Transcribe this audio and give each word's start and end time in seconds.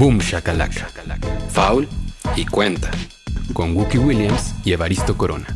Boom 0.00 0.16
Shakalaka, 0.16 0.88
Foul 1.50 1.86
y 2.34 2.46
Cuenta, 2.46 2.90
con 3.52 3.76
Wookie 3.76 3.98
Williams 3.98 4.54
y 4.64 4.72
Evaristo 4.72 5.14
Corona. 5.14 5.46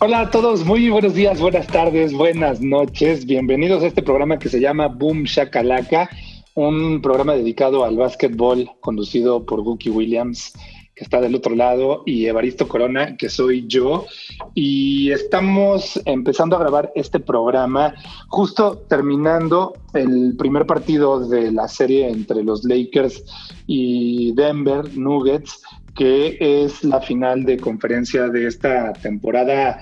Hola 0.00 0.22
a 0.22 0.30
todos, 0.32 0.64
muy 0.64 0.88
buenos 0.88 1.14
días, 1.14 1.40
buenas 1.40 1.68
tardes, 1.68 2.12
buenas 2.12 2.60
noches. 2.60 3.26
Bienvenidos 3.26 3.84
a 3.84 3.86
este 3.86 4.02
programa 4.02 4.40
que 4.40 4.48
se 4.48 4.58
llama 4.58 4.88
Boom 4.88 5.22
Shakalaka, 5.22 6.10
un 6.54 7.00
programa 7.00 7.36
dedicado 7.36 7.84
al 7.84 7.96
básquetbol 7.96 8.68
conducido 8.80 9.46
por 9.46 9.60
Wookie 9.60 9.90
Williams 9.90 10.52
que 10.94 11.02
está 11.02 11.20
del 11.20 11.34
otro 11.34 11.56
lado, 11.56 12.04
y 12.06 12.26
Evaristo 12.26 12.68
Corona, 12.68 13.16
que 13.16 13.28
soy 13.28 13.66
yo. 13.66 14.06
Y 14.54 15.10
estamos 15.10 16.00
empezando 16.04 16.54
a 16.56 16.60
grabar 16.60 16.92
este 16.94 17.18
programa 17.18 17.94
justo 18.28 18.84
terminando 18.88 19.72
el 19.92 20.36
primer 20.38 20.66
partido 20.66 21.28
de 21.28 21.50
la 21.50 21.66
serie 21.66 22.08
entre 22.08 22.44
los 22.44 22.62
Lakers 22.64 23.24
y 23.66 24.32
Denver 24.34 24.96
Nuggets, 24.96 25.60
que 25.96 26.36
es 26.40 26.84
la 26.84 27.00
final 27.00 27.42
de 27.44 27.56
conferencia 27.56 28.28
de 28.28 28.46
esta 28.46 28.92
temporada 28.92 29.80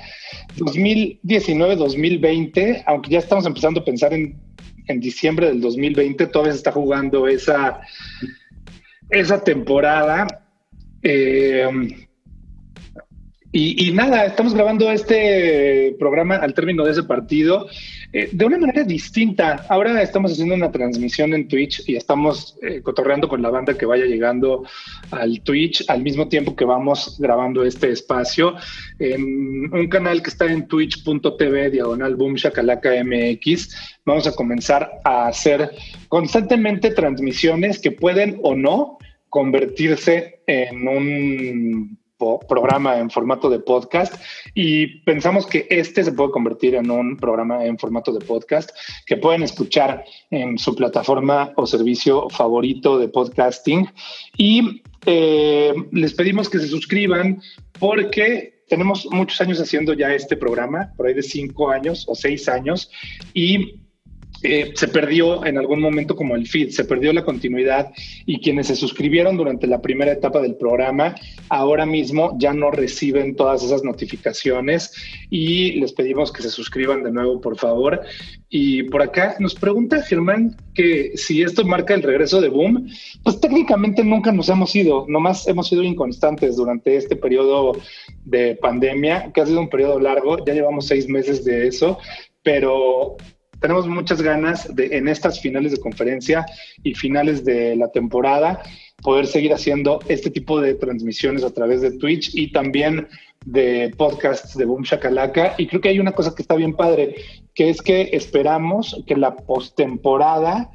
2019-2020, 0.57 2.85
aunque 2.87 3.11
ya 3.11 3.19
estamos 3.19 3.45
empezando 3.47 3.81
a 3.81 3.85
pensar 3.85 4.15
en, 4.15 4.41
en 4.89 5.01
diciembre 5.01 5.49
del 5.49 5.61
2020, 5.61 6.27
todavía 6.27 6.53
se 6.53 6.59
está 6.59 6.73
jugando 6.73 7.29
esa, 7.29 7.81
esa 9.11 9.43
temporada 9.43 10.42
eh, 11.03 11.69
y, 13.55 13.93
nada, 13.93 14.25
estamos 14.25 14.55
grabando 14.55 14.91
este 14.91 15.95
programa 15.99 16.37
al 16.37 16.55
término 16.55 16.87
de 16.87 16.93
ese 16.93 17.03
partido 17.03 17.67
eh, 18.11 18.31
de 18.33 18.45
una 18.47 18.57
manera 18.57 18.83
distinta. 18.83 19.67
Ahora 19.69 20.01
estamos 20.01 20.33
haciendo 20.33 20.55
una 20.55 20.73
transmisión 20.73 21.35
en 21.35 21.49
Twitch 21.49 21.87
y 21.87 21.97
estamos 21.97 22.57
eh, 22.63 22.81
cotorreando 22.81 23.29
con 23.29 23.43
la 23.43 23.51
banda 23.51 23.77
que 23.77 23.85
vaya 23.85 24.07
llegando 24.07 24.65
al 25.11 25.43
Twitch 25.43 25.85
al 25.89 26.03
mismo 26.03 26.29
tiempo 26.29 26.57
que 26.57 26.65
vamos 26.65 27.19
grabando 27.21 27.63
este 27.63 27.91
espacio 27.91 28.55
en 28.99 29.71
un 29.71 29.87
canal 29.89 30.23
que 30.23 30.31
está 30.31 30.51
en 30.51 30.67
twitch.tv 30.67 31.73
diagonal 31.73 32.17
boom 32.17 32.37
shakalaka 32.37 32.93
mx. 33.05 33.99
Vamos 34.07 34.27
a 34.27 34.33
comenzar 34.33 34.91
a 35.05 35.27
hacer 35.27 35.73
constantemente 36.09 36.91
transmisiones 36.91 37.79
que 37.79 37.91
pueden 37.91 38.41
o 38.43 38.55
no 38.55 38.97
convertirse 39.33 40.43
en 40.47 40.87
un 40.87 41.99
programa 42.47 42.99
en 42.99 43.09
formato 43.09 43.49
de 43.49 43.61
podcast. 43.61 44.15
Y 44.55 45.01
pensamos 45.05 45.47
que 45.47 45.67
este 45.71 46.05
se 46.05 46.13
puede 46.13 46.31
convertir 46.31 46.75
en 46.75 46.91
un 46.91 47.17
programa 47.17 47.65
en 47.65 47.79
formato 47.79 48.13
de 48.13 48.25
podcast 48.25 48.71
que 49.07 49.17
pueden 49.17 49.43
escuchar 49.43 50.05
en 50.31 50.59
su 50.59 50.75
plataforma 50.75 51.51
o 51.57 51.67
servicio 51.67 52.29
favorito 52.29 52.99
de 52.99 53.09
podcasting. 53.09 53.89
Y 54.37 54.83
eh, 55.07 55.73
les 55.93 56.13
pedimos 56.13 56.51
que 56.51 56.59
se 56.59 56.69
suscriban 56.69 57.41
porque 57.79 58.65
tenemos 58.69 59.09
muchos 59.11 59.41
años 59.41 59.61
haciendo 59.61 59.95
ya 59.95 60.15
este 60.15 60.37
programa, 60.37 60.93
por 60.95 61.07
ahí 61.07 61.15
de 61.15 61.23
cinco 61.23 61.71
años 61.71 62.05
o 62.07 62.15
seis 62.15 62.51
años 62.51 62.91
y 63.33 63.82
eh, 64.45 64.73
se 64.75 64.89
perdió 64.89 65.45
en 65.47 65.57
algún 65.57 65.81
momento 65.81 66.17
como 66.17 66.35
el 66.35 66.49
feed, 66.49 66.71
se 66.71 66.85
perdió 66.85 67.13
la 67.13 67.25
continuidad 67.25 67.93
y 68.27 68.41
quienes 68.41 68.67
se 68.67 68.77
suscribieron 68.77 69.37
durante 69.37 69.69
la 69.69 69.81
primera 69.81 70.11
etapa 70.11 70.41
del 70.41 70.57
programa 70.57 71.15
ahora 71.49 71.87
mismo 71.87 72.37
ya 72.39 72.53
no 72.53 72.71
reciben 72.71 73.37
todas 73.37 73.63
esas 73.63 73.85
notificaciones 73.85 74.93
y 75.31 75.73
les 75.73 75.93
pedimos 75.93 76.33
que 76.33 76.43
se 76.43 76.51
suscriban 76.51 77.05
de 77.05 77.13
nuevo, 77.13 77.41
por 77.41 77.57
favor. 77.57 78.01
Y 78.49 78.83
por 78.85 79.03
acá 79.03 79.37
nos 79.39 79.55
pregunta 79.55 80.03
Germán 80.03 80.57
que 80.75 81.13
si 81.15 81.43
esto 81.43 81.65
marca 81.65 81.95
el 81.95 82.03
regreso 82.03 82.41
de 82.41 82.49
Boom, 82.49 82.89
pues 83.23 83.41
técnicamente 83.41 84.03
nunca 84.03 84.33
nos 84.33 84.49
hemos 84.49 84.75
ido, 84.75 85.07
nomás 85.09 85.47
hemos 85.47 85.69
sido 85.69 85.83
inconstantes 85.83 86.57
durante 86.57 86.97
este 86.97 87.17
periodo 87.17 87.73
de 88.25 88.57
pandemia, 88.57 89.31
que 89.33 89.41
ha 89.41 89.47
sido 89.47 89.61
un 89.61 89.71
periodo 89.71 90.01
largo, 90.01 90.45
ya 90.45 90.53
llevamos 90.53 90.87
seis 90.87 91.09
meses 91.09 91.45
de 91.45 91.69
eso, 91.69 91.99
pero 92.43 93.17
tenemos 93.63 93.87
muchas 93.87 94.21
ganas 94.21 94.75
de 94.75 94.97
en 94.99 95.09
estas 95.09 95.41
finales 95.41 95.73
de 95.73 95.79
conferencia 95.79 96.45
y 96.83 96.95
finales 96.95 97.45
de 97.45 97.77
la 97.77 97.89
temporada 97.91 98.61
poder 99.03 99.27
seguir 99.27 99.53
haciendo 99.55 100.01
este 100.09 100.31
tipo 100.31 100.61
de 100.61 100.75
transmisiones 100.75 101.45
a 101.45 101.55
través 101.55 101.81
de 101.81 101.93
Twitch 101.93 102.35
y 102.35 102.53
también 102.53 103.09
de 103.47 103.93
podcasts 103.97 104.57
de 104.57 104.65
Boom 104.65 104.83
Shakalaka. 104.83 105.55
Y 105.59 105.67
creo 105.67 105.81
que 105.81 105.89
hay 105.89 105.99
una 105.99 106.13
cosa 106.13 106.35
que 106.35 106.43
está 106.43 106.55
bien 106.55 106.75
padre, 106.75 107.17
que 107.55 107.71
es 107.71 107.81
que 107.81 108.11
esperamos 108.13 109.03
que 109.07 109.17
la 109.17 109.35
postemporada 109.35 110.71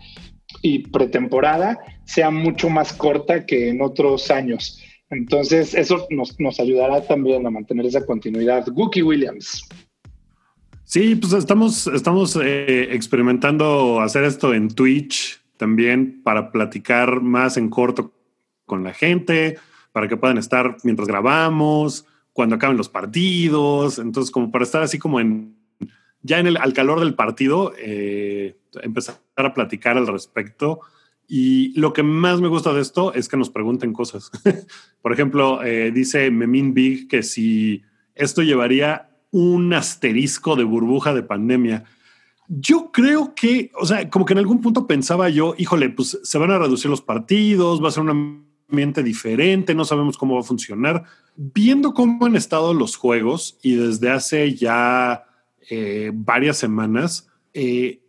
y 0.62 0.80
pretemporada 0.80 1.78
sea 2.06 2.32
mucho 2.32 2.70
más 2.70 2.94
corta 2.94 3.46
que 3.46 3.70
en 3.70 3.82
otros 3.82 4.32
años. 4.32 4.82
Entonces, 5.10 5.74
eso 5.74 6.06
nos, 6.10 6.38
nos 6.40 6.60
ayudará 6.60 7.02
también 7.02 7.46
a 7.46 7.50
mantener 7.50 7.86
esa 7.86 8.06
continuidad. 8.06 8.68
Wookie 8.70 9.04
Williams. 9.04 9.64
Sí, 10.88 11.16
pues 11.16 11.34
estamos, 11.34 11.86
estamos 11.88 12.38
eh, 12.42 12.96
experimentando 12.96 14.00
hacer 14.00 14.24
esto 14.24 14.54
en 14.54 14.70
Twitch 14.70 15.42
también 15.58 16.22
para 16.24 16.50
platicar 16.50 17.20
más 17.20 17.58
en 17.58 17.70
corto 17.70 18.14
con 18.66 18.86
la 18.86 18.94
gente, 18.94 19.58
para 19.92 20.08
que 20.08 20.16
puedan 20.16 20.38
estar 20.38 20.78
mientras 20.86 21.10
grabamos, 21.10 22.06
cuando 22.32 22.56
acaben 22.56 22.78
los 22.78 22.88
partidos. 22.88 24.00
Entonces, 24.00 24.32
como 24.32 24.50
para 24.50 24.64
estar 24.64 24.82
así 24.82 24.98
como 24.98 25.20
en 25.20 25.58
ya 26.22 26.40
en 26.40 26.48
el 26.48 26.56
al 26.56 26.72
calor 26.72 27.02
del 27.02 27.16
partido, 27.16 27.74
eh, 27.78 28.56
empezar 28.82 29.20
a 29.36 29.54
platicar 29.54 29.98
al 29.98 30.08
respecto. 30.08 30.80
Y 31.28 31.78
lo 31.78 31.92
que 31.92 32.04
más 32.04 32.40
me 32.40 32.48
gusta 32.48 32.72
de 32.72 32.80
esto 32.80 33.14
es 33.14 33.28
que 33.28 33.36
nos 33.36 33.50
pregunten 33.50 33.92
cosas. 33.92 34.32
Por 35.02 35.12
ejemplo, 35.12 35.62
eh, 35.66 35.92
dice 35.92 36.32
Memin 36.32 36.74
Big 36.74 37.10
que 37.10 37.24
si 37.24 37.84
esto 38.16 38.42
llevaría 38.42 39.10
un 39.32 39.74
asterisco 39.74 40.56
de 40.56 40.64
burbuja 40.64 41.14
de 41.14 41.24
pandemia. 41.24 41.84
Yo 42.48 42.92
creo 42.92 43.36
que, 43.36 43.72
o 43.80 43.86
sea, 43.86 44.10
como 44.10 44.26
que 44.26 44.34
en 44.34 44.40
algún 44.40 44.62
punto 44.62 44.88
pensaba 44.88 45.30
yo, 45.30 45.54
híjole, 45.58 45.90
pues 45.90 46.20
se 46.24 46.38
van 46.38 46.52
a 46.52 46.60
reducir 46.60 46.90
los 46.90 47.02
partidos, 47.02 47.84
va 47.84 47.90
a 47.90 47.92
ser 47.92 48.04
un 48.04 48.46
ambiente 48.70 49.04
diferente, 49.04 49.76
no 49.76 49.86
sabemos 49.86 50.18
cómo 50.18 50.36
va 50.36 50.42
a 50.42 50.44
funcionar. 50.44 51.04
Viendo 51.36 51.94
cómo 51.94 52.26
han 52.26 52.36
estado 52.36 52.74
los 52.74 52.96
juegos 52.96 53.58
y 53.62 53.76
desde 53.76 54.10
hace 54.10 54.56
ya 54.56 55.26
eh, 55.70 56.12
varias 56.14 56.58
semanas, 56.58 57.28
eh, 57.54 58.02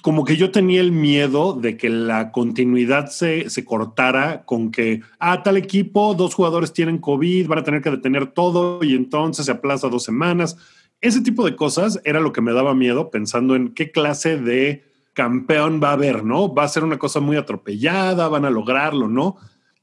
como 0.00 0.24
que 0.24 0.36
yo 0.36 0.50
tenía 0.50 0.80
el 0.80 0.92
miedo 0.92 1.52
de 1.52 1.76
que 1.76 1.90
la 1.90 2.32
continuidad 2.32 3.06
se, 3.08 3.50
se, 3.50 3.64
cortara 3.64 4.44
con 4.44 4.70
que, 4.70 5.02
ah, 5.18 5.42
tal 5.42 5.56
equipo, 5.56 6.14
dos 6.14 6.34
jugadores 6.34 6.72
tienen 6.72 6.98
COVID, 6.98 7.46
van 7.48 7.58
a 7.58 7.64
tener 7.64 7.82
que 7.82 7.90
detener 7.90 8.28
todo 8.28 8.82
y 8.82 8.94
entonces 8.94 9.46
se 9.46 9.52
aplaza 9.52 9.88
dos 9.88 10.04
semanas. 10.04 10.56
Ese 11.00 11.20
tipo 11.20 11.44
de 11.44 11.56
cosas 11.56 12.00
era 12.04 12.20
lo 12.20 12.32
que 12.32 12.40
me 12.40 12.52
daba 12.52 12.74
miedo 12.74 13.10
pensando 13.10 13.54
en 13.54 13.74
qué 13.74 13.90
clase 13.90 14.38
de 14.38 14.84
campeón 15.12 15.80
va 15.82 15.90
a 15.90 15.94
haber, 15.94 16.24
¿no? 16.24 16.54
Va 16.54 16.64
a 16.64 16.68
ser 16.68 16.84
una 16.84 16.98
cosa 16.98 17.20
muy 17.20 17.36
atropellada, 17.36 18.28
van 18.28 18.44
a 18.44 18.50
lograrlo, 18.50 19.08
¿no? 19.08 19.36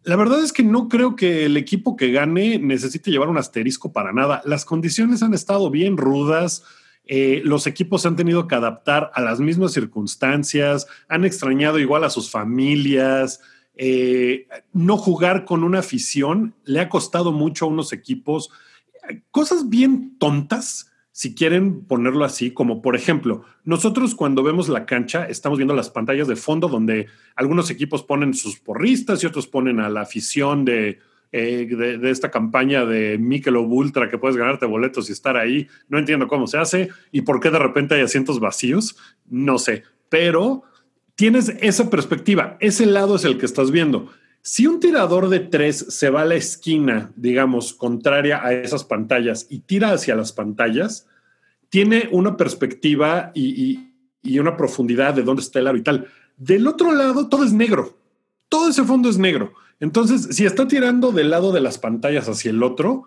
La 0.03 0.15
verdad 0.15 0.43
es 0.43 0.53
que 0.53 0.63
no 0.63 0.87
creo 0.87 1.15
que 1.15 1.45
el 1.45 1.57
equipo 1.57 1.95
que 1.95 2.11
gane 2.11 2.57
necesite 2.57 3.11
llevar 3.11 3.29
un 3.29 3.37
asterisco 3.37 3.91
para 3.91 4.13
nada. 4.13 4.41
Las 4.45 4.65
condiciones 4.65 5.21
han 5.21 5.33
estado 5.33 5.69
bien 5.69 5.97
rudas 5.97 6.63
eh, 7.11 7.41
los 7.43 7.65
equipos 7.65 8.05
han 8.05 8.15
tenido 8.15 8.47
que 8.47 8.53
adaptar 8.53 9.09
a 9.15 9.21
las 9.21 9.39
mismas 9.39 9.73
circunstancias, 9.73 10.85
han 11.07 11.25
extrañado 11.25 11.79
igual 11.79 12.03
a 12.03 12.11
sus 12.11 12.29
familias. 12.29 13.41
Eh, 13.73 14.47
no 14.73 14.95
jugar 14.95 15.43
con 15.43 15.63
una 15.63 15.79
afición 15.79 16.53
le 16.65 16.81
ha 16.81 16.87
costado 16.87 17.31
mucho 17.31 17.65
a 17.65 17.69
unos 17.69 17.93
equipos. 17.93 18.51
Cosas 19.31 19.69
bien 19.69 20.19
tontas, 20.19 20.91
si 21.11 21.33
quieren 21.33 21.83
ponerlo 21.85 22.25
así, 22.25 22.51
como 22.51 22.79
por 22.79 22.95
ejemplo, 22.95 23.43
nosotros 23.63 24.13
cuando 24.13 24.43
vemos 24.43 24.69
la 24.69 24.85
cancha 24.85 25.25
estamos 25.25 25.57
viendo 25.57 25.73
las 25.73 25.89
pantallas 25.89 26.27
de 26.27 26.35
fondo 26.35 26.67
donde 26.67 27.07
algunos 27.35 27.71
equipos 27.71 28.03
ponen 28.03 28.35
sus 28.35 28.59
porristas 28.59 29.23
y 29.23 29.25
otros 29.25 29.47
ponen 29.47 29.79
a 29.79 29.89
la 29.89 30.01
afición 30.01 30.63
de, 30.63 30.99
eh, 31.31 31.67
de, 31.69 32.09
esta 32.09 32.31
campaña 32.31 32.85
de 32.85 33.19
Michelob 33.19 33.71
Ultra 33.71 34.09
que 34.09 34.17
puedes 34.17 34.35
ganarte 34.35 34.65
boletos 34.65 35.09
y 35.09 35.13
estar 35.13 35.37
ahí. 35.37 35.67
No 35.87 35.99
entiendo 35.99 36.27
cómo 36.27 36.47
se 36.47 36.57
hace 36.57 36.89
y 37.11 37.21
por 37.21 37.39
qué 37.39 37.51
de 37.51 37.59
repente 37.59 37.95
hay 37.95 38.01
asientos 38.01 38.39
vacíos. 38.39 38.97
No 39.29 39.59
sé, 39.59 39.83
pero 40.09 40.63
tienes 41.15 41.49
esa 41.61 41.89
perspectiva. 41.89 42.57
Ese 42.59 42.85
lado 42.85 43.15
es 43.15 43.25
el 43.25 43.37
que 43.37 43.45
estás 43.45 43.69
viendo. 43.69 44.11
Si 44.41 44.65
un 44.65 44.79
tirador 44.79 45.29
de 45.29 45.39
tres 45.39 45.85
se 45.89 46.09
va 46.09 46.21
a 46.21 46.25
la 46.25 46.35
esquina, 46.35 47.11
digamos, 47.15 47.73
contraria 47.73 48.43
a 48.43 48.53
esas 48.53 48.83
pantallas 48.83 49.45
y 49.49 49.59
tira 49.59 49.91
hacia 49.91 50.15
las 50.15 50.31
pantallas, 50.31 51.07
tiene 51.69 52.09
una 52.11 52.37
perspectiva 52.37 53.31
y, 53.35 53.91
y 54.23 54.39
una 54.39 54.57
profundidad 54.57 55.13
de 55.13 55.23
dónde 55.23 55.43
está 55.43 55.59
el 55.59 55.67
aro 55.67 55.77
y 55.77 55.83
tal. 55.83 56.07
Del 56.37 56.65
otro 56.65 56.93
lado, 56.93 57.27
todo 57.27 57.43
es 57.43 57.53
negro. 57.53 57.97
Todo 58.47 58.69
ese 58.69 58.83
fondo 58.83 59.09
es 59.09 59.17
negro. 59.17 59.53
Entonces, 59.79 60.35
si 60.35 60.45
está 60.45 60.67
tirando 60.67 61.11
del 61.11 61.29
lado 61.29 61.51
de 61.51 61.61
las 61.61 61.77
pantallas 61.77 62.27
hacia 62.27 62.51
el 62.51 62.63
otro, 62.63 63.05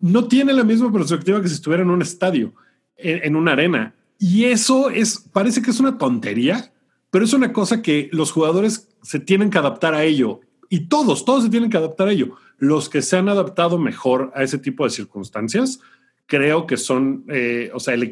no 0.00 0.26
tiene 0.28 0.52
la 0.52 0.64
misma 0.64 0.92
perspectiva 0.92 1.40
que 1.40 1.48
si 1.48 1.54
estuviera 1.54 1.82
en 1.82 1.90
un 1.90 2.02
estadio, 2.02 2.54
en, 2.96 3.36
una 3.36 3.52
arena. 3.52 3.94
Y 4.18 4.44
eso 4.44 4.90
es, 4.90 5.18
parece 5.32 5.62
que 5.62 5.70
es 5.70 5.80
una 5.80 5.98
tontería, 5.98 6.72
pero 7.10 7.24
es 7.24 7.32
una 7.32 7.52
cosa 7.52 7.82
que 7.82 8.08
los 8.12 8.32
jugadores 8.32 8.88
se 9.02 9.20
tienen 9.20 9.50
que 9.50 9.58
adaptar 9.58 9.94
a 9.94 10.04
ello. 10.04 10.40
Y 10.70 10.86
todos, 10.88 11.24
todos 11.24 11.44
se 11.44 11.50
tienen 11.50 11.70
que 11.70 11.76
adaptar 11.76 12.08
a 12.08 12.12
ello. 12.12 12.36
Los 12.58 12.88
que 12.88 13.02
se 13.02 13.16
han 13.16 13.28
adaptado 13.28 13.78
mejor 13.78 14.32
a 14.34 14.42
ese 14.42 14.58
tipo 14.58 14.84
de 14.84 14.90
circunstancias, 14.90 15.80
creo 16.26 16.66
que 16.66 16.76
son, 16.76 17.24
eh, 17.28 17.70
o 17.74 17.80
sea, 17.80 17.94
el 17.94 18.10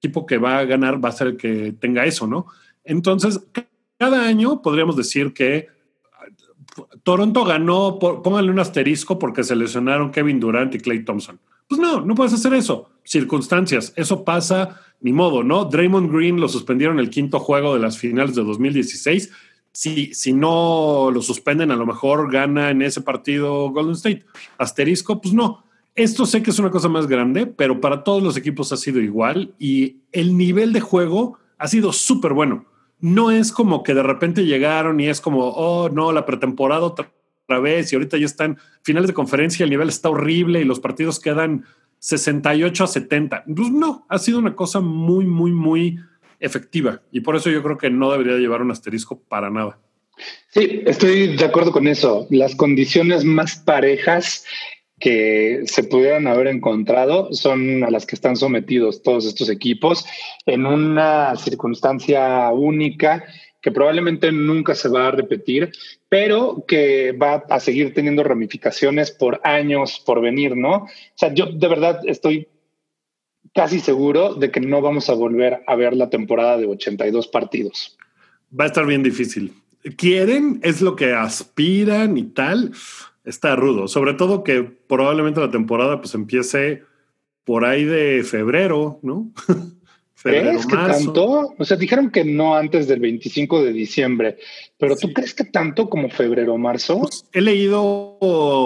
equipo 0.00 0.26
que 0.26 0.38
va 0.38 0.58
a 0.58 0.64
ganar 0.64 1.02
va 1.02 1.10
a 1.10 1.12
ser 1.12 1.28
el 1.28 1.36
que 1.36 1.74
tenga 1.78 2.04
eso, 2.04 2.26
¿no? 2.26 2.46
Entonces, 2.84 3.40
cada 3.98 4.26
año 4.26 4.62
podríamos 4.62 4.96
decir 4.96 5.32
que 5.32 5.68
Toronto 7.02 7.44
ganó, 7.44 7.98
pónganle 7.98 8.50
un 8.50 8.58
asterisco 8.58 9.18
porque 9.18 9.44
se 9.44 9.56
lesionaron 9.56 10.10
Kevin 10.10 10.40
Durant 10.40 10.74
y 10.74 10.78
Clay 10.78 11.04
Thompson. 11.04 11.38
Pues 11.68 11.80
no, 11.80 12.00
no 12.00 12.14
puedes 12.14 12.32
hacer 12.32 12.54
eso. 12.54 12.90
Circunstancias, 13.04 13.92
eso 13.96 14.24
pasa, 14.24 14.80
ni 15.00 15.12
modo, 15.12 15.42
¿no? 15.42 15.64
Draymond 15.64 16.12
Green 16.12 16.40
lo 16.40 16.48
suspendieron 16.48 16.98
el 16.98 17.10
quinto 17.10 17.38
juego 17.38 17.74
de 17.74 17.80
las 17.80 17.98
finales 17.98 18.34
de 18.34 18.44
2016. 18.44 19.30
Si, 19.72 20.12
si 20.14 20.32
no 20.32 21.10
lo 21.12 21.22
suspenden, 21.22 21.70
a 21.70 21.76
lo 21.76 21.86
mejor 21.86 22.30
gana 22.30 22.70
en 22.70 22.82
ese 22.82 23.00
partido 23.00 23.70
Golden 23.70 23.94
State. 23.94 24.24
Asterisco, 24.58 25.20
pues 25.20 25.34
no. 25.34 25.64
Esto 25.94 26.24
sé 26.24 26.42
que 26.42 26.50
es 26.50 26.58
una 26.58 26.70
cosa 26.70 26.88
más 26.88 27.06
grande, 27.06 27.46
pero 27.46 27.80
para 27.80 28.02
todos 28.02 28.22
los 28.22 28.36
equipos 28.36 28.72
ha 28.72 28.76
sido 28.76 29.00
igual 29.00 29.54
y 29.58 29.96
el 30.10 30.36
nivel 30.36 30.72
de 30.72 30.80
juego 30.80 31.38
ha 31.58 31.68
sido 31.68 31.92
súper 31.92 32.32
bueno 32.32 32.64
no 33.02 33.32
es 33.32 33.50
como 33.50 33.82
que 33.82 33.94
de 33.94 34.02
repente 34.02 34.46
llegaron 34.46 35.00
y 35.00 35.08
es 35.08 35.20
como, 35.20 35.48
oh, 35.48 35.90
no, 35.90 36.12
la 36.12 36.24
pretemporada 36.24 36.82
otra, 36.82 37.12
vez 37.60 37.92
y 37.92 37.96
ahorita 37.96 38.16
ya 38.16 38.24
están 38.24 38.56
finales 38.82 39.08
de 39.08 39.12
conferencia, 39.12 39.64
el 39.64 39.68
nivel 39.68 39.90
está 39.90 40.08
horrible 40.08 40.62
y 40.62 40.64
los 40.64 40.80
partidos 40.80 41.20
quedan 41.20 41.66
68 41.98 42.84
a 42.84 42.86
70. 42.86 43.44
Pues 43.54 43.70
no, 43.70 44.06
ha 44.08 44.18
sido 44.18 44.38
una 44.38 44.56
cosa 44.56 44.80
muy, 44.80 45.26
muy, 45.26 45.52
muy 45.52 45.98
efectiva 46.40 47.02
y 47.12 47.20
por 47.20 47.36
eso 47.36 47.50
yo 47.50 47.62
creo 47.62 47.76
que 47.76 47.90
no 47.90 48.10
debería 48.10 48.38
llevar 48.38 48.62
un 48.62 48.70
asterisco 48.70 49.20
para 49.20 49.50
nada. 49.50 49.78
Sí, 50.48 50.82
estoy 50.86 51.36
de 51.36 51.44
acuerdo 51.44 51.72
con 51.72 51.86
eso. 51.86 52.26
Las 52.30 52.54
condiciones 52.54 53.22
más 53.22 53.56
parejas 53.56 54.46
que 55.02 55.62
se 55.66 55.82
pudieran 55.82 56.28
haber 56.28 56.46
encontrado 56.46 57.32
son 57.32 57.82
a 57.82 57.90
las 57.90 58.06
que 58.06 58.14
están 58.14 58.36
sometidos 58.36 59.02
todos 59.02 59.26
estos 59.26 59.48
equipos 59.48 60.06
en 60.46 60.64
una 60.64 61.34
circunstancia 61.34 62.48
única 62.52 63.24
que 63.60 63.72
probablemente 63.72 64.30
nunca 64.30 64.76
se 64.76 64.88
va 64.88 65.08
a 65.08 65.10
repetir, 65.10 65.72
pero 66.08 66.64
que 66.68 67.10
va 67.20 67.42
a 67.50 67.58
seguir 67.58 67.92
teniendo 67.94 68.22
ramificaciones 68.22 69.10
por 69.10 69.40
años 69.42 70.00
por 70.06 70.20
venir, 70.20 70.56
¿no? 70.56 70.74
O 70.74 70.88
sea, 71.16 71.34
yo 71.34 71.46
de 71.46 71.66
verdad 71.66 72.00
estoy 72.06 72.46
casi 73.52 73.80
seguro 73.80 74.34
de 74.34 74.52
que 74.52 74.60
no 74.60 74.80
vamos 74.82 75.10
a 75.10 75.14
volver 75.14 75.64
a 75.66 75.74
ver 75.74 75.96
la 75.96 76.10
temporada 76.10 76.58
de 76.58 76.66
82 76.66 77.26
partidos. 77.26 77.98
Va 78.58 78.64
a 78.64 78.66
estar 78.68 78.86
bien 78.86 79.02
difícil. 79.02 79.52
Quieren, 79.96 80.60
es 80.62 80.80
lo 80.80 80.94
que 80.94 81.12
aspiran 81.12 82.16
y 82.16 82.22
tal, 82.22 82.72
está 83.24 83.56
rudo. 83.56 83.88
Sobre 83.88 84.14
todo 84.14 84.44
que 84.44 84.62
probablemente 84.62 85.40
la 85.40 85.50
temporada 85.50 86.00
pues 86.00 86.14
empiece 86.14 86.82
por 87.44 87.64
ahí 87.64 87.84
de 87.84 88.22
febrero, 88.24 89.00
¿no? 89.02 89.32
febrero, 90.14 90.50
¿Crees 90.50 90.66
que 90.66 90.76
tanto? 90.76 91.54
O 91.58 91.64
sea, 91.64 91.76
dijeron 91.76 92.10
que 92.10 92.24
no 92.24 92.54
antes 92.54 92.86
del 92.86 93.00
25 93.00 93.64
de 93.64 93.72
diciembre, 93.72 94.38
pero 94.78 94.96
¿tú 94.96 95.12
crees 95.12 95.34
que 95.34 95.44
tanto 95.44 95.88
como 95.88 96.08
febrero 96.08 96.54
o 96.54 96.58
marzo? 96.58 97.00
Pues, 97.00 97.24
he 97.32 97.40
leído 97.40 98.18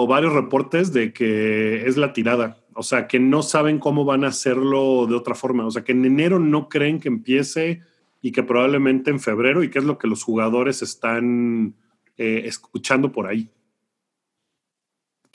varios 0.07 0.33
reportes 0.33 0.93
de 0.93 1.13
que 1.13 1.87
es 1.87 1.97
la 1.97 2.13
tirada, 2.13 2.59
o 2.73 2.83
sea, 2.83 3.07
que 3.07 3.19
no 3.19 3.41
saben 3.41 3.79
cómo 3.79 4.05
van 4.05 4.23
a 4.23 4.27
hacerlo 4.27 5.07
de 5.07 5.15
otra 5.15 5.33
forma, 5.33 5.65
o 5.65 5.71
sea, 5.71 5.83
que 5.83 5.93
en 5.93 6.05
enero 6.05 6.37
no 6.37 6.69
creen 6.69 6.99
que 6.99 7.07
empiece 7.07 7.81
y 8.21 8.31
que 8.31 8.43
probablemente 8.43 9.09
en 9.09 9.19
febrero 9.19 9.63
y 9.63 9.69
que 9.69 9.79
es 9.79 9.85
lo 9.85 9.97
que 9.97 10.07
los 10.07 10.23
jugadores 10.23 10.81
están 10.81 11.75
eh, 12.17 12.43
escuchando 12.45 13.11
por 13.11 13.27
ahí. 13.27 13.49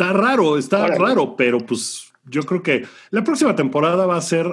Está 0.02 0.14
raro, 0.14 0.58
está 0.58 0.88
raro, 0.88 1.36
pero 1.36 1.64
pues 1.64 2.12
yo 2.28 2.42
creo 2.42 2.60
que 2.60 2.84
la 3.10 3.22
próxima 3.22 3.54
temporada 3.54 4.04
va 4.04 4.16
a 4.16 4.20
ser, 4.20 4.52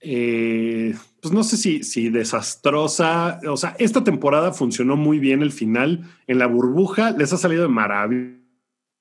eh, 0.00 0.92
pues 1.20 1.32
no 1.32 1.44
sé 1.44 1.56
si, 1.56 1.84
si 1.84 2.08
desastrosa. 2.08 3.38
O 3.48 3.56
sea, 3.56 3.76
esta 3.78 4.02
temporada 4.02 4.52
funcionó 4.52 4.96
muy 4.96 5.20
bien 5.20 5.40
el 5.40 5.52
final. 5.52 6.10
En 6.26 6.40
la 6.40 6.46
burbuja 6.46 7.12
les 7.12 7.32
ha 7.32 7.36
salido 7.36 7.62
de 7.62 7.68
maravilla 7.68 8.34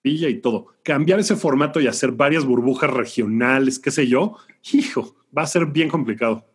y 0.04 0.36
todo. 0.36 0.68
Cambiar 0.84 1.20
ese 1.20 1.36
formato 1.36 1.82
y 1.82 1.88
hacer 1.88 2.12
varias 2.12 2.46
burbujas 2.46 2.92
regionales, 2.92 3.80
qué 3.80 3.90
sé 3.90 4.06
yo, 4.06 4.38
hijo, 4.74 5.16
va 5.36 5.42
a 5.42 5.48
ser 5.48 5.66
bien 5.66 5.90
complicado. 5.90 6.46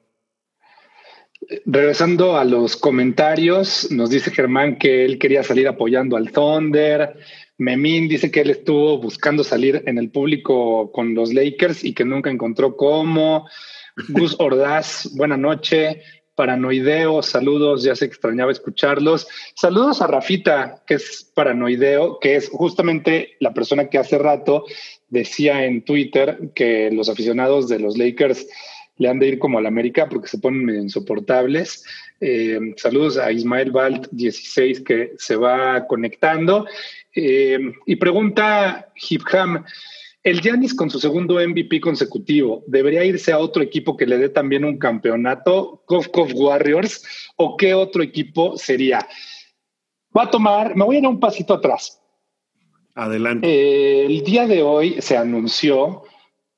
Regresando 1.64 2.36
a 2.36 2.44
los 2.44 2.76
comentarios, 2.76 3.90
nos 3.90 4.10
dice 4.10 4.30
Germán 4.30 4.78
que 4.78 5.04
él 5.04 5.18
quería 5.18 5.42
salir 5.42 5.66
apoyando 5.66 6.16
al 6.16 6.30
Thunder. 6.30 7.16
Memín 7.58 8.08
dice 8.08 8.30
que 8.30 8.40
él 8.40 8.50
estuvo 8.50 8.98
buscando 8.98 9.42
salir 9.42 9.82
en 9.86 9.98
el 9.98 10.10
público 10.10 10.92
con 10.92 11.14
los 11.14 11.32
Lakers 11.32 11.84
y 11.84 11.94
que 11.94 12.04
nunca 12.04 12.30
encontró 12.30 12.76
cómo. 12.76 13.48
Gus 14.08 14.36
Ordaz, 14.38 15.10
buena 15.14 15.36
noche. 15.36 16.02
Paranoideo, 16.34 17.22
saludos, 17.22 17.82
ya 17.82 17.96
se 17.96 18.04
extrañaba 18.04 18.52
escucharlos. 18.52 19.26
Saludos 19.54 20.02
a 20.02 20.06
Rafita, 20.06 20.82
que 20.86 20.94
es 20.94 21.32
paranoideo, 21.34 22.18
que 22.20 22.36
es 22.36 22.50
justamente 22.50 23.36
la 23.40 23.54
persona 23.54 23.88
que 23.88 23.96
hace 23.96 24.18
rato 24.18 24.64
decía 25.08 25.64
en 25.64 25.82
Twitter 25.82 26.50
que 26.54 26.90
los 26.90 27.08
aficionados 27.08 27.68
de 27.68 27.78
los 27.78 27.96
Lakers 27.96 28.46
le 28.98 29.08
han 29.08 29.18
de 29.18 29.28
ir 29.28 29.38
como 29.38 29.58
al 29.58 29.66
América 29.66 30.08
porque 30.08 30.28
se 30.28 30.38
ponen 30.38 30.64
medio 30.64 30.82
insoportables. 30.82 31.84
Eh, 32.20 32.58
saludos 32.76 33.18
a 33.18 33.32
Ismael 33.32 33.70
Balt 33.70 34.08
16 34.10 34.80
que 34.82 35.12
se 35.18 35.36
va 35.36 35.86
conectando. 35.86 36.66
Eh, 37.16 37.58
y 37.86 37.96
pregunta 37.96 38.92
Hipham, 38.94 39.64
el 40.22 40.40
Giannis 40.42 40.74
con 40.74 40.90
su 40.90 41.00
segundo 41.00 41.36
MVP 41.36 41.80
consecutivo, 41.80 42.62
¿debería 42.66 43.04
irse 43.04 43.32
a 43.32 43.38
otro 43.38 43.62
equipo 43.62 43.96
que 43.96 44.06
le 44.06 44.18
dé 44.18 44.28
también 44.28 44.64
un 44.64 44.78
campeonato? 44.78 45.82
Kof 45.86 46.08
Warriors 46.34 47.02
o 47.36 47.56
qué 47.56 47.72
otro 47.72 48.02
equipo 48.02 48.58
sería? 48.58 49.06
Va 50.16 50.24
a 50.24 50.30
tomar, 50.30 50.76
me 50.76 50.84
voy 50.84 50.96
a 50.96 50.98
ir 50.98 51.06
un 51.06 51.18
pasito 51.18 51.54
atrás. 51.54 52.02
Adelante. 52.94 53.48
Eh, 53.48 54.06
el 54.06 54.22
día 54.22 54.46
de 54.46 54.62
hoy 54.62 54.96
se 55.00 55.16
anunció 55.16 56.02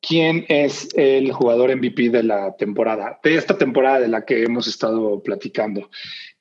quién 0.00 0.44
es 0.48 0.88
el 0.94 1.32
jugador 1.32 1.74
MVP 1.76 2.10
de 2.10 2.22
la 2.22 2.56
temporada, 2.56 3.20
de 3.22 3.34
esta 3.36 3.58
temporada 3.58 4.00
de 4.00 4.08
la 4.08 4.24
que 4.24 4.42
hemos 4.42 4.66
estado 4.66 5.22
platicando. 5.22 5.90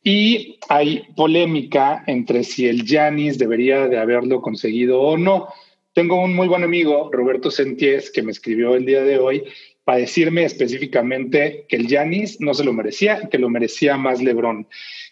Y 0.10 0.58
hay 0.70 1.04
polémica 1.18 2.06
entre 2.08 2.46
si 2.46 2.66
el 2.66 2.86
Yanis 2.86 3.38
debería 3.38 3.90
de 3.90 3.98
haberlo 3.98 4.42
conseguido 4.42 5.02
o 5.02 5.18
no. 5.18 5.50
Tengo 5.92 6.24
un 6.24 6.34
muy 6.34 6.48
buen 6.48 6.64
amigo, 6.64 7.10
Roberto 7.12 7.52
Senties, 7.52 8.10
que 8.10 8.24
me 8.24 8.32
escribió 8.32 8.76
el 8.76 8.86
día 8.86 9.04
de 9.04 9.18
hoy 9.18 9.44
para 9.84 9.98
decirme 9.98 10.46
específicamente 10.46 11.66
que 11.68 11.76
el 11.76 11.88
Yanis 11.88 12.40
no 12.40 12.54
se 12.54 12.64
lo 12.64 12.72
merecía, 12.72 13.28
que 13.30 13.38
lo 13.38 13.50
merecía 13.50 13.98
más 13.98 14.22
LeBron. 14.22 14.66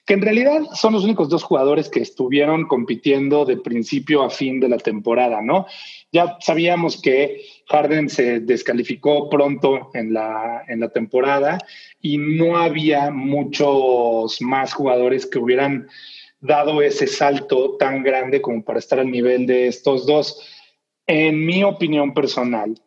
Que 0.05 0.13
en 0.13 0.21
realidad 0.21 0.61
son 0.73 0.93
los 0.93 1.03
únicos 1.03 1.29
dos 1.29 1.43
jugadores 1.43 1.89
que 1.89 1.99
estuvieron 1.99 2.67
compitiendo 2.67 3.43
de 3.43 3.57
principio 3.57 4.23
a 4.23 4.29
fin 4.29 4.59
de 4.59 4.69
la 4.69 4.77
temporada, 4.77 5.41
¿no? 5.41 5.65
Ya 6.11 6.37
sabíamos 6.41 7.01
que 7.01 7.41
Harden 7.67 8.09
se 8.09 8.39
descalificó 8.39 9.29
pronto 9.29 9.89
en 9.93 10.13
la, 10.13 10.63
en 10.67 10.79
la 10.79 10.89
temporada 10.89 11.57
y 12.01 12.17
no 12.17 12.57
había 12.57 13.09
muchos 13.09 14.39
más 14.41 14.73
jugadores 14.73 15.25
que 15.25 15.39
hubieran 15.39 15.87
dado 16.39 16.81
ese 16.81 17.07
salto 17.07 17.75
tan 17.77 18.03
grande 18.03 18.41
como 18.41 18.63
para 18.63 18.79
estar 18.79 18.99
al 18.99 19.09
nivel 19.09 19.47
de 19.47 19.67
estos 19.67 20.05
dos. 20.05 20.39
En 21.07 21.45
mi 21.45 21.63
opinión 21.63 22.13
personal, 22.13 22.79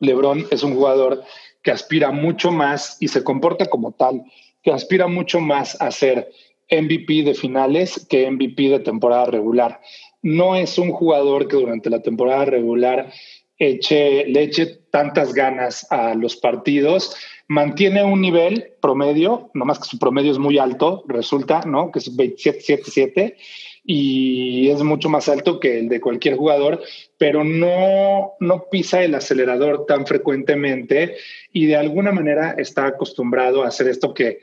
LeBron 0.00 0.46
es 0.50 0.62
un 0.62 0.74
jugador 0.74 1.22
que 1.62 1.70
aspira 1.70 2.10
mucho 2.10 2.50
más 2.50 2.96
y 3.00 3.08
se 3.08 3.22
comporta 3.22 3.66
como 3.66 3.92
tal, 3.92 4.24
que 4.62 4.72
aspira 4.72 5.06
mucho 5.06 5.40
más 5.40 5.80
a 5.80 5.90
ser 5.90 6.30
MVP 6.70 7.24
de 7.24 7.34
finales 7.34 8.06
que 8.08 8.30
MVP 8.30 8.68
de 8.68 8.80
temporada 8.80 9.26
regular 9.26 9.80
no 10.22 10.56
es 10.56 10.78
un 10.78 10.92
jugador 10.92 11.48
que 11.48 11.56
durante 11.56 11.90
la 11.90 12.02
temporada 12.02 12.44
regular 12.44 13.12
eche, 13.58 14.26
le 14.26 14.42
eche 14.42 14.66
tantas 14.90 15.32
ganas 15.32 15.86
a 15.90 16.14
los 16.14 16.36
partidos. 16.36 17.14
Mantiene 17.48 18.04
un 18.04 18.20
nivel 18.20 18.74
promedio, 18.80 19.50
nomás 19.54 19.78
que 19.78 19.88
su 19.88 19.98
promedio 19.98 20.32
es 20.32 20.38
muy 20.38 20.58
alto, 20.58 21.04
resulta, 21.06 21.62
¿no? 21.66 21.90
Que 21.90 21.98
es 21.98 22.16
27-7-7 22.16 23.34
y 23.84 24.68
es 24.68 24.82
mucho 24.82 25.08
más 25.08 25.28
alto 25.28 25.58
que 25.58 25.78
el 25.78 25.88
de 25.88 26.00
cualquier 26.00 26.36
jugador, 26.36 26.82
pero 27.18 27.44
no, 27.44 28.32
no 28.40 28.64
pisa 28.70 29.02
el 29.02 29.14
acelerador 29.14 29.86
tan 29.86 30.06
frecuentemente 30.06 31.16
y 31.52 31.66
de 31.66 31.76
alguna 31.76 32.12
manera 32.12 32.54
está 32.58 32.86
acostumbrado 32.86 33.62
a 33.62 33.68
hacer 33.68 33.88
esto 33.88 34.12
que 34.14 34.40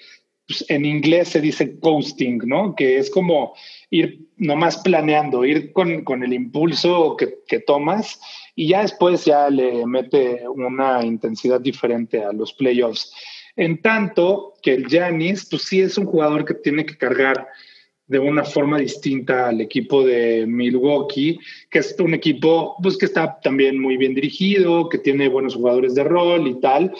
pues, 0.47 0.63
en 0.69 0.85
inglés 0.85 1.27
se 1.29 1.41
dice 1.41 1.77
coasting, 1.79 2.39
¿no? 2.45 2.73
Que 2.73 2.97
es 2.97 3.09
como 3.09 3.53
ir 3.89 4.27
nomás 4.37 4.77
planeando, 4.77 5.43
ir 5.43 5.73
con, 5.73 6.23
el 6.23 6.33
impulso 6.33 7.17
que, 7.17 7.59
tomas 7.59 8.19
y 8.55 8.69
ya 8.69 8.81
después 8.81 9.25
ya 9.25 9.49
le 9.49 9.85
mete 9.85 10.47
una 10.47 11.03
intensidad 11.03 11.59
diferente 11.59 12.23
a 12.23 12.31
los 12.31 12.53
playoffs. 12.53 13.13
En 13.57 13.81
tanto 13.81 14.53
que 14.61 14.73
el 14.73 14.87
Giannis, 14.87 15.47
pues 15.49 15.63
sí 15.63 15.81
es 15.81 15.97
un 15.97 16.05
jugador 16.05 16.45
que 16.45 16.53
tiene 16.53 16.85
que 16.85 16.97
cargar 16.97 17.47
de 18.07 18.19
una 18.19 18.43
forma 18.43 18.79
distinta 18.79 19.49
al 19.49 19.61
equipo 19.61 20.03
de 20.03 20.45
Milwaukee, 20.47 21.39
que 21.69 21.79
es 21.79 21.95
un 21.99 22.13
equipo 22.13 22.75
pues, 22.81 22.97
que 22.97 23.05
está 23.05 23.39
también 23.41 23.79
muy 23.79 23.97
bien 23.97 24.15
dirigido, 24.15 24.89
que 24.89 24.97
tiene 24.97 25.27
buenos 25.27 25.55
jugadores 25.55 25.93
de 25.93 26.05
rol 26.05 26.47
y 26.47 26.59
tal, 26.59 26.93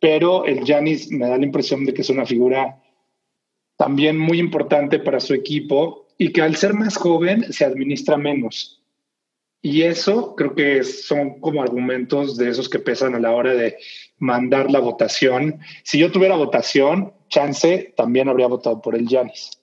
pero 0.00 0.46
el 0.46 0.64
Giannis 0.64 1.10
me 1.10 1.28
da 1.28 1.36
la 1.36 1.44
impresión 1.44 1.84
de 1.84 1.92
que 1.92 2.02
es 2.02 2.10
una 2.10 2.26
figura 2.26 2.82
también 3.76 4.18
muy 4.18 4.38
importante 4.38 4.98
para 4.98 5.20
su 5.20 5.34
equipo 5.34 6.06
y 6.18 6.32
que 6.32 6.40
al 6.40 6.56
ser 6.56 6.72
más 6.72 6.96
joven 6.96 7.52
se 7.52 7.64
administra 7.64 8.16
menos. 8.16 8.82
Y 9.60 9.82
eso 9.82 10.34
creo 10.36 10.54
que 10.54 10.84
son 10.84 11.40
como 11.40 11.62
argumentos 11.62 12.36
de 12.36 12.48
esos 12.50 12.68
que 12.68 12.78
pesan 12.78 13.14
a 13.14 13.18
la 13.18 13.32
hora 13.32 13.52
de 13.52 13.76
mandar 14.18 14.70
la 14.70 14.78
votación. 14.78 15.58
Si 15.82 15.98
yo 15.98 16.10
tuviera 16.12 16.36
votación, 16.36 17.12
chance 17.28 17.92
también 17.96 18.28
habría 18.28 18.46
votado 18.46 18.80
por 18.80 18.94
el 18.94 19.06
Giannis. 19.06 19.55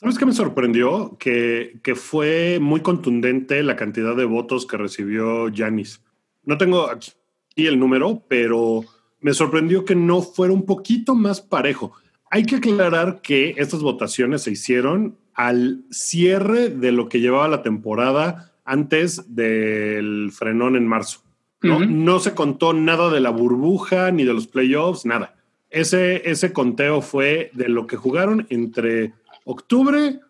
¿Sabes 0.00 0.16
qué 0.16 0.24
me 0.24 0.32
sorprendió? 0.32 1.18
Que, 1.18 1.78
que, 1.82 1.94
fue 1.94 2.58
muy 2.58 2.80
contundente 2.80 3.62
la 3.62 3.76
cantidad 3.76 4.16
de 4.16 4.24
votos 4.24 4.64
que 4.66 4.78
recibió 4.78 5.50
Yanis. 5.50 6.00
No 6.42 6.56
tengo 6.56 6.88
aquí 6.88 7.12
el 7.56 7.78
número, 7.78 8.22
pero 8.26 8.82
me 9.20 9.34
sorprendió 9.34 9.84
que 9.84 9.94
no 9.94 10.22
fuera 10.22 10.54
un 10.54 10.64
poquito 10.64 11.14
más 11.14 11.42
parejo. 11.42 11.92
Hay 12.30 12.44
que 12.44 12.56
aclarar 12.56 13.20
que 13.20 13.54
estas 13.58 13.82
votaciones 13.82 14.40
se 14.40 14.52
hicieron 14.52 15.18
al 15.34 15.84
cierre 15.90 16.70
de 16.70 16.92
lo 16.92 17.10
que 17.10 17.20
llevaba 17.20 17.48
la 17.48 17.62
temporada 17.62 18.54
antes 18.64 19.34
del 19.34 20.30
frenón 20.32 20.76
en 20.76 20.86
marzo. 20.86 21.20
¿no? 21.60 21.80
no 21.80 22.20
se 22.20 22.34
contó 22.34 22.72
nada 22.72 23.10
de 23.10 23.20
la 23.20 23.28
burbuja 23.28 24.10
ni 24.12 24.24
de 24.24 24.32
los 24.32 24.46
playoffs, 24.46 25.04
nada. 25.04 25.36
Ese, 25.68 26.28
ese 26.28 26.54
conteo 26.54 27.02
fue 27.02 27.50
de 27.52 27.68
lo 27.68 27.86
que 27.86 27.96
jugaron 27.96 28.46
entre 28.48 29.12
octubre 29.50 30.20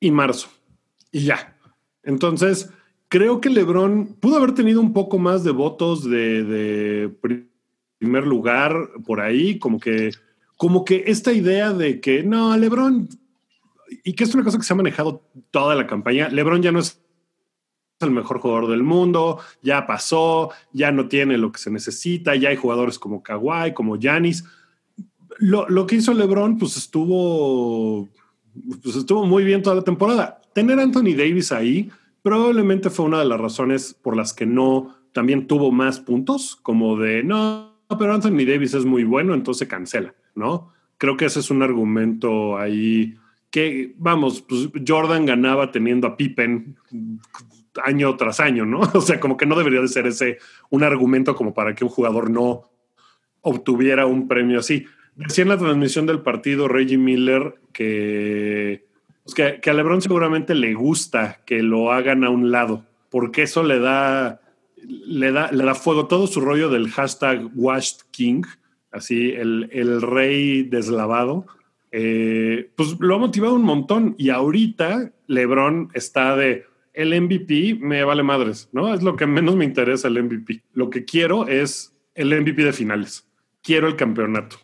y 0.00 0.10
marzo. 0.10 0.48
Y 1.10 1.24
ya. 1.24 1.56
Entonces, 2.02 2.70
creo 3.08 3.40
que 3.40 3.50
Lebron 3.50 4.16
pudo 4.20 4.36
haber 4.36 4.54
tenido 4.54 4.80
un 4.80 4.92
poco 4.92 5.18
más 5.18 5.44
de 5.44 5.50
votos 5.50 6.08
de, 6.08 7.10
primer 7.98 8.26
lugar 8.26 8.74
por 9.06 9.20
ahí, 9.20 9.58
como 9.58 9.78
que, 9.78 10.10
como 10.56 10.84
que 10.84 11.04
esta 11.06 11.32
idea 11.32 11.72
de 11.72 12.00
que 12.00 12.22
no, 12.22 12.56
Lebron, 12.56 13.08
y 14.02 14.14
que 14.14 14.24
es 14.24 14.34
una 14.34 14.42
cosa 14.42 14.58
que 14.58 14.64
se 14.64 14.72
ha 14.72 14.76
manejado 14.76 15.28
toda 15.50 15.74
la 15.74 15.86
campaña, 15.86 16.28
Lebron 16.28 16.62
ya 16.62 16.72
no 16.72 16.80
es 16.80 17.00
el 18.00 18.10
mejor 18.10 18.40
jugador 18.40 18.70
del 18.70 18.82
mundo, 18.82 19.38
ya 19.62 19.86
pasó, 19.86 20.50
ya 20.72 20.90
no 20.90 21.06
tiene 21.06 21.38
lo 21.38 21.52
que 21.52 21.60
se 21.60 21.70
necesita, 21.70 22.34
ya 22.34 22.48
hay 22.48 22.56
jugadores 22.56 22.98
como 22.98 23.22
Kawhi, 23.22 23.74
como 23.74 23.96
Yanis. 23.96 24.44
Lo, 25.38 25.68
lo 25.68 25.86
que 25.86 25.96
hizo 25.96 26.12
LeBron, 26.14 26.58
pues 26.58 26.76
estuvo 26.76 28.08
pues 28.82 28.96
estuvo 28.96 29.26
muy 29.26 29.44
bien 29.44 29.62
toda 29.62 29.76
la 29.76 29.82
temporada. 29.82 30.40
Tener 30.54 30.78
a 30.78 30.82
Anthony 30.82 31.14
Davis 31.16 31.52
ahí 31.52 31.90
probablemente 32.22 32.90
fue 32.90 33.06
una 33.06 33.18
de 33.18 33.24
las 33.24 33.40
razones 33.40 33.94
por 33.94 34.16
las 34.16 34.32
que 34.32 34.46
no 34.46 34.96
también 35.12 35.46
tuvo 35.46 35.70
más 35.72 36.00
puntos, 36.00 36.56
como 36.62 36.96
de 36.96 37.22
no, 37.22 37.78
pero 37.98 38.14
Anthony 38.14 38.44
Davis 38.46 38.74
es 38.74 38.84
muy 38.84 39.04
bueno, 39.04 39.34
entonces 39.34 39.68
cancela, 39.68 40.14
¿no? 40.34 40.72
Creo 40.98 41.16
que 41.16 41.26
ese 41.26 41.40
es 41.40 41.50
un 41.50 41.62
argumento 41.62 42.56
ahí 42.56 43.16
que, 43.50 43.94
vamos, 43.98 44.40
pues 44.40 44.70
Jordan 44.86 45.26
ganaba 45.26 45.70
teniendo 45.70 46.06
a 46.06 46.16
Pippen 46.16 46.76
año 47.84 48.16
tras 48.16 48.40
año, 48.40 48.64
¿no? 48.64 48.80
O 48.94 49.00
sea, 49.00 49.20
como 49.20 49.36
que 49.36 49.46
no 49.46 49.56
debería 49.56 49.80
de 49.80 49.88
ser 49.88 50.06
ese 50.06 50.38
un 50.70 50.82
argumento 50.82 51.34
como 51.34 51.52
para 51.52 51.74
que 51.74 51.84
un 51.84 51.90
jugador 51.90 52.30
no 52.30 52.70
obtuviera 53.42 54.06
un 54.06 54.28
premio 54.28 54.60
así. 54.60 54.86
Decía 55.16 55.42
en 55.42 55.48
la 55.48 55.58
transmisión 55.58 56.06
del 56.06 56.20
partido 56.20 56.68
Reggie 56.68 56.98
Miller 56.98 57.56
que, 57.72 58.86
pues 59.24 59.34
que, 59.34 59.70
a 59.70 59.74
LeBron 59.74 60.00
seguramente 60.00 60.54
le 60.54 60.74
gusta 60.74 61.40
que 61.44 61.62
lo 61.62 61.92
hagan 61.92 62.24
a 62.24 62.30
un 62.30 62.50
lado, 62.50 62.84
porque 63.10 63.42
eso 63.42 63.62
le 63.62 63.78
da, 63.78 64.40
le 64.82 65.32
da, 65.32 65.52
le 65.52 65.64
da 65.64 65.74
fuego 65.74 66.06
todo 66.06 66.26
su 66.26 66.40
rollo 66.40 66.70
del 66.70 66.90
hashtag 66.90 67.50
Washed 67.54 68.06
King, 68.10 68.42
así 68.90 69.32
el, 69.32 69.68
el 69.72 70.00
rey 70.00 70.62
deslavado. 70.62 71.46
Eh, 71.94 72.70
pues 72.74 72.96
lo 73.00 73.14
ha 73.14 73.18
motivado 73.18 73.54
un 73.54 73.64
montón 73.64 74.14
y 74.16 74.30
ahorita 74.30 75.12
LeBron 75.26 75.90
está 75.92 76.36
de 76.36 76.64
el 76.94 77.18
MVP 77.20 77.78
me 77.80 78.04
vale 78.04 78.22
madres, 78.22 78.68
¿no? 78.72 78.92
Es 78.92 79.02
lo 79.02 79.16
que 79.16 79.26
menos 79.26 79.56
me 79.56 79.64
interesa 79.64 80.08
el 80.08 80.22
MVP. 80.22 80.62
Lo 80.72 80.90
que 80.90 81.04
quiero 81.04 81.46
es 81.46 81.94
el 82.14 82.28
MVP 82.28 82.64
de 82.64 82.72
finales. 82.72 83.26
Quiero 83.62 83.88
el 83.88 83.96
campeonato. 83.96 84.56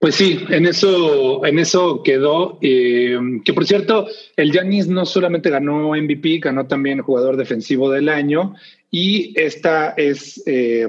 Pues 0.00 0.14
sí, 0.14 0.46
en 0.48 0.64
eso, 0.64 1.44
en 1.44 1.58
eso 1.58 2.02
quedó. 2.02 2.58
Eh, 2.62 3.18
que 3.44 3.52
por 3.52 3.66
cierto, 3.66 4.08
el 4.34 4.50
Yanis 4.50 4.88
no 4.88 5.04
solamente 5.04 5.50
ganó 5.50 5.90
MVP, 5.90 6.38
ganó 6.38 6.66
también 6.66 7.02
jugador 7.02 7.36
defensivo 7.36 7.90
del 7.90 8.08
año. 8.08 8.54
Y 8.90 9.38
esta 9.38 9.90
es 9.90 10.42
eh, 10.46 10.88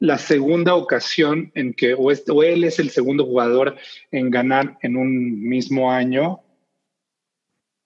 la 0.00 0.18
segunda 0.18 0.74
ocasión 0.74 1.50
en 1.54 1.72
que, 1.72 1.94
o, 1.94 2.12
él 2.42 2.64
es 2.64 2.78
el 2.78 2.90
segundo 2.90 3.24
jugador 3.24 3.76
en 4.10 4.30
ganar 4.30 4.76
en 4.82 4.98
un 4.98 5.40
mismo 5.48 5.90
año 5.90 6.42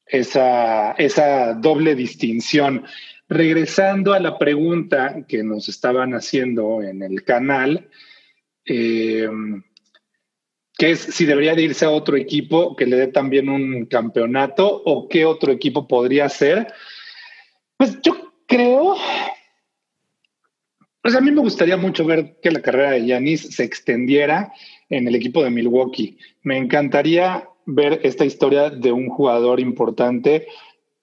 esa, 0.04 0.92
esa 0.94 1.54
doble 1.54 1.94
distinción. 1.94 2.84
Regresando 3.28 4.14
a 4.14 4.18
la 4.18 4.36
pregunta 4.36 5.24
que 5.28 5.44
nos 5.44 5.68
estaban 5.68 6.12
haciendo 6.12 6.82
en 6.82 7.04
el 7.04 7.22
canal. 7.22 7.88
Eh, 8.64 9.28
que 10.80 10.92
es 10.92 11.00
si 11.00 11.26
debería 11.26 11.54
de 11.54 11.64
irse 11.64 11.84
a 11.84 11.90
otro 11.90 12.16
equipo 12.16 12.74
que 12.74 12.86
le 12.86 12.96
dé 12.96 13.06
también 13.08 13.50
un 13.50 13.84
campeonato 13.84 14.66
o 14.66 15.10
qué 15.10 15.26
otro 15.26 15.52
equipo 15.52 15.86
podría 15.86 16.26
ser. 16.30 16.72
Pues 17.76 18.00
yo 18.00 18.32
creo, 18.46 18.96
pues 21.02 21.14
a 21.14 21.20
mí 21.20 21.32
me 21.32 21.42
gustaría 21.42 21.76
mucho 21.76 22.06
ver 22.06 22.38
que 22.42 22.50
la 22.50 22.62
carrera 22.62 22.92
de 22.92 23.04
Yanis 23.04 23.54
se 23.54 23.62
extendiera 23.62 24.54
en 24.88 25.06
el 25.06 25.14
equipo 25.16 25.44
de 25.44 25.50
Milwaukee. 25.50 26.16
Me 26.44 26.56
encantaría 26.56 27.46
ver 27.66 28.00
esta 28.02 28.24
historia 28.24 28.70
de 28.70 28.90
un 28.90 29.10
jugador 29.10 29.60
importante 29.60 30.46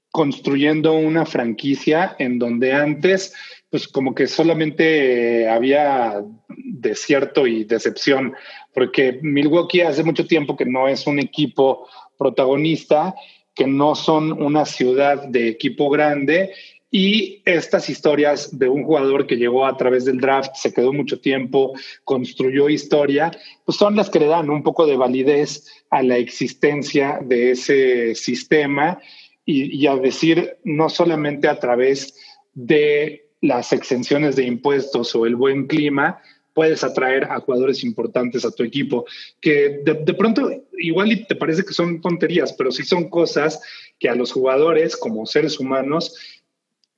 construyendo 0.10 0.94
una 0.94 1.28
franquicia 1.28 2.16
en 2.18 2.40
donde 2.40 2.74
antes 2.74 3.32
pues 3.70 3.88
como 3.88 4.16
que 4.16 4.28
solamente 4.28 5.50
había 5.50 6.24
desierto 6.48 7.48
y 7.48 7.64
decepción, 7.64 8.34
porque 8.74 9.20
Milwaukee 9.22 9.82
hace 9.82 10.04
mucho 10.04 10.26
tiempo 10.26 10.56
que 10.56 10.66
no 10.66 10.88
es 10.88 11.08
un 11.08 11.20
equipo 11.20 11.88
protagonista, 12.18 13.16
que 13.54 13.68
no 13.68 13.96
son 13.96 14.32
una 14.32 14.66
ciudad 14.66 15.28
de 15.28 15.50
equipo 15.50 15.90
grande 15.90 16.52
y 16.90 17.42
estas 17.44 17.90
historias 17.90 18.58
de 18.58 18.70
un 18.70 18.84
jugador 18.84 19.28
que 19.28 19.36
llegó 19.36 19.66
a 19.66 19.76
través 19.76 20.06
del 20.06 20.22
draft, 20.22 20.56
se 20.56 20.74
quedó 20.74 20.94
mucho 20.94 21.20
tiempo, 21.20 21.74
construyó 22.06 22.70
historia, 22.70 23.32
pues 23.66 23.78
son 23.78 23.98
las 23.98 24.10
que 24.10 24.20
le 24.20 24.28
dan 24.28 24.50
un 24.50 24.64
poco 24.64 24.86
de 24.86 24.96
validez 24.96 25.66
a 25.90 26.02
la 26.02 26.18
existencia 26.18 27.20
de 27.22 27.52
ese 27.52 28.16
sistema 28.16 29.00
y, 29.44 29.76
y 29.76 29.88
a 29.88 29.98
decir 29.98 30.58
no 30.64 30.88
solamente 30.90 31.50
a 31.50 31.60
través 31.60 32.16
de 32.54 33.27
las 33.42 33.74
exenciones 33.74 34.36
de 34.36 34.44
impuestos 34.44 35.16
o 35.16 35.26
el 35.26 35.36
buen 35.36 35.68
clima, 35.68 36.22
puedes 36.58 36.84
atraer 36.84 37.26
a 37.26 37.40
jugadores 37.40 37.84
importantes 37.84 38.44
a 38.44 38.50
tu 38.52 38.64
equipo, 38.64 39.06
que 39.40 39.82
de, 39.86 40.14
pronto 40.16 40.50
igual 40.80 41.28
te 41.28 41.36
parece 41.36 41.64
que 41.64 41.72
son 41.72 42.02
tonterías, 42.02 42.52
pero 42.54 42.72
sí 42.72 42.82
son 42.84 43.10
cosas 43.10 43.62
que 44.00 44.10
a 44.10 44.16
los 44.16 44.32
jugadores 44.32 44.98
como 44.98 45.28
seres 45.28 45.60
humanos 45.60 46.16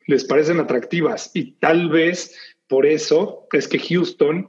les 0.08 0.24
parecen 0.24 0.62
atractivas 0.62 1.32
y 1.34 1.52
tal 1.60 1.90
vez 1.90 2.38
por 2.68 2.86
eso 2.86 3.48
es 3.52 3.68
que 3.68 3.80
Houston 3.80 4.48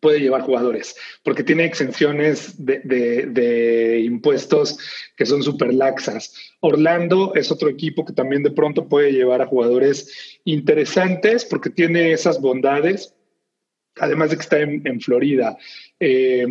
puede 0.00 0.20
llevar 0.20 0.42
jugadores, 0.42 0.96
porque 1.22 1.42
tiene 1.42 1.64
exenciones 1.64 2.54
de, 2.58 4.02
impuestos 4.04 4.78
que 5.16 5.26
son 5.26 5.42
súper 5.42 5.74
laxas. 5.74 6.34
Orlando 6.60 7.32
es 7.34 7.50
otro 7.50 7.68
equipo 7.68 8.04
que 8.04 8.12
también 8.12 8.42
de 8.42 8.50
pronto 8.50 8.88
puede 8.88 9.12
llevar 9.12 9.42
a 9.42 9.46
jugadores 9.46 10.38
interesantes 10.44 11.44
porque 11.44 11.70
tiene 11.70 12.12
esas 12.12 12.40
bondades, 12.40 13.14
además 13.96 14.30
de 14.30 14.36
que 14.36 14.42
está 14.42 14.60
en, 14.60 15.00
Florida. 15.00 15.56
Eh, 16.00 16.46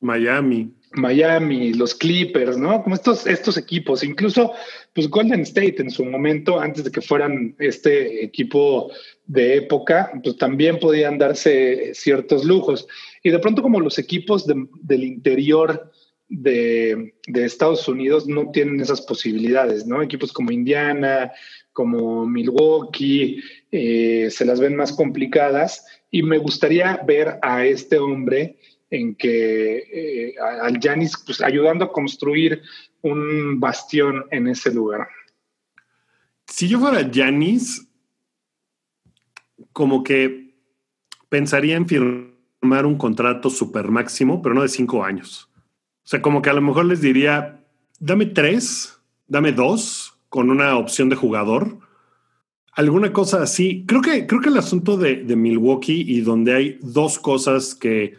Miami. 0.00 0.72
Miami, 0.92 1.74
los 1.74 1.94
Clippers, 1.94 2.56
¿no? 2.56 2.82
Como 2.82 2.94
estos, 2.94 3.26
estos 3.26 3.56
equipos, 3.56 4.02
incluso 4.02 4.52
pues 4.94 5.08
Golden 5.08 5.40
State 5.40 5.76
en 5.78 5.90
su 5.90 6.04
momento, 6.04 6.58
antes 6.58 6.84
de 6.84 6.90
que 6.90 7.02
fueran 7.02 7.54
este 7.58 8.24
equipo 8.24 8.90
de 9.26 9.56
época, 9.56 10.12
pues 10.22 10.36
también 10.36 10.78
podían 10.78 11.18
darse 11.18 11.92
ciertos 11.94 12.44
lujos. 12.44 12.86
Y 13.22 13.30
de 13.30 13.38
pronto 13.38 13.62
como 13.62 13.80
los 13.80 13.98
equipos 13.98 14.46
del 14.46 15.04
interior 15.04 15.90
de, 16.28 17.14
Estados 17.26 17.86
Unidos 17.88 18.26
no 18.26 18.50
tienen 18.50 18.80
esas 18.80 19.00
posibilidades, 19.02 19.86
¿no? 19.86 20.02
Equipos 20.02 20.32
como 20.32 20.50
Indiana, 20.50 21.32
como 21.72 22.26
Milwaukee, 22.26 23.40
eh, 23.70 24.28
se 24.30 24.44
las 24.44 24.60
ven 24.60 24.76
más 24.76 24.92
complicadas 24.92 25.84
y 26.10 26.22
me 26.22 26.38
gustaría 26.38 27.00
ver 27.06 27.38
a 27.42 27.66
este 27.66 27.98
hombre 27.98 28.58
en 28.90 29.14
que 29.16 29.78
eh, 29.78 30.34
al 30.40 30.78
Yanis 30.78 31.12
pues, 31.24 31.40
ayudando 31.40 31.84
a 31.84 31.92
construir 31.92 32.62
un 33.02 33.60
bastión 33.60 34.24
en 34.30 34.48
ese 34.48 34.72
lugar. 34.72 35.08
Si 36.46 36.68
yo 36.68 36.78
fuera 36.78 37.10
Yanis, 37.10 37.85
como 39.76 40.02
que 40.04 40.54
pensaría 41.28 41.76
en 41.76 41.86
firmar 41.86 42.86
un 42.86 42.96
contrato 42.96 43.50
super 43.50 43.88
máximo, 43.90 44.40
pero 44.40 44.54
no 44.54 44.62
de 44.62 44.68
cinco 44.68 45.04
años. 45.04 45.50
O 46.02 46.08
sea, 46.08 46.22
como 46.22 46.40
que 46.40 46.48
a 46.48 46.54
lo 46.54 46.62
mejor 46.62 46.86
les 46.86 47.02
diría, 47.02 47.62
dame 48.00 48.24
tres, 48.24 48.98
dame 49.26 49.52
dos, 49.52 50.18
con 50.30 50.48
una 50.48 50.78
opción 50.78 51.10
de 51.10 51.16
jugador. 51.16 51.78
Alguna 52.72 53.12
cosa 53.12 53.42
así. 53.42 53.84
Creo 53.86 54.00
que, 54.00 54.26
creo 54.26 54.40
que 54.40 54.48
el 54.48 54.56
asunto 54.56 54.96
de, 54.96 55.16
de 55.16 55.36
Milwaukee 55.36 56.06
y 56.08 56.22
donde 56.22 56.54
hay 56.54 56.78
dos 56.80 57.18
cosas 57.18 57.74
que 57.74 58.14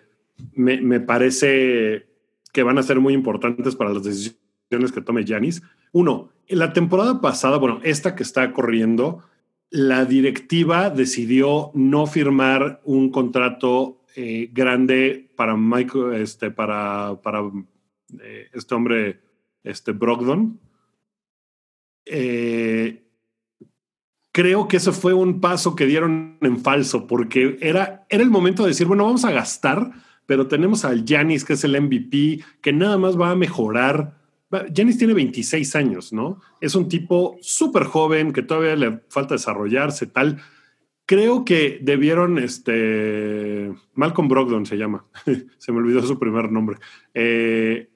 me, 0.54 0.80
me, 0.80 1.00
parece 1.00 2.06
que 2.54 2.62
van 2.62 2.78
a 2.78 2.84
ser 2.84 3.00
muy 3.00 3.16
importantes 3.16 3.76
para 3.76 3.92
las 3.92 4.04
decisiones 4.04 4.92
que 4.94 5.02
tome 5.02 5.26
Yanis. 5.26 5.64
Uno, 5.92 6.30
la 6.50 6.72
temporada 6.72 7.20
pasada, 7.20 7.58
bueno, 7.58 7.80
esta 7.82 8.14
que 8.14 8.22
está 8.22 8.54
corriendo, 8.54 9.24
la 9.70 10.06
directiva 10.06 10.90
decidió 10.90 11.72
no 11.74 12.08
firmar 12.08 12.82
un 12.86 13.12
contrato 13.12 14.04
eh, 14.16 14.50
grande 14.52 15.30
para 15.36 15.56
Michael, 15.56 16.22
este, 16.22 16.52
para, 16.52 17.20
para 17.22 17.42
eh, 18.22 18.50
este 18.54 18.76
hombre, 18.76 19.22
este 19.64 19.92
Brogdon. 19.92 20.60
Eh, 22.06 23.04
creo 24.32 24.68
que 24.68 24.78
eso 24.78 24.94
fue 24.94 25.14
un 25.14 25.42
paso 25.42 25.76
que 25.76 25.86
dieron 25.86 26.38
en 26.42 26.60
falso, 26.60 27.06
porque 27.06 27.58
era, 27.62 28.06
era 28.10 28.24
el 28.24 28.30
momento 28.30 28.64
de 28.64 28.70
decir, 28.70 28.88
bueno, 28.88 29.06
vamos 29.06 29.26
a 29.26 29.32
gastar, 29.32 29.92
pero 30.26 30.48
tenemos 30.48 30.86
al 30.86 31.04
Janis, 31.06 31.44
que 31.44 31.54
es 31.54 31.64
el 31.64 31.80
MVP, 31.80 32.44
que 32.62 32.74
nada 32.74 32.98
más 32.98 33.20
va 33.20 33.32
a 33.32 33.36
mejorar 33.36 34.17
Janis 34.50 34.98
tiene 34.98 35.14
26 35.14 35.76
años, 35.76 36.14
¿no? 36.14 36.40
Es 36.62 36.76
un 36.76 36.88
tipo 36.88 37.38
súper 37.42 37.84
joven 37.84 38.32
que 38.32 38.44
todavía 38.44 38.76
le 38.76 39.02
falta 39.10 39.36
desarrollarse, 39.36 40.08
tal. 40.08 40.42
Creo 41.06 41.44
que 41.44 41.80
debieron, 41.82 42.38
este, 42.38 43.74
Malcolm 43.94 44.28
Brogdon 44.28 44.66
se 44.66 44.78
llama, 44.78 45.06
se 45.58 45.72
me 45.72 45.80
olvidó 45.80 46.02
su 46.02 46.18
primer 46.18 46.52
nombre. 46.52 46.78
Eh, 47.14 47.90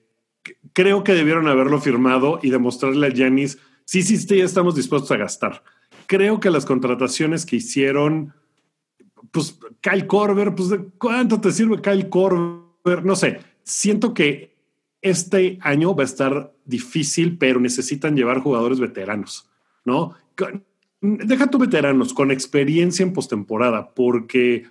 creo 0.74 1.04
que 1.04 1.14
debieron 1.14 1.48
haberlo 1.48 1.80
firmado 1.80 2.40
y 2.42 2.50
demostrarle 2.50 3.08
a 3.08 3.16
Janis, 3.16 3.58
sí, 3.86 4.04
sí, 4.04 4.18
sí, 4.18 4.40
estamos 4.40 4.76
dispuestos 4.76 5.12
a 5.12 5.18
gastar. 5.18 5.64
Creo 6.08 6.40
que 6.40 6.50
las 6.50 6.66
contrataciones 6.66 7.46
que 7.46 7.58
hicieron, 7.58 8.34
pues 9.32 9.58
Kyle 9.80 10.08
Korver, 10.08 10.54
pues 10.54 10.70
¿cuánto 10.98 11.40
te 11.40 11.52
sirve 11.52 11.82
Kyle 11.82 12.10
Korver? 12.10 13.06
No 13.06 13.16
sé, 13.16 13.40
siento 13.64 14.14
que 14.14 14.51
este 15.02 15.58
año 15.62 15.96
va 15.96 16.04
a 16.04 16.06
estar 16.06 16.54
difícil, 16.66 17.38
pero 17.38 17.60
necesitan 17.60 18.16
llevar 18.16 18.40
jugadores 18.40 18.80
veteranos, 18.80 19.50
¿no? 19.84 20.16
Deja 21.02 21.48
tu 21.48 21.58
veteranos 21.58 22.14
con 22.14 22.32
experiencia 22.32 23.04
en 23.04 23.14
postemporada, 23.14 23.94
porque 23.94 24.66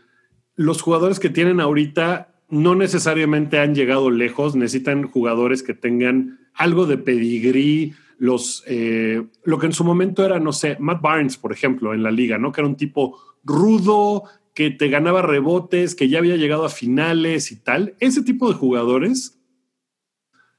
los 0.54 0.82
jugadores 0.82 1.18
que 1.18 1.30
tienen 1.30 1.60
ahorita 1.60 2.34
no 2.48 2.74
necesariamente 2.74 3.58
han 3.58 3.74
llegado 3.74 4.10
lejos, 4.10 4.56
necesitan 4.56 5.08
jugadores 5.08 5.62
que 5.62 5.74
tengan 5.74 6.40
algo 6.54 6.86
de 6.86 6.98
pedigrí, 6.98 7.94
los, 8.18 8.62
eh, 8.66 9.22
lo 9.44 9.58
que 9.58 9.66
en 9.66 9.72
su 9.72 9.82
momento 9.82 10.24
era, 10.24 10.38
no 10.38 10.52
sé, 10.52 10.76
Matt 10.78 11.00
Barnes, 11.00 11.36
por 11.36 11.52
ejemplo, 11.52 11.94
en 11.94 12.02
la 12.02 12.10
liga, 12.10 12.38
¿no? 12.38 12.52
Que 12.52 12.60
era 12.60 12.68
un 12.68 12.76
tipo 12.76 13.18
rudo, 13.42 14.24
que 14.54 14.70
te 14.70 14.88
ganaba 14.88 15.22
rebotes, 15.22 15.94
que 15.94 16.08
ya 16.08 16.18
había 16.18 16.36
llegado 16.36 16.64
a 16.64 16.68
finales 16.68 17.50
y 17.50 17.56
tal. 17.56 17.94
Ese 17.98 18.22
tipo 18.22 18.48
de 18.48 18.54
jugadores 18.54 19.39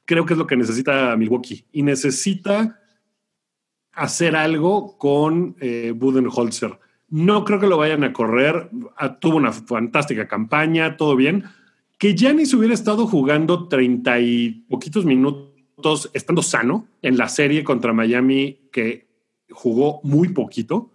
creo 0.06 0.26
que 0.26 0.34
es 0.34 0.38
lo 0.38 0.48
que 0.48 0.58
necesita 0.58 1.16
Milwaukee 1.16 1.66
y 1.72 1.84
necesita 1.84 2.80
hacer 3.94 4.36
algo 4.36 4.98
con 4.98 5.56
eh, 5.60 5.94
Budenholzer. 5.96 6.80
No 7.10 7.44
creo 7.44 7.60
que 7.60 7.68
lo 7.68 7.78
vayan 7.78 8.04
a 8.04 8.14
correr. 8.14 8.70
Ah, 8.98 9.20
tuvo 9.20 9.36
una 9.36 9.52
fantástica 9.52 10.28
campaña, 10.28 10.96
todo 10.96 11.16
bien. 11.16 11.44
Que 11.98 12.16
Giannis 12.16 12.54
hubiera 12.54 12.74
estado 12.74 13.06
jugando 13.06 13.68
30 13.68 14.20
y 14.22 14.50
poquitos 14.70 15.06
minutos 15.06 16.10
estando 16.14 16.42
sano 16.42 16.88
en 17.02 17.18
la 17.18 17.28
serie 17.28 17.64
contra 17.64 17.94
Miami, 17.94 18.70
que 18.72 19.08
jugó 19.50 20.00
muy 20.04 20.30
poquito, 20.30 20.94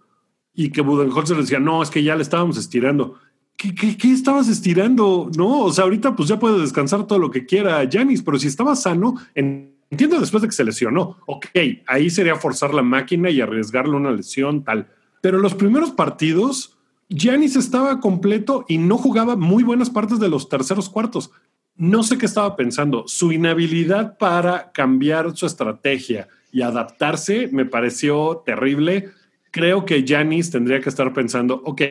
y 0.53 0.71
que 0.71 0.81
Budenholzer 0.81 1.37
decía, 1.37 1.59
no, 1.59 1.83
es 1.83 1.91
que 1.91 2.01
ya 2.01 2.15
le 2.15 2.23
estábamos 2.23 2.57
estirando. 2.57 3.19
¿Qué, 3.57 3.97
estabas 4.11 4.47
estirando? 4.49 5.31
No, 5.35 5.61
o 5.61 5.73
sea, 5.73 5.85
ahorita 5.85 6.15
pues 6.15 6.29
ya 6.29 6.37
puede 6.37 6.59
descansar 6.61 7.07
todo 7.07 7.17
lo 7.17 7.31
que 7.31 7.47
quiera 7.47 7.87
Janis, 7.91 8.21
pero 8.21 8.37
si 8.37 8.47
estaba 8.47 8.75
sano, 8.75 9.15
entiendo 9.33 10.19
después 10.19 10.43
de 10.43 10.49
que 10.49 10.55
se 10.55 10.63
lesionó, 10.63 11.17
ok, 11.25 11.47
ahí 11.87 12.09
sería 12.11 12.35
forzar 12.35 12.75
la 12.75 12.83
máquina 12.83 13.31
y 13.31 13.41
arriesgarle 13.41 13.95
una 13.95 14.11
lesión, 14.11 14.63
tal. 14.63 14.87
Pero 15.21 15.39
los 15.39 15.55
primeros 15.55 15.89
partidos, 15.89 16.77
Janis 17.09 17.55
estaba 17.55 17.99
completo 17.99 18.63
y 18.67 18.77
no 18.77 18.95
jugaba 18.99 19.35
muy 19.35 19.63
buenas 19.63 19.89
partes 19.89 20.19
de 20.19 20.29
los 20.29 20.49
terceros 20.49 20.87
cuartos. 20.87 21.31
No 21.75 22.03
sé 22.03 22.19
qué 22.19 22.27
estaba 22.27 22.55
pensando. 22.55 23.07
Su 23.07 23.31
inhabilidad 23.31 24.19
para 24.19 24.71
cambiar 24.71 25.35
su 25.35 25.47
estrategia 25.47 26.27
y 26.51 26.61
adaptarse 26.61 27.49
me 27.51 27.65
pareció 27.65 28.43
terrible. 28.45 29.09
Creo 29.49 29.83
que 29.83 30.05
Janis 30.07 30.51
tendría 30.51 30.79
que 30.79 30.89
estar 30.89 31.11
pensando, 31.11 31.59
ok, 31.65 31.81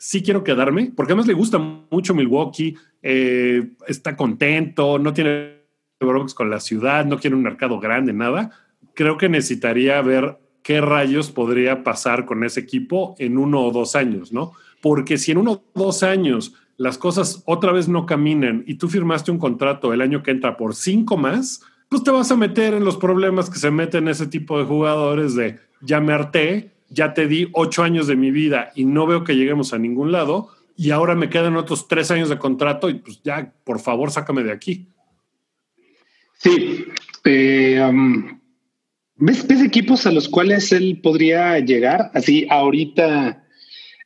sí 0.00 0.22
quiero 0.22 0.42
quedarme, 0.42 0.92
porque 0.96 1.12
además 1.12 1.26
le 1.26 1.34
gusta 1.34 1.58
mucho 1.58 2.14
Milwaukee, 2.14 2.74
eh, 3.02 3.72
está 3.86 4.16
contento, 4.16 4.98
no 4.98 5.12
tiene 5.12 5.60
problemas 5.98 6.32
con 6.32 6.48
la 6.48 6.58
ciudad, 6.58 7.04
no 7.04 7.18
quiere 7.18 7.36
un 7.36 7.42
mercado 7.42 7.78
grande, 7.78 8.14
nada. 8.14 8.50
Creo 8.94 9.18
que 9.18 9.28
necesitaría 9.28 10.00
ver 10.00 10.38
qué 10.62 10.80
rayos 10.80 11.30
podría 11.30 11.84
pasar 11.84 12.24
con 12.24 12.42
ese 12.44 12.60
equipo 12.60 13.14
en 13.18 13.36
uno 13.36 13.60
o 13.60 13.72
dos 13.72 13.94
años, 13.94 14.32
¿no? 14.32 14.52
Porque 14.80 15.18
si 15.18 15.32
en 15.32 15.38
uno 15.38 15.52
o 15.52 15.62
dos 15.74 16.02
años 16.02 16.54
las 16.78 16.96
cosas 16.96 17.42
otra 17.44 17.70
vez 17.70 17.86
no 17.86 18.06
caminan 18.06 18.64
y 18.66 18.76
tú 18.76 18.88
firmaste 18.88 19.30
un 19.30 19.38
contrato 19.38 19.92
el 19.92 20.00
año 20.00 20.22
que 20.22 20.30
entra 20.30 20.56
por 20.56 20.74
cinco 20.74 21.18
más, 21.18 21.60
pues 21.90 22.02
te 22.02 22.10
vas 22.10 22.30
a 22.30 22.36
meter 22.36 22.72
en 22.72 22.86
los 22.86 22.96
problemas 22.96 23.50
que 23.50 23.58
se 23.58 23.70
meten 23.70 24.08
ese 24.08 24.26
tipo 24.26 24.58
de 24.58 24.64
jugadores 24.64 25.34
de 25.34 25.58
ya 25.82 26.00
me 26.00 26.14
ya 26.90 27.14
te 27.14 27.26
di 27.26 27.48
ocho 27.52 27.82
años 27.82 28.06
de 28.06 28.16
mi 28.16 28.30
vida 28.30 28.72
y 28.74 28.84
no 28.84 29.06
veo 29.06 29.24
que 29.24 29.36
lleguemos 29.36 29.72
a 29.72 29.78
ningún 29.78 30.12
lado 30.12 30.50
y 30.76 30.90
ahora 30.90 31.14
me 31.14 31.30
quedan 31.30 31.56
otros 31.56 31.88
tres 31.88 32.10
años 32.10 32.28
de 32.28 32.38
contrato 32.38 32.90
y 32.90 32.94
pues 32.94 33.22
ya, 33.22 33.52
por 33.64 33.80
favor, 33.80 34.10
sácame 34.10 34.42
de 34.42 34.52
aquí. 34.52 34.88
Sí. 36.38 36.86
Eh, 37.24 37.80
um, 37.86 38.40
¿ves, 39.16 39.44
equipos 39.62 40.06
a 40.06 40.10
los 40.10 40.28
cuales 40.28 40.72
él 40.72 41.00
podría 41.02 41.58
llegar 41.58 42.10
así 42.14 42.46
ahorita 42.50 43.44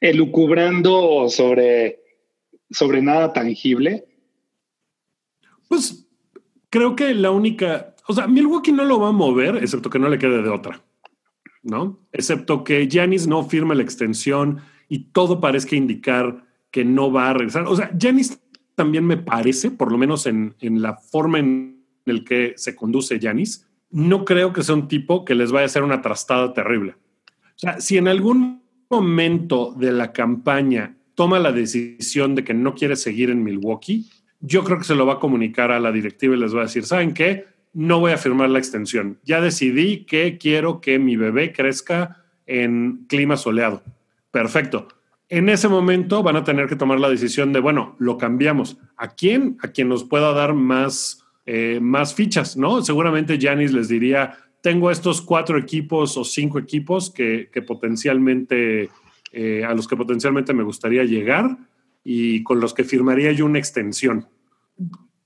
elucubrando 0.01 1.29
sobre, 1.29 2.01
sobre 2.71 3.01
nada 3.01 3.33
tangible? 3.33 4.05
Pues 5.69 6.07
creo 6.71 6.97
que 6.97 7.15
la 7.15 7.31
única, 7.31 7.95
o 8.09 8.13
sea, 8.13 8.27
Milwaukee 8.27 8.73
no 8.73 8.85
lo 8.85 8.99
va 8.99 9.09
a 9.09 9.13
mover, 9.13 9.57
excepto 9.57 9.89
que 9.89 10.01
no 10.01 10.09
le 10.09 10.19
quede 10.19 10.43
de 10.43 10.51
otra. 10.51 10.83
¿No? 11.65 11.99
Excepto 12.13 12.63
que 12.63 12.89
Janis 12.91 13.27
no 13.27 13.43
firma 13.43 13.75
la 13.75 13.83
extensión 13.83 14.61
y 14.89 15.11
todo 15.11 15.41
parezca 15.41 15.77
indicar 15.77 16.45
que 16.71 16.85
no 16.85 17.11
va 17.11 17.31
a 17.31 17.35
regresar. 17.35 17.65
O 17.67 17.75
sea, 17.75 17.91
Janis 17.99 18.41
también 18.75 19.07
me 19.07 19.17
parece, 19.17 19.71
por 19.71 19.91
lo 19.91 19.99
menos 19.99 20.27
en, 20.27 20.55
la 20.61 20.97
forma 20.97 21.39
en 21.39 21.85
el 22.07 22.25
que 22.25 22.55
se 22.57 22.75
conduce 22.75 23.19
Janis, 23.21 23.67
no 23.91 24.25
creo 24.25 24.53
que 24.53 24.63
sea 24.63 24.75
un 24.75 24.89
tipo 24.89 25.25
que 25.25 25.35
les 25.35 25.53
vaya 25.53 25.63
a 25.63 25.67
hacer 25.67 25.83
una 25.83 26.03
trastada 26.03 26.53
terrible. 26.53 26.97
O 27.23 27.59
sea, 27.59 27.81
si 27.81 27.97
en 27.97 28.09
algún 28.09 28.63
momento 28.91 29.73
de 29.77 29.93
la 29.93 30.13
campaña 30.13 30.97
toma 31.15 31.39
la 31.39 31.53
decisión 31.53 32.35
de 32.35 32.45
que 32.45 32.55
no 32.55 32.75
quiere 32.75 32.97
seguir 32.97 33.31
en 33.31 33.45
Milwaukee, 33.45 34.11
yo 34.41 34.65
creo 34.65 34.79
que 34.79 34.85
se 34.85 34.95
lo 34.95 35.07
va 35.07 35.15
a 35.15 35.21
comunicar 35.21 35.71
a 35.71 35.81
la 35.81 35.93
directiva 35.93 36.35
y 36.35 36.39
les 36.39 36.55
va 36.55 36.61
a 36.61 36.65
decir, 36.65 36.85
¿saben 36.85 37.15
qué? 37.15 37.47
No 37.75 38.01
voy 38.01 38.13
a 38.13 38.19
firmar 38.19 38.49
la 38.49 38.59
extensión. 38.59 39.19
Ya 39.25 39.41
decidí 39.41 40.05
que 40.05 40.39
quiero 40.39 40.81
que 40.81 40.99
mi 40.99 41.17
bebé 41.17 41.53
crezca 41.53 42.25
en 42.47 43.05
clima 43.09 43.37
soleado. 43.37 43.83
Perfecto. 44.31 44.89
En 45.29 45.49
ese 45.49 45.69
momento 45.69 46.23
van 46.23 46.37
a 46.37 46.45
tener 46.45 46.69
que 46.69 46.77
tomar 46.77 47.01
la 47.01 47.11
decisión 47.11 47.53
de, 47.53 47.61
bueno, 47.61 47.97
lo 47.99 48.17
cambiamos. 48.17 48.79
¿A 48.97 49.09
quién? 49.09 49.57
A 49.63 49.69
quien 49.69 49.89
nos 49.89 50.05
pueda 50.05 50.33
dar 50.33 50.55
más, 50.55 51.25
eh, 51.47 51.81
más 51.83 52.15
fichas, 52.15 52.57
¿no? 52.57 52.83
Seguramente 52.83 53.39
Janis 53.41 53.73
les 53.73 53.89
diría, 53.89 54.39
tengo 54.61 54.91
estos 54.91 55.21
cuatro 55.21 55.59
equipos 55.59 56.17
o 56.17 56.25
cinco 56.25 56.59
equipos 56.59 57.11
que, 57.11 57.49
potencialmente, 57.67 58.91
eh, 59.33 59.65
a 59.65 59.75
los 59.75 59.89
que 59.89 59.97
potencialmente 59.97 60.55
me 60.55 60.63
gustaría 60.63 61.05
llegar 61.05 61.57
y 62.05 62.43
con 62.45 62.61
los 62.61 62.73
que 62.73 62.85
firmaría 62.85 63.33
yo 63.33 63.47
una 63.47 63.59
extensión 63.59 64.27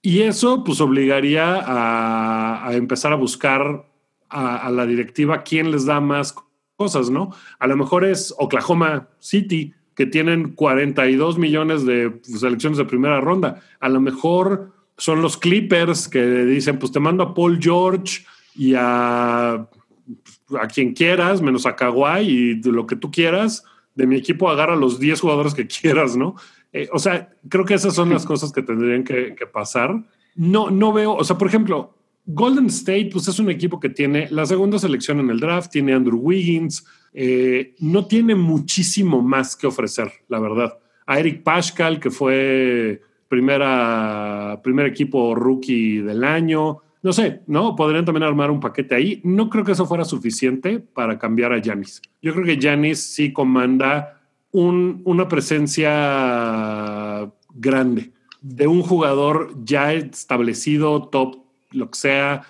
Y 0.08 0.22
eso 0.22 0.64
pues 0.64 0.80
obligaría 0.80 1.62
a, 1.66 2.70
empezar 2.72 3.12
a 3.12 3.16
buscar 3.16 3.84
a, 4.30 4.70
la 4.70 4.86
directiva 4.86 5.42
quién 5.42 5.70
les 5.70 5.84
da 5.84 6.00
más 6.00 6.34
cosas, 6.76 7.10
¿no? 7.10 7.34
A 7.58 7.66
lo 7.66 7.76
mejor 7.76 8.06
es 8.06 8.34
Oklahoma 8.38 9.10
City, 9.18 9.74
que 9.94 10.06
tienen 10.06 10.54
42 10.54 11.36
millones 11.36 11.84
de 11.84 12.22
selecciones 12.22 12.78
de 12.78 12.86
primera 12.86 13.20
ronda. 13.20 13.60
A 13.80 13.90
lo 13.90 14.00
mejor 14.00 14.72
son 14.96 15.20
los 15.20 15.36
Clippers 15.36 16.08
que 16.08 16.24
dicen, 16.46 16.78
pues 16.78 16.90
te 16.90 17.00
mando 17.00 17.22
a 17.22 17.34
Paul 17.34 17.58
George 17.60 18.24
y 18.54 18.72
a, 18.74 19.56
a 19.56 20.68
quien 20.72 20.94
quieras, 20.94 21.42
menos 21.42 21.66
a 21.66 21.76
Kawhi 21.76 22.20
y 22.22 22.62
lo 22.62 22.86
que 22.86 22.96
tú 22.96 23.10
quieras. 23.10 23.62
De 23.94 24.06
mi 24.06 24.16
equipo 24.16 24.48
agarra 24.48 24.74
los 24.74 24.98
10 24.98 25.20
jugadores 25.20 25.52
que 25.52 25.66
quieras, 25.82 26.16
¿no? 26.16 26.34
Eh, 26.72 26.88
o 26.92 26.98
sea, 26.98 27.31
creo 27.48 27.64
que 27.64 27.74
esas 27.74 27.94
son 27.94 28.11
las 28.11 28.26
cosas 28.26 28.52
que 28.52 28.62
tendrían 28.62 29.04
que, 29.04 29.35
que 29.35 29.46
pasar. 29.46 30.04
No, 30.35 30.70
no 30.70 30.92
veo, 30.92 31.14
o 31.14 31.24
sea, 31.24 31.38
por 31.38 31.48
ejemplo, 31.48 31.94
Golden 32.31 32.66
State, 32.66 33.09
pues 33.11 33.26
es 33.26 33.38
un 33.38 33.48
equipo 33.48 33.81
que 33.81 33.88
tiene 33.88 34.28
la 34.31 34.44
segunda 34.44 34.78
selección 34.78 35.18
en 35.18 35.31
el 35.31 35.40
draft, 35.40 35.72
tiene 35.72 35.94
Andrew 35.94 36.18
Wiggins, 36.18 36.85
eh, 37.14 37.74
no 37.78 38.07
tiene 38.07 38.35
muchísimo 38.35 39.22
más 39.22 39.57
que 39.57 39.66
ofrecer, 39.66 40.12
la 40.28 40.38
verdad. 40.38 40.78
A 41.07 41.18
Eric 41.18 41.42
Pascal, 41.42 41.98
que 41.98 42.11
fue 42.11 43.00
primera, 43.28 44.61
primer 44.62 44.87
equipo 44.87 45.35
rookie 45.35 46.00
del 46.00 46.22
año. 46.22 46.83
No 47.02 47.14
sé, 47.14 47.40
¿no? 47.46 47.74
Podrían 47.74 48.04
también 48.04 48.24
armar 48.24 48.50
un 48.50 48.61
paquete 48.61 48.94
ahí. 48.94 49.20
No 49.24 49.48
creo 49.48 49.64
que 49.64 49.72
eso 49.72 49.87
fuera 49.87 50.04
suficiente 50.04 50.81
para 50.81 51.18
cambiar 51.18 51.54
a 51.54 51.62
Janis. 51.62 52.02
Yo 52.20 52.35
creo 52.35 52.44
que 52.44 52.61
Janis 52.61 52.98
sí 52.98 53.33
comanda 53.33 54.17
una 54.52 55.28
presencia 55.28 57.30
grande 57.54 58.12
de 58.40 58.66
un 58.66 58.82
jugador 58.82 59.54
ya 59.64 59.92
establecido, 59.92 61.08
top, 61.08 61.38
lo 61.72 61.90
que 61.90 61.98
sea. 61.98 62.42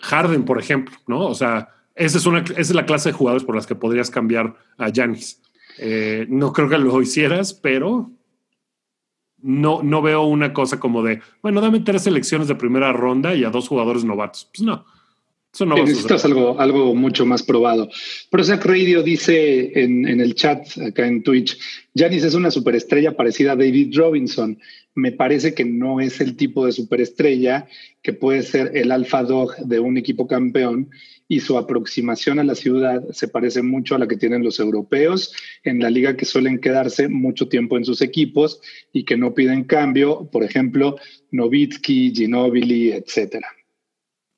Harden, 0.00 0.44
por 0.44 0.58
ejemplo, 0.58 0.96
¿no? 1.06 1.26
O 1.26 1.34
sea, 1.34 1.68
esa 1.94 2.18
es, 2.18 2.26
una, 2.26 2.44
es 2.56 2.74
la 2.74 2.86
clase 2.86 3.10
de 3.10 3.14
jugadores 3.14 3.44
por 3.44 3.54
las 3.54 3.66
que 3.66 3.74
podrías 3.74 4.10
cambiar 4.10 4.56
a 4.78 4.90
Janis. 4.92 5.40
Eh, 5.78 6.26
no 6.28 6.52
creo 6.52 6.68
que 6.68 6.78
lo 6.78 7.00
hicieras, 7.00 7.54
pero 7.54 8.10
no, 9.38 9.82
no 9.82 10.02
veo 10.02 10.22
una 10.22 10.52
cosa 10.52 10.80
como 10.80 11.02
de, 11.02 11.20
bueno, 11.42 11.60
dame 11.60 11.80
tres 11.80 12.02
selecciones 12.02 12.48
de 12.48 12.54
primera 12.54 12.92
ronda 12.92 13.34
y 13.34 13.44
a 13.44 13.50
dos 13.50 13.68
jugadores 13.68 14.04
novatos. 14.04 14.48
Pues 14.52 14.62
no. 14.62 14.84
Necesitas 15.60 16.24
algo, 16.24 16.58
algo 16.58 16.94
mucho 16.94 17.26
más 17.26 17.42
probado. 17.42 17.90
Pero 18.30 18.42
Zach 18.42 18.64
Radio 18.64 19.02
dice 19.02 19.82
en, 19.82 20.08
en, 20.08 20.20
el 20.20 20.34
chat 20.34 20.66
acá 20.78 21.06
en 21.06 21.22
Twitch, 21.22 21.58
Janis 21.94 22.24
es 22.24 22.34
una 22.34 22.50
superestrella 22.50 23.14
parecida 23.14 23.52
a 23.52 23.56
David 23.56 23.94
Robinson. 23.94 24.58
Me 24.94 25.12
parece 25.12 25.52
que 25.52 25.66
no 25.66 26.00
es 26.00 26.22
el 26.22 26.36
tipo 26.36 26.64
de 26.64 26.72
superestrella 26.72 27.68
que 28.02 28.14
puede 28.14 28.42
ser 28.42 28.72
el 28.74 28.90
alfa 28.90 29.24
dog 29.24 29.54
de 29.56 29.78
un 29.78 29.98
equipo 29.98 30.26
campeón 30.26 30.88
y 31.28 31.40
su 31.40 31.58
aproximación 31.58 32.38
a 32.38 32.44
la 32.44 32.54
ciudad 32.54 33.02
se 33.10 33.28
parece 33.28 33.62
mucho 33.62 33.94
a 33.94 33.98
la 33.98 34.08
que 34.08 34.16
tienen 34.16 34.42
los 34.42 34.58
europeos 34.58 35.34
en 35.64 35.80
la 35.80 35.90
liga 35.90 36.16
que 36.16 36.24
suelen 36.24 36.60
quedarse 36.60 37.08
mucho 37.08 37.48
tiempo 37.48 37.76
en 37.76 37.84
sus 37.84 38.00
equipos 38.00 38.60
y 38.92 39.04
que 39.04 39.18
no 39.18 39.34
piden 39.34 39.64
cambio, 39.64 40.28
por 40.32 40.44
ejemplo, 40.44 40.96
Novitsky, 41.30 42.12
Ginobili, 42.14 42.92
etcétera. 42.92 43.48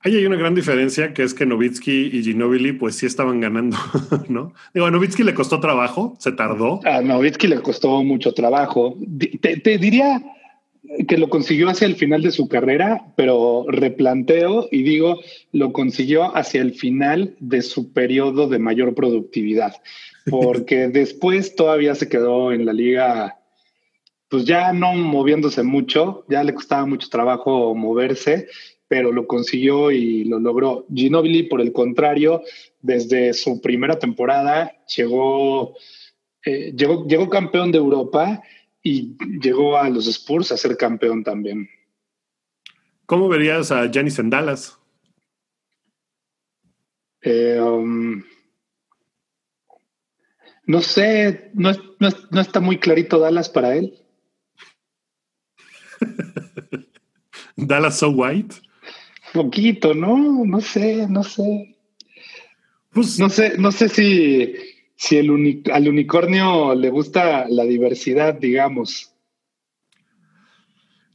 Ahí 0.05 0.17
hay 0.17 0.27
una 0.27 0.37
gran 0.37 0.55
diferencia 0.55 1.13
que 1.15 1.23
es 1.23 1.35
que 1.35 1.47
Novitsky 1.47 2.11
y 2.13 2.23
Ginobili 2.23 2.73
pues 2.73 2.95
sí 2.95 3.07
estaban 3.07 3.41
ganando, 3.41 3.77
¿no? 4.29 4.53
Digo, 4.73 4.87
a 4.87 4.91
Novitsky 4.91 5.23
le 5.23 5.35
costó 5.35 5.61
trabajo, 5.61 6.15
se 6.21 6.33
tardó. 6.33 6.81
A 6.85 7.01
Novitsky 7.01 7.47
le 7.47 7.61
costó 7.61 8.05
mucho 8.05 8.33
trabajo. 8.33 8.97
te 9.41 9.79
diría 9.79 10.23
que 11.09 11.19
lo 11.19 11.29
consiguió 11.29 11.69
hacia 11.69 11.87
el 11.87 11.97
final 11.97 12.23
de 12.23 12.31
su 12.31 12.49
carrera, 12.49 13.07
pero 13.17 13.65
replanteo 13.69 14.69
y 14.71 14.83
digo, 14.83 15.21
lo 15.53 15.73
consiguió 15.73 16.37
hacia 16.37 16.61
el 16.61 16.75
final 16.75 17.35
de 17.41 17.63
su 17.63 17.93
periodo 17.93 18.49
de 18.49 18.59
mayor 18.59 18.95
productividad, 18.95 19.75
porque 20.31 20.89
después 20.89 21.55
todavía 21.55 21.95
se 21.95 22.09
quedó 22.09 22.53
en 22.53 22.67
la 22.67 22.73
liga, 22.73 23.39
pues 24.29 24.45
ya 24.45 24.73
no 24.73 24.95
moviéndose 24.95 25.63
mucho, 25.63 26.25
ya 26.29 26.45
le 26.45 26.55
costaba 26.55 26.87
mucho 26.87 27.09
trabajo 27.09 27.75
moverse, 27.75 28.49
pero 28.89 29.13
lo 29.13 29.27
consiguió 29.27 29.91
y 29.91 30.25
lo 30.25 30.39
logró. 30.39 30.87
Ginobili, 30.95 31.45
por 31.45 31.61
el 31.61 31.73
contrario, 31.73 32.43
desde 32.81 33.33
su 33.33 33.61
primera 33.61 33.99
temporada 33.99 34.73
llegó, 34.95 35.75
eh, 36.45 36.73
llegó, 36.77 37.07
llegó 37.07 37.29
campeón 37.29 37.73
de 37.73 37.79
Europa 37.79 38.43
y 38.83 39.17
llegó 39.41 39.79
a 39.79 39.89
los 39.89 40.07
Spurs 40.07 40.53
a 40.53 40.57
ser 40.57 40.77
campeón 40.77 41.25
también. 41.25 41.69
¿Cómo 43.07 43.29
verías 43.29 43.71
a 43.71 43.91
Janis 43.93 44.19
en 44.19 44.31
Dallas? 44.31 44.79
Eh, 47.23 47.59
um, 47.59 48.23
no 50.67 50.81
sé, 50.83 51.51
no, 51.55 51.73
no, 51.99 52.41
está 52.41 52.61
muy 52.61 52.79
clarito 52.79 53.19
Dallas 53.19 53.49
para 53.49 53.77
él. 53.77 53.95
Dallas 57.57 57.99
so 57.99 58.11
white. 58.11 58.57
Poquito, 59.35 59.93
¿no? 59.93 60.45
No 60.47 60.61
sé, 60.63 61.07
no 61.09 61.23
sé. 61.23 61.77
Pues, 62.91 63.19
no 63.19 63.29
sé, 63.29 63.59
no 63.59 63.71
sé 63.73 63.89
si 63.91 64.55
si 64.97 65.17
el 65.17 65.63
al 65.73 65.89
unicornio 65.89 66.75
le 66.75 66.91
gusta 66.91 67.47
la 67.49 67.65
diversidad, 67.65 68.35
digamos. 68.35 69.13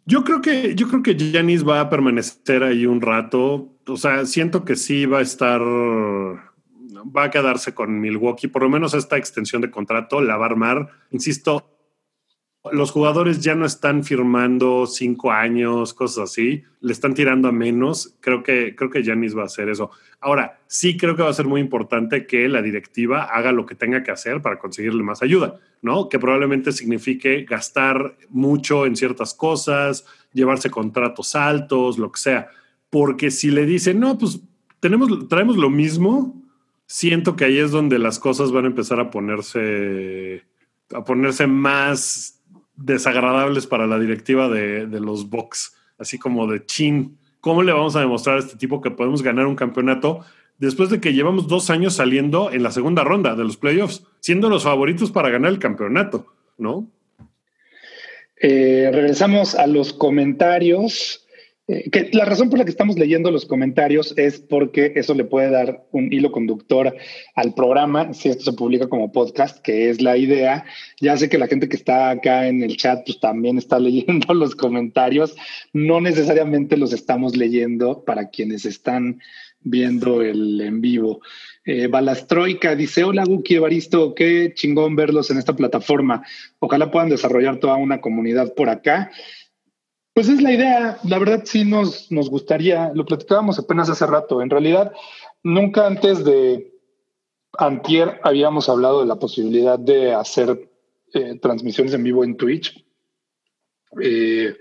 Yo 0.05 0.23
creo 0.23 0.41
que, 0.41 0.75
yo 0.75 0.87
creo 0.89 1.03
que 1.03 1.15
Janis 1.17 1.67
va 1.67 1.81
a 1.81 1.89
permanecer 1.89 2.63
ahí 2.63 2.85
un 2.85 3.01
rato. 3.01 3.75
O 3.87 3.97
sea, 3.97 4.25
siento 4.25 4.65
que 4.65 4.75
sí 4.75 5.05
va 5.05 5.19
a 5.19 5.21
estar, 5.21 5.61
va 5.61 7.23
a 7.23 7.31
quedarse 7.31 7.73
con 7.73 7.99
Milwaukee, 7.99 8.47
por 8.47 8.63
lo 8.63 8.69
menos 8.69 8.93
esta 8.93 9.17
extensión 9.17 9.61
de 9.61 9.71
contrato 9.71 10.21
la 10.21 10.37
va 10.37 10.45
a 10.45 10.49
armar. 10.49 10.89
Insisto, 11.11 11.78
los 12.71 12.91
jugadores 12.91 13.39
ya 13.39 13.55
no 13.55 13.65
están 13.65 14.03
firmando 14.03 14.85
cinco 14.85 15.31
años, 15.31 15.93
cosas 15.93 16.29
así, 16.29 16.63
le 16.81 16.91
están 16.91 17.13
tirando 17.13 17.47
a 17.47 17.51
menos. 17.51 18.15
Creo 18.19 18.43
que, 18.43 18.75
creo 18.75 18.89
que 18.89 19.01
Giannis 19.01 19.35
va 19.35 19.43
a 19.43 19.45
hacer 19.45 19.69
eso. 19.69 19.91
Ahora, 20.19 20.59
sí 20.67 20.97
creo 20.97 21.15
que 21.15 21.23
va 21.23 21.29
a 21.29 21.33
ser 21.33 21.47
muy 21.47 21.61
importante 21.61 22.27
que 22.27 22.49
la 22.49 22.61
directiva 22.61 23.23
haga 23.23 23.53
lo 23.53 23.65
que 23.65 23.75
tenga 23.75 24.03
que 24.03 24.11
hacer 24.11 24.41
para 24.41 24.59
conseguirle 24.59 25.03
más 25.03 25.21
ayuda, 25.21 25.55
¿no? 25.81 26.09
Que 26.09 26.19
probablemente 26.19 26.73
signifique 26.73 27.45
gastar 27.45 28.17
mucho 28.29 28.85
en 28.85 28.97
ciertas 28.97 29.33
cosas, 29.33 30.05
llevarse 30.33 30.69
contratos 30.69 31.35
altos, 31.35 31.97
lo 31.97 32.11
que 32.11 32.19
sea. 32.19 32.49
Porque 32.89 33.31
si 33.31 33.51
le 33.51 33.65
dicen, 33.65 34.01
no, 34.01 34.17
pues 34.17 34.41
tenemos, 34.81 35.29
traemos 35.29 35.55
lo 35.55 35.69
mismo, 35.69 36.43
siento 36.85 37.37
que 37.37 37.45
ahí 37.45 37.57
es 37.57 37.71
donde 37.71 37.99
las 37.99 38.19
cosas 38.19 38.51
van 38.51 38.65
a 38.65 38.69
empezar 38.69 38.99
a 38.99 39.09
ponerse, 39.09 40.43
a 40.93 41.05
ponerse 41.05 41.47
más 41.47 42.38
desagradables 42.83 43.67
para 43.67 43.87
la 43.87 43.99
directiva 43.99 44.49
de, 44.49 44.87
los 44.99 45.29
Bucks, 45.29 45.75
así 45.97 46.17
como 46.17 46.47
de 46.47 46.65
chin. 46.65 47.17
¿Cómo 47.41 47.63
le 47.63 47.71
vamos 47.71 47.95
a 47.95 48.01
demostrar 48.01 48.37
a 48.37 48.39
este 48.39 48.57
tipo 48.57 48.81
que 48.81 48.91
podemos 48.91 49.21
ganar 49.21 49.47
un 49.47 49.55
campeonato 49.55 50.21
después 50.57 50.89
de 50.89 50.99
que 50.99 51.13
llevamos 51.13 51.47
dos 51.47 51.69
años 51.69 51.95
saliendo 51.95 52.51
en 52.51 52.63
la 52.63 52.71
segunda 52.71 53.03
ronda 53.03 53.35
de 53.35 53.43
los 53.43 53.57
playoffs, 53.57 54.03
siendo 54.19 54.49
los 54.49 54.63
favoritos 54.63 55.11
para 55.11 55.29
ganar 55.29 55.51
el 55.51 55.59
campeonato, 55.59 56.27
¿no? 56.57 56.87
Eh, 58.41 58.89
regresamos 58.93 59.55
a 59.55 59.67
los 59.67 59.93
comentarios. 59.93 61.25
Eh, 61.69 61.87
que 61.91 62.09
la 62.13 62.25
razón 62.25 62.49
por 62.49 62.57
la 62.57 62.65
que 62.65 62.71
estamos 62.71 62.97
leyendo 62.97 63.29
los 63.29 63.45
comentarios 63.45 64.15
es 64.17 64.39
porque 64.39 64.93
eso 64.95 65.13
le 65.13 65.23
puede 65.23 65.51
dar 65.51 65.85
un 65.91 66.11
hilo 66.11 66.31
conductor 66.31 66.95
al 67.35 67.53
programa, 67.53 68.11
si 68.15 68.29
esto 68.29 68.45
se 68.45 68.53
publica 68.53 68.89
como 68.89 69.11
podcast, 69.11 69.59
que 69.59 69.91
es 69.91 70.01
la 70.01 70.17
idea. 70.17 70.65
Ya 70.99 71.15
sé 71.15 71.29
que 71.29 71.37
la 71.37 71.45
gente 71.45 71.69
que 71.69 71.75
está 71.75 72.09
acá 72.09 72.47
en 72.47 72.63
el 72.63 72.75
chat 72.75 73.05
pues, 73.05 73.19
también 73.19 73.59
está 73.59 73.77
leyendo 73.79 74.33
los 74.33 74.55
comentarios. 74.55 75.35
No 75.71 76.01
necesariamente 76.01 76.75
los 76.75 76.91
estamos 76.91 77.37
leyendo 77.37 78.03
para 78.03 78.29
quienes 78.29 78.65
están 78.65 79.19
viendo 79.61 80.23
el 80.23 80.59
en 80.61 80.81
vivo. 80.81 81.21
Eh, 81.65 81.85
Balastroika 81.85 82.75
dice, 82.75 83.03
hola 83.03 83.25
Guki 83.25 83.55
Evaristo, 83.55 84.15
qué 84.15 84.53
chingón 84.55 84.95
verlos 84.95 85.29
en 85.29 85.37
esta 85.37 85.55
plataforma. 85.55 86.23
Ojalá 86.57 86.89
puedan 86.89 87.09
desarrollar 87.09 87.57
toda 87.57 87.75
una 87.75 88.01
comunidad 88.01 88.55
por 88.55 88.69
acá. 88.69 89.11
Pues 90.19 90.27
es 90.27 90.41
la 90.41 90.51
idea, 90.51 90.99
la 91.05 91.17
verdad 91.17 91.43
sí 91.45 91.63
nos, 91.63 92.11
nos 92.11 92.29
gustaría, 92.29 92.91
lo 92.93 93.05
platicábamos 93.05 93.57
apenas 93.57 93.89
hace 93.89 94.05
rato, 94.05 94.41
en 94.41 94.49
realidad 94.49 94.91
nunca 95.43 95.87
antes 95.87 96.25
de 96.25 96.73
antier 97.57 98.19
habíamos 98.21 98.67
hablado 98.67 98.99
de 98.99 99.05
la 99.05 99.15
posibilidad 99.15 99.79
de 99.79 100.13
hacer 100.13 100.69
eh, 101.13 101.39
transmisiones 101.41 101.93
en 101.93 102.03
vivo 102.03 102.25
en 102.25 102.35
Twitch, 102.35 102.85
eh, 104.01 104.57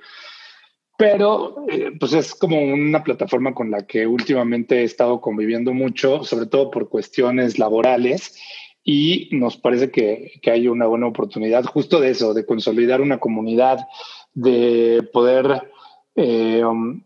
pero 0.96 1.64
eh, 1.68 1.90
pues 1.98 2.12
es 2.12 2.36
como 2.36 2.62
una 2.62 3.02
plataforma 3.02 3.52
con 3.52 3.72
la 3.72 3.84
que 3.84 4.06
últimamente 4.06 4.82
he 4.82 4.84
estado 4.84 5.20
conviviendo 5.20 5.74
mucho, 5.74 6.22
sobre 6.22 6.46
todo 6.46 6.70
por 6.70 6.88
cuestiones 6.88 7.58
laborales, 7.58 8.38
y 8.84 9.28
nos 9.32 9.56
parece 9.56 9.90
que, 9.90 10.38
que 10.40 10.52
hay 10.52 10.68
una 10.68 10.86
buena 10.86 11.08
oportunidad 11.08 11.64
justo 11.64 11.98
de 11.98 12.10
eso, 12.10 12.32
de 12.32 12.46
consolidar 12.46 13.00
una 13.00 13.18
comunidad 13.18 13.88
de 14.38 15.02
poder 15.12 15.68
eh, 16.14 16.64
um, 16.64 17.02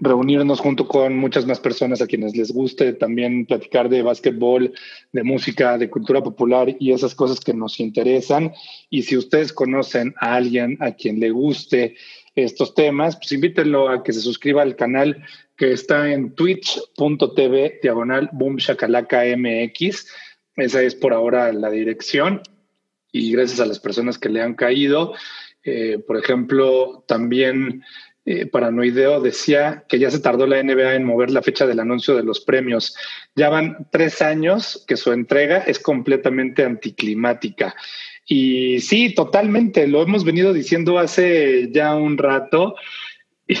reunirnos 0.00 0.58
junto 0.58 0.88
con 0.88 1.16
muchas 1.16 1.46
más 1.46 1.60
personas 1.60 2.02
a 2.02 2.08
quienes 2.08 2.34
les 2.36 2.50
guste 2.50 2.92
también 2.94 3.46
platicar 3.46 3.88
de 3.88 4.02
básquetbol, 4.02 4.72
de 5.12 5.22
música, 5.22 5.78
de 5.78 5.88
cultura 5.88 6.22
popular 6.22 6.74
y 6.80 6.90
esas 6.90 7.14
cosas 7.14 7.38
que 7.38 7.54
nos 7.54 7.78
interesan. 7.78 8.52
Y 8.88 9.02
si 9.02 9.16
ustedes 9.16 9.52
conocen 9.52 10.12
a 10.18 10.34
alguien 10.34 10.76
a 10.80 10.92
quien 10.92 11.20
le 11.20 11.30
guste 11.30 11.94
estos 12.34 12.74
temas, 12.74 13.16
pues 13.16 13.30
invítenlo 13.30 13.88
a 13.88 14.02
que 14.02 14.12
se 14.12 14.20
suscriba 14.20 14.62
al 14.62 14.74
canal 14.74 15.22
que 15.56 15.72
está 15.72 16.10
en 16.10 16.34
twitch.tv 16.34 17.78
diagonal 17.80 18.28
boom 18.32 18.56
mx. 18.56 20.06
Esa 20.56 20.82
es 20.82 20.94
por 20.96 21.12
ahora 21.12 21.52
la 21.52 21.70
dirección. 21.70 22.42
Y 23.12 23.32
gracias 23.32 23.60
a 23.60 23.66
las 23.66 23.78
personas 23.78 24.18
que 24.18 24.28
le 24.28 24.40
han 24.40 24.54
caído. 24.54 25.14
Eh, 25.64 25.98
por 26.06 26.16
ejemplo, 26.16 27.04
también 27.06 27.82
eh, 28.24 28.46
Paranoideo 28.46 29.20
decía 29.20 29.84
que 29.88 29.98
ya 29.98 30.10
se 30.10 30.20
tardó 30.20 30.46
la 30.46 30.62
NBA 30.62 30.94
en 30.94 31.04
mover 31.04 31.30
la 31.30 31.42
fecha 31.42 31.66
del 31.66 31.80
anuncio 31.80 32.14
de 32.14 32.22
los 32.22 32.40
premios. 32.40 32.94
Ya 33.34 33.48
van 33.48 33.88
tres 33.90 34.22
años 34.22 34.84
que 34.86 34.96
su 34.96 35.12
entrega 35.12 35.58
es 35.58 35.78
completamente 35.78 36.64
anticlimática. 36.64 37.74
Y 38.26 38.80
sí, 38.80 39.14
totalmente, 39.14 39.88
lo 39.88 40.02
hemos 40.02 40.24
venido 40.24 40.52
diciendo 40.52 40.98
hace 40.98 41.70
ya 41.72 41.94
un 41.94 42.18
rato. 42.18 42.74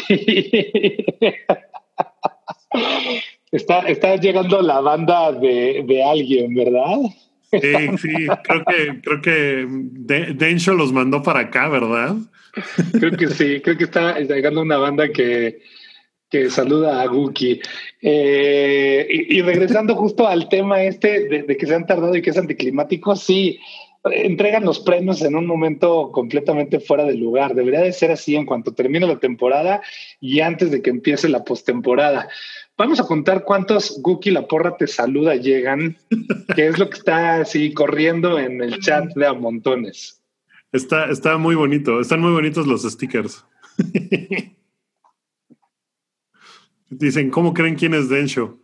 está, 3.50 4.16
llegando 4.16 4.62
la 4.62 4.80
banda 4.80 5.32
de, 5.32 5.84
de 5.86 6.04
alguien, 6.04 6.54
¿verdad? 6.54 6.98
Sí, 7.52 7.98
sí, 7.98 8.26
creo 8.44 8.64
que, 8.64 9.00
creo 9.02 9.22
que 9.22 9.66
Densho 10.34 10.74
los 10.74 10.92
mandó 10.92 11.22
para 11.22 11.40
acá, 11.40 11.68
¿verdad? 11.68 12.16
Creo 12.92 13.12
que 13.12 13.28
sí, 13.28 13.60
creo 13.60 13.76
que 13.76 13.84
está 13.84 14.18
llegando 14.18 14.62
una 14.62 14.76
banda 14.76 15.08
que, 15.08 15.60
saluda 16.48 17.02
a 17.02 17.06
Guki. 17.06 17.60
Eh, 18.02 19.06
y, 19.28 19.42
regresando 19.42 19.96
justo 19.96 20.28
al 20.28 20.48
tema 20.48 20.82
este 20.82 21.28
de, 21.28 21.56
que 21.56 21.66
se 21.66 21.74
han 21.74 21.86
tardado 21.86 22.14
y 22.16 22.22
que 22.22 22.30
es 22.30 22.38
anticlimático, 22.38 23.16
sí, 23.16 23.58
entregan 24.04 24.64
los 24.64 24.80
premios 24.80 25.20
en 25.22 25.34
un 25.34 25.46
momento 25.46 26.10
completamente 26.12 26.80
fuera 26.80 27.04
de 27.04 27.14
lugar. 27.14 27.54
Debería 27.54 27.80
de 27.80 27.92
ser 27.92 28.12
así 28.12 28.36
en 28.36 28.46
cuanto 28.46 28.74
termine 28.74 29.06
la 29.06 29.18
temporada 29.18 29.82
y 30.20 30.40
antes 30.40 30.70
de 30.70 30.82
que 30.82 30.90
empiece 30.90 31.28
la 31.28 31.44
postemporada. 31.44 32.28
Vamos 32.80 32.98
a 32.98 33.04
contar 33.04 33.44
cuántos 33.44 34.00
Guki 34.00 34.30
La 34.30 34.48
Porra 34.48 34.74
te 34.74 34.86
saluda 34.86 35.36
llegan, 35.36 35.98
que 36.56 36.66
es 36.66 36.78
lo 36.78 36.88
que 36.88 36.96
está 36.96 37.42
así 37.42 37.74
corriendo 37.74 38.38
en 38.38 38.62
el 38.62 38.80
chat 38.80 39.04
de 39.14 39.26
a 39.26 39.34
montones. 39.34 40.22
Está, 40.72 41.10
está 41.10 41.36
muy 41.36 41.54
bonito, 41.56 42.00
están 42.00 42.22
muy 42.22 42.32
bonitos 42.32 42.66
los 42.66 42.84
stickers. 42.84 43.44
Dicen, 46.88 47.28
¿cómo 47.28 47.52
creen 47.52 47.74
quién 47.74 47.92
es 47.92 48.08
Densho? 48.08 48.58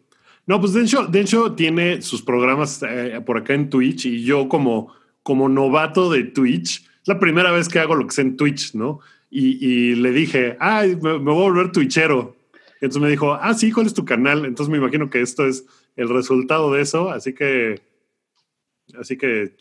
No, 0.47 0.63
pues 0.63 0.73
Densho, 0.73 1.07
Densho 1.09 1.53
tiene 1.53 2.01
sus 2.01 2.23
programas 2.23 2.83
eh, 2.89 3.21
por 3.21 3.37
acá 3.37 3.53
en 3.53 3.69
Twitch 3.69 4.07
y 4.07 4.25
yo 4.25 4.49
como, 4.49 4.95
como 5.23 5.51
novato 5.51 6.11
de 6.11 6.25
Twitch, 6.25 6.87
es 7.03 7.07
la 7.07 7.19
primera 7.19 7.53
vez 7.53 7.69
que 7.69 7.81
hago 7.81 7.95
lo 7.95 8.07
que 8.07 8.15
sé 8.15 8.23
en 8.23 8.39
Twitch, 8.39 8.75
¿no? 8.75 9.01
Y, 9.29 9.95
le 9.97 10.11
dije, 10.13 10.57
ay, 10.59 10.97
me, 10.97 11.19
me 11.19 11.33
voy 11.33 11.45
a 11.45 11.51
volver 11.51 11.71
twitchero. 11.71 12.36
Entonces 12.81 13.03
me 13.03 13.09
dijo, 13.09 13.35
ah, 13.35 13.55
sí, 13.55 13.73
¿cuál 13.73 13.87
es 13.87 13.95
tu 13.95 14.05
canal? 14.05 14.45
Entonces 14.45 14.71
me 14.71 14.79
imagino 14.79 15.09
que 15.09 15.21
esto 15.21 15.47
es 15.47 15.67
el 15.97 16.09
resultado 16.09 16.73
de 16.73 16.83
eso, 16.83 17.11
así 17.11 17.33
que, 17.33 17.81
así 18.99 19.17
que, 19.17 19.57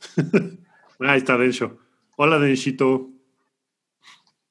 ahí 1.00 1.18
está 1.18 1.38
Densho. 1.38 1.78
Hola 2.16 2.38
Denshito. 2.38 3.08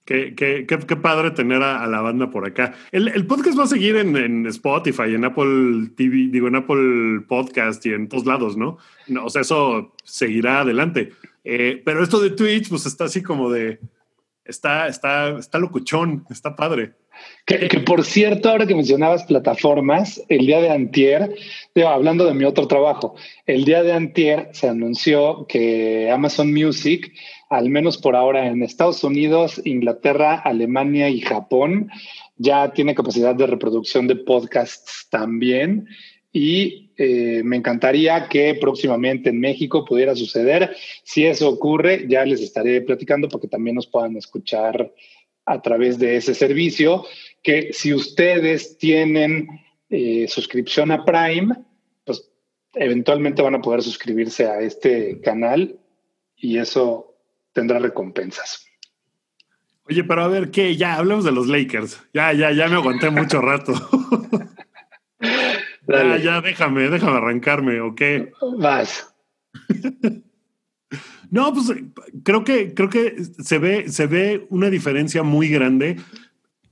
Qué, 0.06 0.34
qué, 0.36 0.66
qué, 0.66 0.96
padre 0.98 1.32
tener 1.32 1.62
a, 1.62 1.86
la 1.88 2.02
banda 2.02 2.30
por 2.30 2.46
acá. 2.46 2.74
El, 2.92 3.26
podcast 3.28 3.58
va 3.58 3.64
a 3.64 3.68
seguir 3.68 3.96
en, 3.96 4.46
Spotify, 4.48 5.14
en 5.14 5.24
Apple 5.24 5.92
TV, 5.96 6.28
digo, 6.30 6.48
en 6.48 6.56
Apple 6.56 7.22
Podcast 7.28 7.86
y 7.86 7.94
en 7.94 8.10
todos 8.10 8.26
lados, 8.26 8.58
¿no? 8.58 8.78
no 9.08 9.26
o 9.26 9.30
sea, 9.30 9.44
eso 9.44 9.96
seguirá 10.04 10.62
adelante. 10.62 11.14
Eh, 11.44 11.82
pero 11.86 12.04
esto 12.04 12.20
de 12.20 12.32
Twitch, 12.32 12.68
pues 12.68 12.86
está 12.88 13.06
así 13.06 13.24
como 13.24 13.50
de, 13.52 13.80
está, 14.44 14.88
está, 14.88 15.38
está 15.38 15.60
locuchón, 15.60 16.26
está 16.30 16.56
padre. 16.56 16.96
Que, 17.46 17.68
por 17.80 18.06
cierto, 18.06 18.50
ahora 18.50 18.66
que 18.66 18.76
mencionabas 18.76 19.24
plataformas, 19.24 20.24
el 20.30 20.46
día 20.46 20.62
de 20.62 20.70
antier, 20.70 21.36
hablando 21.86 22.26
de 22.26 22.34
mi 22.34 22.46
otro 22.46 22.68
trabajo, 22.68 23.16
el 23.46 23.66
día 23.66 23.84
de 23.84 23.92
antier 23.92 24.50
se 24.54 24.70
anunció 24.70 25.46
que 25.48 26.10
Amazon 26.12 26.54
Music, 26.54 27.12
al 27.50 27.70
menos 27.70 27.98
por 27.98 28.16
ahora 28.16 28.48
en 28.48 28.64
Estados 28.64 29.04
Unidos, 29.04 29.62
Inglaterra, 29.66 30.36
Alemania 30.36 31.10
y 31.10 31.20
Japón, 31.20 31.90
ya 32.38 32.72
tiene 32.74 32.96
capacidad 32.96 33.36
de 33.36 33.48
reproducción 33.48 34.08
de 34.08 34.16
podcasts 34.16 35.08
también. 35.10 35.88
Y 36.34 36.92
eh, 36.98 37.42
me 37.44 37.58
encantaría 37.58 38.30
que 38.30 38.56
próximamente 38.56 39.32
en 39.32 39.40
México 39.40 39.84
pudiera 39.84 40.16
suceder. 40.16 40.76
Si 41.04 41.26
eso 41.26 41.50
ocurre, 41.50 42.06
ya 42.08 42.24
les 42.24 42.42
estaré 42.42 42.82
platicando 42.82 43.28
porque 43.28 43.48
también 43.48 43.76
nos 43.76 43.88
puedan 43.88 44.16
escuchar 44.16 44.94
a 45.46 45.62
través 45.62 45.98
de 46.00 46.18
ese 46.18 46.34
servicio, 46.34 47.06
que 47.44 47.74
si 47.74 47.94
ustedes 47.94 48.78
tienen 48.78 49.48
eh, 49.90 50.28
suscripción 50.28 50.92
a 50.92 51.04
Prime, 51.04 51.56
pues 52.06 52.30
eventualmente 52.74 53.42
van 53.42 53.56
a 53.56 53.62
poder 53.62 53.82
suscribirse 53.82 54.46
a 54.46 54.62
este 54.62 55.20
canal 55.22 55.80
y 56.36 56.58
eso 56.58 57.16
tendrá 57.54 57.80
recompensas. 57.80 58.68
Oye, 59.90 60.04
pero 60.04 60.24
a 60.24 60.28
ver, 60.28 60.52
¿qué? 60.52 60.78
Ya, 60.78 60.96
hablemos 60.96 61.26
de 61.26 61.32
los 61.32 61.48
Lakers. 61.48 62.02
Ya, 62.14 62.32
ya, 62.34 62.52
ya 62.52 62.68
me 62.68 62.76
aguanté 62.76 63.10
mucho 63.10 63.42
rato. 63.42 63.74
ya, 65.88 66.18
ya, 66.18 66.42
déjame, 66.42 66.90
déjame 66.90 67.18
arrancarme, 67.18 67.82
¿ok? 67.82 68.02
Vas. 68.58 69.14
No, 71.32 71.54
pues 71.54 71.72
creo 72.24 72.44
que, 72.44 72.74
creo 72.74 72.90
que 72.90 73.24
se 73.40 73.58
ve, 73.58 73.90
se 73.90 74.06
ve 74.06 74.46
una 74.50 74.70
diferencia 74.70 75.24
muy 75.24 75.48
grande. 75.48 75.98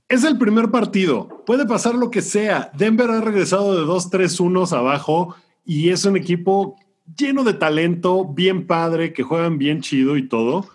Es 0.06 0.22
el 0.22 0.36
primer 0.36 0.70
partido. 0.70 1.42
Puede 1.46 1.66
pasar 1.66 1.94
lo 1.94 2.10
que 2.10 2.20
sea. 2.20 2.70
Denver 2.76 3.10
ha 3.10 3.22
regresado 3.22 3.74
de 3.74 3.90
2-3-1 3.90 4.70
abajo 4.76 5.34
y 5.64 5.88
es 5.88 6.04
un 6.04 6.16
equipo 6.16 6.76
lleno 7.16 7.42
de 7.42 7.54
talento, 7.54 8.26
bien 8.26 8.66
padre, 8.66 9.14
que 9.14 9.22
juegan 9.22 9.56
bien 9.56 9.80
chido 9.80 10.18
y 10.18 10.28
todo. 10.28 10.68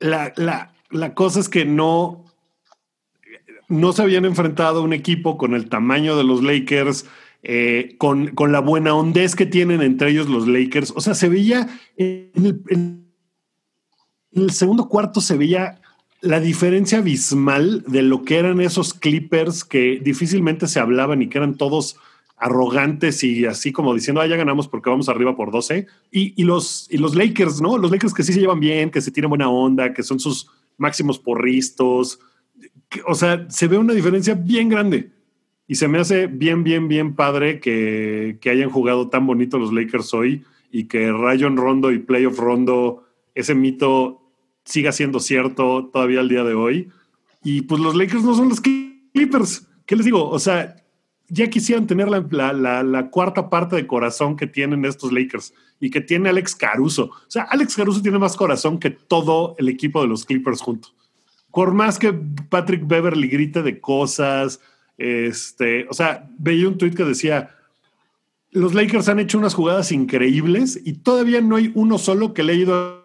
La, 0.00 0.32
la, 0.36 0.74
la 0.90 1.14
cosa 1.14 1.38
es 1.38 1.48
que 1.48 1.64
no, 1.64 2.24
no 3.68 3.92
se 3.92 4.02
habían 4.02 4.24
enfrentado 4.24 4.80
a 4.80 4.84
un 4.84 4.92
equipo 4.92 5.38
con 5.38 5.54
el 5.54 5.68
tamaño 5.68 6.16
de 6.16 6.24
los 6.24 6.42
Lakers, 6.42 7.06
eh, 7.50 7.94
con, 7.96 8.34
la 8.52 8.60
buena 8.60 8.94
hondez 8.94 9.34
que 9.34 9.46
tienen 9.46 9.80
entre 9.80 10.10
ellos 10.10 10.28
los 10.28 10.46
Lakers. 10.46 10.92
O 10.94 11.00
sea, 11.00 11.14
se 11.14 11.30
veía 11.30 11.66
en 11.96 13.08
el, 14.32 14.50
segundo 14.50 14.90
cuarto, 14.90 15.22
se 15.22 15.38
veía 15.38 15.80
la 16.20 16.40
diferencia 16.40 16.98
abismal 16.98 17.84
de 17.86 18.02
lo 18.02 18.22
que 18.22 18.36
eran 18.36 18.60
esos 18.60 18.92
Clippers 18.92 19.64
que 19.64 19.98
difícilmente 19.98 20.66
se 20.66 20.78
hablaban 20.78 21.22
y 21.22 21.30
que 21.30 21.38
eran 21.38 21.56
todos 21.56 21.96
arrogantes 22.36 23.24
y 23.24 23.46
así 23.46 23.72
como 23.72 23.94
diciendo, 23.94 24.20
ah, 24.20 24.26
ya 24.26 24.36
ganamos 24.36 24.68
porque 24.68 24.90
vamos 24.90 25.08
arriba 25.08 25.34
por 25.34 25.50
12. 25.50 25.86
Y, 26.10 26.44
los, 26.44 26.86
y 26.90 26.98
los 26.98 27.14
Lakers, 27.14 27.62
¿no? 27.62 27.78
Los 27.78 27.90
Lakers 27.90 28.12
que 28.12 28.24
sí 28.24 28.34
se 28.34 28.40
llevan 28.40 28.60
bien, 28.60 28.90
que 28.90 29.00
se 29.00 29.10
tienen 29.10 29.30
buena 29.30 29.48
onda, 29.48 29.94
que 29.94 30.02
son 30.02 30.20
sus 30.20 30.50
máximos 30.76 31.18
porristos. 31.18 32.20
o 33.06 33.14
sea, 33.14 33.46
se 33.48 33.68
ve 33.68 33.78
una 33.78 33.94
diferencia 33.94 34.34
bien 34.34 34.68
grande. 34.68 35.17
Y 35.68 35.74
se 35.74 35.86
me 35.86 35.98
hace 35.98 36.26
bien, 36.26 36.64
bien, 36.64 36.88
bien 36.88 37.14
padre 37.14 37.60
que, 37.60 38.38
hayan 38.50 38.70
jugado 38.70 39.08
tan 39.08 39.26
bonito 39.26 39.58
los 39.58 39.72
Lakers 39.72 40.14
hoy 40.14 40.42
y 40.72 40.84
que 40.84 41.12
Rayon 41.12 41.58
Rondo 41.58 41.92
y 41.92 41.98
Playoff 41.98 42.38
Rondo, 42.38 43.04
ese 43.34 43.54
mito 43.54 44.22
siga 44.64 44.92
siendo 44.92 45.20
cierto 45.20 45.90
todavía 45.92 46.20
al 46.20 46.28
día 46.30 46.42
de 46.42 46.54
hoy. 46.54 46.88
Y 47.44 47.62
pues 47.62 47.82
los 47.82 47.94
Lakers 47.94 48.24
no 48.24 48.34
son 48.34 48.48
los 48.48 48.62
Clippers. 48.62 49.68
¿Qué 49.84 49.94
les 49.94 50.06
digo? 50.06 50.28
O 50.28 50.38
sea, 50.38 50.74
ya 51.28 51.50
quisieran 51.50 51.86
tener 51.86 52.08
la, 52.08 53.08
cuarta 53.10 53.50
parte 53.50 53.76
de 53.76 53.86
corazón 53.86 54.36
que 54.36 54.46
tienen 54.46 54.86
estos 54.86 55.12
Lakers 55.12 55.52
y 55.80 55.90
que 55.90 56.00
tiene 56.00 56.30
Alex 56.30 56.56
Caruso. 56.56 57.04
O 57.04 57.30
sea, 57.30 57.42
Alex 57.42 57.76
Caruso 57.76 58.00
tiene 58.00 58.18
más 58.18 58.36
corazón 58.36 58.78
que 58.78 58.90
todo 58.90 59.54
el 59.58 59.68
equipo 59.68 60.00
de 60.00 60.08
los 60.08 60.24
Clippers 60.24 60.62
juntos. 60.62 60.94
Por 61.52 61.74
más 61.74 61.98
que 61.98 62.12
Patrick 62.12 62.86
Beverly 62.86 63.28
grite 63.28 63.62
de 63.62 63.80
cosas, 63.80 64.60
este, 64.98 65.86
o 65.88 65.94
sea, 65.94 66.28
veía 66.38 66.68
un 66.68 66.76
tweet 66.76 66.94
que 66.94 67.04
decía, 67.04 67.54
los 68.50 68.74
Lakers 68.74 69.08
han 69.08 69.20
hecho 69.20 69.38
unas 69.38 69.54
jugadas 69.54 69.92
increíbles 69.92 70.80
y 70.84 70.94
todavía 70.94 71.40
no 71.40 71.56
hay 71.56 71.70
uno 71.74 71.98
solo 71.98 72.34
que 72.34 72.42
le 72.42 72.54
haya 72.54 72.62
ido 72.62 73.04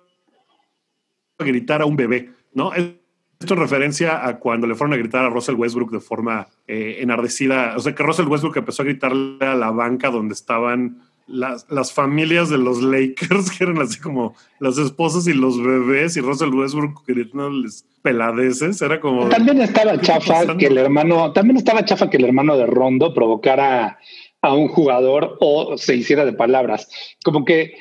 a 1.38 1.44
gritar 1.44 1.82
a 1.82 1.86
un 1.86 1.96
bebé, 1.96 2.32
¿no? 2.54 2.74
Esto 2.74 3.54
en 3.54 3.60
referencia 3.60 4.26
a 4.26 4.40
cuando 4.40 4.68
le 4.68 4.76
fueron 4.76 4.94
a 4.94 4.98
gritar 4.98 5.26
a 5.26 5.30
Russell 5.30 5.56
Westbrook 5.56 5.92
de 5.92 6.00
forma 6.00 6.48
eh, 6.66 6.98
enardecida. 7.02 7.76
O 7.76 7.80
sea, 7.80 7.94
que 7.94 8.02
Russell 8.02 8.28
Westbrook 8.28 8.58
empezó 8.58 8.82
a 8.82 8.86
gritarle 8.86 9.46
a 9.46 9.56
la 9.56 9.70
banca 9.70 10.10
donde 10.10 10.34
estaban 10.34 11.03
las, 11.28 11.66
las, 11.70 11.92
familias 11.92 12.50
de 12.50 12.58
los 12.58 12.82
Lakers, 12.82 13.52
que 13.58 13.64
eran 13.64 13.82
así 13.82 14.00
como 14.00 14.36
las 14.60 14.78
esposas 14.78 15.28
y 15.28 15.34
los 15.34 15.62
bebés, 15.62 16.18
y 16.18 16.22
Russell 16.22 16.54
Westbrook 16.54 17.04
les 17.08 17.86
peladeces, 18.02 18.82
era 18.82 19.00
como... 19.00 19.30
También 19.30 19.62
estaba 19.62 20.00
chafa 20.00 20.58
que 20.58 20.68
el 20.68 20.78
hermano, 20.78 21.32
también 21.32 21.58
estaba 21.58 21.86
chafa 21.86 22.10
que 22.10 22.18
el 22.18 22.26
hermano 22.26 22.58
de 22.58 22.66
Rondo 22.66 23.14
provocara 23.14 23.98
a 24.42 24.54
un 24.54 24.68
jugador 24.68 25.38
o 25.40 25.78
se 25.78 25.96
hiciera 25.96 26.26
de 26.26 26.34
palabras. 26.34 26.90
Como 27.24 27.46
que 27.46 27.76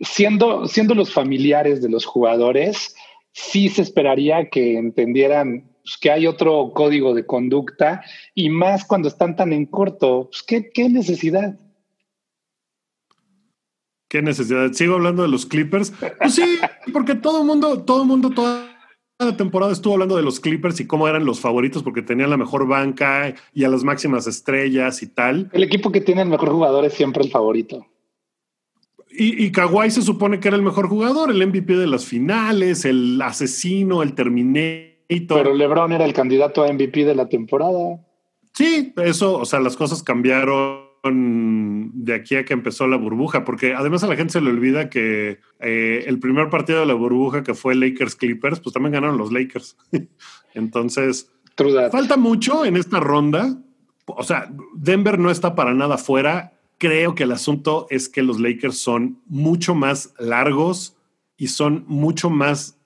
siendo, 0.00 0.66
siendo 0.66 0.94
los 0.94 1.12
familiares 1.12 1.80
de 1.80 1.88
los 1.88 2.04
jugadores, 2.04 2.94
sí 3.32 3.68
se 3.68 3.82
esperaría 3.82 4.48
que 4.50 4.76
entendieran 4.76 5.70
pues, 5.82 5.96
que 5.96 6.10
hay 6.10 6.26
otro 6.26 6.72
código 6.74 7.14
de 7.14 7.24
conducta 7.24 8.02
y 8.34 8.50
más 8.50 8.84
cuando 8.84 9.08
están 9.08 9.36
tan 9.36 9.52
en 9.52 9.66
corto. 9.66 10.28
Pues, 10.30 10.42
¿qué, 10.42 10.70
¿Qué 10.70 10.88
necesidad? 10.88 11.54
¿Qué 14.08 14.22
necesidad? 14.22 14.72
Sigo 14.72 14.94
hablando 14.94 15.22
de 15.22 15.28
los 15.28 15.44
Clippers. 15.44 15.92
Pues 16.18 16.34
sí, 16.34 16.58
porque 16.92 17.14
todo 17.14 17.42
el 17.42 17.46
mundo, 17.46 17.82
todo 17.82 18.02
el 18.02 18.08
mundo, 18.08 18.30
toda 18.30 18.74
la 19.18 19.36
temporada 19.36 19.72
estuvo 19.72 19.94
hablando 19.94 20.16
de 20.16 20.22
los 20.22 20.40
Clippers 20.40 20.80
y 20.80 20.86
cómo 20.86 21.06
eran 21.08 21.26
los 21.26 21.40
favoritos 21.40 21.82
porque 21.82 22.00
tenían 22.00 22.30
la 22.30 22.38
mejor 22.38 22.66
banca 22.66 23.34
y 23.52 23.64
a 23.64 23.68
las 23.68 23.84
máximas 23.84 24.26
estrellas 24.26 25.02
y 25.02 25.08
tal. 25.08 25.50
El 25.52 25.62
equipo 25.62 25.92
que 25.92 26.00
tiene 26.00 26.22
el 26.22 26.28
mejor 26.28 26.50
jugador 26.50 26.86
es 26.86 26.94
siempre 26.94 27.22
el 27.22 27.30
favorito. 27.30 27.86
Y, 29.10 29.44
y 29.44 29.52
Kawhi 29.52 29.90
se 29.90 30.02
supone 30.02 30.40
que 30.40 30.48
era 30.48 30.56
el 30.56 30.62
mejor 30.62 30.88
jugador, 30.88 31.30
el 31.30 31.46
MVP 31.46 31.76
de 31.76 31.86
las 31.86 32.06
finales, 32.06 32.84
el 32.86 33.20
asesino, 33.20 34.02
el 34.02 34.14
Terminator. 34.14 35.42
Pero 35.42 35.54
LeBron 35.54 35.92
era 35.92 36.04
el 36.06 36.14
candidato 36.14 36.62
a 36.62 36.72
MVP 36.72 37.04
de 37.04 37.14
la 37.14 37.28
temporada. 37.28 38.00
Sí, 38.54 38.92
eso, 38.96 39.38
o 39.38 39.44
sea, 39.44 39.60
las 39.60 39.76
cosas 39.76 40.02
cambiaron 40.02 40.87
de 41.02 42.14
aquí 42.14 42.36
a 42.36 42.44
que 42.44 42.52
empezó 42.52 42.86
la 42.86 42.96
burbuja, 42.96 43.44
porque 43.44 43.74
además 43.74 44.02
a 44.02 44.06
la 44.06 44.16
gente 44.16 44.34
se 44.34 44.40
le 44.40 44.50
olvida 44.50 44.90
que 44.90 45.40
eh, 45.60 46.04
el 46.06 46.18
primer 46.18 46.50
partido 46.50 46.80
de 46.80 46.86
la 46.86 46.94
burbuja 46.94 47.42
que 47.42 47.54
fue 47.54 47.74
Lakers 47.74 48.16
Clippers, 48.16 48.60
pues 48.60 48.72
también 48.72 48.92
ganaron 48.92 49.18
los 49.18 49.32
Lakers. 49.32 49.76
Entonces, 50.54 51.30
falta 51.90 52.16
mucho 52.16 52.64
en 52.64 52.76
esta 52.76 53.00
ronda. 53.00 53.58
O 54.06 54.22
sea, 54.22 54.50
Denver 54.74 55.18
no 55.18 55.30
está 55.30 55.54
para 55.54 55.74
nada 55.74 55.98
fuera. 55.98 56.52
Creo 56.78 57.14
que 57.14 57.24
el 57.24 57.32
asunto 57.32 57.86
es 57.90 58.08
que 58.08 58.22
los 58.22 58.40
Lakers 58.40 58.78
son 58.78 59.20
mucho 59.26 59.74
más 59.74 60.14
largos 60.18 60.96
y 61.36 61.48
son 61.48 61.84
mucho 61.88 62.30
más 62.30 62.78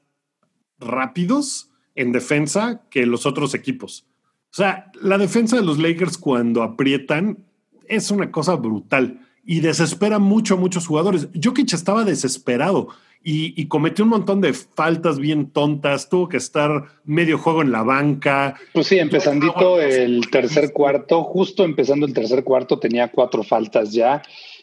rápidos 0.79 1.71
en 1.95 2.13
defensa 2.13 2.83
que 2.91 3.07
los 3.07 3.27
otros 3.27 3.55
equipos. 3.55 4.07
O 4.53 4.55
sea, 4.55 4.91
la 5.01 5.19
defensa 5.19 5.57
de 5.57 5.65
los 5.65 5.79
Lakers 5.79 6.19
cuando 6.19 6.63
aprietan 6.63 7.47
es 7.95 8.11
una 8.11 8.31
cosa 8.31 8.57
brutal 8.57 9.21
y 9.45 9.61
desespera 9.61 10.19
mucho 10.19 10.55
a 10.55 10.57
muchos 10.57 10.87
jugadores. 10.87 11.29
Jokic 11.41 11.73
estaba 11.73 12.05
desesperado 12.05 12.89
y, 13.25 13.67
cometió 13.67 14.05
un 14.05 14.11
montón 14.11 14.41
de 14.41 14.53
faltas 14.53 15.19
bien 15.19 15.51
tontas, 15.51 16.09
tuvo 16.09 16.29
que 16.29 16.37
estar 16.37 16.87
medio 17.05 17.39
juego 17.39 17.63
en 17.63 17.71
la 17.71 17.83
banca. 17.83 18.57
Pues 18.73 18.89
sí, 18.89 18.99
empezandito 18.99 19.81
el 19.81 20.29
tercer 20.31 20.73
cuarto, 20.73 21.23
justo 21.23 21.65
empezando 21.65 22.05
el 22.05 22.15
tercer 22.15 22.43
cuarto 22.43 22.81
tenía 22.81 23.13
cuatro 23.13 23.45
faltas 23.45 23.93
ya 23.93 24.23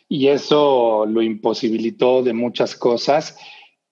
y 0.10 0.28
eso 0.28 1.06
lo 1.06 1.22
imposibilitó 1.22 2.22
de 2.22 2.34
muchas 2.34 2.76
cosas 2.76 3.38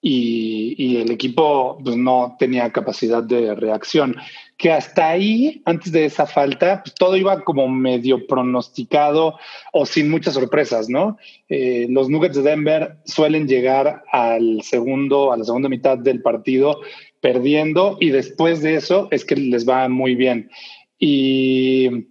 y, 0.02 0.98
el 0.98 1.12
equipo 1.12 1.78
pues, 1.84 1.96
no 1.96 2.36
tenía 2.40 2.72
capacidad 2.72 3.24
de 3.24 3.56
reacción. 3.56 4.16
Que 4.58 4.72
hasta 4.72 5.10
ahí, 5.10 5.62
antes 5.66 5.92
de 5.92 6.06
esa 6.06 6.26
falta, 6.26 6.82
pues, 6.84 6.96
todo 6.96 7.16
iba 7.16 7.44
como 7.44 7.68
medio 7.68 8.26
pronosticado 8.26 9.38
o 9.72 9.86
sin 9.86 10.10
muchas 10.10 10.34
sorpresas, 10.34 10.90
¿no? 10.90 11.18
Eh, 11.48 11.86
los 11.90 12.10
Nuggets 12.10 12.38
de 12.38 12.42
Denver 12.42 12.98
suelen 13.06 13.48
llegar 13.48 14.04
al 14.12 14.64
segundo, 14.64 15.32
a 15.32 15.38
la 15.38 15.44
segunda 15.44 15.70
mitad 15.70 15.98
del 15.98 16.22
partido 16.22 16.80
perdiendo 17.22 17.98
y 18.00 18.10
después 18.10 18.62
de 18.62 18.76
eso 18.76 19.08
es 19.12 19.26
que 19.26 19.36
les 19.36 19.68
va 19.68 19.88
muy 19.90 20.16
bien. 20.16 20.50
Y 20.98 22.08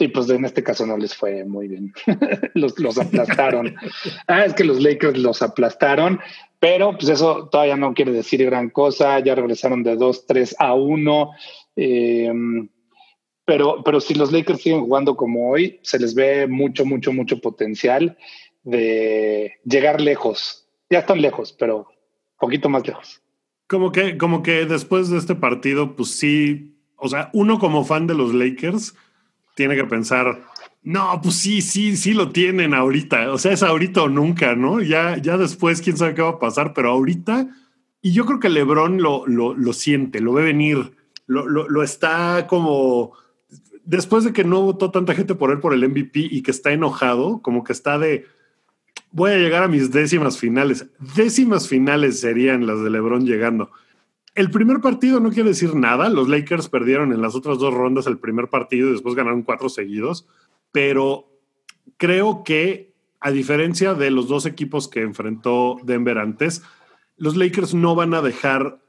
y 0.00 0.08
pues 0.08 0.30
en 0.30 0.44
este 0.44 0.62
caso 0.62 0.86
no 0.86 0.96
les 0.96 1.14
fue 1.14 1.44
muy 1.44 1.68
bien. 1.68 1.92
los, 2.54 2.78
los, 2.78 2.98
aplastaron. 2.98 3.74
ah, 4.28 4.44
es 4.44 4.54
que 4.54 4.64
los 4.64 4.80
Lakers 4.80 5.18
los 5.18 5.42
aplastaron. 5.42 6.20
Pero 6.60 6.92
pues 6.92 7.08
eso 7.08 7.48
todavía 7.50 7.76
no 7.76 7.94
quiere 7.94 8.12
decir 8.12 8.44
gran 8.44 8.70
cosa, 8.70 9.20
ya 9.20 9.34
regresaron 9.34 9.82
de 9.82 9.96
2-3 9.96 10.56
a 10.58 10.74
1. 10.74 11.30
Em, 11.76 12.68
pero, 13.44 13.82
pero 13.84 14.00
si 14.00 14.14
los 14.14 14.32
Lakers 14.32 14.62
siguen 14.62 14.80
jugando 14.80 15.16
como 15.16 15.50
hoy, 15.50 15.78
se 15.82 15.98
les 15.98 16.14
ve 16.14 16.46
mucho, 16.46 16.84
mucho, 16.84 17.12
mucho 17.12 17.40
potencial 17.40 18.18
de 18.64 19.54
llegar 19.64 20.00
lejos. 20.00 20.68
Ya 20.90 21.00
están 21.00 21.20
lejos, 21.20 21.52
pero 21.52 21.86
poquito 22.38 22.68
más 22.68 22.86
lejos. 22.86 23.22
Como 23.68 23.92
que, 23.92 24.16
como 24.16 24.42
que 24.42 24.64
después 24.66 25.10
de 25.10 25.18
este 25.18 25.34
partido, 25.34 25.94
pues 25.94 26.10
sí, 26.10 26.74
o 26.96 27.08
sea, 27.08 27.30
uno 27.32 27.58
como 27.58 27.84
fan 27.84 28.06
de 28.06 28.14
los 28.14 28.34
Lakers 28.34 28.94
tiene 29.54 29.76
que 29.76 29.84
pensar, 29.84 30.42
no, 30.88 31.20
pues 31.22 31.34
sí, 31.34 31.60
sí, 31.60 31.98
sí 31.98 32.14
lo 32.14 32.30
tienen 32.30 32.72
ahorita. 32.72 33.30
O 33.30 33.36
sea, 33.36 33.52
es 33.52 33.62
ahorita 33.62 34.04
o 34.04 34.08
nunca, 34.08 34.56
¿no? 34.56 34.80
Ya, 34.80 35.18
ya 35.18 35.36
después, 35.36 35.82
quién 35.82 35.98
sabe 35.98 36.14
qué 36.14 36.22
va 36.22 36.30
a 36.30 36.38
pasar, 36.38 36.72
pero 36.72 36.88
ahorita, 36.88 37.46
y 38.00 38.12
yo 38.12 38.24
creo 38.24 38.40
que 38.40 38.48
Lebron 38.48 39.02
lo, 39.02 39.26
lo, 39.26 39.72
siente, 39.74 40.22
lo 40.22 40.32
ve 40.32 40.44
venir, 40.44 40.94
lo, 41.26 41.46
lo, 41.46 41.82
está 41.82 42.46
como. 42.46 43.12
Después 43.84 44.24
de 44.24 44.32
que 44.32 44.44
no 44.44 44.62
votó 44.62 44.90
tanta 44.90 45.14
gente 45.14 45.34
por 45.34 45.50
él 45.50 45.60
por 45.60 45.74
el 45.74 45.86
MVP 45.86 46.20
y 46.20 46.40
que 46.42 46.50
está 46.50 46.72
enojado, 46.72 47.42
como 47.42 47.64
que 47.64 47.74
está 47.74 47.98
de. 47.98 48.24
Voy 49.10 49.32
a 49.32 49.36
llegar 49.36 49.64
a 49.64 49.68
mis 49.68 49.90
décimas 49.90 50.38
finales. 50.38 50.86
Décimas 51.14 51.68
finales 51.68 52.18
serían 52.18 52.66
las 52.66 52.82
de 52.82 52.88
Lebron 52.88 53.26
llegando. 53.26 53.72
El 54.34 54.50
primer 54.50 54.80
partido 54.80 55.20
no 55.20 55.32
quiere 55.32 55.50
decir 55.50 55.74
nada. 55.74 56.08
Los 56.08 56.30
Lakers 56.30 56.70
perdieron 56.70 57.12
en 57.12 57.20
las 57.20 57.34
otras 57.34 57.58
dos 57.58 57.74
rondas 57.74 58.06
el 58.06 58.16
primer 58.16 58.48
partido 58.48 58.88
y 58.88 58.92
después 58.92 59.14
ganaron 59.14 59.42
cuatro 59.42 59.68
seguidos 59.68 60.26
pero 60.72 61.28
creo 61.96 62.44
que 62.44 62.94
a 63.20 63.30
diferencia 63.30 63.94
de 63.94 64.10
los 64.10 64.28
dos 64.28 64.46
equipos 64.46 64.88
que 64.88 65.02
enfrentó 65.02 65.76
Denver 65.82 66.18
antes, 66.18 66.62
los 67.16 67.36
Lakers 67.36 67.74
no 67.74 67.94
van 67.94 68.14
a 68.14 68.22
dejar 68.22 68.80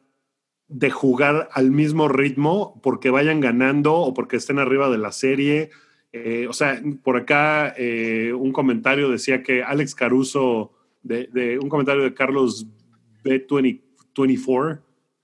de 0.67 0.91
jugar 0.91 1.49
al 1.51 1.71
mismo 1.71 2.07
ritmo 2.07 2.79
porque 2.83 3.09
vayan 3.09 3.39
ganando 3.39 3.95
o 3.95 4.13
porque 4.13 4.37
estén 4.37 4.59
arriba 4.59 4.89
de 4.89 4.99
la 4.99 5.11
serie. 5.11 5.71
Eh, 6.11 6.45
o 6.47 6.53
sea, 6.53 6.79
por 7.03 7.17
acá 7.17 7.73
eh, 7.75 8.33
un 8.33 8.51
comentario 8.51 9.09
decía 9.09 9.41
que 9.41 9.63
Alex 9.63 9.95
Caruso, 9.95 10.71
de, 11.01 11.59
un 11.61 11.69
comentario 11.69 12.03
de 12.03 12.13
Carlos 12.13 12.67
B24, 13.23 14.79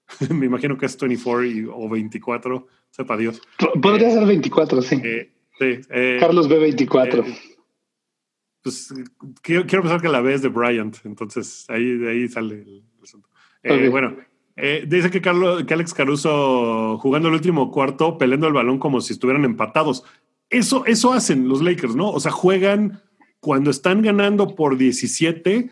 me 0.31 0.47
imagino 0.47 0.77
que 0.77 0.87
es 0.87 0.97
24 0.97 1.77
o 1.77 1.89
24, 1.89 2.67
sepa 2.89 3.17
Dios. 3.17 3.39
Podría 3.81 4.09
ser 4.09 4.25
24, 4.25 4.81
sí. 4.81 5.01
Eh, 5.59 5.81
Sí, 5.81 5.87
eh, 5.89 6.17
Carlos 6.19 6.49
B24. 6.49 7.25
Eh, 7.25 7.37
pues 8.61 8.93
quiero, 9.41 9.65
pensar 9.65 10.01
que 10.01 10.09
la 10.09 10.21
B 10.21 10.33
es 10.33 10.41
de 10.41 10.49
Bryant, 10.49 10.97
entonces 11.05 11.65
ahí, 11.69 11.97
de 11.97 12.09
ahí 12.09 12.27
sale 12.27 12.63
el 12.63 12.83
asunto. 13.01 13.29
Eh, 13.61 13.89
bueno, 13.89 14.17
dice 14.87 15.11
que, 15.11 15.21
Carlos, 15.21 15.63
que 15.65 15.73
Alex 15.73 15.93
Caruso 15.93 16.97
jugando 16.97 17.29
el 17.29 17.35
último 17.35 17.71
cuarto, 17.71 18.17
peleando 18.17 18.47
el 18.47 18.53
balón 18.53 18.79
como 18.79 19.01
si 19.01 19.13
estuvieran 19.13 19.45
empatados. 19.45 20.03
Eso, 20.49 20.85
eso 20.85 21.13
hacen 21.13 21.47
los 21.47 21.61
Lakers, 21.61 21.95
¿no? 21.95 22.09
O 22.09 22.19
sea, 22.19 22.31
juegan 22.31 23.01
cuando 23.39 23.69
están 23.69 24.01
ganando 24.01 24.55
por 24.55 24.77
17, 24.77 25.69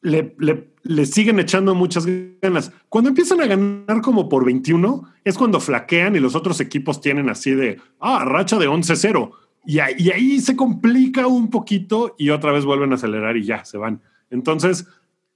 le, 0.00 0.34
le 0.38 0.71
le 0.84 1.06
siguen 1.06 1.38
echando 1.38 1.74
muchas 1.74 2.06
ganas. 2.40 2.72
Cuando 2.88 3.08
empiezan 3.08 3.40
a 3.40 3.46
ganar 3.46 4.00
como 4.02 4.28
por 4.28 4.44
21, 4.44 5.08
es 5.24 5.38
cuando 5.38 5.60
flaquean 5.60 6.16
y 6.16 6.20
los 6.20 6.34
otros 6.34 6.60
equipos 6.60 7.00
tienen 7.00 7.28
así 7.28 7.52
de, 7.52 7.80
ah, 8.00 8.24
racha 8.24 8.58
de 8.58 8.68
11-0. 8.68 9.30
Y, 9.64 9.78
ahí 9.78 10.40
se 10.40 10.56
complica 10.56 11.28
un 11.28 11.48
poquito 11.48 12.16
y 12.18 12.30
otra 12.30 12.50
vez 12.50 12.64
vuelven 12.64 12.92
a 12.92 12.96
acelerar 12.96 13.36
y 13.36 13.44
ya 13.44 13.64
se 13.64 13.78
van. 13.78 14.02
Entonces, 14.30 14.86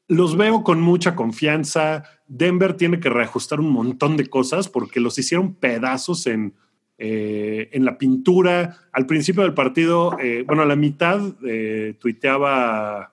los 0.08 0.36
veo 0.36 0.64
con 0.64 0.80
mucha 0.80 1.14
confianza. 1.14 2.04
Denver 2.26 2.74
tiene 2.74 2.98
que 2.98 3.08
reajustar 3.08 3.60
un 3.60 3.70
montón 3.70 4.16
de 4.16 4.26
cosas 4.26 4.68
porque 4.68 4.98
los 4.98 5.16
hicieron 5.18 5.54
pedazos 5.54 6.26
en, 6.26 6.54
eh, 6.98 7.68
en 7.72 7.84
la 7.84 7.98
pintura. 7.98 8.78
Al 8.92 9.06
principio 9.06 9.42
del 9.42 9.54
partido, 9.54 10.18
eh, 10.18 10.42
bueno, 10.44 10.62
a 10.62 10.66
la 10.66 10.76
mitad 10.76 11.20
eh, 11.46 11.94
tuiteaba 12.00 13.12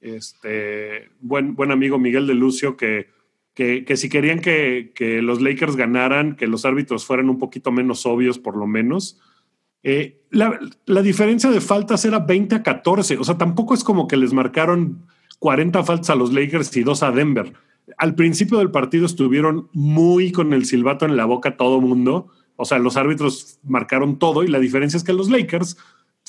este 0.00 1.10
buen, 1.20 1.54
buen 1.54 1.70
amigo 1.70 1.98
Miguel 1.98 2.26
de 2.26 2.34
Lucio, 2.34 2.76
que, 2.76 3.08
que, 3.54 3.96
si 3.96 4.08
querían 4.08 4.40
que, 4.40 4.92
los 5.22 5.40
Lakers 5.40 5.76
ganaran, 5.76 6.36
que 6.36 6.46
los 6.46 6.64
árbitros 6.64 7.04
fueran 7.04 7.28
un 7.28 7.38
poquito 7.38 7.72
menos 7.72 8.06
obvios, 8.06 8.38
por 8.38 8.56
lo 8.56 8.66
menos. 8.66 9.20
Eh, 9.82 10.20
la, 10.30 10.58
la, 10.86 11.02
diferencia 11.02 11.50
de 11.50 11.60
faltas 11.60 12.04
era 12.04 12.20
20 12.20 12.56
a 12.56 12.62
14, 12.62 13.16
o 13.16 13.24
sea, 13.24 13.38
tampoco 13.38 13.74
es 13.74 13.82
como 13.82 14.06
que 14.06 14.16
les 14.16 14.32
marcaron 14.32 15.06
40 15.38 15.82
faltas 15.84 16.10
a 16.10 16.14
los 16.14 16.32
Lakers 16.32 16.76
y 16.76 16.82
dos 16.82 17.02
a 17.02 17.10
Denver. 17.10 17.52
Al 17.96 18.14
principio 18.14 18.58
del 18.58 18.70
partido 18.70 19.06
estuvieron 19.06 19.68
muy 19.72 20.30
con 20.30 20.52
el 20.52 20.64
silbato 20.64 21.06
en 21.06 21.16
la 21.16 21.24
boca 21.24 21.56
todo 21.56 21.80
mundo, 21.80 22.28
o 22.56 22.64
sea, 22.64 22.78
los 22.78 22.96
árbitros 22.96 23.60
marcaron 23.62 24.18
todo 24.18 24.42
y 24.42 24.48
la 24.48 24.58
diferencia 24.58 24.96
es 24.96 25.04
que 25.04 25.12
los 25.12 25.30
Lakers 25.30 25.76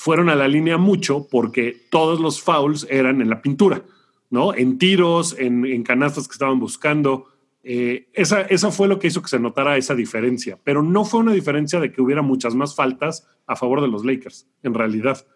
fueron 0.00 0.30
a 0.30 0.34
la 0.34 0.48
línea 0.48 0.78
mucho 0.78 1.28
porque 1.30 1.76
todos 1.90 2.20
los 2.20 2.40
fouls 2.40 2.86
eran 2.88 3.20
en 3.20 3.28
la 3.28 3.42
pintura, 3.42 3.82
¿no? 4.30 4.54
En 4.54 4.78
tiros, 4.78 5.36
en, 5.38 5.66
en 5.66 5.82
canastas 5.82 6.26
que 6.26 6.32
estaban 6.32 6.58
buscando. 6.58 7.26
Eh, 7.62 8.08
esa, 8.14 8.40
esa 8.40 8.70
fue 8.70 8.88
lo 8.88 8.98
que 8.98 9.08
hizo 9.08 9.20
que 9.20 9.28
se 9.28 9.38
notara 9.38 9.76
esa 9.76 9.94
diferencia, 9.94 10.58
pero 10.64 10.82
no 10.82 11.04
fue 11.04 11.20
una 11.20 11.34
diferencia 11.34 11.80
de 11.80 11.92
que 11.92 12.00
hubiera 12.00 12.22
muchas 12.22 12.54
más 12.54 12.74
faltas 12.74 13.28
a 13.46 13.56
favor 13.56 13.82
de 13.82 13.88
los 13.88 14.02
Lakers, 14.02 14.46
en 14.62 14.72
realidad. 14.72 15.26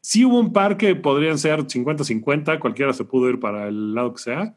Sí 0.00 0.24
hubo 0.24 0.40
un 0.40 0.54
par 0.54 0.78
que 0.78 0.96
podrían 0.96 1.36
ser 1.36 1.66
50-50, 1.66 2.58
cualquiera 2.58 2.94
se 2.94 3.04
pudo 3.04 3.28
ir 3.28 3.38
para 3.38 3.68
el 3.68 3.94
lado 3.94 4.14
que 4.14 4.22
sea, 4.22 4.56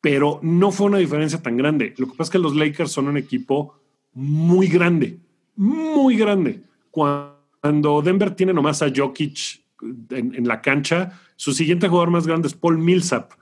pero 0.00 0.40
no 0.42 0.72
fue 0.72 0.88
una 0.88 0.98
diferencia 0.98 1.40
tan 1.40 1.56
grande. 1.56 1.94
Lo 1.96 2.06
que 2.06 2.16
pasa 2.16 2.24
es 2.24 2.30
que 2.30 2.38
los 2.40 2.56
Lakers 2.56 2.90
son 2.90 3.06
un 3.06 3.18
equipo 3.18 3.78
muy 4.14 4.66
grande, 4.66 5.20
muy 5.54 6.16
grande. 6.16 6.64
Cuando 6.90 7.29
Denver 7.62 8.34
tiene 8.34 8.52
nomás 8.52 8.82
a 8.82 8.90
Jokic 8.94 9.62
en, 10.10 10.34
en 10.34 10.48
la 10.48 10.60
cancha, 10.60 11.20
su 11.36 11.52
siguiente 11.52 11.88
jugador 11.88 12.10
más 12.10 12.26
grande 12.26 12.48
es 12.48 12.54
Paul 12.54 12.78
Millsap 12.78 13.32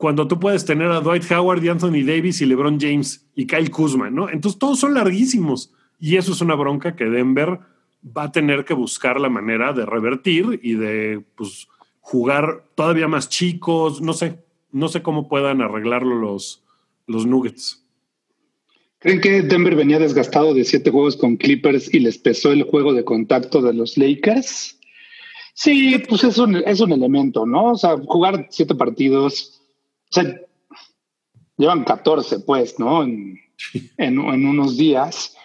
cuando 0.00 0.26
tú 0.26 0.40
puedes 0.40 0.64
tener 0.64 0.90
a 0.90 1.02
Dwight 1.02 1.30
Howard 1.30 1.62
y 1.62 1.68
Anthony 1.68 2.02
Davis 2.06 2.40
y 2.40 2.46
LeBron 2.46 2.80
James 2.80 3.28
y 3.34 3.46
Kyle 3.46 3.70
Kuzma, 3.70 4.08
¿no? 4.08 4.30
Entonces 4.30 4.58
todos 4.58 4.80
son 4.80 4.94
larguísimos 4.94 5.74
y 5.98 6.16
eso 6.16 6.32
es 6.32 6.40
una 6.40 6.54
bronca 6.54 6.96
que 6.96 7.04
Denver 7.04 7.60
va 8.02 8.22
a 8.22 8.32
tener 8.32 8.64
que 8.64 8.72
buscar 8.72 9.20
la 9.20 9.28
manera 9.28 9.74
de 9.74 9.84
revertir 9.84 10.58
y 10.62 10.72
de 10.72 11.22
pues, 11.34 11.68
jugar 12.00 12.64
todavía 12.74 13.08
más 13.08 13.28
chicos, 13.28 14.00
no 14.00 14.14
sé, 14.14 14.42
no 14.72 14.88
sé 14.88 15.02
cómo 15.02 15.28
puedan 15.28 15.60
arreglarlo 15.60 16.14
los, 16.14 16.64
los 17.06 17.26
Nuggets. 17.26 17.79
¿Creen 19.00 19.20
que 19.20 19.42
Denver 19.42 19.74
venía 19.74 19.98
desgastado 19.98 20.54
de 20.54 20.64
siete 20.64 20.90
juegos 20.90 21.16
con 21.16 21.36
Clippers 21.36 21.92
y 21.92 22.00
les 22.00 22.18
pesó 22.18 22.52
el 22.52 22.62
juego 22.62 22.94
de 22.94 23.04
contacto 23.04 23.60
de 23.60 23.74
los 23.74 23.98
Lakers? 23.98 24.78
Sí, 25.54 26.02
pues 26.08 26.24
es 26.24 26.38
un, 26.38 26.56
es 26.56 26.80
un 26.80 26.92
elemento, 26.92 27.44
¿no? 27.44 27.72
O 27.72 27.76
sea, 27.76 27.96
jugar 28.06 28.46
siete 28.50 28.74
partidos 28.74 29.60
o 30.10 30.12
sea, 30.12 30.40
llevan 31.56 31.84
14, 31.84 32.40
pues, 32.40 32.78
¿no? 32.78 33.04
En, 33.04 33.38
en, 33.96 34.18
unos 34.18 34.76
días, 34.76 35.36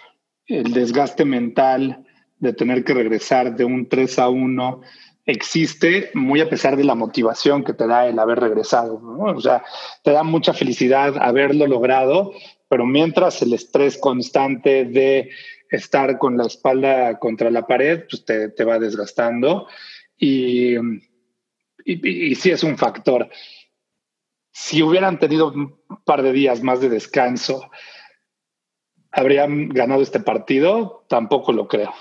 el 0.47 0.74
desgaste 0.74 1.24
mental 1.24 2.03
de 2.39 2.53
tener 2.53 2.84
que 2.84 2.95
regresar 2.95 3.56
de 3.56 3.66
un 3.66 3.88
3 3.88 4.20
a 4.20 4.30
1 4.30 4.82
existe 5.28 6.12
muy 6.14 6.39
a 6.41 6.49
pesar 6.49 6.78
de 6.78 6.84
la 6.84 6.95
motivación 6.95 7.64
que 7.64 7.74
te 7.74 7.88
da 7.88 8.08
el 8.08 8.18
haber 8.20 8.39
regresado, 8.39 8.99
¿no? 8.99 9.38
O 9.38 9.41
sea, 9.41 9.64
te 10.03 10.12
da 10.12 10.24
mucha 10.24 10.53
felicidad 10.53 11.16
haberlo 11.20 11.68
logrado, 11.68 12.32
pero 12.76 12.86
mientras 12.86 13.41
el 13.41 13.53
estrés 13.53 13.97
constante 13.97 14.84
de 14.84 15.30
estar 15.69 16.17
con 16.17 16.36
la 16.36 16.45
espalda 16.45 17.17
contra 17.19 17.49
la 17.49 17.65
pared, 17.65 18.03
pues 18.09 18.26
te, 18.26 18.49
te 18.49 18.65
va 18.65 18.80
desgastando 18.80 19.65
y, 20.17 20.76
y, 21.86 22.36
sí 22.36 22.51
es 22.51 22.63
un 22.65 22.78
factor 22.78 23.30
si 24.51 24.84
hubieran 24.84 25.19
tenido 25.19 25.53
un 25.53 25.78
par 26.03 26.21
de 26.21 26.34
días 26.34 26.63
más 26.63 26.82
de 26.82 26.89
descanso, 26.89 27.71
¿habrían 29.09 29.69
ganado 29.69 30.01
este 30.01 30.19
partido? 30.19 31.05
Tampoco 31.07 31.53
lo 31.53 31.69
creo. 31.69 31.93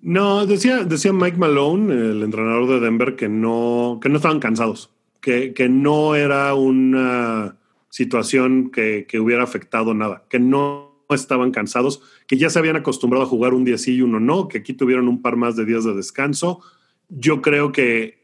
No, 0.00 0.46
decía, 0.46 0.84
decía 0.84 1.12
Mike 1.12 1.36
Malone, 1.36 1.92
el 1.92 2.22
entrenador 2.22 2.68
de 2.68 2.78
Denver, 2.78 3.16
que 3.16 3.28
no, 3.28 3.98
que 4.00 4.08
no 4.08 4.18
estaban 4.18 4.38
cansados, 4.38 4.90
que, 5.20 5.52
que 5.52 5.68
no 5.68 6.14
era 6.14 6.54
una 6.54 7.58
situación 7.94 8.72
que, 8.72 9.06
que, 9.06 9.20
hubiera 9.20 9.44
afectado 9.44 9.94
nada, 9.94 10.24
que 10.28 10.40
no 10.40 11.06
estaban 11.10 11.52
cansados, 11.52 12.02
que 12.26 12.36
ya 12.36 12.50
se 12.50 12.58
habían 12.58 12.74
acostumbrado 12.74 13.24
a 13.24 13.28
jugar 13.28 13.54
un 13.54 13.64
día 13.64 13.78
sí 13.78 13.94
y 13.94 14.02
uno 14.02 14.18
no, 14.18 14.48
que 14.48 14.58
aquí 14.58 14.72
tuvieron 14.72 15.06
un 15.06 15.22
par 15.22 15.36
más 15.36 15.54
de 15.54 15.64
días 15.64 15.84
de 15.84 15.94
descanso. 15.94 16.60
Yo 17.08 17.40
creo 17.40 17.70
que 17.70 18.18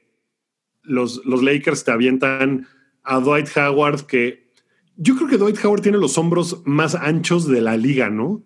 los, 0.83 1.25
los 1.25 1.45
Lakers 1.45 1.85
te 1.85 1.93
avientan 1.93 2.67
a 3.05 3.21
Dwight 3.21 3.47
Howard, 3.57 4.07
que 4.07 4.51
yo 4.97 5.15
creo 5.15 5.29
que 5.29 5.39
Dwight 5.39 5.65
Howard 5.65 5.83
tiene 5.83 5.99
los 5.99 6.19
hombros 6.19 6.63
más 6.65 6.97
anchos 6.97 7.47
de 7.47 7.61
la 7.61 7.77
liga, 7.77 8.11
¿no? 8.11 8.43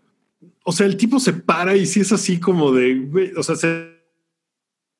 O 0.62 0.72
sea, 0.72 0.84
el 0.84 0.98
tipo 0.98 1.20
se 1.20 1.32
para 1.32 1.74
y 1.74 1.86
sí 1.86 2.00
es 2.00 2.12
así 2.12 2.38
como 2.38 2.70
de, 2.70 3.32
o 3.34 3.42
sea, 3.42 3.56
se 3.56 3.94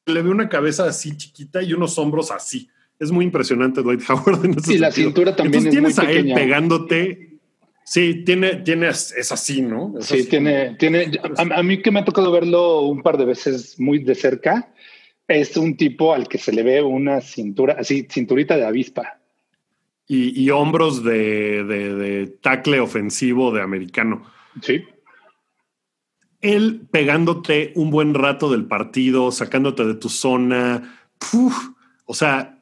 le 0.06 0.22
ve 0.22 0.30
una 0.30 0.48
cabeza 0.48 0.86
así 0.86 1.14
chiquita 1.18 1.62
y 1.62 1.74
unos 1.74 1.98
hombros 1.98 2.30
así. 2.30 2.70
Es 2.98 3.10
muy 3.10 3.24
impresionante 3.24 3.82
Dwight 3.82 4.02
Howard. 4.08 4.44
En 4.44 4.62
sí, 4.62 4.78
la 4.78 4.90
cintura 4.90 5.34
también 5.34 5.66
Entonces, 5.66 5.96
tienes 5.96 5.98
a 5.98 6.10
él 6.10 6.32
pegándote. 6.34 7.38
Sí, 7.84 8.24
tiene, 8.24 8.56
tiene, 8.56 8.88
es 8.88 9.30
así, 9.30 9.60
¿no? 9.60 9.94
sí, 10.00 10.26
tiene, 10.26 10.74
tiene. 10.76 11.10
A, 11.36 11.58
a, 11.58 11.62
mí 11.62 11.82
que 11.82 11.90
me 11.90 12.00
ha 12.00 12.04
tocado 12.04 12.32
verlo 12.32 12.80
un 12.80 13.02
par 13.02 13.18
de 13.18 13.26
veces 13.26 13.78
muy 13.78 13.98
de 13.98 14.14
cerca, 14.14 14.72
es 15.28 15.54
un 15.58 15.76
tipo 15.76 16.14
al 16.14 16.26
que 16.26 16.38
se 16.38 16.52
le 16.52 16.62
ve 16.62 16.82
una 16.82 17.20
cintura, 17.20 17.76
así, 17.78 18.06
cinturita 18.10 18.56
de 18.56 18.64
avispa 18.64 19.20
y, 20.06 20.50
hombros 20.50 21.02
de, 21.02 21.64
de, 21.64 22.26
tackle 22.42 22.80
ofensivo 22.80 23.52
de 23.52 23.62
americano. 23.62 24.24
Sí. 24.60 24.84
Él 26.40 26.86
pegándote 26.90 27.72
un 27.74 27.90
buen 27.90 28.12
rato 28.12 28.50
del 28.50 28.66
partido, 28.66 29.32
sacándote 29.32 29.84
de 29.84 29.94
tu 29.94 30.10
zona. 30.10 31.08
o 32.04 32.14
sea, 32.14 32.53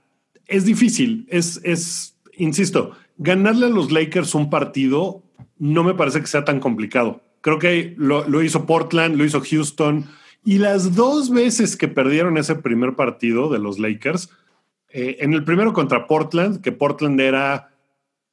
es 0.46 0.64
difícil. 0.64 1.26
Es, 1.28 1.60
es, 1.64 2.16
insisto, 2.36 2.92
ganarle 3.18 3.66
a 3.66 3.70
los 3.70 3.90
Lakers 3.90 4.34
un 4.34 4.50
partido 4.50 5.22
no 5.58 5.84
me 5.84 5.94
parece 5.94 6.20
que 6.20 6.26
sea 6.26 6.44
tan 6.44 6.58
complicado. 6.58 7.22
Creo 7.40 7.60
que 7.60 7.94
lo, 7.96 8.42
hizo 8.42 8.66
Portland, 8.66 9.16
lo 9.16 9.24
hizo 9.24 9.40
Houston. 9.40 10.06
Y 10.44 10.58
las 10.58 10.96
dos 10.96 11.30
veces 11.30 11.76
que 11.76 11.86
perdieron 11.86 12.36
ese 12.36 12.56
primer 12.56 12.96
partido 12.96 13.48
de 13.48 13.60
los 13.60 13.78
Lakers, 13.78 14.30
eh, 14.88 15.18
en 15.20 15.34
el 15.34 15.44
primero 15.44 15.72
contra 15.72 16.08
Portland, 16.08 16.62
que 16.62 16.72
Portland 16.72 17.20
era 17.20 17.70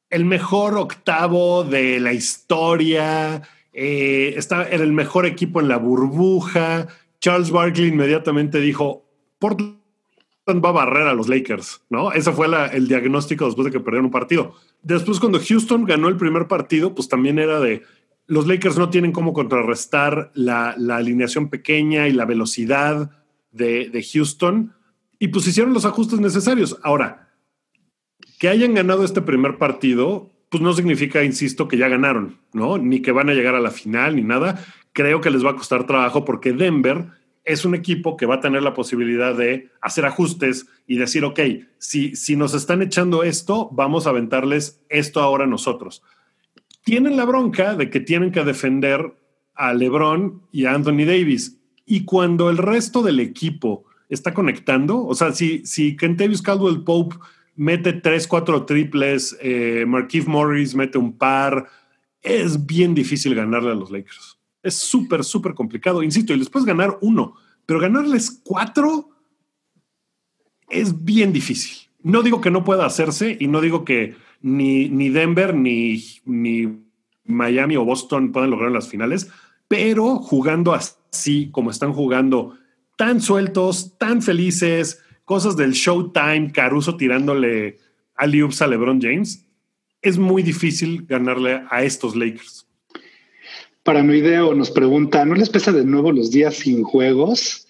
el 0.10 0.26
mejor 0.26 0.76
octavo 0.76 1.64
de 1.64 2.00
la 2.00 2.14
historia, 2.14 3.44
eh, 3.74 4.34
estaba, 4.36 4.64
era 4.64 4.84
el 4.84 4.94
mejor 4.94 5.28
equipo 5.28 5.60
en 5.60 5.68
la 5.68 5.78
burbuja. 5.78 6.88
Charles 7.20 7.52
Barkley 7.52 7.90
inmediatamente 7.90 8.60
dijo, 8.60 9.06
Portland 9.38 9.79
va 10.56 10.70
a 10.70 10.74
barrer 10.74 11.08
a 11.08 11.14
los 11.14 11.28
Lakers, 11.28 11.82
¿no? 11.90 12.12
Ese 12.12 12.32
fue 12.32 12.48
el 12.74 12.88
diagnóstico 12.88 13.46
después 13.46 13.66
de 13.66 13.72
que 13.72 13.80
perdieron 13.80 14.06
un 14.06 14.12
partido. 14.12 14.56
Después, 14.82 15.20
cuando 15.20 15.40
Houston 15.40 15.86
ganó 15.86 16.08
el 16.08 16.18
primer 16.18 16.48
partido, 16.48 16.96
pues 16.96 17.08
también 17.08 17.40
era 17.40 17.60
de, 17.60 17.84
los 18.28 18.48
Lakers 18.48 18.78
no 18.78 18.90
tienen 18.90 19.12
cómo 19.12 19.34
contrarrestar 19.34 20.32
la, 20.34 20.76
alineación 20.92 21.50
pequeña 21.50 22.08
y 22.08 22.14
la 22.14 22.26
velocidad 22.26 23.12
de, 23.52 23.90
de 23.90 24.04
Houston 24.04 24.74
y 25.20 25.28
pues 25.30 25.46
hicieron 25.48 25.74
los 25.74 25.86
ajustes 25.86 26.20
necesarios. 26.20 26.78
Ahora, 26.84 27.30
que 28.40 28.48
hayan 28.48 28.74
ganado 28.74 29.04
este 29.04 29.22
primer 29.22 29.58
partido, 29.58 30.32
pues 30.50 30.64
no 30.64 30.74
significa, 30.74 31.24
insisto, 31.24 31.68
que 31.68 31.78
ya 31.78 31.90
ganaron, 31.90 32.38
¿no? 32.54 32.78
Ni 32.78 33.02
que 33.02 33.12
van 33.12 33.30
a 33.30 33.34
llegar 33.34 33.56
a 33.56 33.60
la 33.60 33.72
final 33.72 34.16
ni 34.16 34.24
nada. 34.24 34.64
Creo 34.94 35.22
que 35.22 35.30
les 35.30 35.46
va 35.46 35.52
a 35.52 35.56
costar 35.56 35.86
trabajo 35.86 36.24
porque 36.24 36.54
Denver 36.54 37.08
es 37.46 37.66
un 37.66 37.76
equipo 37.76 38.18
que 38.18 38.26
va 38.26 38.36
a 38.36 38.40
tener 38.42 38.62
la 38.62 38.74
posibilidad 38.74 39.36
de 39.36 39.70
hacer 39.82 40.06
ajustes 40.06 40.68
y 40.86 40.98
decir, 40.98 41.24
ok, 41.24 41.40
si, 41.78 42.16
si 42.16 42.36
nos 42.36 42.54
están 42.54 42.82
echando 42.82 43.24
esto, 43.24 43.70
vamos 43.72 44.06
a 44.06 44.12
aventarles 44.12 44.82
esto 44.90 45.22
ahora 45.22 45.48
nosotros. 45.48 46.04
Tienen 46.84 47.18
la 47.18 47.26
bronca 47.26 47.76
de 47.76 47.90
que 47.90 48.00
tienen 48.00 48.32
que 48.32 48.44
defender 48.44 49.14
a 49.56 49.74
LeBron 49.74 50.42
y 50.52 50.66
a 50.66 50.74
Anthony 50.74 51.06
Davis. 51.06 51.58
Y 51.86 52.06
cuando 52.06 52.50
el 52.50 52.58
resto 52.58 53.02
del 53.02 53.20
equipo 53.20 53.86
está 54.10 54.34
conectando. 54.34 55.06
O 55.06 55.16
sea, 55.16 55.32
si, 55.32 55.66
si 55.66 55.96
Kentavious 55.96 56.42
Caldwell 56.42 56.84
Pope 56.84 57.16
mete 57.56 57.94
tres, 57.94 58.28
cuatro 58.28 58.66
triples, 58.66 59.38
eh, 59.42 59.86
Marquise 59.88 60.28
Morris 60.28 60.76
mete 60.76 60.98
un 60.98 61.18
par, 61.18 61.68
es 62.22 62.66
bien 62.66 62.94
difícil 62.94 63.36
ganarle 63.36 63.72
a 63.72 63.76
los 63.76 63.92
Lakers. 63.92 64.29
Es 64.62 64.76
súper, 64.76 65.24
súper 65.24 65.54
complicado. 65.54 66.04
Insisto, 66.04 66.34
y 66.34 66.38
les 66.38 66.50
puedes 66.50 66.66
ganar 66.66 66.98
uno, 67.02 67.36
pero 67.66 67.80
ganarles 67.80 68.42
cuatro 68.44 69.10
es 70.70 71.04
bien 71.04 71.34
difícil. 71.34 71.90
No 72.02 72.22
digo 72.22 72.42
que 72.42 72.52
no 72.52 72.64
pueda 72.64 72.86
hacerse 72.86 73.38
y 73.40 73.48
no 73.48 73.62
digo 73.62 73.84
que 73.84 74.16
ni, 74.42 74.90
ni 74.90 75.10
Denver, 75.10 75.54
ni, 75.54 76.04
ni 76.26 76.84
Miami 77.26 77.76
o 77.76 77.86
Boston 77.86 78.32
puedan 78.32 78.52
lograr 78.52 78.72
las 78.72 78.88
finales, 78.88 79.30
pero 79.68 80.18
jugando 80.18 80.74
así 80.74 81.50
como 81.52 81.72
están 81.72 81.94
jugando 81.94 82.58
tan 82.98 83.22
sueltos, 83.22 83.98
tan 83.98 84.22
felices, 84.22 85.02
cosas 85.26 85.56
del 85.56 85.72
Showtime, 85.74 86.52
Caruso 86.52 86.98
tirándole 86.98 87.78
a 88.16 88.24
a 88.24 88.28
LeBron 88.68 89.02
James, 89.02 89.46
es 90.02 90.18
muy 90.18 90.44
difícil 90.44 91.06
ganarle 91.06 91.64
a 91.70 91.84
estos 91.84 92.16
Lakers. 92.16 92.69
Paranoideo 93.90 94.54
nos 94.54 94.70
pregunta, 94.70 95.26
¿no 95.26 95.34
les 95.34 95.50
pesa 95.50 95.72
de 95.72 95.84
nuevo 95.84 96.12
los 96.12 96.30
días 96.30 96.58
sin 96.58 96.84
juegos? 96.84 97.68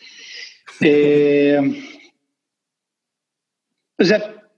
Eh, 0.82 1.82
o 3.98 4.04
sea, 4.04 4.50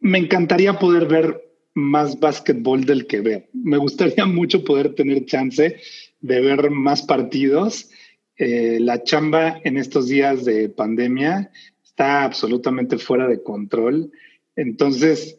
me 0.00 0.18
encantaría 0.18 0.78
poder 0.78 1.06
ver 1.06 1.50
más 1.72 2.20
básquetbol 2.20 2.84
del 2.84 3.06
que 3.06 3.22
veo. 3.22 3.46
Me 3.54 3.78
gustaría 3.78 4.26
mucho 4.26 4.64
poder 4.64 4.94
tener 4.94 5.24
chance 5.24 5.80
de 6.20 6.40
ver 6.42 6.70
más 6.70 7.00
partidos 7.00 7.88
eh, 8.36 8.76
la 8.78 9.02
chamba 9.02 9.58
en 9.64 9.78
estos 9.78 10.08
días 10.08 10.44
de 10.44 10.68
pandemia 10.68 11.50
está 11.82 12.22
absolutamente 12.22 12.98
fuera 12.98 13.26
de 13.26 13.42
control. 13.42 14.12
Entonces, 14.56 15.38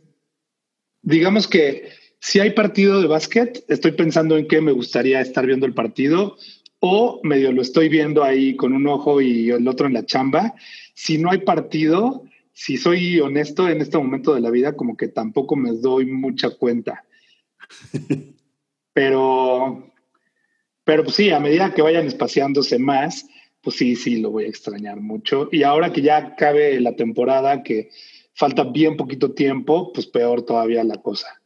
digamos 1.03 1.47
que 1.47 1.89
si 2.19 2.39
hay 2.39 2.51
partido 2.51 3.01
de 3.01 3.07
básquet, 3.07 3.63
estoy 3.67 3.91
pensando 3.91 4.37
en 4.37 4.47
qué 4.47 4.61
me 4.61 4.71
gustaría 4.71 5.21
estar 5.21 5.45
viendo 5.45 5.65
el 5.65 5.73
partido 5.73 6.37
o 6.79 7.19
medio 7.23 7.51
lo 7.51 7.61
estoy 7.61 7.89
viendo 7.89 8.23
ahí 8.23 8.55
con 8.55 8.73
un 8.73 8.87
ojo 8.87 9.21
y 9.21 9.49
el 9.49 9.67
otro 9.67 9.87
en 9.87 9.93
la 9.93 10.05
chamba. 10.05 10.53
Si 10.93 11.17
no 11.17 11.31
hay 11.31 11.39
partido, 11.39 12.23
si 12.53 12.77
soy 12.77 13.19
honesto 13.19 13.69
en 13.69 13.81
este 13.81 13.97
momento 13.97 14.33
de 14.33 14.41
la 14.41 14.49
vida, 14.49 14.75
como 14.75 14.95
que 14.97 15.07
tampoco 15.07 15.55
me 15.55 15.71
doy 15.73 16.05
mucha 16.05 16.49
cuenta. 16.51 17.03
Pero, 18.93 19.93
pero 20.83 21.03
pues 21.03 21.17
sí, 21.17 21.29
a 21.29 21.39
medida 21.39 21.71
que 21.71 21.83
vayan 21.83 22.07
espaciándose 22.07 22.79
más, 22.79 23.27
pues 23.61 23.75
sí, 23.75 23.95
sí, 23.95 24.19
lo 24.19 24.31
voy 24.31 24.45
a 24.45 24.47
extrañar 24.47 24.99
mucho. 25.01 25.49
Y 25.51 25.61
ahora 25.61 25.93
que 25.93 26.01
ya 26.01 26.35
cabe 26.35 26.81
la 26.81 26.95
temporada, 26.95 27.61
que 27.61 27.91
falta 28.33 28.63
bien 28.63 28.97
poquito 28.97 29.33
tiempo, 29.33 29.93
pues 29.93 30.07
peor 30.07 30.41
todavía 30.41 30.83
la 30.83 30.99
cosa. 30.99 31.36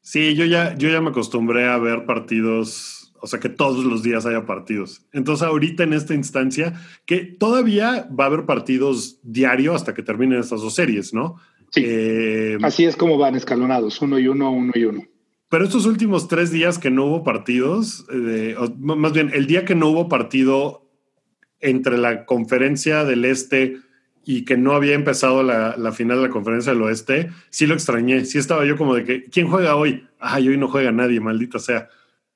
Sí, 0.00 0.34
yo 0.34 0.44
ya, 0.44 0.74
yo 0.76 0.88
ya 0.88 1.00
me 1.00 1.10
acostumbré 1.10 1.68
a 1.68 1.78
ver 1.78 2.04
partidos, 2.06 3.12
o 3.20 3.26
sea, 3.26 3.40
que 3.40 3.48
todos 3.48 3.84
los 3.84 4.02
días 4.02 4.26
haya 4.26 4.46
partidos. 4.46 5.06
Entonces, 5.12 5.46
ahorita 5.46 5.82
en 5.82 5.92
esta 5.92 6.14
instancia, 6.14 6.80
que 7.04 7.18
todavía 7.18 8.08
va 8.18 8.24
a 8.24 8.26
haber 8.28 8.46
partidos 8.46 9.18
diario 9.22 9.74
hasta 9.74 9.94
que 9.94 10.02
terminen 10.02 10.40
estas 10.40 10.60
dos 10.60 10.74
series, 10.74 11.12
¿no? 11.12 11.36
Sí. 11.70 11.82
Eh, 11.84 12.58
Así 12.62 12.84
es 12.84 12.96
como 12.96 13.18
van 13.18 13.34
escalonados, 13.34 14.00
uno 14.00 14.18
y 14.18 14.28
uno, 14.28 14.50
uno 14.50 14.72
y 14.74 14.84
uno. 14.84 15.02
Pero 15.50 15.64
estos 15.64 15.86
últimos 15.86 16.28
tres 16.28 16.50
días 16.50 16.78
que 16.78 16.90
no 16.90 17.06
hubo 17.06 17.24
partidos, 17.24 18.06
eh, 18.12 18.54
más 18.78 19.12
bien 19.12 19.30
el 19.32 19.46
día 19.46 19.64
que 19.64 19.74
no 19.74 19.88
hubo 19.88 20.08
partido 20.08 20.90
entre 21.60 21.96
la 21.96 22.26
conferencia 22.26 23.04
del 23.04 23.24
Este 23.24 23.76
y 24.30 24.44
que 24.44 24.58
no 24.58 24.72
había 24.72 24.92
empezado 24.92 25.42
la, 25.42 25.90
final 25.92 26.18
de 26.18 26.24
la 26.24 26.30
conferencia 26.30 26.74
del 26.74 26.82
oeste, 26.82 27.30
sí 27.48 27.66
lo 27.66 27.72
extrañé. 27.72 28.26
Sí 28.26 28.36
estaba 28.36 28.66
yo 28.66 28.76
como 28.76 28.94
de 28.94 29.02
que, 29.02 29.24
¿quién 29.24 29.48
juega 29.48 29.74
hoy? 29.74 30.06
Ay, 30.20 30.48
hoy 30.48 30.58
no 30.58 30.68
juega 30.68 30.92
nadie, 30.92 31.18
maldita 31.18 31.58
sea. 31.58 31.88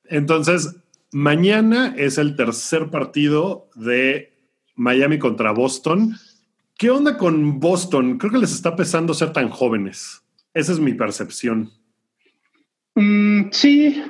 Entonces, 0.07 0.75
mañana 1.11 1.95
es 1.99 2.17
el 2.17 2.35
tercer 2.35 2.89
partido 2.89 3.69
de 3.75 4.33
Miami 4.75 5.19
contra 5.19 5.53
Boston. 5.53 6.17
¿Qué 6.79 6.89
onda 6.89 7.19
con 7.19 7.61
Boston? 7.61 8.17
Creo 8.17 8.33
que 8.33 8.39
les 8.39 8.55
está 8.55 8.75
pesando 8.75 9.13
ser 9.13 9.35
tan 9.35 9.51
jóvenes. 9.51 10.23
Esa 10.55 10.73
es 10.73 10.81
mi 10.81 10.95
percepción. 10.95 11.73
Mm, 12.95 13.51
sí, 13.51 14.03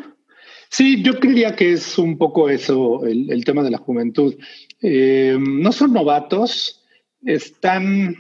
sí, 0.71 1.03
yo 1.03 1.19
creería 1.19 1.57
que 1.57 1.73
es 1.73 1.99
un 1.99 2.17
poco 2.17 2.49
eso, 2.49 3.05
el, 3.05 3.45
tema 3.45 3.65
de 3.65 3.73
la 3.73 3.79
juventud. 3.79 4.37
Eh, 4.81 5.37
no 5.37 5.73
son 5.73 5.93
novatos, 5.93 6.79
están, 7.25 8.17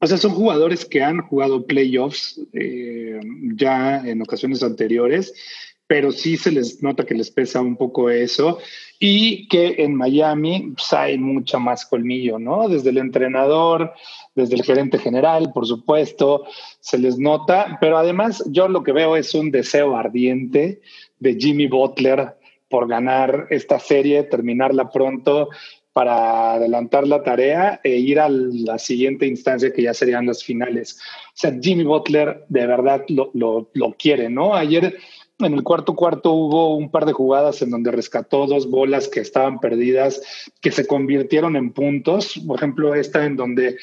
o 0.00 0.06
sea, 0.06 0.16
son 0.16 0.32
jugadores 0.32 0.84
que 0.84 1.02
han 1.02 1.20
jugado 1.22 1.66
playoffs 1.66 2.40
eh, 2.52 3.20
ya 3.54 3.98
en 4.06 4.22
ocasiones 4.22 4.62
anteriores, 4.62 5.32
pero 5.86 6.10
sí 6.10 6.36
se 6.36 6.50
les 6.50 6.82
nota 6.82 7.04
que 7.04 7.14
les 7.14 7.30
pesa 7.30 7.60
un 7.60 7.76
poco 7.76 8.10
eso 8.10 8.58
y 8.98 9.46
que 9.48 9.76
en 9.78 9.94
Miami 9.94 10.72
pues, 10.74 10.92
hay 10.92 11.18
mucha 11.18 11.58
más 11.58 11.86
colmillo, 11.86 12.38
¿no? 12.38 12.68
Desde 12.68 12.90
el 12.90 12.98
entrenador, 12.98 13.92
desde 14.34 14.56
el 14.56 14.64
gerente 14.64 14.98
general, 14.98 15.52
por 15.52 15.66
supuesto, 15.66 16.44
se 16.80 16.98
les 16.98 17.18
nota, 17.18 17.78
pero 17.80 17.98
además 17.98 18.42
yo 18.48 18.68
lo 18.68 18.82
que 18.82 18.92
veo 18.92 19.16
es 19.16 19.34
un 19.34 19.50
deseo 19.50 19.96
ardiente 19.96 20.80
de 21.18 21.34
Jimmy 21.34 21.68
Butler 21.68 22.36
por 22.68 22.88
ganar 22.88 23.46
esta 23.50 23.78
serie, 23.78 24.24
terminarla 24.24 24.90
pronto 24.90 25.50
para 25.96 26.52
adelantar 26.52 27.08
la 27.08 27.22
tarea 27.22 27.80
e 27.82 27.96
ir 27.96 28.20
a 28.20 28.28
la 28.28 28.78
siguiente 28.78 29.26
instancia 29.26 29.72
que 29.72 29.80
ya 29.80 29.94
serían 29.94 30.26
las 30.26 30.44
finales. 30.44 30.98
O 31.28 31.32
sea, 31.32 31.58
Jimmy 31.58 31.84
Butler 31.84 32.44
de 32.50 32.66
verdad 32.66 33.02
lo, 33.08 33.30
lo, 33.32 33.70
lo 33.72 33.94
quiere, 33.94 34.28
¿no? 34.28 34.54
Ayer 34.54 34.98
en 35.38 35.54
el 35.54 35.62
cuarto 35.62 35.96
cuarto 35.96 36.32
hubo 36.32 36.76
un 36.76 36.90
par 36.90 37.06
de 37.06 37.14
jugadas 37.14 37.62
en 37.62 37.70
donde 37.70 37.92
rescató 37.92 38.46
dos 38.46 38.68
bolas 38.68 39.08
que 39.08 39.20
estaban 39.20 39.58
perdidas, 39.58 40.20
que 40.60 40.70
se 40.70 40.86
convirtieron 40.86 41.56
en 41.56 41.72
puntos. 41.72 42.42
Por 42.46 42.58
ejemplo, 42.58 42.94
esta 42.94 43.24
en 43.24 43.36
donde 43.36 43.78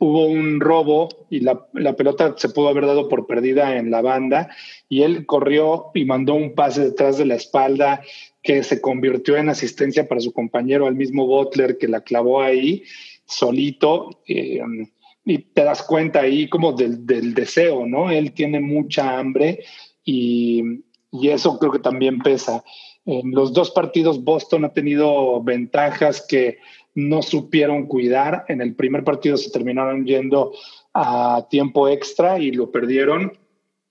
hubo 0.00 0.26
un 0.26 0.58
robo 0.58 1.10
y 1.30 1.40
la, 1.42 1.64
la, 1.74 1.94
pelota 1.94 2.34
se 2.36 2.48
pudo 2.48 2.70
haber 2.70 2.86
dado 2.86 3.08
por 3.08 3.28
perdida 3.28 3.76
en 3.76 3.92
la 3.92 4.02
banda 4.02 4.48
y 4.88 5.02
él 5.02 5.26
corrió 5.26 5.92
y 5.94 6.06
mandó 6.06 6.34
un 6.34 6.56
pase 6.56 6.86
detrás 6.86 7.18
de 7.18 7.26
la 7.26 7.36
espalda 7.36 8.02
que 8.42 8.62
se 8.62 8.80
convirtió 8.80 9.36
en 9.36 9.48
asistencia 9.48 10.08
para 10.08 10.20
su 10.20 10.32
compañero, 10.32 10.86
al 10.86 10.96
mismo 10.96 11.26
Butler, 11.26 11.78
que 11.78 11.88
la 11.88 12.02
clavó 12.02 12.42
ahí 12.42 12.82
solito. 13.24 14.22
Eh, 14.26 14.60
y 15.24 15.38
te 15.38 15.64
das 15.64 15.82
cuenta 15.82 16.20
ahí 16.20 16.48
como 16.48 16.72
del, 16.72 17.34
deseo, 17.34 17.86
¿no? 17.86 18.10
Él 18.10 18.32
tiene 18.32 18.60
mucha 18.60 19.18
hambre 19.18 19.64
y, 20.04 20.62
y, 21.12 21.28
eso 21.28 21.58
creo 21.58 21.70
que 21.70 21.78
también 21.78 22.18
pesa. 22.18 22.64
En 23.04 23.30
los 23.30 23.52
dos 23.52 23.70
partidos 23.70 24.22
Boston 24.24 24.64
ha 24.64 24.72
tenido 24.72 25.42
ventajas 25.42 26.24
que 26.28 26.58
no 26.94 27.22
supieron 27.22 27.86
cuidar. 27.86 28.44
En 28.48 28.60
el 28.60 28.74
primer 28.74 29.04
partido 29.04 29.36
se 29.36 29.50
terminaron 29.50 30.04
yendo 30.06 30.52
a 30.92 31.46
tiempo 31.50 31.88
extra 31.88 32.38
y 32.38 32.50
lo 32.50 32.70
perdieron. 32.70 33.32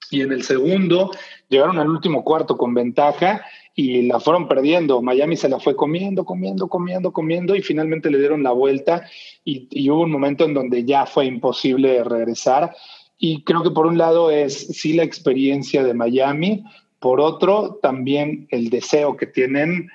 Y 0.10 0.22
en 0.22 0.34
el 0.34 0.44
segundo 0.44 1.12
llegaron 1.48 1.80
al 1.80 1.90
último 1.90 2.26
cuarto 2.26 2.58
con 2.58 2.74
ventaja 2.74 3.46
y 3.82 4.04
la 4.04 4.20
fueron 4.20 4.48
perdiendo. 4.48 5.02
Miami 5.02 5.36
se 5.36 5.50
la 5.50 5.60
fue 5.60 5.76
comiendo, 5.76 6.24
comiendo, 6.24 6.68
comiendo, 6.68 7.12
comiendo 7.12 7.56
y 7.56 7.62
finalmente 7.64 8.12
le 8.12 8.20
dieron 8.20 8.44
la 8.44 8.52
vuelta 8.52 9.10
y, 9.44 9.90
hubo 9.90 10.04
un 10.04 10.12
momento 10.12 10.46
en 10.46 10.54
donde 10.54 10.86
ya 10.86 11.08
fue 11.08 11.26
imposible 11.26 12.04
regresar. 12.04 12.76
Y 13.18 13.44
creo 13.44 13.64
que 13.64 13.72
por 13.72 13.88
un 13.88 13.98
lado 13.98 14.30
es 14.30 14.68
sí 14.68 14.94
la 14.94 15.04
experiencia 15.04 15.84
de 15.84 15.96
Miami, 15.96 16.64
por 17.00 17.20
otro 17.20 17.80
también 17.82 18.48
el 18.52 18.70
deseo 18.70 19.18
que 19.18 19.26
tienen 19.26 19.90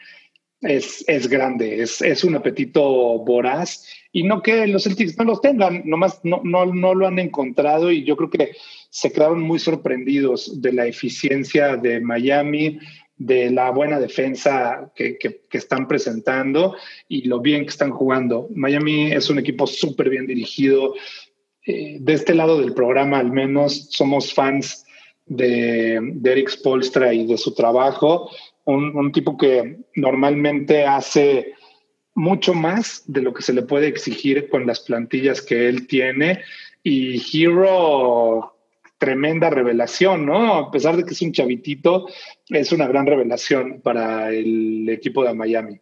es, 0.63 1.05
es 1.07 1.29
grande, 1.29 1.83
es, 1.83 2.03
es, 2.03 2.25
un 2.25 2.35
apetito 2.35 2.83
voraz 2.83 3.87
y 4.11 4.25
no 4.25 4.43
que 4.43 4.67
los 4.67 4.83
Celtics 4.83 5.17
no 5.19 5.25
los 5.25 5.41
tengan, 5.41 5.83
nomás 5.85 6.19
no, 6.25 6.41
no, 6.43 6.67
no 6.67 6.95
lo 6.95 7.07
han 7.07 7.21
encontrado 7.21 7.93
y 7.93 8.03
yo 8.05 8.17
creo 8.17 8.31
que 8.31 8.53
se 8.91 9.13
quedaron 9.13 9.43
muy 9.43 9.61
sorprendidos 9.61 10.61
de 10.61 10.73
la 10.73 10.87
eficiencia 10.87 11.77
de 11.77 12.01
Miami, 12.01 12.81
de 13.19 13.51
la 13.51 13.71
buena 13.71 13.99
defensa 13.99 14.93
que, 14.95 15.19
están 15.51 15.89
presentando 15.89 16.77
y 17.09 17.27
lo 17.29 17.41
bien 17.41 17.63
que 17.65 17.71
están 17.71 17.91
jugando. 17.91 18.49
Miami 18.55 19.13
es 19.13 19.31
un 19.31 19.39
equipo 19.39 19.67
súper 19.67 20.11
bien 20.11 20.27
dirigido. 20.27 20.95
Eh, 21.65 21.97
de 21.99 22.13
este 22.13 22.35
lado 22.35 22.61
del 22.61 22.75
programa, 22.75 23.19
al 23.19 23.33
menos, 23.33 23.89
somos 23.91 24.35
fans 24.35 24.85
de, 25.25 25.99
de 26.01 26.33
Eric 26.33 26.51
Spolstra 26.51 27.15
y 27.15 27.27
de 27.27 27.39
su 27.39 27.55
trabajo. 27.55 28.31
Un, 28.65 29.13
tipo 29.13 29.37
que 29.37 29.79
normalmente 29.95 30.85
hace 30.85 31.55
mucho 32.15 32.53
más 32.53 33.05
de 33.07 33.23
lo 33.23 33.33
que 33.33 33.43
se 33.43 33.53
le 33.53 33.63
puede 33.63 33.87
exigir 33.87 34.49
con 34.49 34.67
las 34.67 34.81
plantillas 34.81 35.41
que 35.41 35.69
él 35.69 35.87
tiene. 35.87 36.43
Y 36.83 37.23
Hero 37.33 38.56
tremenda 38.99 39.51
revelación, 39.51 40.27
¿no? 40.27 40.55
A 40.55 40.71
pesar 40.71 40.97
de 40.97 41.05
que 41.05 41.13
es 41.13 41.23
un 41.23 41.33
chavitito, 41.33 42.07
es 42.49 42.73
una 42.73 42.87
gran 42.87 43.07
revelación 43.07 43.81
para 43.83 44.33
el 44.33 44.89
equipo 44.89 45.25
de 45.25 45.35
Miami. 45.35 45.81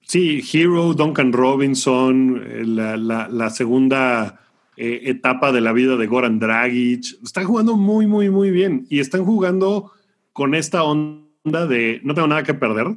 Sí, 0.00 0.42
Hero, 0.52 0.94
Duncan 0.94 1.32
Robinson, 1.32 2.42
eh, 2.44 2.64
la, 2.64 3.50
segunda 3.50 4.40
eh, 4.76 5.00
etapa 5.04 5.52
de 5.52 5.60
la 5.60 5.72
vida 5.72 5.96
de 5.96 6.06
Goran 6.06 6.38
Dragic, 6.38 7.04
están 7.22 7.44
jugando 7.44 7.76
muy, 7.76 8.06
muy, 8.06 8.30
muy 8.30 8.50
bien 8.50 8.86
y 8.90 9.00
están 9.00 9.24
jugando 9.24 9.92
con 10.32 10.54
esta 10.54 10.82
onda 10.82 11.66
de 11.66 12.00
no 12.02 12.14
tengo 12.14 12.28
nada 12.28 12.42
que 12.42 12.54
perder, 12.54 12.88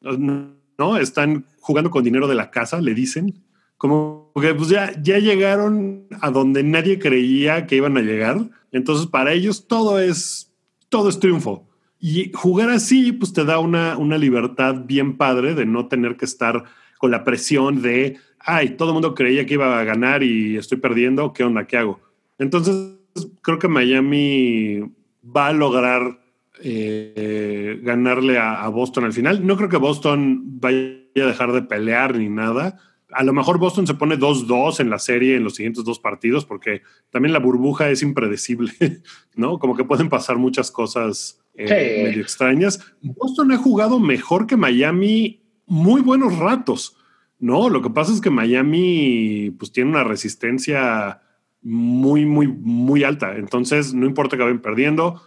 ¿no? 0.00 0.96
Están 0.96 1.44
jugando 1.60 1.90
con 1.90 2.04
dinero 2.04 2.26
de 2.26 2.34
la 2.34 2.50
casa, 2.50 2.80
le 2.80 2.94
dicen, 2.94 3.34
como 3.76 4.32
que 4.40 4.54
pues 4.54 4.68
ya, 4.68 4.92
ya 5.00 5.18
llegaron 5.18 6.06
a 6.20 6.30
donde 6.30 6.62
nadie 6.62 6.98
creía 6.98 7.66
que 7.66 7.76
iban 7.76 7.96
a 7.96 8.02
llegar 8.02 8.48
entonces, 8.72 9.06
para 9.06 9.32
ellos 9.32 9.66
todo 9.66 10.00
es, 10.00 10.52
todo 10.88 11.08
es 11.08 11.18
triunfo. 11.18 11.66
Y 12.00 12.30
jugar 12.32 12.70
así, 12.70 13.12
pues 13.12 13.32
te 13.32 13.44
da 13.44 13.58
una, 13.58 13.96
una 13.98 14.18
libertad 14.18 14.84
bien 14.84 15.16
padre 15.16 15.54
de 15.54 15.66
no 15.66 15.88
tener 15.88 16.16
que 16.16 16.24
estar 16.24 16.64
con 16.98 17.10
la 17.10 17.24
presión 17.24 17.82
de, 17.82 18.18
ay, 18.38 18.70
todo 18.70 18.90
el 18.90 18.94
mundo 18.94 19.14
creía 19.14 19.46
que 19.46 19.54
iba 19.54 19.78
a 19.78 19.84
ganar 19.84 20.22
y 20.22 20.56
estoy 20.56 20.78
perdiendo, 20.78 21.32
¿qué 21.32 21.44
onda? 21.44 21.66
¿Qué 21.66 21.76
hago? 21.76 22.00
Entonces, 22.38 22.94
creo 23.42 23.58
que 23.58 23.68
Miami 23.68 24.80
va 25.24 25.48
a 25.48 25.52
lograr 25.52 26.20
eh, 26.62 27.80
ganarle 27.82 28.38
a, 28.38 28.62
a, 28.62 28.68
Boston 28.68 29.04
al 29.04 29.12
final. 29.12 29.46
No 29.46 29.56
creo 29.56 29.68
que 29.68 29.76
Boston 29.76 30.42
vaya 30.60 30.98
a 31.16 31.26
dejar 31.26 31.52
de 31.52 31.62
pelear 31.62 32.16
ni 32.16 32.28
nada, 32.28 32.78
a 33.12 33.24
lo 33.24 33.32
mejor 33.32 33.58
Boston 33.58 33.86
se 33.86 33.94
pone 33.94 34.18
2-2 34.18 34.80
en 34.80 34.90
la 34.90 34.98
serie 34.98 35.36
en 35.36 35.44
los 35.44 35.54
siguientes 35.54 35.84
dos 35.84 35.98
partidos, 35.98 36.44
porque 36.44 36.82
también 37.10 37.32
la 37.32 37.38
burbuja 37.38 37.90
es 37.90 38.02
impredecible, 38.02 38.72
¿no? 39.34 39.58
Como 39.58 39.76
que 39.76 39.84
pueden 39.84 40.08
pasar 40.08 40.36
muchas 40.36 40.70
cosas 40.70 41.40
eh, 41.54 42.04
medio 42.04 42.22
extrañas. 42.22 42.80
Boston 43.00 43.52
ha 43.52 43.56
jugado 43.56 43.98
mejor 43.98 44.46
que 44.46 44.56
Miami 44.56 45.42
muy 45.66 46.00
buenos 46.02 46.38
ratos. 46.38 46.96
No, 47.38 47.68
lo 47.68 47.82
que 47.82 47.90
pasa 47.90 48.12
es 48.12 48.20
que 48.20 48.30
Miami 48.30 49.54
pues 49.58 49.72
tiene 49.72 49.90
una 49.90 50.04
resistencia 50.04 51.22
muy, 51.62 52.26
muy, 52.26 52.48
muy 52.48 53.04
alta. 53.04 53.36
Entonces, 53.36 53.94
no 53.94 54.06
importa 54.06 54.36
que 54.36 54.42
vayan 54.42 54.60
perdiendo, 54.60 55.22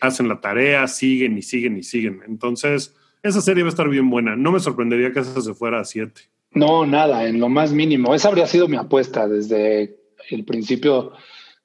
hacen 0.00 0.28
la 0.28 0.40
tarea, 0.40 0.86
siguen 0.88 1.38
y 1.38 1.42
siguen 1.42 1.76
y 1.76 1.82
siguen. 1.82 2.20
Entonces, 2.26 2.96
esa 3.22 3.40
serie 3.40 3.62
va 3.62 3.68
a 3.68 3.70
estar 3.70 3.88
bien 3.88 4.10
buena. 4.10 4.36
No 4.36 4.52
me 4.52 4.60
sorprendería 4.60 5.12
que 5.12 5.20
esa 5.20 5.40
se 5.40 5.54
fuera 5.54 5.80
a 5.80 5.84
siete. 5.84 6.22
No, 6.54 6.86
nada, 6.86 7.26
en 7.26 7.40
lo 7.40 7.48
más 7.48 7.72
mínimo. 7.72 8.14
Esa 8.14 8.28
habría 8.28 8.46
sido 8.46 8.68
mi 8.68 8.76
apuesta 8.76 9.26
desde 9.26 9.96
el 10.30 10.44
principio 10.44 11.12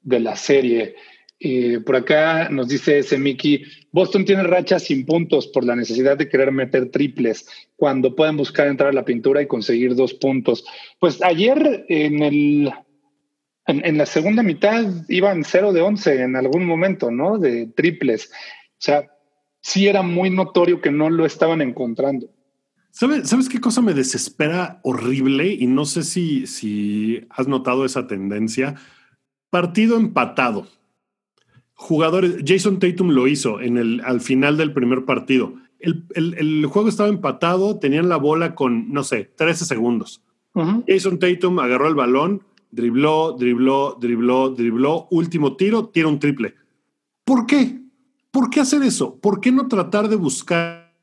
de 0.02 0.20
la 0.20 0.36
serie. 0.36 0.96
Y 1.40 1.78
por 1.80 1.98
acá 1.98 2.50
nos 2.50 2.68
dice 2.68 3.00
ese 3.00 3.18
Mickey, 3.18 3.64
Boston 3.92 4.26
tiene 4.26 4.44
rachas 4.44 4.84
sin 4.84 5.06
puntos 5.06 5.48
por 5.48 5.64
la 5.64 5.76
necesidad 5.76 6.18
de 6.18 6.30
querer 6.30 6.52
meter 6.52 6.90
triples 6.90 7.48
cuando 7.76 8.16
pueden 8.16 8.38
buscar 8.38 8.68
entrar 8.68 8.90
a 8.90 8.94
la 8.94 9.06
pintura 9.06 9.42
y 9.42 9.48
conseguir 9.48 9.94
dos 9.96 10.14
puntos. 10.16 10.66
Pues 11.00 11.22
ayer 11.22 11.86
en 11.90 12.24
el 12.24 12.72
en, 13.68 13.98
la 13.98 14.06
segunda 14.06 14.44
mitad 14.44 14.86
iban 15.10 15.44
0 15.44 15.74
de 15.74 15.82
11 15.82 16.22
en 16.22 16.36
algún 16.38 16.66
momento, 16.66 17.12
¿no? 17.12 17.38
De 17.38 17.68
triples. 17.68 18.32
O 18.32 18.80
sea, 18.80 19.12
sí 19.62 19.88
era 19.88 20.02
muy 20.02 20.30
notorio 20.30 20.80
que 20.80 20.90
no 20.90 21.10
lo 21.10 21.26
estaban 21.26 21.62
encontrando. 21.62 22.28
¿Sabes, 22.92 23.30
¿Sabes 23.30 23.50
qué 23.50 23.60
cosa 23.60 23.82
me 23.82 23.94
desespera 23.94 24.80
horrible? 24.84 25.54
Y 25.54 25.68
no 25.68 25.86
sé 25.86 26.04
si, 26.04 26.48
si 26.48 27.22
has 27.30 27.48
notado 27.48 27.86
esa 27.86 28.08
tendencia. 28.08 28.76
Partido 29.50 29.98
empatado. 29.98 30.68
Jugadores, 31.74 32.38
Jason 32.46 32.80
Tatum 32.80 33.10
lo 33.10 33.28
hizo 33.28 33.62
en 33.62 33.78
el, 33.78 34.02
al 34.04 34.20
final 34.20 34.58
del 34.58 34.74
primer 34.74 35.06
partido. 35.06 35.54
El, 35.80 36.06
el, 36.16 36.66
juego 36.66 36.90
estaba 36.90 37.10
empatado, 37.10 37.78
tenían 37.78 38.10
la 38.10 38.18
bola 38.18 38.56
con, 38.56 38.92
no 38.92 39.04
sé, 39.04 39.32
13 39.36 39.66
segundos. 39.66 40.24
Jason 40.88 41.20
Tatum 41.20 41.60
agarró 41.60 41.88
el 41.88 41.94
balón, 41.94 42.42
dribló, 42.72 43.34
dribló, 43.38 43.96
dribló, 44.02 44.50
dribló, 44.50 45.08
último 45.12 45.56
tiro, 45.56 45.90
tira 45.90 46.08
un 46.08 46.18
triple. 46.18 46.56
¿Por 47.24 47.46
qué? 47.46 47.80
¿Por 48.32 48.50
qué 48.50 48.60
hacer 48.60 48.82
eso? 48.82 49.20
¿Por 49.20 49.40
qué 49.40 49.52
no 49.52 49.68
tratar 49.68 50.10
de 50.10 50.16
buscar 50.16 50.94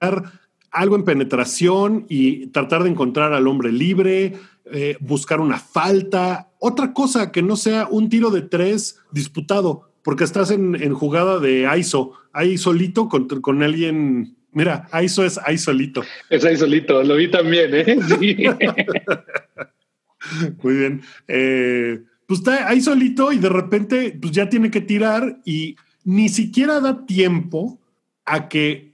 algo 0.75 0.97
en 0.97 1.05
penetración 1.05 2.07
y 2.09 2.49
tratar 2.49 2.83
de 2.83 2.91
encontrar 2.91 3.33
al 3.33 3.47
hombre 3.47 3.72
libre, 3.72 4.35
eh, 4.70 4.97
buscar 5.01 5.41
una 5.41 5.59
falta, 5.59 6.51
otra 6.59 6.93
cosa 6.93 7.33
que 7.33 7.43
no 7.43 7.57
sea 7.57 7.87
un 7.89 8.09
tiro 8.09 8.31
de 8.31 8.43
tres 8.43 8.99
disputado, 9.12 9.91
porque 10.03 10.25
estás 10.25 10.51
en, 10.51 10.93
jugada 10.93 11.39
de 11.39 11.68
ISO, 11.79 12.12
ahí 12.33 12.59
solito 12.59 13.09
con, 13.09 13.29
con 13.29 13.62
alguien. 13.62 14.37
Mira, 14.53 14.89
ISO 15.03 15.25
es 15.25 15.39
ahí 15.45 15.59
solito. 15.59 16.03
Es 16.29 16.45
ahí 16.45 16.57
solito, 16.57 17.03
lo 17.03 17.16
vi 17.16 17.31
también, 17.31 17.75
¿eh? 17.75 17.99
Sí. 18.18 18.37
Muy 20.62 20.75
bien. 20.75 21.03
Eh, 21.29 22.03
pues 22.27 22.41
está 22.41 22.68
ahí 22.68 22.81
solito 22.81 23.33
y 23.33 23.39
de 23.39 23.49
repente 23.49 24.16
pues 24.20 24.33
ya 24.33 24.49
tiene 24.49 24.70
que 24.70 24.81
tirar 24.81 25.41
y 25.45 25.77
ni 26.05 26.29
siquiera 26.29 26.81
da 26.81 27.07
tiempo 27.07 27.81
a 28.25 28.49
que, 28.49 28.93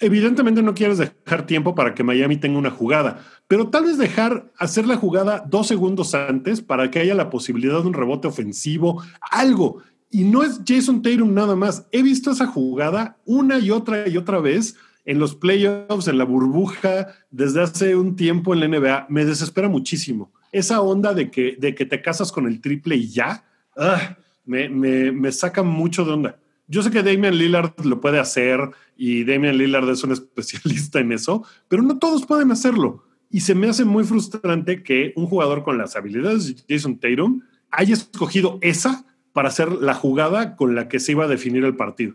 evidentemente 0.00 0.62
no 0.62 0.74
quieres 0.74 0.98
dejar 0.98 1.46
tiempo 1.46 1.74
para 1.74 1.94
que 1.94 2.02
Miami 2.02 2.36
tenga 2.36 2.58
una 2.58 2.70
jugada, 2.70 3.24
pero 3.48 3.68
tal 3.68 3.84
vez 3.84 3.98
dejar 3.98 4.52
hacer 4.58 4.86
la 4.86 4.96
jugada 4.96 5.44
dos 5.48 5.66
segundos 5.66 6.14
antes 6.14 6.60
para 6.60 6.90
que 6.90 6.98
haya 6.98 7.14
la 7.14 7.30
posibilidad 7.30 7.80
de 7.80 7.88
un 7.88 7.94
rebote 7.94 8.28
ofensivo, 8.28 9.02
algo. 9.30 9.82
Y 10.10 10.24
no 10.24 10.42
es 10.42 10.60
Jason 10.66 11.02
Tatum 11.02 11.34
nada 11.34 11.56
más. 11.56 11.86
He 11.90 12.02
visto 12.02 12.30
esa 12.30 12.46
jugada 12.46 13.18
una 13.24 13.58
y 13.58 13.70
otra 13.70 14.08
y 14.08 14.16
otra 14.16 14.38
vez 14.38 14.76
en 15.04 15.18
los 15.18 15.34
playoffs, 15.34 16.08
en 16.08 16.18
la 16.18 16.24
burbuja, 16.24 17.08
desde 17.30 17.62
hace 17.62 17.96
un 17.96 18.16
tiempo 18.16 18.54
en 18.54 18.60
la 18.60 18.68
NBA. 18.68 19.06
Me 19.08 19.24
desespera 19.24 19.68
muchísimo 19.68 20.32
esa 20.54 20.80
onda 20.80 21.12
de 21.14 21.30
que, 21.32 21.56
de 21.58 21.74
que 21.74 21.84
te 21.84 22.00
casas 22.00 22.30
con 22.30 22.46
el 22.46 22.60
triple 22.60 22.94
y 22.94 23.08
ya, 23.08 23.44
ah, 23.76 24.16
me, 24.46 24.68
me, 24.68 25.32
saca 25.32 25.64
mucho 25.64 26.04
de 26.04 26.12
onda. 26.12 26.38
Yo 26.66 26.82
sé 26.82 26.90
que 26.90 27.02
Damian 27.02 27.36
Lillard 27.36 27.72
lo 27.84 28.00
puede 28.00 28.18
hacer 28.18 28.58
y 28.96 29.24
Damian 29.24 29.58
Lillard 29.58 29.88
es 29.90 30.02
un 30.04 30.12
especialista 30.12 31.00
en 31.00 31.12
eso, 31.12 31.44
pero 31.68 31.82
no 31.82 31.98
todos 31.98 32.26
pueden 32.26 32.50
hacerlo. 32.50 33.04
Y 33.30 33.40
se 33.40 33.54
me 33.54 33.68
hace 33.68 33.84
muy 33.84 34.04
frustrante 34.04 34.82
que 34.82 35.12
un 35.16 35.26
jugador 35.26 35.64
con 35.64 35.76
las 35.76 35.96
habilidades 35.96 36.66
de 36.66 36.74
Jason 36.74 36.98
Tatum 36.98 37.42
haya 37.70 37.94
escogido 37.94 38.58
esa 38.62 39.04
para 39.32 39.48
hacer 39.48 39.72
la 39.72 39.94
jugada 39.94 40.54
con 40.56 40.74
la 40.74 40.88
que 40.88 41.00
se 41.00 41.12
iba 41.12 41.24
a 41.24 41.28
definir 41.28 41.64
el 41.64 41.74
partido. 41.74 42.14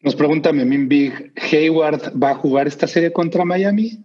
Nos 0.00 0.16
pregunta 0.16 0.52
Memín 0.52 0.88
Big, 0.88 1.32
¿Hayward 1.36 2.20
va 2.20 2.30
a 2.30 2.34
jugar 2.34 2.66
esta 2.66 2.88
serie 2.88 3.12
contra 3.12 3.44
Miami? 3.44 4.04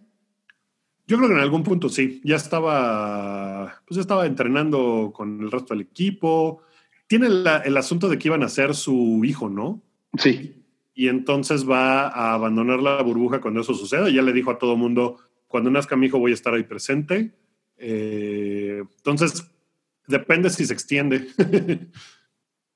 Yo 1.08 1.18
creo 1.18 1.30
que 1.30 1.36
en 1.36 1.42
algún 1.42 1.64
punto 1.64 1.90
sí. 1.90 2.22
Ya 2.24 2.36
estaba, 2.36 3.82
pues 3.88 4.00
estaba 4.00 4.28
entrenando 4.28 5.12
con 5.16 5.42
el 5.42 5.50
resto 5.50 5.74
del 5.74 5.82
equipo. 5.82 6.62
Tiene 7.08 7.28
el 7.28 7.78
asunto 7.78 8.10
de 8.10 8.18
que 8.18 8.28
iban 8.28 8.44
a 8.44 8.50
ser 8.50 8.76
su 8.76 9.24
hijo, 9.24 9.50
¿no? 9.50 9.82
Sí. 10.18 10.64
Y 10.94 11.08
entonces 11.08 11.70
va 11.70 12.08
a 12.08 12.34
abandonar 12.34 12.82
la 12.82 13.02
burbuja 13.02 13.40
cuando 13.40 13.62
eso 13.62 13.74
suceda. 13.74 14.10
Ya 14.10 14.22
le 14.22 14.34
dijo 14.34 14.52
a 14.52 14.58
todo 14.58 14.76
mundo, 14.76 15.18
cuando 15.48 15.72
nazca 15.72 15.96
mi 15.96 16.08
hijo 16.08 16.20
voy 16.20 16.32
a 16.32 16.34
estar 16.34 16.54
ahí 16.54 16.64
presente. 16.64 17.34
Eh, 17.78 18.84
entonces, 18.98 19.50
depende 20.08 20.50
si 20.50 20.66
se 20.66 20.74
extiende. 20.74 21.28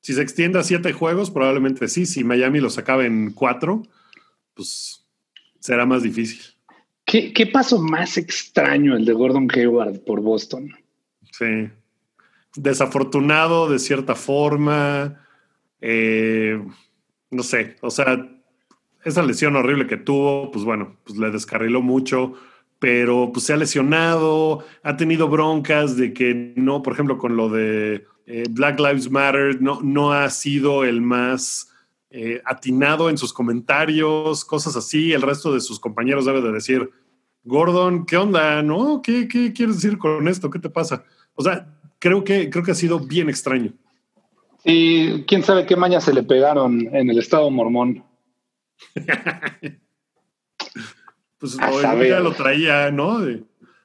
si 0.01 0.13
se 0.13 0.21
extiende 0.21 0.59
a 0.59 0.63
siete 0.63 0.93
juegos, 0.93 1.32
probablemente 1.32 1.88
sí. 1.88 2.05
Si 2.05 2.23
Miami 2.23 2.59
los 2.59 2.77
acaba 2.77 3.05
en 3.05 3.32
cuatro, 3.32 3.84
pues 4.53 5.05
será 5.59 5.86
más 5.86 6.03
difícil. 6.03 6.39
¿Qué, 7.05 7.34
¿Qué 7.34 7.47
paso 7.47 7.82
más 7.82 8.17
extraño 8.17 8.95
el 8.95 9.03
de 9.03 9.13
Gordon 9.13 9.49
Hayward 9.53 10.05
por 10.05 10.21
Boston? 10.21 10.71
Sí. 11.32 11.69
Desafortunado 12.56 13.70
de 13.70 13.80
cierta 13.80 14.16
forma. 14.16 15.26
Eh, 15.80 16.62
no 17.30 17.43
sé, 17.43 17.78
o 17.82 17.89
sea, 17.89 18.30
esa 19.04 19.24
lesión 19.24 19.56
horrible 19.56 19.88
que 19.88 19.97
tuvo, 19.97 20.52
pues 20.52 20.64
bueno, 20.66 20.97
pues 21.04 21.18
le 21.18 21.32
descarriló 21.32 21.82
mucho, 21.82 22.34
pero 22.78 23.32
pues 23.32 23.45
se 23.45 23.54
ha 23.54 23.58
lesionado, 23.58 24.64
ha 24.84 24.97
tenido 24.97 25.28
broncas 25.28 25.97
de 25.97 26.14
que 26.14 26.54
no, 26.56 26.82
por 26.84 26.93
ejemplo, 26.93 27.18
con 27.18 27.36
lo 27.36 27.49
de 27.49 28.06
eh, 28.26 28.43
Black 28.49 28.80
Lives 28.80 29.10
Matter, 29.10 29.62
no, 29.62 29.80
no 29.82 30.14
ha 30.14 30.30
sido 30.30 30.84
el 30.84 31.02
más 31.02 31.72
eh, 32.10 32.41
atinado 32.45 33.10
en 33.10 33.18
sus 33.18 33.34
comentarios, 33.34 34.43
cosas 34.45 34.76
así. 34.76 35.14
El 35.14 35.22
resto 35.22 35.54
de 35.54 35.62
sus 35.62 35.80
compañeros 35.80 36.26
debe 36.26 36.41
de 36.41 36.52
decir, 36.52 36.89
Gordon, 37.43 38.06
¿qué 38.06 38.18
onda? 38.18 38.62
¿No? 38.62 39.02
¿Qué, 39.02 39.28
qué 39.28 39.54
quieres 39.54 39.76
decir 39.76 39.97
con 39.97 40.28
esto? 40.28 40.49
¿Qué 40.49 40.60
te 40.60 40.70
pasa? 40.70 41.06
O 41.36 41.43
sea, 41.43 41.68
creo 42.02 42.24
que, 42.26 42.49
creo 42.49 42.66
que 42.66 42.72
ha 42.72 42.76
sido 42.76 42.99
bien 42.99 43.30
extraño. 43.30 43.72
Y 44.66 45.24
quién 45.24 45.43
sabe 45.43 45.66
qué 45.66 45.76
maña 45.76 46.02
se 46.02 46.14
le 46.14 46.24
pegaron 46.24 46.93
en 46.93 47.10
el 47.10 47.20
estado 47.20 47.49
mormón. 47.49 48.04
pues 51.38 51.58
ya 51.58 52.20
lo 52.20 52.34
traía, 52.34 52.91
¿no? 52.91 53.20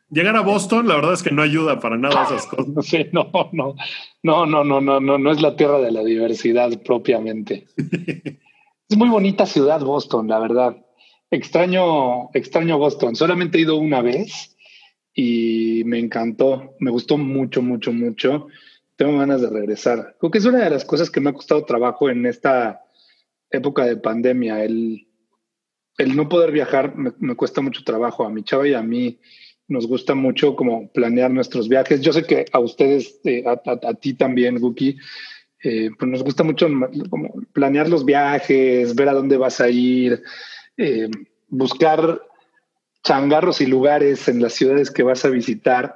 llegar 0.09 0.37
a 0.37 0.41
Boston, 0.41 0.87
la 0.87 0.97
verdad 0.97 1.15
es 1.15 1.23
que 1.23 1.31
no 1.31 1.43
ayuda 1.43 1.81
para 1.81 1.97
nada 1.99 2.25
esas 2.25 2.47
cosas. 2.49 2.87
Sí, 2.87 3.07
no, 3.13 3.31
no, 3.53 3.75
no, 4.23 4.47
no, 4.47 4.65
no, 4.65 4.81
no, 4.81 5.01
no, 5.01 5.19
no 5.19 5.33
es 5.33 5.43
la 5.43 5.57
tierra 5.57 5.79
de 5.79 5.91
la 5.91 6.03
diversidad 6.03 6.71
propiamente. 6.83 7.67
es 8.89 8.97
muy 8.97 9.09
bonita 9.09 9.47
ciudad 9.47 9.81
Boston, 9.81 10.29
la 10.29 10.39
verdad. 10.39 10.77
Extraño, 11.31 12.31
extraño 12.35 12.79
Boston. 12.79 13.17
Solamente 13.17 13.59
he 13.59 13.63
ido 13.63 13.77
una 13.77 14.01
vez 14.01 14.56
y 15.19 15.83
me 15.87 15.99
encantó. 15.99 16.77
Me 16.79 16.91
gustó 16.91 17.17
mucho, 17.17 17.63
mucho, 17.63 17.93
mucho. 17.93 18.47
Tengo 18.97 19.19
ganas 19.19 19.41
de 19.41 19.49
regresar. 19.49 20.15
Creo 20.21 20.31
que 20.31 20.39
es 20.39 20.45
una 20.45 20.63
de 20.63 20.71
las 20.71 20.85
cosas 20.85 21.11
que 21.11 21.21
me 21.21 21.31
ha 21.31 21.33
costado 21.33 21.65
trabajo 21.65 22.11
en 22.11 22.27
esta 22.27 22.83
época 23.51 23.87
de 23.87 23.97
pandemia. 23.97 24.63
El, 24.63 25.09
el 25.97 26.15
no 26.15 26.29
poder 26.29 26.53
viajar 26.53 26.95
me, 26.97 27.35
cuesta 27.35 27.63
mucho 27.63 27.83
trabajo. 27.83 28.25
A 28.25 28.31
mi 28.31 28.45
chava 28.45 28.69
y 28.69 28.75
a 28.75 28.83
mí 28.83 29.19
nos 29.69 29.89
gusta 29.89 30.15
mucho 30.15 30.55
como 30.55 30.93
planear 30.93 31.31
nuestros 31.31 31.67
viajes. 31.67 32.03
Yo 32.03 32.13
sé 32.13 32.25
que 32.25 32.45
a 32.53 32.61
ustedes, 32.61 33.19
eh, 33.25 33.43
a, 33.47 33.95
ti 33.95 34.13
también, 34.13 34.61
Guki, 34.61 34.99
eh, 35.65 35.91
pues 35.99 36.11
nos 36.11 36.23
gusta 36.23 36.45
mucho 36.45 36.69
como 37.09 37.41
planear 37.55 37.89
los 37.89 38.05
viajes, 38.05 38.95
ver 38.95 39.09
a 39.09 39.15
dónde 39.15 39.39
vas 39.39 39.63
a 39.63 39.71
ir. 39.71 40.23
Eh, 40.77 41.09
buscar 41.49 42.21
changarros 43.07 43.61
y 43.61 43.67
lugares 43.67 44.27
en 44.27 44.43
las 44.43 44.55
ciudades 44.55 44.91
que 44.91 45.05
vas 45.05 45.25
a 45.25 45.31
visitar 45.31 45.95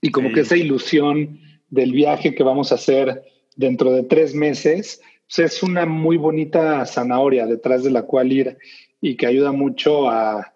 y 0.00 0.10
como 0.10 0.32
que 0.32 0.40
esa 0.40 0.56
ilusión 0.56 1.38
del 1.68 1.92
viaje 1.92 2.34
que 2.34 2.42
vamos 2.42 2.72
a 2.72 2.76
hacer 2.76 3.24
dentro 3.56 3.92
de 3.92 4.04
tres 4.04 4.34
meses, 4.34 5.02
pues 5.26 5.38
es 5.38 5.62
una 5.62 5.84
muy 5.84 6.16
bonita 6.16 6.86
zanahoria 6.86 7.46
detrás 7.46 7.84
de 7.84 7.90
la 7.90 8.02
cual 8.02 8.32
ir 8.32 8.56
y 9.02 9.16
que 9.16 9.26
ayuda 9.26 9.52
mucho 9.52 10.08
a, 10.08 10.54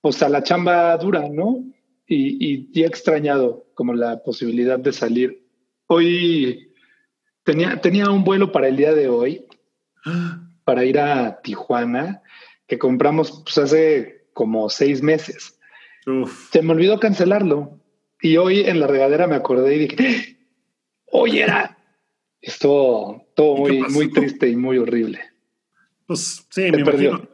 pues 0.00 0.20
a 0.20 0.28
la 0.28 0.42
chamba 0.42 0.96
dura, 0.96 1.28
¿no? 1.28 1.62
Y, 2.08 2.68
y, 2.74 2.82
he 2.82 2.86
extrañado 2.86 3.66
como 3.74 3.94
la 3.94 4.22
posibilidad 4.24 4.80
de 4.80 4.92
salir. 4.92 5.46
Hoy 5.86 6.72
tenía, 7.44 7.80
tenía 7.80 8.10
un 8.10 8.24
vuelo 8.24 8.50
para 8.50 8.66
el 8.66 8.76
día 8.76 8.94
de 8.94 9.08
hoy, 9.08 9.46
para 10.64 10.84
ir 10.84 10.98
a 10.98 11.40
Tijuana, 11.40 12.22
que 12.66 12.78
compramos 12.78 13.42
pues, 13.44 13.58
hace 13.58 14.21
como 14.32 14.68
seis 14.68 15.02
meses. 15.02 15.58
Se 16.50 16.62
me 16.62 16.72
olvidó 16.72 16.98
cancelarlo. 16.98 17.78
Y 18.20 18.36
hoy 18.36 18.60
en 18.60 18.80
la 18.80 18.86
regadera 18.86 19.26
me 19.26 19.34
acordé 19.34 19.76
y 19.76 19.88
dije, 19.88 20.38
oye, 21.06 21.42
era. 21.42 21.78
Estuvo 22.40 23.26
todo 23.36 23.56
muy, 23.56 23.82
muy 23.82 24.10
triste 24.10 24.48
y 24.48 24.56
muy 24.56 24.78
horrible. 24.78 25.20
Pues 26.06 26.46
sí, 26.50 26.72
me 26.72 26.80
imagino. 26.80 27.28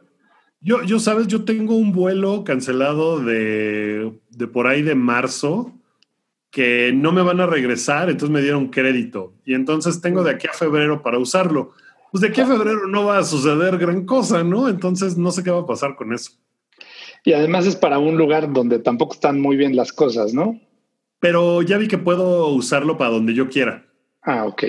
Yo, 0.61 0.83
yo, 0.83 0.99
sabes, 0.99 1.27
yo 1.27 1.45
tengo 1.45 1.75
un 1.75 1.93
vuelo 1.93 2.43
cancelado 2.43 3.19
de, 3.19 4.13
de 4.29 4.47
por 4.47 4.67
ahí 4.67 4.81
de 4.81 4.93
marzo 4.93 5.73
que 6.51 6.91
no 6.93 7.11
me 7.11 7.21
van 7.21 7.39
a 7.39 7.45
regresar, 7.45 8.09
entonces 8.09 8.33
me 8.33 8.41
dieron 8.41 8.67
crédito. 8.67 9.33
Y 9.45 9.53
entonces 9.53 10.01
tengo 10.01 10.23
de 10.23 10.31
aquí 10.31 10.47
a 10.47 10.53
febrero 10.53 11.01
para 11.01 11.17
usarlo. 11.17 11.73
Pues 12.11 12.21
de 12.21 12.29
aquí 12.29 12.41
a 12.41 12.47
febrero 12.47 12.87
no 12.87 13.05
va 13.05 13.19
a 13.19 13.23
suceder 13.23 13.77
gran 13.77 14.05
cosa, 14.05 14.43
¿no? 14.43 14.67
Entonces 14.67 15.17
no 15.17 15.31
sé 15.31 15.43
qué 15.43 15.51
va 15.51 15.61
a 15.61 15.67
pasar 15.67 15.95
con 15.95 16.13
eso. 16.13 16.31
Y 17.23 17.33
además 17.33 17.65
es 17.65 17.75
para 17.75 17.99
un 17.99 18.17
lugar 18.17 18.53
donde 18.53 18.79
tampoco 18.79 19.13
están 19.13 19.39
muy 19.39 19.57
bien 19.57 19.75
las 19.75 19.91
cosas, 19.93 20.33
¿no? 20.33 20.59
Pero 21.19 21.61
ya 21.61 21.77
vi 21.77 21.87
que 21.87 21.97
puedo 21.97 22.47
usarlo 22.47 22.97
para 22.97 23.11
donde 23.11 23.33
yo 23.33 23.49
quiera. 23.49 23.85
Ah, 24.21 24.45
ok. 24.45 24.63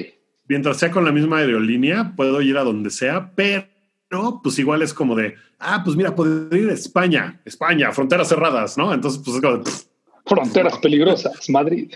Mientras 0.49 0.79
sea 0.79 0.91
con 0.91 1.05
la 1.05 1.13
misma 1.13 1.39
aerolínea, 1.39 2.15
puedo 2.17 2.43
ir 2.43 2.59
a 2.59 2.65
donde 2.65 2.91
sea, 2.91 3.33
pero 3.37 4.41
pues 4.43 4.59
igual 4.59 4.83
es 4.83 4.93
como 4.93 5.15
de, 5.15 5.37
ah, 5.61 5.83
pues 5.85 5.97
mira, 5.97 6.17
puedo 6.17 6.55
ir 6.57 6.69
a 6.71 6.75
España, 6.75 7.41
España, 7.45 7.93
fronteras 7.93 8.29
cerradas, 8.29 8.77
¿no? 8.77 8.93
Entonces, 8.93 9.23
pues 9.25 9.37
es 9.37 9.43
como 9.43 9.59
de, 9.59 9.71
Fronteras 10.27 10.79
peligrosas, 10.79 11.49
Madrid. 11.51 11.93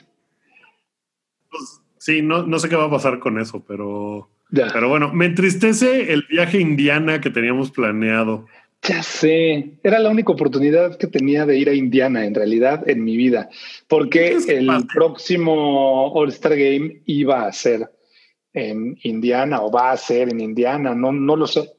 Pues, 1.50 1.80
sí, 1.98 2.22
no, 2.22 2.44
no 2.44 2.58
sé 2.58 2.68
qué 2.68 2.76
va 2.76 2.86
a 2.86 2.90
pasar 2.90 3.18
con 3.18 3.38
eso, 3.38 3.64
pero, 3.66 4.28
pero 4.50 4.88
bueno, 4.88 5.12
me 5.12 5.26
entristece 5.26 6.12
el 6.12 6.26
viaje 6.28 6.58
a 6.58 6.62
Indiana 6.62 7.20
que 7.20 7.30
teníamos 7.30 7.70
planeado. 7.70 8.46
Ya 8.86 9.02
sé, 9.02 9.78
era 9.82 9.98
la 9.98 10.10
única 10.10 10.32
oportunidad 10.32 10.98
que 10.98 11.06
tenía 11.06 11.46
de 11.46 11.56
ir 11.56 11.70
a 11.70 11.74
Indiana 11.74 12.26
en 12.26 12.34
realidad 12.34 12.86
en 12.86 13.02
mi 13.02 13.16
vida, 13.16 13.48
porque 13.88 14.36
el 14.48 14.68
próximo 14.92 16.12
All 16.12 16.28
Star 16.28 16.54
Game 16.54 17.00
iba 17.06 17.46
a 17.46 17.52
ser 17.52 17.90
en 18.52 18.98
Indiana 19.02 19.62
o 19.62 19.72
va 19.72 19.90
a 19.90 19.96
ser 19.96 20.28
en 20.28 20.40
Indiana, 20.40 20.94
no, 20.94 21.12
no 21.12 21.34
lo 21.34 21.46
sé. 21.46 21.72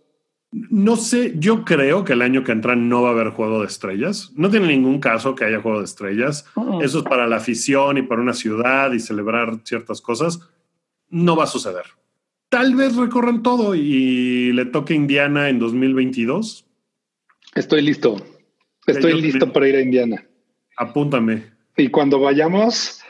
No 0.52 0.96
sé, 0.96 1.34
yo 1.38 1.64
creo 1.64 2.06
que 2.06 2.14
el 2.14 2.22
año 2.22 2.44
que 2.44 2.54
entra 2.54 2.76
no 2.76 3.04
va 3.04 3.10
a 3.10 3.12
haber 3.12 3.30
juego 3.30 3.60
de 3.60 3.68
estrellas. 3.68 4.32
No 4.36 4.50
tiene 4.50 4.68
ningún 4.68 5.00
caso 5.00 5.36
que 5.36 5.44
haya 5.44 5.60
juego 5.60 5.80
de 5.80 5.86
estrellas. 5.86 6.46
Eso 6.82 7.00
es 7.00 7.04
para 7.04 7.28
la 7.28 7.38
afición 7.38 7.98
y 7.98 8.04
para 8.04 8.22
una 8.22 8.34
ciudad 8.34 8.94
y 8.94 9.02
celebrar 9.02 9.60
ciertas 9.64 10.00
cosas. 10.00 10.40
No 11.10 11.36
va 11.36 11.44
a 11.44 11.48
suceder. 11.48 11.84
Tal 12.48 12.74
vez 12.76 12.96
recorran 12.96 13.44
todo 13.44 13.76
y 13.76 14.54
le 14.54 14.66
toque 14.66 14.94
Indiana 14.94 15.50
en 15.50 15.60
2022 15.60 16.65
Estoy 17.56 17.82
listo. 17.82 18.18
Estoy 18.86 19.22
listo 19.22 19.52
para 19.52 19.68
ir 19.68 19.76
a 19.78 19.82
Indiana. 19.82 20.26
Apúntame. 20.78 21.46
Y 21.78 21.88
cuando 21.88 22.20
vayamos, 22.20 23.02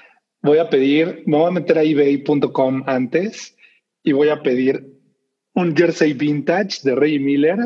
voy 0.42 0.60
a 0.60 0.70
pedir, 0.70 1.24
me 1.26 1.38
voy 1.38 1.48
a 1.48 1.52
meter 1.52 1.80
a 1.80 1.84
ebay.com 1.84 2.84
antes 2.86 3.58
y 4.04 4.12
voy 4.12 4.30
a 4.30 4.44
pedir 4.44 4.86
un 5.54 5.76
jersey 5.76 6.14
vintage 6.14 6.82
de 6.84 6.96
Ray 6.96 7.18
Miller, 7.18 7.58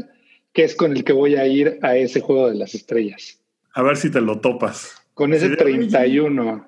que 0.53 0.63
es 0.63 0.73
con 0.73 0.95
el 0.95 1.03
que 1.03 1.11
voy 1.11 1.36
a 1.36 1.45
ir 1.45 1.80
a 1.82 1.97
ese 1.97 2.21
juego 2.21 2.49
de 2.49 2.55
las 2.55 2.73
estrellas. 2.73 3.41
A 3.73 3.84
ver 3.84 3.97
si 3.97 4.09
te 4.09 4.21
lo 4.21 4.39
topas. 4.39 4.95
Con 5.13 5.34
ese 5.34 5.49
31. 5.49 6.65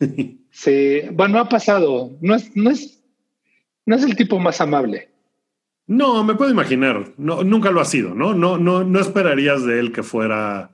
sí, 0.50 1.02
bueno, 1.12 1.38
ha 1.38 1.48
pasado. 1.48 2.16
No 2.20 2.34
es, 2.34 2.56
no 2.56 2.70
es, 2.70 3.02
no 3.86 3.94
es 3.94 4.02
el 4.02 4.16
tipo 4.16 4.40
más 4.40 4.60
amable. 4.60 5.10
No, 5.88 6.22
me 6.22 6.34
puedo 6.34 6.50
imaginar. 6.50 7.12
No, 7.16 7.42
nunca 7.42 7.70
lo 7.70 7.80
ha 7.80 7.84
sido, 7.86 8.14
¿no? 8.14 8.34
No, 8.34 8.58
no, 8.58 8.84
no 8.84 9.00
esperarías 9.00 9.64
de 9.64 9.80
él 9.80 9.90
que 9.90 10.02
fuera 10.02 10.70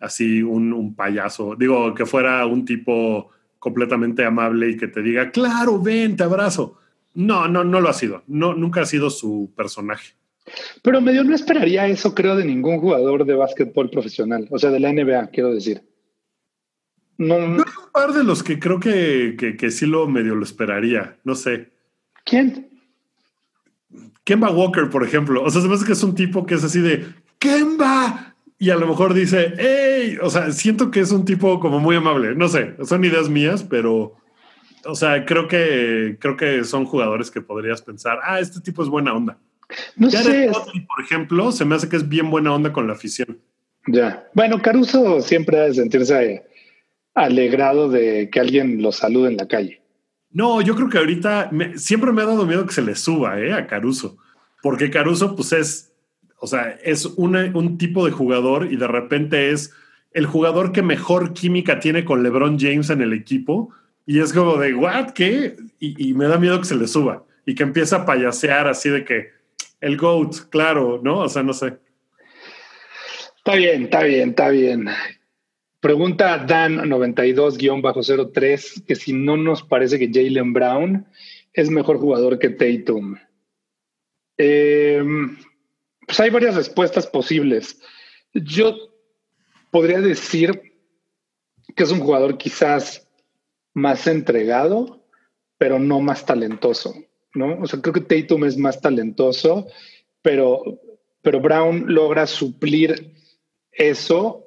así 0.00 0.42
un, 0.42 0.94
payaso. 0.94 1.54
Digo, 1.54 1.94
que 1.94 2.06
fuera 2.06 2.44
un 2.46 2.64
tipo 2.64 3.30
completamente 3.58 4.24
amable 4.24 4.70
y 4.70 4.76
que 4.78 4.88
te 4.88 5.02
diga, 5.02 5.30
claro, 5.30 5.80
ven, 5.80 6.16
te 6.16 6.24
abrazo. 6.24 6.78
No, 7.12 7.46
no, 7.46 7.62
no 7.62 7.80
lo 7.80 7.90
ha 7.90 7.92
sido. 7.92 8.22
No, 8.26 8.54
nunca 8.54 8.80
ha 8.80 8.86
sido 8.86 9.10
su 9.10 9.52
personaje. 9.54 10.14
Pero 10.82 11.00
medio 11.02 11.24
no 11.24 11.34
esperaría 11.34 11.86
eso, 11.86 12.14
creo, 12.14 12.34
de 12.34 12.46
ningún 12.46 12.78
jugador 12.78 13.26
de 13.26 13.34
básquetbol 13.34 13.90
profesional, 13.90 14.48
o 14.50 14.58
sea, 14.58 14.70
de 14.70 14.80
la 14.80 14.92
NBA, 14.92 15.28
quiero 15.28 15.52
decir. 15.52 15.82
No, 17.18 17.36
hay 17.36 17.42
un 17.50 17.92
par 17.92 18.12
de 18.12 18.24
los 18.24 18.42
que 18.42 18.58
creo 18.58 18.80
que, 18.80 19.36
que, 19.38 19.56
que 19.56 19.70
sí 19.70 19.86
lo 19.86 20.08
medio 20.08 20.34
lo 20.34 20.42
esperaría, 20.44 21.18
no 21.22 21.34
sé. 21.34 21.70
¿Quién? 22.24 22.73
Kemba 24.24 24.50
Walker, 24.50 24.88
por 24.90 25.04
ejemplo. 25.04 25.42
O 25.42 25.50
sea, 25.50 25.60
se 25.60 25.68
me 25.68 25.74
hace 25.74 25.84
que 25.84 25.92
es 25.92 26.02
un 26.02 26.14
tipo 26.14 26.46
que 26.46 26.54
es 26.54 26.64
así 26.64 26.80
de 26.80 27.06
Kemba. 27.38 28.34
Y 28.58 28.70
a 28.70 28.76
lo 28.76 28.86
mejor 28.86 29.12
dice, 29.12 29.52
hey, 29.58 30.16
o 30.22 30.30
sea, 30.30 30.50
siento 30.52 30.90
que 30.90 31.00
es 31.00 31.12
un 31.12 31.24
tipo 31.24 31.60
como 31.60 31.80
muy 31.80 31.96
amable. 31.96 32.34
No 32.34 32.48
sé, 32.48 32.74
son 32.84 33.04
ideas 33.04 33.28
mías, 33.28 33.62
pero, 33.62 34.16
o 34.86 34.94
sea, 34.94 35.26
creo 35.26 35.48
que, 35.48 36.16
creo 36.20 36.36
que 36.36 36.64
son 36.64 36.86
jugadores 36.86 37.30
que 37.30 37.40
podrías 37.40 37.82
pensar, 37.82 38.20
ah, 38.22 38.40
este 38.40 38.60
tipo 38.60 38.82
es 38.82 38.88
buena 38.88 39.12
onda. 39.12 39.38
No 39.96 40.10
sé. 40.10 40.50
por 40.52 41.04
ejemplo, 41.04 41.52
se 41.52 41.64
me 41.64 41.74
hace 41.74 41.88
que 41.88 41.96
es 41.96 42.08
bien 42.08 42.30
buena 42.30 42.54
onda 42.54 42.72
con 42.72 42.86
la 42.86 42.94
afición. 42.94 43.38
Ya. 43.86 44.26
Bueno, 44.34 44.62
Caruso 44.62 45.20
siempre 45.20 45.58
ha 45.58 45.64
de 45.64 45.74
sentirse 45.74 46.44
alegrado 47.14 47.88
de 47.88 48.30
que 48.30 48.40
alguien 48.40 48.82
lo 48.82 48.92
salude 48.92 49.28
en 49.28 49.36
la 49.36 49.48
calle. 49.48 49.83
No, 50.34 50.60
yo 50.60 50.74
creo 50.74 50.90
que 50.90 50.98
ahorita 50.98 51.50
siempre 51.76 52.12
me 52.12 52.20
ha 52.20 52.26
dado 52.26 52.44
miedo 52.44 52.66
que 52.66 52.74
se 52.74 52.82
le 52.82 52.96
suba 52.96 53.40
¿eh? 53.40 53.52
a 53.52 53.66
Caruso, 53.66 54.18
porque 54.62 54.90
Caruso 54.90 55.34
pues 55.36 55.52
es, 55.52 55.92
o 56.38 56.46
sea, 56.46 56.76
es 56.82 57.06
un 57.06 57.78
tipo 57.78 58.04
de 58.04 58.10
jugador 58.10 58.70
y 58.70 58.76
de 58.76 58.88
repente 58.88 59.52
es 59.52 59.72
el 60.10 60.26
jugador 60.26 60.72
que 60.72 60.82
mejor 60.82 61.32
química 61.32 61.78
tiene 61.78 62.04
con 62.04 62.22
LeBron 62.22 62.58
James 62.58 62.90
en 62.90 63.00
el 63.00 63.12
equipo 63.12 63.70
y 64.06 64.18
es 64.18 64.32
como 64.32 64.56
de, 64.56 64.74
¿what? 64.74 65.10
¿Qué? 65.10 65.56
Y, 65.78 66.10
y 66.10 66.14
me 66.14 66.26
da 66.26 66.36
miedo 66.36 66.58
que 66.58 66.66
se 66.66 66.76
le 66.76 66.88
suba 66.88 67.24
y 67.46 67.54
que 67.54 67.62
empiece 67.62 67.94
a 67.94 68.04
payasear 68.04 68.66
así 68.68 68.90
de 68.90 69.04
que 69.04 69.28
el 69.80 69.96
GOAT, 69.96 70.48
claro, 70.50 71.00
¿no? 71.02 71.18
O 71.20 71.28
sea, 71.28 71.42
no 71.42 71.52
sé. 71.52 71.74
Está 73.36 73.54
bien, 73.54 73.84
está 73.84 74.02
bien, 74.02 74.30
está 74.30 74.48
bien. 74.48 74.88
Pregunta 75.84 76.40
Dan92-03 76.46 78.86
que 78.86 78.96
si 78.96 79.12
no 79.12 79.36
nos 79.36 79.62
parece 79.62 79.98
que 79.98 80.10
Jalen 80.10 80.54
Brown 80.54 81.06
es 81.52 81.68
mejor 81.68 81.98
jugador 81.98 82.38
que 82.38 82.48
Tatum. 82.48 83.16
Em, 84.38 85.36
pues 86.06 86.20
hay 86.20 86.30
varias 86.30 86.54
respuestas 86.54 87.06
posibles. 87.06 87.82
Yo 88.32 88.74
podría 89.70 90.00
decir 90.00 90.72
que 91.76 91.82
es 91.82 91.90
un 91.90 92.00
jugador 92.00 92.38
quizás 92.38 93.06
más 93.74 94.06
entregado, 94.06 95.04
pero 95.58 95.78
no 95.78 96.00
más 96.00 96.24
talentoso, 96.24 96.94
¿no? 97.34 97.60
O 97.60 97.66
sea, 97.66 97.82
creo 97.82 97.92
que 97.92 98.00
Tatum 98.00 98.46
es 98.46 98.56
más 98.56 98.80
talentoso, 98.80 99.66
pero, 100.22 100.80
pero 101.20 101.40
Brown 101.40 101.92
logra 101.92 102.26
suplir 102.26 103.12
eso 103.70 104.43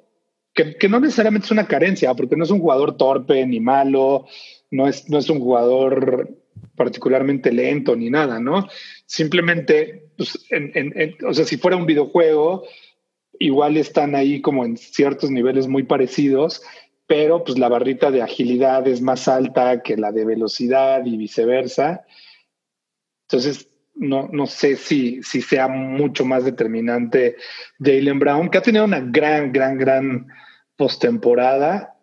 que, 0.64 0.88
no 0.88 1.00
necesariamente 1.00 1.46
es 1.46 1.50
una 1.52 1.66
carencia, 1.66 2.14
porque 2.14 2.36
no 2.36 2.44
es 2.44 2.50
un 2.50 2.60
jugador 2.60 2.96
torpe 2.96 3.46
ni 3.46 3.60
malo, 3.60 4.26
no 4.70 4.88
es, 4.88 5.08
no 5.08 5.18
es 5.18 5.30
un 5.30 5.40
jugador 5.40 6.36
particularmente 6.74 7.52
lento 7.52 7.94
ni 7.94 8.10
nada, 8.10 8.40
¿no? 8.40 8.68
Simplemente, 9.06 10.10
pues, 10.16 10.38
o 11.26 11.34
sea, 11.34 11.44
si 11.44 11.56
fuera 11.56 11.76
un 11.76 11.86
videojuego, 11.86 12.64
igual 13.38 13.76
están 13.76 14.14
ahí 14.14 14.40
como 14.40 14.64
en 14.64 14.76
ciertos 14.76 15.30
niveles 15.30 15.68
muy 15.68 15.84
parecidos, 15.84 16.62
pero 17.06 17.44
pues 17.44 17.58
la 17.58 17.68
barrita 17.68 18.10
de 18.10 18.22
agilidad 18.22 18.86
es 18.86 19.00
más 19.00 19.28
alta 19.28 19.82
que 19.82 19.96
la 19.96 20.12
de 20.12 20.24
velocidad 20.24 21.04
y 21.06 21.16
viceversa. 21.16 22.04
Entonces, 23.28 23.68
no, 23.94 24.28
no 24.32 24.46
sé 24.46 24.76
si, 24.76 25.22
si 25.22 25.40
sea 25.40 25.68
mucho 25.68 26.24
más 26.24 26.44
determinante 26.44 27.36
Jalen 27.78 28.18
Brown, 28.18 28.48
que 28.50 28.58
ha 28.58 28.62
tenido 28.62 28.84
una 28.84 29.00
gran, 29.00 29.52
gran, 29.52 29.78
gran 29.78 30.26
postemporada, 30.78 31.96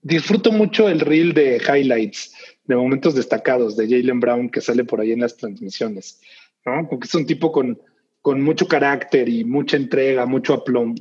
disfruto 0.00 0.52
mucho 0.52 0.88
el 0.88 1.00
reel 1.00 1.34
de 1.34 1.58
highlights, 1.58 2.32
de 2.64 2.76
momentos 2.76 3.14
destacados 3.14 3.76
de 3.76 3.88
Jalen 3.88 4.20
Brown 4.20 4.48
que 4.48 4.62
sale 4.62 4.84
por 4.84 5.00
ahí 5.00 5.12
en 5.12 5.20
las 5.20 5.36
transmisiones, 5.36 6.20
¿no? 6.64 6.88
Porque 6.88 7.06
es 7.06 7.14
un 7.14 7.26
tipo 7.26 7.52
con, 7.52 7.78
con 8.22 8.40
mucho 8.40 8.66
carácter 8.66 9.28
y 9.28 9.44
mucha 9.44 9.76
entrega, 9.76 10.24
mucho 10.24 10.54
aplomo. 10.54 10.94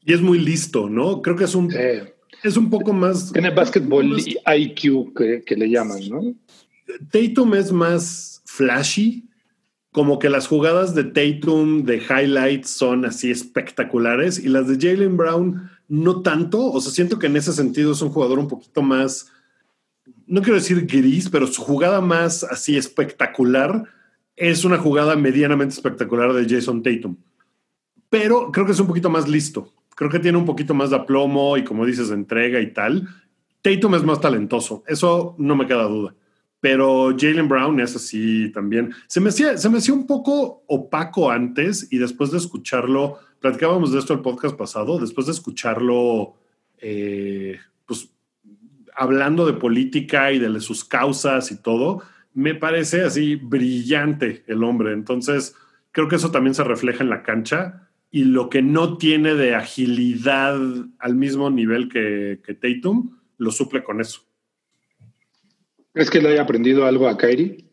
Y 0.00 0.14
es 0.14 0.22
muy 0.22 0.38
listo, 0.38 0.88
¿no? 0.88 1.20
Creo 1.20 1.36
que 1.36 1.44
es 1.44 1.54
un, 1.54 1.70
es 2.42 2.56
un 2.56 2.70
poco 2.70 2.92
más... 2.92 3.32
Tiene 3.32 3.50
basketball 3.50 4.16
IQ 4.18 5.14
que, 5.14 5.42
que 5.44 5.56
le 5.56 5.68
llaman, 5.68 6.08
¿no? 6.08 6.34
Tatum 7.10 7.54
es 7.54 7.72
más 7.72 8.42
flashy, 8.46 9.28
como 9.90 10.18
que 10.18 10.30
las 10.30 10.46
jugadas 10.46 10.94
de 10.94 11.04
Tatum 11.04 11.84
de 11.84 11.98
highlights 11.98 12.70
son 12.70 13.04
así 13.04 13.30
espectaculares 13.30 14.38
y 14.38 14.48
las 14.48 14.68
de 14.68 14.76
Jalen 14.76 15.16
Brown 15.16 15.70
no 15.92 16.22
tanto. 16.22 16.72
O 16.72 16.80
sea, 16.80 16.90
siento 16.90 17.18
que 17.18 17.26
en 17.26 17.36
ese 17.36 17.52
sentido 17.52 17.92
es 17.92 18.00
un 18.00 18.08
jugador 18.08 18.38
un 18.38 18.48
poquito 18.48 18.80
más, 18.80 19.30
no 20.26 20.40
quiero 20.40 20.54
decir 20.54 20.86
gris, 20.86 21.28
pero 21.28 21.46
su 21.46 21.60
jugada 21.60 22.00
más 22.00 22.44
así 22.44 22.78
espectacular 22.78 23.84
es 24.34 24.64
una 24.64 24.78
jugada 24.78 25.16
medianamente 25.16 25.74
espectacular 25.74 26.32
de 26.32 26.48
Jason 26.48 26.82
Tatum. 26.82 27.16
Pero 28.08 28.50
creo 28.50 28.64
que 28.64 28.72
es 28.72 28.80
un 28.80 28.86
poquito 28.86 29.10
más 29.10 29.28
listo. 29.28 29.70
creo 29.94 30.08
que 30.08 30.18
tiene 30.18 30.38
un 30.38 30.46
poquito 30.46 30.72
más 30.72 30.88
de 30.88 30.96
aplomo 30.96 31.58
y 31.58 31.64
como 31.64 31.84
dices, 31.84 32.10
entrega 32.10 32.58
y 32.60 32.72
tal. 32.72 33.06
Tatum 33.60 33.94
es 33.94 34.02
más 34.02 34.20
talentoso, 34.20 34.82
eso 34.86 35.34
no 35.36 35.54
me 35.56 35.66
queda 35.66 35.84
duda. 35.84 36.14
Pero 36.62 37.12
Jalen 37.18 37.48
Brown 37.48 37.80
es 37.80 37.96
así 37.96 38.52
también. 38.52 38.94
Se 39.08 39.20
me, 39.20 39.30
hacía, 39.30 39.58
se 39.58 39.68
me 39.68 39.78
hacía 39.78 39.94
un 39.94 40.06
poco 40.06 40.62
opaco 40.68 41.28
antes 41.28 41.88
y 41.90 41.98
después 41.98 42.30
de 42.30 42.38
escucharlo, 42.38 43.18
platicábamos 43.40 43.92
de 43.92 43.98
esto 43.98 44.14
el 44.14 44.20
podcast 44.20 44.56
pasado, 44.56 45.00
después 45.00 45.26
de 45.26 45.32
escucharlo, 45.32 46.36
eh, 46.78 47.58
pues 47.84 48.10
hablando 48.94 49.44
de 49.44 49.54
política 49.54 50.30
y 50.30 50.38
de 50.38 50.60
sus 50.60 50.84
causas 50.84 51.50
y 51.50 51.60
todo, 51.60 52.04
me 52.32 52.54
parece 52.54 53.02
así 53.02 53.34
brillante 53.34 54.44
el 54.46 54.62
hombre. 54.62 54.92
Entonces, 54.92 55.56
creo 55.90 56.06
que 56.06 56.14
eso 56.14 56.30
también 56.30 56.54
se 56.54 56.62
refleja 56.62 57.02
en 57.02 57.10
la 57.10 57.24
cancha 57.24 57.88
y 58.12 58.22
lo 58.22 58.48
que 58.48 58.62
no 58.62 58.98
tiene 58.98 59.34
de 59.34 59.56
agilidad 59.56 60.60
al 61.00 61.16
mismo 61.16 61.50
nivel 61.50 61.88
que, 61.88 62.40
que 62.46 62.54
Tatum, 62.54 63.18
lo 63.38 63.50
suple 63.50 63.82
con 63.82 64.00
eso. 64.00 64.20
¿Crees 65.92 66.10
que 66.10 66.20
le 66.20 66.30
haya 66.30 66.42
aprendido 66.42 66.86
algo 66.86 67.08
a 67.08 67.18
Kyrie? 67.18 67.64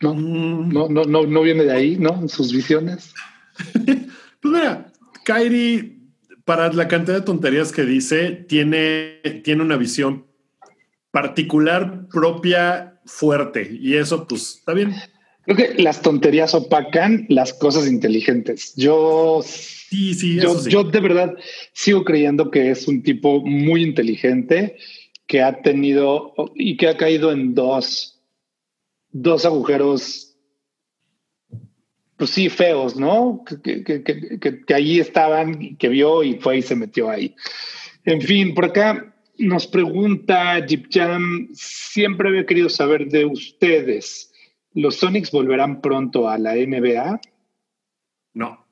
No, 0.00 0.14
mm. 0.14 0.72
no, 0.72 0.88
no, 0.88 1.04
no, 1.04 1.26
no 1.26 1.42
viene 1.42 1.64
de 1.64 1.72
ahí, 1.72 1.96
¿no? 1.96 2.28
Sus 2.28 2.52
visiones. 2.52 3.12
pues 3.74 4.04
mira, 4.42 4.92
Kyrie, 5.24 5.98
para 6.44 6.72
la 6.72 6.88
cantidad 6.88 7.18
de 7.18 7.24
tonterías 7.24 7.72
que 7.72 7.82
dice, 7.82 8.30
tiene, 8.48 9.20
tiene 9.44 9.62
una 9.62 9.76
visión 9.76 10.26
particular, 11.10 12.06
propia, 12.08 13.00
fuerte. 13.04 13.68
Y 13.80 13.96
eso, 13.96 14.26
pues, 14.26 14.56
está 14.58 14.72
bien. 14.72 14.94
Creo 15.44 15.56
que 15.56 15.82
las 15.82 16.00
tonterías 16.00 16.54
opacan 16.54 17.26
las 17.28 17.52
cosas 17.52 17.88
inteligentes. 17.88 18.74
Yo 18.76 19.42
Sí, 19.90 20.14
sí, 20.14 20.38
yo, 20.40 20.84
de 20.84 21.00
verdad 21.00 21.36
sigo 21.72 22.04
creyendo 22.04 22.48
que 22.48 22.70
es 22.70 22.86
un 22.86 23.02
tipo 23.02 23.44
muy 23.44 23.82
inteligente 23.82 24.76
que 25.26 25.42
ha 25.42 25.62
tenido 25.62 26.32
y 26.54 26.76
que 26.76 26.86
ha 26.86 26.96
caído 26.96 27.32
en 27.32 27.56
dos, 27.56 28.22
dos 29.10 29.44
agujeros, 29.44 30.36
pues 32.16 32.30
sí, 32.30 32.48
feos, 32.48 32.94
¿no? 32.94 33.42
Que, 33.44 33.82
que, 33.82 34.04
que, 34.04 34.64
que 34.64 34.74
allí 34.74 35.00
estaban, 35.00 35.76
que 35.76 35.88
vio 35.88 36.22
y 36.22 36.34
fue 36.34 36.58
y 36.58 36.62
se 36.62 36.76
metió 36.76 37.10
ahí. 37.10 37.34
En 38.04 38.22
fin, 38.22 38.54
por 38.54 38.66
acá 38.66 39.12
nos 39.38 39.66
pregunta 39.66 40.64
Jeep 40.64 40.86
Jam, 40.88 41.48
siempre 41.52 42.28
había 42.28 42.46
querido 42.46 42.68
saber 42.68 43.08
de 43.08 43.24
ustedes, 43.24 44.32
¿los 44.72 44.98
Sonics 44.98 45.32
volverán 45.32 45.80
pronto 45.80 46.28
a 46.28 46.38
la 46.38 46.54
NBA? 46.54 47.20
No. 48.34 48.69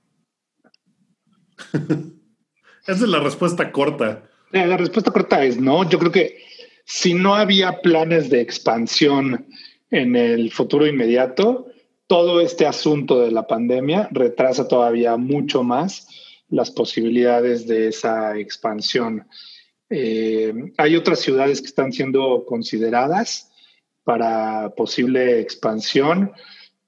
Esa 2.86 3.04
es 3.04 3.08
la 3.08 3.20
respuesta 3.20 3.70
corta. 3.70 4.22
La 4.50 4.76
respuesta 4.76 5.10
corta 5.10 5.44
es 5.44 5.60
no. 5.60 5.88
Yo 5.88 5.98
creo 5.98 6.12
que 6.12 6.42
si 6.84 7.12
no 7.12 7.34
había 7.34 7.80
planes 7.82 8.30
de 8.30 8.40
expansión 8.40 9.46
en 9.90 10.16
el 10.16 10.50
futuro 10.50 10.86
inmediato, 10.86 11.66
todo 12.06 12.40
este 12.40 12.66
asunto 12.66 13.20
de 13.20 13.30
la 13.30 13.46
pandemia 13.46 14.08
retrasa 14.10 14.66
todavía 14.66 15.16
mucho 15.18 15.62
más 15.62 16.08
las 16.48 16.70
posibilidades 16.70 17.66
de 17.66 17.88
esa 17.88 18.38
expansión. 18.38 19.26
Eh, 19.90 20.72
hay 20.78 20.96
otras 20.96 21.20
ciudades 21.20 21.60
que 21.60 21.66
están 21.66 21.92
siendo 21.92 22.44
consideradas 22.46 23.50
para 24.04 24.70
posible 24.74 25.40
expansión. 25.40 26.32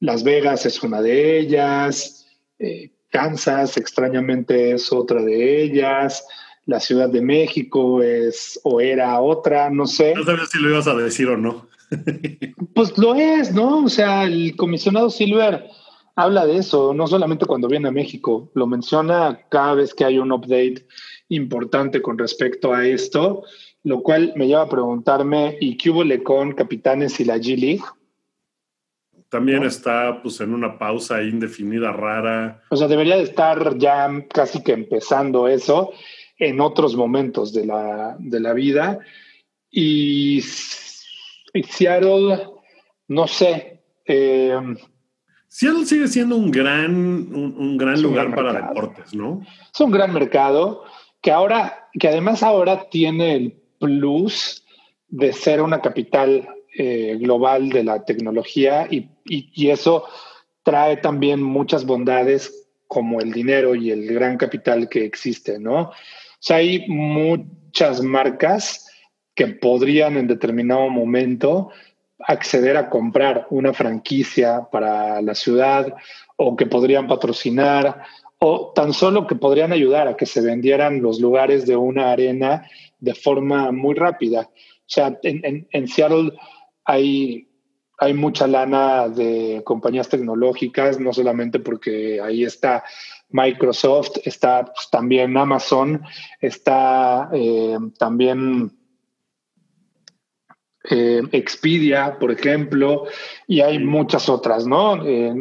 Las 0.00 0.22
Vegas 0.22 0.64
es 0.64 0.82
una 0.82 1.02
de 1.02 1.38
ellas. 1.38 2.26
Eh, 2.58 2.90
Kansas, 3.10 3.76
extrañamente, 3.76 4.72
es 4.72 4.92
otra 4.92 5.22
de 5.22 5.62
ellas. 5.62 6.24
La 6.66 6.80
Ciudad 6.80 7.08
de 7.08 7.20
México 7.20 8.02
es 8.02 8.60
o 8.62 8.80
era 8.80 9.20
otra, 9.20 9.70
no 9.70 9.86
sé. 9.86 10.14
No 10.14 10.24
sabía 10.24 10.46
si 10.46 10.58
lo 10.58 10.70
ibas 10.70 10.86
a 10.86 10.94
decir 10.94 11.28
o 11.28 11.36
no. 11.36 11.66
pues 12.74 12.96
lo 12.96 13.14
es, 13.14 13.52
¿no? 13.52 13.84
O 13.84 13.88
sea, 13.88 14.24
el 14.24 14.54
comisionado 14.56 15.10
Silver 15.10 15.68
habla 16.16 16.46
de 16.46 16.58
eso, 16.58 16.94
no 16.94 17.06
solamente 17.06 17.46
cuando 17.46 17.68
viene 17.68 17.88
a 17.88 17.92
México, 17.92 18.50
lo 18.54 18.66
menciona 18.66 19.40
cada 19.48 19.74
vez 19.74 19.94
que 19.94 20.04
hay 20.04 20.18
un 20.18 20.32
update 20.32 20.86
importante 21.28 22.02
con 22.02 22.18
respecto 22.18 22.72
a 22.72 22.86
esto, 22.86 23.44
lo 23.84 24.02
cual 24.02 24.32
me 24.36 24.46
lleva 24.46 24.62
a 24.62 24.68
preguntarme, 24.68 25.56
¿y 25.60 25.76
qué 25.76 25.90
hubo 25.90 26.02
con 26.22 26.52
Capitanes 26.52 27.18
y 27.20 27.24
la 27.24 27.38
G-League? 27.38 27.82
También 29.30 29.62
está 29.62 30.20
pues 30.22 30.40
en 30.40 30.52
una 30.52 30.76
pausa 30.76 31.22
indefinida 31.22 31.92
rara. 31.92 32.62
O 32.68 32.76
sea, 32.76 32.88
debería 32.88 33.16
de 33.16 33.22
estar 33.22 33.78
ya 33.78 34.10
casi 34.32 34.62
que 34.62 34.72
empezando 34.72 35.46
eso 35.46 35.92
en 36.36 36.60
otros 36.60 36.96
momentos 36.96 37.52
de 37.52 37.66
la, 37.66 38.16
de 38.18 38.40
la 38.40 38.52
vida. 38.52 38.98
Y, 39.70 40.42
Seattle, 40.42 42.48
no 43.06 43.26
sé. 43.28 43.84
Eh, 44.04 44.58
Seattle 45.46 45.86
sigue 45.86 46.08
siendo 46.08 46.36
un 46.36 46.50
gran, 46.50 46.92
un, 46.92 47.76
gran 47.76 48.02
lugar 48.02 48.34
para 48.34 48.52
deportes, 48.52 49.14
¿no? 49.14 49.42
Es 49.72 49.80
un 49.80 49.92
gran 49.92 50.12
mercado 50.12 50.82
que 51.22 51.30
ahora, 51.30 51.88
que 51.92 52.08
además 52.08 52.42
ahora 52.42 52.88
tiene 52.90 53.36
el 53.36 53.62
plus 53.78 54.64
de 55.08 55.32
ser 55.32 55.60
una 55.60 55.80
capital 55.80 56.48
eh, 56.72 57.16
global 57.18 57.68
de 57.70 57.82
la 57.82 58.04
tecnología 58.04 58.86
y, 58.88 59.08
eso 59.68 60.04
trae 60.62 60.98
también 60.98 61.42
muchas 61.42 61.84
bondades 61.84 62.68
como 62.86 63.20
el 63.20 63.32
dinero 63.32 63.74
y 63.74 63.90
el 63.90 64.06
gran 64.12 64.36
capital 64.36 64.88
que 64.88 65.04
existe, 65.04 65.58
¿no? 65.58 65.80
O 65.80 65.92
sea, 66.38 66.58
hay 66.58 66.86
muchas 66.88 68.02
marcas 68.02 68.88
que 69.34 69.48
podrían 69.48 70.16
en 70.16 70.28
determinado 70.28 70.88
momento 70.90 71.70
acceder 72.20 72.76
a 72.76 72.88
comprar 72.88 73.48
una 73.50 73.72
franquicia 73.72 74.68
para 74.70 75.20
la 75.22 75.34
ciudad 75.34 75.92
o 76.36 76.54
que 76.54 76.66
podrían 76.66 77.08
patrocinar 77.08 78.02
o 78.38 78.72
tan 78.74 78.92
solo 78.92 79.26
que 79.26 79.34
podrían 79.34 79.72
ayudar 79.72 80.06
a 80.06 80.16
que 80.16 80.26
se 80.26 80.40
vendieran 80.40 81.02
los 81.02 81.20
lugares 81.20 81.66
de 81.66 81.76
una 81.76 82.12
arena 82.12 82.64
de 83.00 83.14
forma 83.14 83.72
muy 83.72 83.96
rápida. 83.96 84.42
O 84.42 84.92
sea, 84.92 85.18
en, 85.24 85.66
en 85.70 85.88
Seattle 85.88 86.32
hay, 86.90 87.48
hay 87.98 88.14
mucha 88.14 88.48
lana 88.48 89.08
de 89.08 89.62
compañías 89.64 90.08
tecnológicas, 90.08 90.98
no 90.98 91.12
solamente 91.12 91.60
porque 91.60 92.20
ahí 92.20 92.42
está 92.42 92.82
Microsoft, 93.28 94.18
está 94.24 94.64
pues, 94.64 94.88
también 94.90 95.36
Amazon, 95.36 96.02
está 96.40 97.30
eh, 97.32 97.78
también 97.96 98.72
eh, 100.90 101.22
Expedia, 101.30 102.18
por 102.18 102.32
ejemplo, 102.32 103.04
y 103.46 103.60
hay 103.60 103.78
muchas 103.78 104.28
otras, 104.28 104.66
¿no? 104.66 105.06
Eh, 105.06 105.32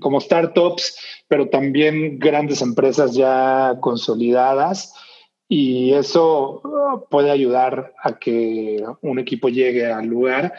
como 0.00 0.22
startups, 0.22 0.98
pero 1.28 1.50
también 1.50 2.18
grandes 2.18 2.62
empresas 2.62 3.14
ya 3.14 3.76
consolidadas. 3.80 4.94
Y 5.46 5.92
eso 5.92 6.62
uh, 6.64 7.06
puede 7.10 7.30
ayudar 7.30 7.92
a 8.02 8.18
que 8.18 8.82
un 9.02 9.18
equipo 9.18 9.50
llegue 9.50 9.92
al 9.92 10.06
lugar 10.06 10.54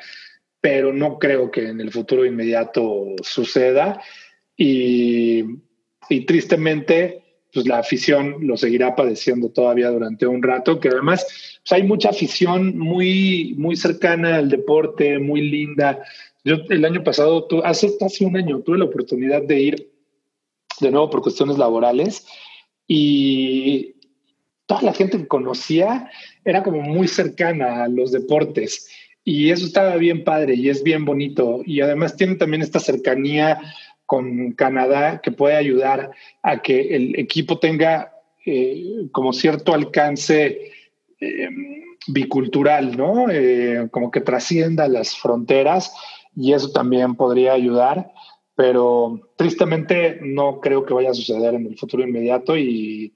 pero 0.65 0.91
no 0.91 1.19
creo 1.19 1.51
que 1.51 1.67
en 1.67 1.79
el 1.79 1.91
futuro 1.91 2.25
inmediato 2.25 3.13
suceda. 3.21 4.01
Y, 4.57 5.43
tristemente, 6.25 7.21
pues 7.53 7.67
la 7.67 7.77
afición 7.77 8.37
lo 8.39 8.57
seguirá 8.57 8.95
padeciendo 8.95 9.49
todavía 9.49 9.91
durante 9.91 10.25
un 10.25 10.41
rato, 10.41 10.79
que 10.79 10.89
además 10.89 11.23
pues 11.61 11.71
hay 11.71 11.83
mucha 11.83 12.09
afición 12.09 12.79
muy, 12.79 13.53
muy 13.59 13.75
cercana 13.75 14.37
al 14.37 14.49
deporte, 14.49 15.19
muy 15.19 15.41
linda. 15.41 16.03
Yo 16.43 16.55
el 16.67 16.83
año 16.83 17.03
pasado, 17.03 17.47
hace 17.63 17.95
casi 17.99 18.25
un 18.25 18.35
año, 18.35 18.61
tuve 18.61 18.79
la 18.79 18.85
oportunidad 18.85 19.43
de 19.43 19.59
ir 19.59 19.91
de 20.81 20.89
nuevo 20.89 21.11
por 21.11 21.21
cuestiones 21.21 21.59
laborales 21.59 22.25
y 22.87 23.97
toda 24.65 24.81
la 24.81 24.93
gente 24.93 25.19
que 25.19 25.27
conocía 25.27 26.09
era 26.43 26.63
como 26.63 26.81
muy 26.81 27.07
cercana 27.07 27.83
a 27.83 27.87
los 27.87 28.11
deportes 28.11 28.89
y 29.25 29.49
eso 29.49 29.65
estaba 29.65 29.95
bien 29.97 30.23
padre 30.23 30.53
y 30.53 30.69
es 30.69 30.83
bien 30.83 31.03
bonito. 31.03 31.61
Y 31.65 31.81
además 31.81 32.15
tiene 32.15 32.35
también 32.35 32.61
esta 32.61 32.79
cercanía 32.79 33.59
con 34.05 34.51
Canadá 34.51 35.19
que 35.21 35.31
puede 35.31 35.55
ayudar 35.55 36.11
a 36.43 36.61
que 36.61 36.95
el 36.95 37.19
equipo 37.19 37.57
tenga 37.57 38.13
eh, 38.45 39.07
como 39.11 39.33
cierto 39.33 39.73
alcance 39.73 40.71
eh, 41.19 41.49
bicultural, 42.07 42.95
¿no? 42.95 43.25
Eh, 43.31 43.87
como 43.89 44.11
que 44.11 44.21
trascienda 44.21 44.87
las 44.87 45.17
fronteras 45.17 45.91
y 46.35 46.53
eso 46.53 46.71
también 46.71 47.15
podría 47.15 47.53
ayudar, 47.53 48.11
pero 48.55 49.31
tristemente 49.37 50.19
no 50.21 50.59
creo 50.59 50.85
que 50.85 50.93
vaya 50.93 51.09
a 51.09 51.15
suceder 51.15 51.55
en 51.55 51.65
el 51.65 51.79
futuro 51.79 52.03
inmediato 52.03 52.55
y 52.55 53.11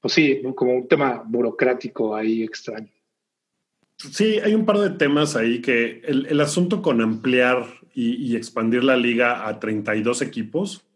pues 0.00 0.14
sí, 0.14 0.40
como 0.56 0.72
un 0.72 0.88
tema 0.88 1.22
burocrático 1.26 2.16
ahí 2.16 2.42
extraño. 2.42 2.88
Sí, 4.08 4.38
hay 4.42 4.54
un 4.54 4.64
par 4.64 4.78
de 4.78 4.90
temas 4.90 5.36
ahí 5.36 5.60
que 5.60 6.00
el, 6.06 6.40
asunto 6.40 6.80
con 6.80 7.02
ampliar 7.02 7.66
y, 7.92 8.34
expandir 8.34 8.82
la 8.82 8.96
liga 8.96 9.46
a 9.46 9.60
32 9.60 10.22
equipos, 10.22 10.86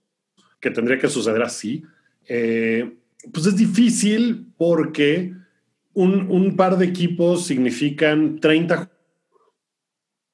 que 0.59 0.70
tendría 0.70 0.98
que 0.98 1.09
suceder 1.09 1.42
así, 1.42 1.84
eh, 2.26 2.96
pues 3.30 3.44
es 3.44 3.57
difícil 3.57 4.46
porque 4.57 5.34
un, 5.92 6.57
par 6.57 6.78
de 6.78 6.86
equipos 6.86 7.44
significan 7.44 8.40
30 8.40 8.90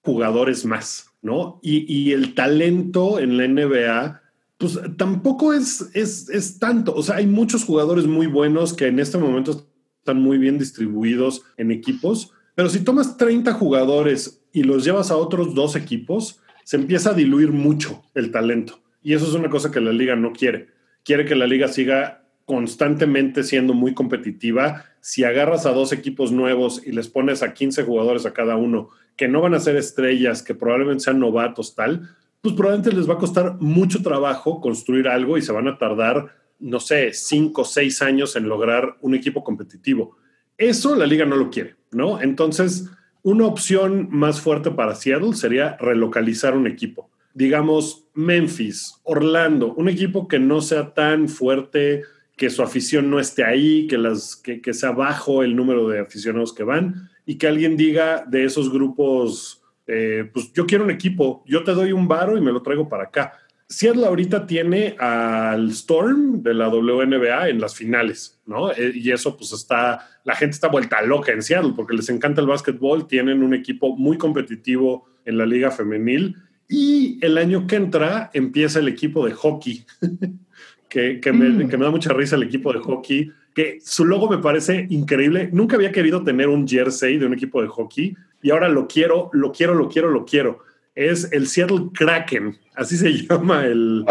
jugadores 0.04 0.64
más, 0.64 1.10
¿no? 1.22 1.58
Y, 1.62 1.92
y, 1.92 2.12
el 2.12 2.34
talento 2.34 3.18
en 3.18 3.36
la 3.36 3.48
NBA, 3.48 4.22
pues 4.58 4.78
tampoco 4.96 5.52
es, 5.52 5.90
es, 5.92 6.28
es 6.28 6.60
tanto. 6.60 6.94
O 6.94 7.02
sea, 7.02 7.16
hay 7.16 7.26
muchos 7.26 7.64
jugadores 7.64 8.06
muy 8.06 8.28
buenos 8.28 8.74
que 8.74 8.86
en 8.86 9.00
este 9.00 9.18
momento 9.18 9.66
están 9.98 10.22
muy 10.22 10.38
bien 10.38 10.56
distribuidos 10.56 11.42
en 11.56 11.72
equipos, 11.72 12.32
pero 12.55 12.68
si 12.68 12.84
tomas 12.84 13.16
30 13.16 13.53
jugadores 13.53 14.42
y 14.53 14.62
los 14.62 14.84
llevas 14.84 15.11
a 15.11 15.16
otros 15.16 15.55
dos 15.55 15.76
equipos, 15.76 16.40
se 16.64 16.76
empieza 16.76 17.11
a 17.11 17.14
diluir 17.14 17.53
mucho 17.53 18.03
el 18.14 18.30
talento. 18.30 18.80
Y 19.03 19.14
eso 19.14 19.26
es 19.26 19.34
una 19.34 19.48
cosa 19.48 19.70
que 19.70 19.80
la 19.80 19.92
liga 19.92 20.16
no 20.16 20.32
quiere. 20.32 20.68
Quiere 21.05 21.24
que 21.24 21.34
la 21.34 21.46
liga 21.46 21.68
siga 21.68 22.24
constantemente 22.44 23.44
siendo 23.44 23.74
muy 23.74 23.94
competitiva. 23.94 24.84
Si 25.01 25.24
agarras 25.24 25.66
a 25.66 25.72
dos 25.72 25.92
equipos 25.92 26.32
nuevos 26.32 26.82
y 26.84 26.92
les 26.92 27.09
pones 27.09 27.42
a 27.42 27.55
15 27.55 27.84
jugadores 27.84 28.26
a 28.26 28.32
cada 28.32 28.57
uno, 28.57 28.90
que 29.16 29.28
no 29.28 29.40
van 29.40 29.55
a 29.55 29.61
ser 29.61 29.76
estrellas, 29.76 30.42
que 30.42 30.55
probablemente 30.55 31.05
sean 31.05 31.20
novatos, 31.20 31.74
tal, 31.74 32.11
pues 32.40 32.55
probablemente 32.55 32.96
les 32.96 33.09
va 33.09 33.14
a 33.14 33.18
costar 33.18 33.57
mucho 33.61 34.03
trabajo 34.03 34.61
construir 34.61 35.09
algo 35.09 35.38
y 35.38 35.42
se 35.42 35.53
van 35.53 35.68
a 35.68 35.78
tardar, 35.78 36.34
no 36.59 36.80
sé, 36.80 37.12
cinco 37.12 37.62
o 37.62 37.64
seis 37.64 38.03
años 38.03 38.34
en 38.36 38.48
lograr 38.48 38.96
un 39.01 39.14
equipo 39.14 39.44
competitivo. 39.44 40.16
Eso 40.57 40.94
la 40.94 41.07
liga 41.07 41.24
no 41.24 41.36
lo 41.36 41.51
quiere, 41.51 41.76
¿no? 41.91 42.20
Entonces, 42.20 42.91
una 43.22 43.47
opción 43.47 44.09
más 44.11 44.41
fuerte 44.41 44.70
para 44.70 44.95
Seattle 44.95 45.34
sería 45.34 45.76
relocalizar 45.78 46.57
un 46.57 46.66
equipo. 46.66 47.11
Digamos, 47.34 48.07
Memphis, 48.14 49.01
Orlando, 49.05 49.74
un 49.74 49.88
equipo 49.88 50.26
que 50.26 50.38
no 50.38 50.61
sea 50.61 50.95
tan 50.95 51.28
fuerte, 51.28 52.03
que 52.36 52.51
su 52.51 52.62
afición 52.62 53.11
no 53.11 53.20
esté 53.20 53.45
ahí, 53.45 53.86
que, 53.86 53.99
las, 53.99 54.36
que, 54.36 54.72
sea 54.72 54.93
bajo 54.93 55.43
el 55.43 55.55
número 55.55 55.88
de 55.88 56.01
aficionados 56.01 56.55
que 56.55 56.64
van 56.64 57.11
y 57.26 57.36
que 57.36 57.47
alguien 57.47 57.76
diga 57.76 58.24
de 58.26 58.45
esos 58.45 58.72
grupos, 58.72 59.62
eh, 59.86 60.28
pues 60.32 60.51
yo 60.55 60.66
quiero 60.66 60.84
un 60.84 60.91
equipo, 60.91 61.45
yo 61.47 61.62
te 61.62 61.72
doy 61.72 61.93
un 61.93 62.09
varo 62.09 62.38
y 62.38 62.41
me 62.41 62.53
lo 62.53 62.62
traigo 62.62 62.88
para 62.88 63.05
acá. 63.05 63.34
Seattle 63.70 64.04
ahorita 64.04 64.48
tiene 64.48 64.96
al 64.98 65.70
Storm 65.70 66.42
de 66.42 66.54
la 66.54 66.68
WNBA 66.68 67.50
en 67.50 67.60
las 67.60 67.76
finales, 67.76 68.40
¿no? 68.44 68.72
Eh, 68.72 68.90
y 68.96 69.12
eso 69.12 69.36
pues 69.36 69.52
está, 69.52 70.08
la 70.24 70.34
gente 70.34 70.54
está 70.54 70.66
vuelta 70.66 71.00
loca 71.02 71.30
en 71.30 71.40
Seattle 71.40 71.74
porque 71.76 71.94
les 71.94 72.08
encanta 72.08 72.40
el 72.40 72.48
básquetbol, 72.48 73.06
tienen 73.06 73.44
un 73.44 73.54
equipo 73.54 73.96
muy 73.96 74.18
competitivo 74.18 75.06
en 75.24 75.38
la 75.38 75.46
liga 75.46 75.70
femenil 75.70 76.34
y 76.68 77.24
el 77.24 77.38
año 77.38 77.68
que 77.68 77.76
entra 77.76 78.30
empieza 78.34 78.80
el 78.80 78.88
equipo 78.88 79.24
de 79.24 79.34
hockey, 79.34 79.86
que, 80.88 81.20
que, 81.20 81.32
me, 81.32 81.48
mm. 81.50 81.68
que 81.68 81.78
me 81.78 81.84
da 81.84 81.92
mucha 81.92 82.12
risa 82.12 82.34
el 82.34 82.42
equipo 82.42 82.72
de 82.72 82.80
hockey, 82.80 83.30
que 83.54 83.78
su 83.84 84.04
logo 84.04 84.28
me 84.28 84.38
parece 84.38 84.88
increíble. 84.90 85.48
Nunca 85.52 85.76
había 85.76 85.92
querido 85.92 86.24
tener 86.24 86.48
un 86.48 86.66
jersey 86.66 87.18
de 87.18 87.26
un 87.26 87.34
equipo 87.34 87.62
de 87.62 87.68
hockey 87.68 88.16
y 88.42 88.50
ahora 88.50 88.68
lo 88.68 88.88
quiero, 88.88 89.30
lo 89.32 89.52
quiero, 89.52 89.76
lo 89.76 89.88
quiero, 89.88 90.10
lo 90.10 90.24
quiero 90.24 90.70
es 90.94 91.32
el 91.32 91.46
Seattle 91.46 91.88
Kraken, 91.94 92.58
así 92.80 92.96
se 92.96 93.12
llama 93.28 93.66
el, 93.66 94.04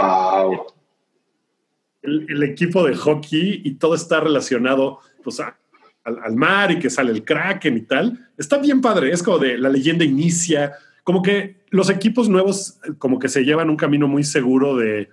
el, 2.03 2.43
equipo 2.43 2.83
de 2.83 2.95
hockey 2.95 3.61
y 3.65 3.73
todo 3.75 3.95
está 3.95 4.19
relacionado 4.19 4.99
pues, 5.23 5.39
al, 5.39 6.35
mar 6.35 6.71
y 6.71 6.79
que 6.79 6.89
sale 6.89 7.11
el 7.11 7.25
Kraken 7.25 7.77
y 7.77 7.81
tal. 7.81 8.29
Está 8.37 8.57
bien 8.57 8.79
padre, 8.79 9.11
es 9.11 9.23
como 9.23 9.39
de 9.39 9.57
la 9.57 9.69
leyenda 9.69 10.05
inicia, 10.05 10.73
como 11.03 11.21
que 11.21 11.57
los 11.71 11.89
equipos 11.89 12.29
nuevos 12.29 12.79
como 12.99 13.19
que 13.19 13.27
se 13.27 13.43
llevan 13.43 13.69
un 13.69 13.75
camino 13.75 14.07
muy 14.07 14.23
seguro 14.23 14.77
de 14.77 15.09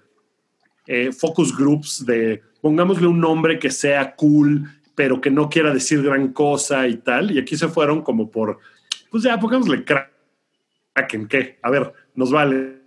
eh, 0.87 1.11
focus 1.13 1.57
groups, 1.57 2.05
de 2.07 2.43
pongámosle 2.61 3.07
un 3.07 3.21
nombre 3.21 3.59
que 3.59 3.71
sea 3.71 4.15
cool, 4.15 4.69
pero 4.95 5.21
que 5.21 5.31
no 5.31 5.49
quiera 5.49 5.73
decir 5.73 6.03
gran 6.03 6.33
cosa 6.33 6.87
y 6.87 6.97
tal. 6.99 7.31
Y 7.31 7.39
aquí 7.39 7.57
se 7.57 7.69
fueron 7.69 8.03
como 8.03 8.31
por, 8.31 8.59
pues 9.11 9.23
ya, 9.23 9.39
pongámosle 9.39 9.85
Kraken 9.85 10.17
en 11.13 11.29
qué, 11.29 11.59
a 11.63 11.71
ver, 11.71 11.93
nos 12.15 12.31
vale. 12.31 12.86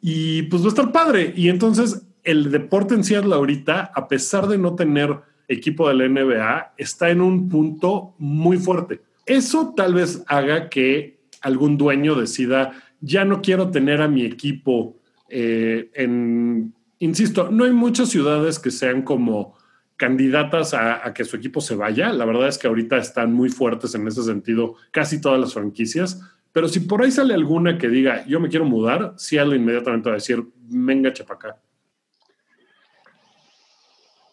Y 0.00 0.42
pues 0.42 0.62
va 0.62 0.66
a 0.66 0.68
estar 0.68 0.92
padre. 0.92 1.32
Y 1.36 1.48
entonces 1.48 2.06
el 2.22 2.50
deporte 2.50 2.94
en 2.94 3.04
Seattle 3.04 3.34
ahorita, 3.34 3.92
a 3.94 4.08
pesar 4.08 4.46
de 4.48 4.58
no 4.58 4.74
tener 4.74 5.16
equipo 5.48 5.88
de 5.88 5.94
la 5.94 6.08
NBA, 6.08 6.74
está 6.76 7.10
en 7.10 7.20
un 7.20 7.48
punto 7.48 8.14
muy 8.18 8.58
fuerte. 8.58 9.00
Eso 9.24 9.74
tal 9.76 9.94
vez 9.94 10.22
haga 10.26 10.68
que 10.68 11.20
algún 11.40 11.76
dueño 11.78 12.14
decida, 12.14 12.72
ya 13.00 13.24
no 13.24 13.40
quiero 13.42 13.70
tener 13.70 14.02
a 14.02 14.08
mi 14.08 14.24
equipo 14.24 14.96
eh, 15.28 15.90
en, 15.94 16.74
insisto, 16.98 17.50
no 17.50 17.64
hay 17.64 17.72
muchas 17.72 18.08
ciudades 18.08 18.58
que 18.58 18.70
sean 18.70 19.02
como 19.02 19.56
candidatas 19.96 20.74
a, 20.74 21.06
a, 21.06 21.14
que 21.14 21.24
su 21.24 21.36
equipo 21.36 21.60
se 21.60 21.74
vaya. 21.74 22.12
La 22.12 22.24
verdad 22.24 22.48
es 22.48 22.58
que 22.58 22.66
ahorita 22.66 22.98
están 22.98 23.32
muy 23.32 23.48
fuertes 23.48 23.94
en 23.94 24.06
ese 24.06 24.22
sentido 24.22 24.74
casi 24.90 25.20
todas 25.20 25.40
las 25.40 25.54
franquicias. 25.54 26.20
Pero 26.56 26.68
si 26.68 26.80
por 26.80 27.02
ahí 27.02 27.10
sale 27.10 27.34
alguna 27.34 27.76
que 27.76 27.86
diga, 27.86 28.24
yo 28.26 28.40
me 28.40 28.48
quiero 28.48 28.64
mudar, 28.64 29.12
Seattle 29.18 29.56
inmediatamente 29.56 30.08
va 30.08 30.14
a 30.14 30.16
decir, 30.16 30.42
venga, 30.54 31.12
chapacá. 31.12 31.60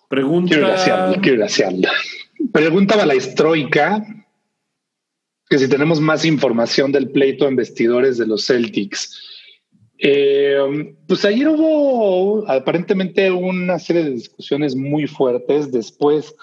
Pregunta... 0.08 0.56
Quiero 0.56 0.74
Preguntaba 2.54 3.06
la 3.06 3.16
que 5.50 5.60
si 5.60 5.68
tenemos 5.68 6.00
más 6.00 6.24
información 6.24 6.94
del 6.94 7.12
pleito 7.12 7.44
de 7.44 7.52
investidores 7.52 8.18
de 8.18 8.26
los 8.26 8.46
Celtics. 8.46 9.20
Eh, 9.98 10.96
pues 11.06 11.26
ayer 11.26 11.50
hubo 11.50 12.50
aparentemente 12.50 13.30
una 13.32 13.80
serie 13.80 14.06
de 14.06 14.12
discusiones 14.12 14.78
muy 14.78 15.08
fuertes 15.08 15.74
después 15.74 16.34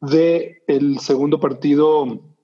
del 0.00 0.56
el 0.66 0.98
segundo 0.98 1.38
partido 1.38 2.35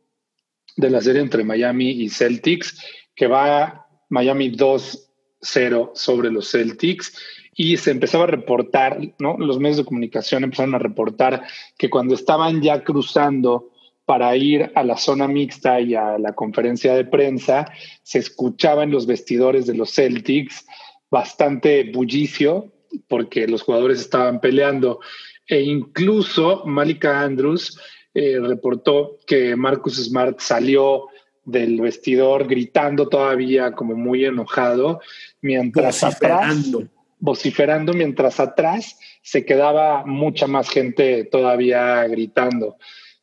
de 0.76 0.90
la 0.90 1.00
serie 1.00 1.20
entre 1.20 1.44
Miami 1.44 1.90
y 1.90 2.08
Celtics, 2.08 2.80
que 3.14 3.26
va 3.26 3.86
Miami 4.08 4.50
2-0 4.50 5.90
sobre 5.94 6.30
los 6.30 6.50
Celtics 6.50 7.16
y 7.54 7.76
se 7.76 7.90
empezaba 7.90 8.24
a 8.24 8.28
reportar, 8.28 8.98
¿no? 9.18 9.36
Los 9.38 9.58
medios 9.58 9.78
de 9.78 9.84
comunicación 9.84 10.44
empezaron 10.44 10.74
a 10.74 10.78
reportar 10.78 11.42
que 11.76 11.90
cuando 11.90 12.14
estaban 12.14 12.62
ya 12.62 12.82
cruzando 12.82 13.70
para 14.04 14.34
ir 14.36 14.72
a 14.74 14.82
la 14.82 14.96
zona 14.96 15.28
mixta 15.28 15.80
y 15.80 15.94
a 15.94 16.18
la 16.18 16.32
conferencia 16.34 16.94
de 16.94 17.04
prensa, 17.04 17.66
se 18.02 18.18
escuchaba 18.18 18.82
en 18.82 18.90
los 18.90 19.06
vestidores 19.06 19.66
de 19.66 19.74
los 19.74 19.94
Celtics 19.94 20.66
bastante 21.10 21.90
bullicio 21.92 22.72
porque 23.08 23.46
los 23.46 23.62
jugadores 23.62 24.00
estaban 24.00 24.40
peleando 24.40 25.00
e 25.46 25.60
incluso 25.60 26.64
Malika 26.64 27.20
Andrews 27.20 27.78
eh, 28.14 28.38
reportó 28.40 29.18
que 29.26 29.56
Marcus 29.56 29.96
Smart 29.96 30.38
salió 30.40 31.06
del 31.44 31.80
vestidor 31.80 32.46
gritando 32.46 33.08
todavía 33.08 33.72
como 33.72 33.94
muy 33.94 34.24
enojado, 34.24 35.00
mientras 35.40 36.00
vociferando. 36.00 36.78
atrás, 36.78 36.90
vociferando, 37.18 37.92
mientras 37.94 38.40
atrás 38.40 38.98
se 39.22 39.44
quedaba 39.44 40.04
mucha 40.04 40.46
más 40.46 40.68
gente 40.68 41.24
todavía 41.24 42.06
gritando. 42.06 42.76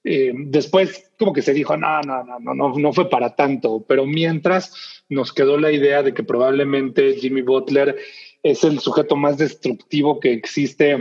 Eh, 0.04 0.32
después 0.34 1.12
como 1.20 1.34
que 1.34 1.42
se 1.42 1.54
dijo, 1.54 1.76
no, 1.76 2.02
no, 2.02 2.24
no, 2.24 2.40
no, 2.40 2.54
no, 2.54 2.74
no 2.78 2.94
fue 2.94 3.10
para 3.10 3.36
tanto, 3.36 3.86
pero 3.88 4.06
mientras 4.06 5.04
nos 5.10 5.34
quedó 5.34 5.58
la 5.58 5.72
idea 5.72 6.02
de 6.02 6.14
que 6.14 6.24
probablemente 6.24 7.16
Jimmy 7.16 7.42
Butler 7.42 7.98
es 8.42 8.64
el 8.64 8.80
sujeto 8.80 9.18
más 9.18 9.38
destructivo 9.38 10.20
que 10.20 10.32
existe 10.32 10.98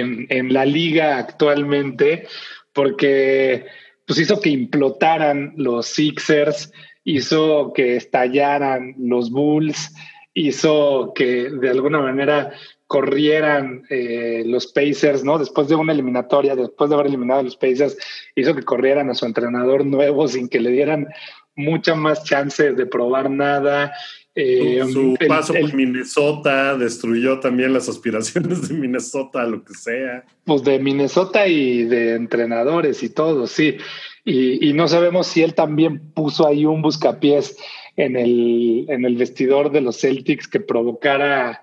en, 0.00 0.52
la 0.52 0.64
liga 0.64 1.18
actualmente, 1.18 2.26
porque 2.72 3.66
pues 4.06 4.18
hizo 4.20 4.40
que 4.40 4.50
implotaran 4.50 5.54
los 5.56 5.86
Sixers, 5.86 6.72
hizo 7.04 7.72
que 7.72 7.96
estallaran 7.96 8.94
los 8.98 9.30
Bulls, 9.30 9.94
hizo 10.34 11.12
que 11.14 11.50
de 11.50 11.70
alguna 11.70 12.00
manera 12.00 12.52
corrieran 12.86 13.82
eh, 13.90 14.44
los 14.46 14.68
Pacers, 14.68 15.24
¿no? 15.24 15.38
Después 15.38 15.68
de 15.68 15.74
una 15.74 15.92
eliminatoria, 15.92 16.54
después 16.54 16.88
de 16.88 16.94
haber 16.94 17.08
eliminado 17.08 17.40
a 17.40 17.44
los 17.44 17.56
Pacers, 17.56 17.96
hizo 18.34 18.54
que 18.54 18.62
corrieran 18.62 19.10
a 19.10 19.14
su 19.14 19.26
entrenador 19.26 19.84
nuevo 19.84 20.28
sin 20.28 20.48
que 20.48 20.60
le 20.60 20.70
dieran 20.70 21.08
mucha 21.56 21.94
más 21.94 22.22
chance 22.22 22.72
de 22.72 22.86
probar 22.86 23.30
nada. 23.30 23.92
Eh, 24.38 24.84
su 24.92 25.16
paso 25.26 25.54
por 25.54 25.72
Minnesota 25.72 26.76
destruyó 26.76 27.40
también 27.40 27.72
las 27.72 27.88
aspiraciones 27.88 28.68
de 28.68 28.74
Minnesota, 28.74 29.46
lo 29.46 29.64
que 29.64 29.72
sea. 29.72 30.26
Pues 30.44 30.62
de 30.62 30.78
Minnesota 30.78 31.48
y 31.48 31.84
de 31.84 32.14
entrenadores 32.14 33.02
y 33.02 33.08
todo, 33.08 33.46
sí. 33.46 33.78
Y, 34.24 34.72
no 34.74 34.88
sabemos 34.88 35.28
si 35.28 35.42
él 35.42 35.54
también 35.54 36.12
puso 36.12 36.46
ahí 36.46 36.66
un 36.66 36.82
buscapiés 36.82 37.56
en 37.96 38.16
el, 38.16 38.84
en 38.88 39.04
el 39.06 39.16
vestidor 39.16 39.70
de 39.70 39.80
los 39.80 40.00
Celtics 40.00 40.48
que 40.48 40.60
provocara 40.60 41.62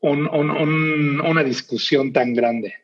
una 0.00 1.42
discusión 1.42 2.12
tan 2.12 2.34
grande. 2.34 2.74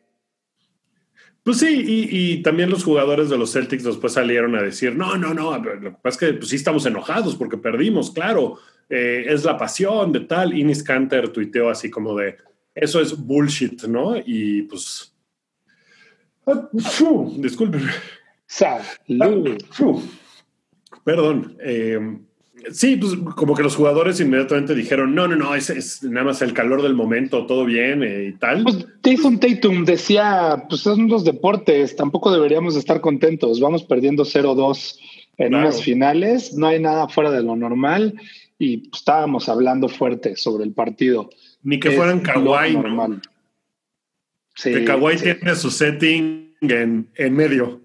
Pues 1.43 1.57
sí, 1.57 1.83
y, 2.09 2.41
también 2.41 2.69
los 2.69 2.85
jugadores 2.85 3.29
de 3.29 3.37
los 3.37 3.51
Celtics 3.51 3.83
después 3.83 4.13
salieron 4.13 4.55
a 4.55 4.61
decir, 4.61 4.95
no, 4.95 5.17
no, 5.17 5.33
no, 5.33 5.57
lo 5.57 5.81
que 5.81 5.97
pasa 6.01 6.09
es 6.09 6.17
que 6.17 6.33
pues, 6.37 6.49
sí 6.49 6.55
estamos 6.55 6.85
enojados 6.85 7.35
porque 7.35 7.57
perdimos, 7.57 8.11
claro, 8.11 8.59
eh, 8.89 9.25
es 9.27 9.43
la 9.43 9.57
pasión 9.57 10.13
de 10.13 10.21
tal. 10.21 10.57
Inis 10.57 10.83
Canter 10.83 11.29
tuiteó 11.29 11.69
así 11.69 11.89
como 11.89 12.15
de, 12.15 12.37
eso 12.73 13.01
es 13.01 13.17
bullshit, 13.17 13.83
¿no? 13.83 14.15
Y 14.17 14.63
pues... 14.63 15.13
Ah, 16.45 16.69
disculpen. 16.71 17.89
Ah, 18.61 18.81
perdón. 21.03 21.57
Eh, 21.59 22.19
sí, 22.71 22.95
pues 22.97 23.13
como 23.35 23.55
que 23.55 23.63
los 23.63 23.75
jugadores 23.75 24.19
inmediatamente 24.19 24.75
dijeron, 24.75 25.13
no, 25.15 25.27
no, 25.27 25.35
no, 25.35 25.55
es, 25.55 25.69
es 25.69 26.03
nada 26.03 26.27
más 26.27 26.41
el 26.41 26.53
calor 26.53 26.81
del 26.81 26.93
momento, 26.93 27.45
todo 27.45 27.65
bien 27.65 28.03
eh, 28.03 28.29
y 28.29 28.33
tal. 28.33 28.63
Pues 28.63 28.85
Jason 29.03 29.39
Tatum 29.39 29.85
decía, 29.85 30.63
pues 30.69 30.81
son 30.81 31.07
los 31.07 31.23
deportes, 31.23 31.95
tampoco 31.95 32.31
deberíamos 32.31 32.75
estar 32.75 33.01
contentos, 33.01 33.59
vamos 33.59 33.83
perdiendo 33.83 34.23
0-2 34.23 34.99
en 35.37 35.49
Claro. 35.49 35.63
unas 35.65 35.81
finales, 35.81 36.53
no 36.53 36.67
hay 36.67 36.79
nada 36.79 37.07
fuera 37.07 37.31
de 37.31 37.41
lo 37.43 37.55
normal 37.55 38.13
y 38.59 38.77
pues, 38.89 38.99
estábamos 39.01 39.49
hablando 39.49 39.89
fuerte 39.89 40.35
sobre 40.35 40.63
el 40.63 40.73
partido. 40.73 41.29
Ni 41.63 41.79
que 41.79 41.89
Es 41.89 41.95
fueran 41.95 42.19
Kawhi, 42.19 42.75
¿no? 42.77 43.19
Sí, 44.55 44.71
Que 44.73 44.85
Kawhi 44.85 45.17
sí. 45.17 45.23
tiene 45.23 45.55
su 45.55 45.71
setting 45.71 46.55
en, 46.61 47.09
en 47.15 47.33
medio. 47.35 47.81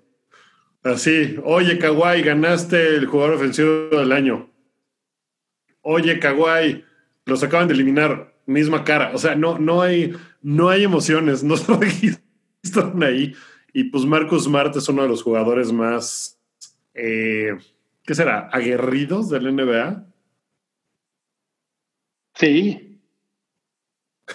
Así, 0.83 1.37
oye 1.45 1.79
Kawhi, 1.79 2.22
ganaste 2.22 2.97
el 2.97 3.07
jugador 3.07 3.35
ofensivo 3.37 3.89
del 3.91 4.12
año. 4.12 4.49
Oye 5.83 6.18
Kawhi, 6.18 6.85
los 7.24 7.43
acaban 7.43 7.68
de 7.68 7.74
eliminar, 7.74 8.35
misma 8.47 8.85
cara. 8.85 9.12
O 9.14 9.18
sea, 9.18 9.35
no, 9.35 9.59
no 9.59 9.83
hay, 9.83 10.14
no 10.43 10.68
hay 10.68 10.85
emociones, 10.85 11.43
no 11.45 11.57
se 11.57 11.72
registran 11.74 13.03
ahí. 13.03 13.35
Y 13.72 13.85
pues 13.85 14.05
Marcus 14.05 14.45
Smart 14.45 14.74
es 14.76 14.89
uno 14.89 15.03
de 15.03 15.09
los 15.09 15.22
jugadores 15.22 15.72
más, 15.72 16.41
eh, 16.95 17.57
¿qué 18.05 18.14
será? 18.14 18.49
Aguerridos 18.53 19.29
del 19.29 19.55
NBA. 19.55 20.07
Sí. 22.35 23.01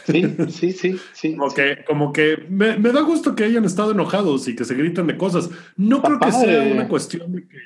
Sí, 0.06 0.36
sí, 0.50 0.72
sí, 0.72 1.00
sí. 1.14 1.36
Como 1.36 1.54
que, 1.54 1.84
como 1.86 2.14
que 2.14 2.38
me, 2.50 2.78
me 2.78 2.92
da 2.92 3.02
gusto 3.02 3.36
que 3.36 3.44
hayan 3.44 3.66
estado 3.66 3.92
enojados 3.92 4.48
y 4.48 4.56
que 4.56 4.66
se 4.66 4.76
griten 4.76 5.08
de 5.08 5.18
cosas. 5.18 5.50
No 5.76 6.02
creo 6.02 6.20
que 6.20 6.32
sea 6.32 6.64
una 6.64 6.88
cuestión 6.88 7.32
de 7.32 7.48
que, 7.48 7.58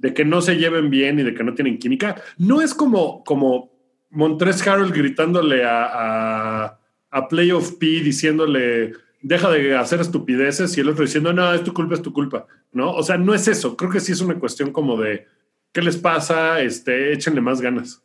de 0.00 0.12
que 0.14 0.24
no 0.24 0.40
se 0.40 0.56
lleven 0.56 0.90
bien 0.90 1.18
y 1.18 1.22
de 1.22 1.34
que 1.34 1.44
no 1.44 1.54
tienen 1.54 1.78
química. 1.78 2.16
No 2.38 2.62
es 2.62 2.74
como, 2.74 3.22
como 3.22 3.70
Montrez 4.10 4.66
Harold 4.66 4.94
gritándole 4.94 5.64
a, 5.64 5.84
a, 5.84 6.80
a 7.10 7.28
Playoff 7.28 7.72
P 7.72 7.86
diciéndole 7.86 8.94
deja 9.22 9.50
de 9.50 9.76
hacer 9.76 10.00
estupideces 10.00 10.76
y 10.76 10.80
el 10.80 10.88
otro 10.88 11.04
diciendo 11.04 11.34
no, 11.34 11.52
es 11.52 11.62
tu 11.62 11.74
culpa, 11.74 11.94
es 11.94 12.02
tu 12.02 12.12
culpa. 12.12 12.46
¿No? 12.72 12.92
O 12.92 13.02
sea, 13.02 13.18
no 13.18 13.34
es 13.34 13.46
eso. 13.46 13.76
Creo 13.76 13.90
que 13.90 14.00
sí 14.00 14.12
es 14.12 14.22
una 14.22 14.38
cuestión 14.38 14.72
como 14.72 14.96
de 14.96 15.26
¿qué 15.72 15.82
les 15.82 15.98
pasa? 15.98 16.62
Este, 16.62 17.12
échenle 17.12 17.42
más 17.42 17.60
ganas. 17.60 18.02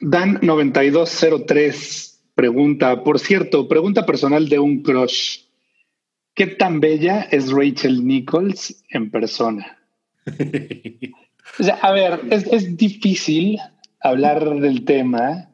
Dan9203 0.00 2.18
pregunta, 2.34 3.04
por 3.04 3.20
cierto, 3.20 3.68
pregunta 3.68 4.04
personal 4.04 4.48
de 4.48 4.58
un 4.58 4.82
crush. 4.82 5.42
¿Qué 6.34 6.48
tan 6.48 6.80
bella 6.80 7.28
es 7.30 7.52
Rachel 7.52 8.04
Nichols 8.04 8.82
en 8.90 9.12
persona? 9.12 9.78
A 11.82 11.92
ver, 11.92 12.20
es, 12.30 12.46
es 12.46 12.76
difícil 12.76 13.58
hablar 14.00 14.60
del 14.60 14.84
tema 14.84 15.50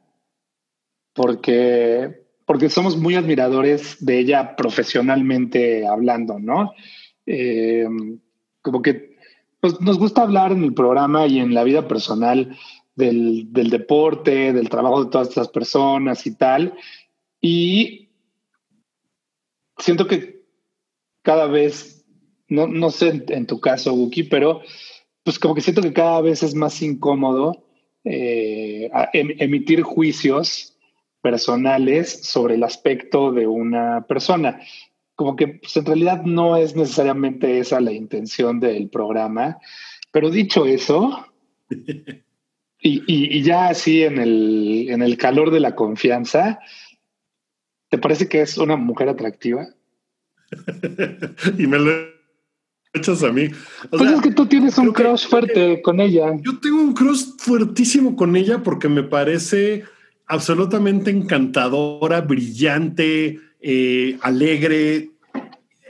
porque, 1.13 2.25
porque 2.47 2.69
somos 2.69 2.97
muy 2.97 3.15
admiradores 3.15 4.05
de 4.05 4.19
ella 4.19 4.57
profesionalmente 4.57 5.87
hablando, 5.87 6.39
¿no? 6.39 6.73
Eh, 7.27 7.87
como 8.63 8.83
que 8.83 9.17
nos 9.81 9.99
gusta 9.99 10.23
hablar 10.23 10.53
en 10.53 10.65
el 10.65 10.75
programa 10.75 11.27
y 11.27 11.39
en 11.39 11.53
la 11.53 11.65
vida 11.65 11.87
personal 11.87 12.57
del, 12.95 13.53
del 13.53 13.71
deporte, 13.71 14.53
del 14.53 14.71
trabajo 14.71 15.05
de 15.05 15.11
todas 15.11 15.29
estas 15.29 15.49
personas 15.49 16.27
y 16.27 16.37
tal. 16.37 16.75
Y 17.41 18.11
siento 19.79 20.07
que 20.07 20.45
cada 21.23 21.47
vez, 21.47 22.00
no, 22.51 22.67
no 22.67 22.91
sé 22.91 23.09
en, 23.09 23.25
en 23.29 23.47
tu 23.47 23.61
caso, 23.61 23.95
Buki, 23.95 24.25
pero 24.25 24.61
pues 25.23 25.39
como 25.39 25.55
que 25.55 25.61
siento 25.61 25.83
que 25.83 25.93
cada 25.93 26.21
vez 26.21 26.43
es 26.43 26.55
más 26.55 26.83
incómodo 26.83 27.65
eh, 28.05 28.91
em- 29.13 29.37
emitir 29.39 29.83
juicios 29.83 30.77
personales 31.23 32.11
sobre 32.27 32.55
el 32.55 32.65
aspecto 32.65 33.31
de 33.33 33.47
una 33.47 34.07
persona. 34.07 34.61
Como 35.15 35.37
que 35.37 35.49
pues, 35.49 35.77
en 35.77 35.85
realidad 35.87 36.23
no 36.25 36.57
es 36.57 36.75
necesariamente 36.75 37.59
esa 37.59 37.81
la 37.81 37.93
intención 37.93 38.59
del 38.59 38.89
programa. 38.89 39.59
Pero 40.13 40.31
dicho 40.31 40.67
eso, 40.67 41.27
y, 41.71 42.23
y- 42.83 43.39
y 43.39 43.43
ya 43.43 43.69
así 43.69 44.03
en 44.03 44.19
el, 44.19 44.87
en 44.89 45.03
el 45.03 45.17
calor 45.19 45.51
de 45.51 45.61
la 45.61 45.75
confianza, 45.77 46.61
¿te 47.91 47.99
parece 47.99 48.29
que 48.29 48.41
es 48.41 48.57
una 48.59 48.77
mujer 48.77 49.09
atractiva? 49.11 49.69
y 51.59 51.67
me 51.67 51.79
lo 51.79 52.20
echas 52.93 53.23
a 53.23 53.33
mí. 53.33 53.49
O 53.85 53.89
Pues 53.99 54.03
sea, 54.03 54.17
es 54.17 54.23
que 54.23 54.31
tú 54.33 54.47
tienes 54.47 54.77
un 54.79 54.93
que- 54.93 55.03
crush 55.03 55.27
fuerte 55.29 55.81
con 55.83 56.01
ella. 56.01 56.33
Yo 56.43 56.59
tengo 56.59 56.81
un 56.81 56.93
crush 56.95 57.25
fuertísimo 57.39 58.17
con 58.17 58.37
ella 58.37 58.63
porque 58.63 58.89
me 58.89 59.03
parece 59.03 59.85
absolutamente 60.27 61.11
encantadora, 61.11 62.21
brillante, 62.21 63.41
eh, 63.61 64.19
alegre, 64.23 65.11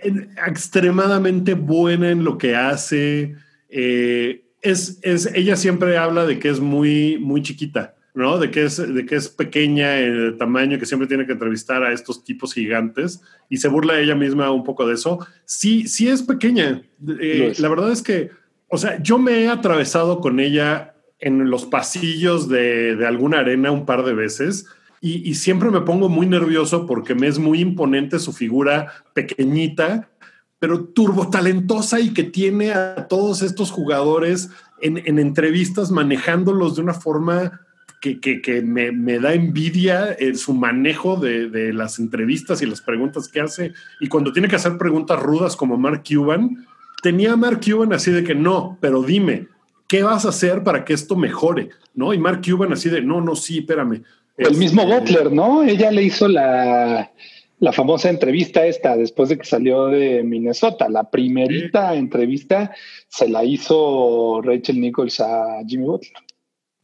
en- 0.02 0.30
extremadamente 0.46 1.54
buena 1.54 2.10
en 2.10 2.24
lo 2.24 2.38
que 2.38 2.56
hace. 2.56 3.34
Eh, 3.68 4.44
es, 4.62 4.98
es, 5.02 5.26
ella 5.34 5.56
siempre 5.56 5.96
habla 5.96 6.26
de 6.26 6.38
que 6.38 6.48
es 6.50 6.60
muy, 6.60 7.18
muy 7.18 7.42
chiquita, 7.42 7.94
¿no? 8.20 8.38
De 8.38 8.50
que 8.50 8.64
es, 8.64 8.76
de 8.76 9.06
que 9.06 9.16
es 9.16 9.28
pequeña 9.28 9.98
el 9.98 10.36
tamaño, 10.38 10.78
que 10.78 10.86
siempre 10.86 11.08
tiene 11.08 11.26
que 11.26 11.32
entrevistar 11.32 11.82
a 11.82 11.92
estos 11.92 12.22
tipos 12.22 12.54
gigantes 12.54 13.20
y 13.48 13.56
se 13.56 13.68
burla 13.68 13.98
ella 13.98 14.14
misma 14.14 14.50
un 14.52 14.62
poco 14.62 14.86
de 14.86 14.94
eso. 14.94 15.26
Sí, 15.44 15.88
sí 15.88 16.08
es 16.08 16.22
pequeña. 16.22 16.82
Eh, 17.20 17.48
es. 17.50 17.60
la 17.60 17.68
verdad 17.68 17.90
es 17.90 18.02
que, 18.02 18.30
o 18.68 18.78
sea, 18.78 19.02
yo 19.02 19.18
me 19.18 19.42
he 19.42 19.48
atravesado 19.48 20.20
con 20.20 20.38
ella 20.38 20.94
en 21.18 21.50
los 21.50 21.66
pasillos 21.66 22.48
de, 22.48 22.94
de 22.94 23.06
alguna 23.06 23.40
arena 23.40 23.72
un 23.72 23.84
par 23.84 24.04
de 24.04 24.14
veces 24.14 24.66
y, 25.00 25.28
y 25.28 25.34
siempre 25.34 25.70
me 25.70 25.80
pongo 25.80 26.08
muy 26.08 26.26
nervioso 26.26 26.86
porque 26.86 27.14
me 27.14 27.26
es 27.26 27.38
muy 27.38 27.60
imponente 27.60 28.18
su 28.18 28.32
figura 28.32 28.92
pequeñita, 29.14 30.10
pero 30.58 30.84
turbo 30.84 31.30
talentosa 31.30 32.00
y 32.00 32.12
que 32.12 32.24
tiene 32.24 32.72
a 32.72 33.08
todos 33.08 33.42
estos 33.42 33.70
jugadores 33.70 34.50
en, 34.80 34.98
en 35.06 35.18
entrevistas 35.18 35.90
manejándolos 35.90 36.76
de 36.76 36.82
una 36.82 36.94
forma 36.94 37.62
que, 38.00 38.18
que- 38.20 38.40
que 38.40 38.62
me, 38.62 38.92
me 38.92 39.18
da 39.18 39.34
envidia 39.34 40.16
en 40.18 40.36
su 40.36 40.54
manejo 40.54 41.16
de, 41.16 41.48
de 41.50 41.72
las 41.72 41.98
entrevistas 41.98 42.62
y 42.62 42.66
las 42.66 42.80
preguntas 42.80 43.28
que 43.28 43.40
hace. 43.40 43.72
Y 44.00 44.08
cuando 44.08 44.32
tiene 44.32 44.48
que 44.48 44.56
hacer 44.56 44.78
preguntas 44.78 45.20
rudas 45.20 45.54
como 45.56 45.76
Mark 45.76 46.02
Cuban, 46.08 46.66
tenía 47.02 47.32
a 47.32 47.36
Mark 47.36 47.60
Cuban 47.64 47.92
así 47.92 48.10
de 48.10 48.24
que 48.24 48.34
no, 48.34 48.78
pero 48.80 49.02
dime, 49.02 49.48
¿qué 49.86 50.02
vas 50.02 50.24
a 50.24 50.30
hacer 50.30 50.62
para 50.64 50.84
que 50.84 50.94
esto 50.94 51.14
mejore? 51.16 51.68
¿No? 51.94 52.12
Y 52.14 52.18
Mark 52.18 52.40
Cuban 52.44 52.72
así 52.72 52.88
de 52.88 53.02
no, 53.02 53.20
no, 53.20 53.36
sí, 53.36 53.58
espérame. 53.58 54.02
El 54.36 54.56
mismo 54.56 54.82
Este, 54.82 54.94
Butler, 54.94 55.32
¿no? 55.32 55.62
Ella 55.62 55.90
le 55.90 56.02
hizo 56.04 56.26
la, 56.26 57.10
la 57.58 57.72
famosa 57.72 58.08
entrevista 58.08 58.64
esta 58.64 58.96
después 58.96 59.28
de 59.28 59.36
que 59.36 59.44
salió 59.44 59.88
de 59.88 60.22
Minnesota. 60.22 60.88
La 60.88 61.10
primerita 61.10 61.94
entrevista 61.94 62.74
se 63.08 63.28
la 63.28 63.44
hizo 63.44 64.40
Rachel 64.42 64.80
Nichols 64.80 65.20
a 65.20 65.58
Jimmy 65.66 65.84
Butler. 65.84 66.12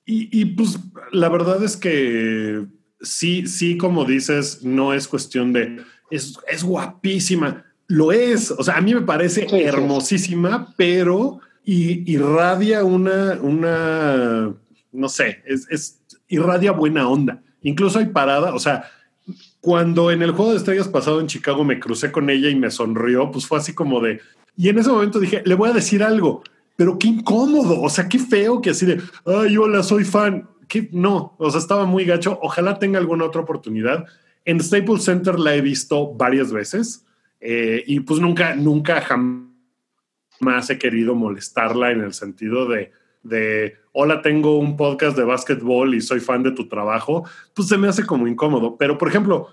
Y, 0.07 0.41
y, 0.41 0.45
pues 0.47 0.79
la 1.13 1.29
verdad 1.29 1.63
es 1.65 1.77
que 1.77 2.65
sí, 3.01 3.47
sí, 3.47 3.77
como 3.77 4.05
dices, 4.05 4.63
no 4.63 4.95
es 4.95 5.09
cuestión 5.09 5.53
de 5.53 5.79
es, 6.11 6.39
es 6.49 6.63
guapísima. 6.63 7.65
Lo 7.89 8.13
es. 8.13 8.51
O 8.53 8.63
sea, 8.63 8.77
a 8.77 8.81
mí 8.81 8.95
me 8.95 9.03
parece 9.03 9.43
Sí, 9.43 9.49
sí, 9.49 9.57
sí. 9.57 9.63
hermosísima, 9.63 10.75
pero 10.77 11.41
y, 11.65 12.11
irradia 12.11 12.85
una, 12.85 13.39
una, 13.43 14.55
no 14.93 15.09
sé, 15.09 15.43
es, 15.45 15.67
es 15.71 16.01
irradia 16.29 16.73
buena 16.73 17.09
onda. 17.09 17.43
Incluso 17.63 17.99
hay 17.99 18.07
parada, 18.07 18.55
o 18.55 18.59
sea, 18.61 18.85
cuando 19.61 20.13
en 20.13 20.23
el 20.23 20.31
juego 20.31 20.53
de 20.53 20.59
estrellas 20.59 20.87
pasado 20.87 21.21
en 21.21 21.27
Chicago 21.27 21.65
me 21.65 21.81
crucé 21.81 22.13
con 22.13 22.31
ella 22.31 22.49
y 22.49 22.55
me 22.55 22.71
sonrió, 22.71 23.33
pues 23.33 23.47
fue 23.47 23.59
así 23.59 23.73
como 23.73 24.01
de, 24.01 24.21
y 24.57 24.69
en 24.69 24.79
ese 24.79 24.91
momento 24.91 25.19
dije, 25.19 25.43
le 25.45 25.57
voy 25.57 25.71
a 25.71 25.73
decir 25.73 26.05
algo, 26.05 26.45
pero 26.77 26.99
qué 26.99 27.09
incómodo, 27.09 27.81
o 27.81 27.89
sea, 27.89 28.09
qué 28.09 28.19
feo 28.19 28.61
que 28.61 28.71
así 28.71 28.87
de, 28.87 29.01
ay, 29.25 29.57
hola, 29.57 29.83
soy 29.83 30.05
fan. 30.05 30.49
Que 30.69 30.89
no, 30.93 31.37
o 31.39 31.51
sea, 31.51 31.61
estaba 31.61 31.87
muy 31.87 32.05
gacho. 32.05 32.39
Ojalá 32.43 32.79
tenga 32.79 32.99
alguna 32.99 33.25
otra 33.25 33.41
oportunidad. 33.41 34.05
En 34.45 34.61
Staples 34.61 35.05
Center 35.05 35.39
la 35.39 35.55
he 35.55 35.61
visto 35.61 36.13
varias 36.15 36.53
veces 36.53 37.05
eh, 37.41 37.83
y 37.87 38.01
pues 38.01 38.21
nunca, 38.21 38.55
nunca 38.57 39.01
jamás 39.01 40.71
he 40.71 40.79
querido 40.79 41.15
molestarla 41.15 41.93
en 41.93 42.01
el 42.01 42.13
sentido 42.13 42.67
de, 42.67 42.91
de, 43.23 43.77
hola, 43.93 44.23
tengo 44.23 44.59
un 44.59 44.77
podcast 44.77 45.17
de 45.17 45.25
básquetbol 45.25 45.95
y 45.95 46.01
soy 46.01 46.21
fan 46.21 46.43
de 46.43 46.51
tu 46.51 46.69
trabajo. 46.69 47.25
Pues 47.55 47.69
se 47.69 47.79
me 47.79 47.89
hace 47.89 48.05
como 48.05 48.27
incómodo. 48.27 48.77
Pero, 48.77 48.99
por 48.99 49.09
ejemplo, 49.09 49.49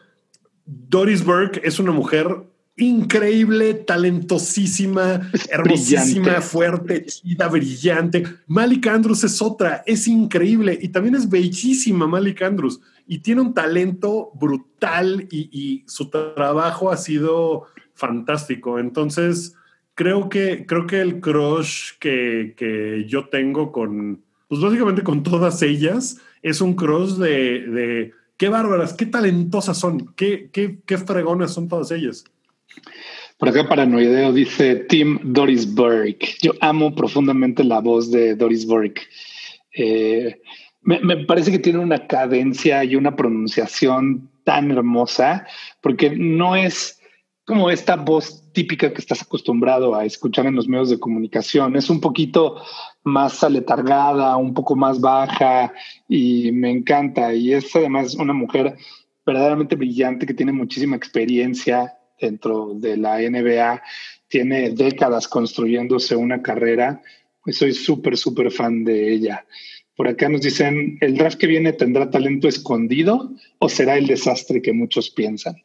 Doris 0.66 1.24
Burke 1.24 1.62
es 1.64 1.80
una 1.80 1.92
mujer 1.92 2.44
increíble, 2.76 3.76
talentosísima, 3.76 5.30
hermosísima, 5.50 6.42
fuerte, 6.42 7.06
chida, 7.06 7.48
brillante. 7.48 8.24
Malik 8.48 8.88
Andrews 8.88 9.24
es 9.24 9.42
otra, 9.42 9.84
es 9.86 10.08
increíble 10.08 10.78
y 10.82 10.90
también 10.90 11.16
es 11.16 11.30
bellísima 11.30 12.08
Malik 12.08 12.42
Andrews 12.42 12.80
y 13.08 13.20
tiene 13.20 13.42
un 13.42 13.54
talento 13.54 14.32
brutal 14.34 15.28
y, 15.30 15.84
su 15.88 16.10
trabajo 16.10 16.92
ha 16.92 16.98
sido 16.98 17.68
fantástico. 17.94 18.80
Entonces, 18.80 19.56
creo 19.94 20.30
que, 20.30 20.66
creo 20.66 20.88
que 20.88 21.02
el 21.02 21.20
crush 21.20 21.92
que, 22.00 22.56
que 22.58 23.06
yo 23.08 23.30
tengo 23.30 23.72
con, 23.72 24.22
pues 24.48 24.62
básicamente 24.62 25.04
con 25.04 25.22
todas 25.22 25.62
ellas, 25.62 26.18
es 26.42 26.60
un 26.60 26.74
crush 26.74 27.18
de, 27.18 27.68
de 27.68 28.12
qué 28.38 28.50
bárbaras, 28.50 28.94
qué 28.94 29.06
talentosas 29.06 29.78
son, 29.78 30.14
qué, 30.16 30.50
qué, 30.52 30.80
qué 30.86 30.98
fregonas 30.98 31.54
son 31.54 31.68
todas 31.68 31.92
ellas. 31.92 32.24
Por 33.44 33.50
acá 33.50 33.68
Paranoideo 33.68 34.32
dice 34.32 34.76
Tim 34.88 35.20
Doris 35.22 35.76
Burke. 35.76 36.38
Yo 36.42 36.54
amo 36.62 36.96
profundamente 36.96 37.62
la 37.66 37.82
voz 37.82 38.10
de 38.10 38.36
Doris 38.36 38.66
Burke. 38.66 39.02
Eh, 39.76 40.42
me, 40.80 41.26
parece 41.26 41.52
que 41.52 41.60
tiene 41.60 41.80
una 41.80 42.08
cadencia 42.08 42.86
y 42.86 42.96
una 42.96 43.18
pronunciación 43.18 44.32
tan 44.46 44.72
hermosa, 44.72 45.46
porque 45.82 46.12
no 46.12 46.56
es 46.56 47.02
como 47.44 47.70
esta 47.70 47.98
voz 47.98 48.50
típica 48.54 48.94
que 48.94 49.02
estás 49.02 49.22
acostumbrado 49.22 49.94
a 49.94 50.06
escuchar 50.06 50.46
en 50.46 50.56
los 50.56 50.70
medios 50.70 50.90
de 50.90 51.02
comunicación. 51.02 51.76
Es 51.76 51.90
un 51.90 52.00
poquito 52.00 52.62
más 53.04 53.44
aletargada, 53.44 54.38
un 54.38 54.54
poco 54.54 54.78
más 54.78 55.02
baja 55.02 55.74
y 56.08 56.50
me 56.54 56.72
encanta. 56.72 57.34
Y 57.34 57.52
es 57.52 57.76
además 57.76 58.16
una 58.16 58.32
mujer 58.32 58.78
verdaderamente 59.26 59.76
brillante 59.76 60.26
que 60.26 60.34
tiene 60.34 60.54
muchísima 60.54 60.96
experiencia 60.96 61.98
dentro 62.24 62.74
de 62.76 62.98
la 62.98 63.20
NBA, 63.20 63.82
tiene 64.28 64.72
décadas 64.72 65.28
construyéndose 65.28 66.16
una 66.16 66.42
carrera, 66.42 67.02
pues 67.44 67.58
soy 67.58 67.74
súper, 67.74 68.18
súper 68.18 68.52
fan 68.52 68.84
de 68.84 69.14
ella. 69.14 69.46
Por 69.96 70.08
acá 70.08 70.30
nos 70.30 70.42
dicen, 70.42 70.98
¿el 71.02 71.16
draft 71.16 71.38
que 71.38 71.48
viene 71.48 71.74
tendrá 71.74 72.10
talento 72.10 72.48
escondido 72.48 73.32
o 73.60 73.70
será 73.70 73.98
el 73.98 74.08
desastre 74.08 74.62
que 74.62 74.74
muchos 74.74 75.10
piensan? 75.12 75.56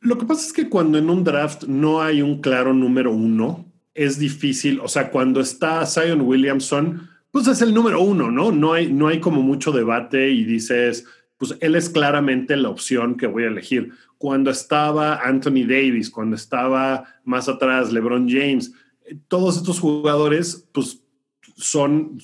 Lo 0.00 0.18
que 0.18 0.26
pasa 0.26 0.46
es 0.46 0.52
que 0.52 0.68
cuando 0.68 0.98
en 0.98 1.08
un 1.08 1.24
draft 1.24 1.64
no 1.64 2.02
hay 2.02 2.20
un 2.20 2.40
claro 2.40 2.74
número 2.74 3.12
uno, 3.12 3.64
es 3.94 4.18
difícil, 4.18 4.80
o 4.80 4.88
sea, 4.88 5.10
cuando 5.10 5.40
está 5.40 5.84
Zion 5.86 6.20
Williamson, 6.20 7.08
pues 7.30 7.46
es 7.48 7.62
el 7.62 7.74
número 7.74 8.00
uno, 8.00 8.30
¿no? 8.30 8.52
No 8.52 8.74
hay, 8.74 8.92
no 8.92 9.08
hay 9.08 9.18
como 9.18 9.42
mucho 9.42 9.72
debate 9.72 10.30
y 10.30 10.44
dices, 10.44 11.04
pues 11.38 11.56
él 11.60 11.74
es 11.74 11.88
claramente 11.88 12.56
la 12.56 12.68
opción 12.68 13.16
que 13.16 13.26
voy 13.26 13.44
a 13.44 13.48
elegir 13.48 13.92
cuando 14.18 14.50
estaba 14.50 15.20
Anthony 15.22 15.64
Davis, 15.66 16.10
cuando 16.10 16.36
estaba 16.36 17.04
más 17.24 17.48
atrás 17.48 17.92
LeBron 17.92 18.28
James, 18.28 18.72
todos 19.28 19.56
estos 19.56 19.80
jugadores, 19.80 20.68
pues 20.72 21.00
son, 21.56 22.18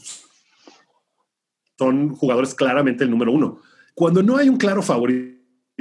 son 1.78 2.10
jugadores 2.10 2.54
claramente 2.54 3.04
el 3.04 3.10
número 3.10 3.32
uno. 3.32 3.60
Cuando 3.94 4.22
no 4.22 4.36
hay 4.36 4.48
un 4.48 4.56
claro 4.56 4.82
favorito 4.82 5.34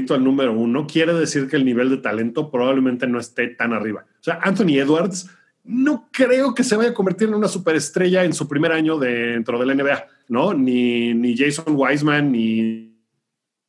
al 0.10 0.24
número 0.24 0.54
uno, 0.54 0.86
quiere 0.88 1.14
decir 1.14 1.48
que 1.48 1.56
el 1.56 1.66
nivel 1.66 1.90
de 1.90 1.98
talento 1.98 2.50
probablemente 2.52 3.08
no 3.08 3.20
esté 3.20 3.48
tan 3.48 3.74
arriba. 3.74 4.06
O 4.20 4.24
sea, 4.24 4.40
Anthony 4.44 4.78
Edwards 4.80 5.30
no 5.64 6.10
creo 6.12 6.54
que 6.54 6.64
se 6.64 6.76
vaya 6.76 6.90
a 6.90 6.94
convertir 6.94 7.30
en 7.30 7.36
una 7.36 7.48
superestrella 7.48 8.24
en 8.24 8.34
su 8.34 8.48
primer 8.48 8.72
año 8.72 9.00
dentro 9.00 9.58
de 9.60 9.66
la 9.66 9.74
NBA, 9.74 10.06
¿no? 10.28 10.54
Ni, 10.54 11.14
ni 11.14 11.38
Jason 11.38 11.76
Wiseman, 11.76 12.32
ni 12.32 12.94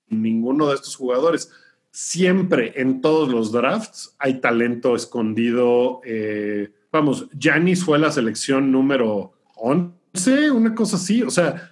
ninguno 0.08 0.68
de 0.68 0.74
estos 0.74 0.96
jugadores 0.96 1.50
siempre 1.94 2.72
en 2.74 3.00
todos 3.00 3.28
los 3.28 3.52
drafts 3.52 4.16
hay 4.18 4.40
talento 4.40 4.96
escondido. 4.96 6.00
Eh, 6.04 6.72
vamos, 6.90 7.28
Janis 7.38 7.84
fue 7.84 8.00
la 8.00 8.10
selección 8.10 8.72
número 8.72 9.32
11, 9.54 10.50
una 10.50 10.74
cosa 10.74 10.96
así. 10.96 11.22
O 11.22 11.30
sea, 11.30 11.70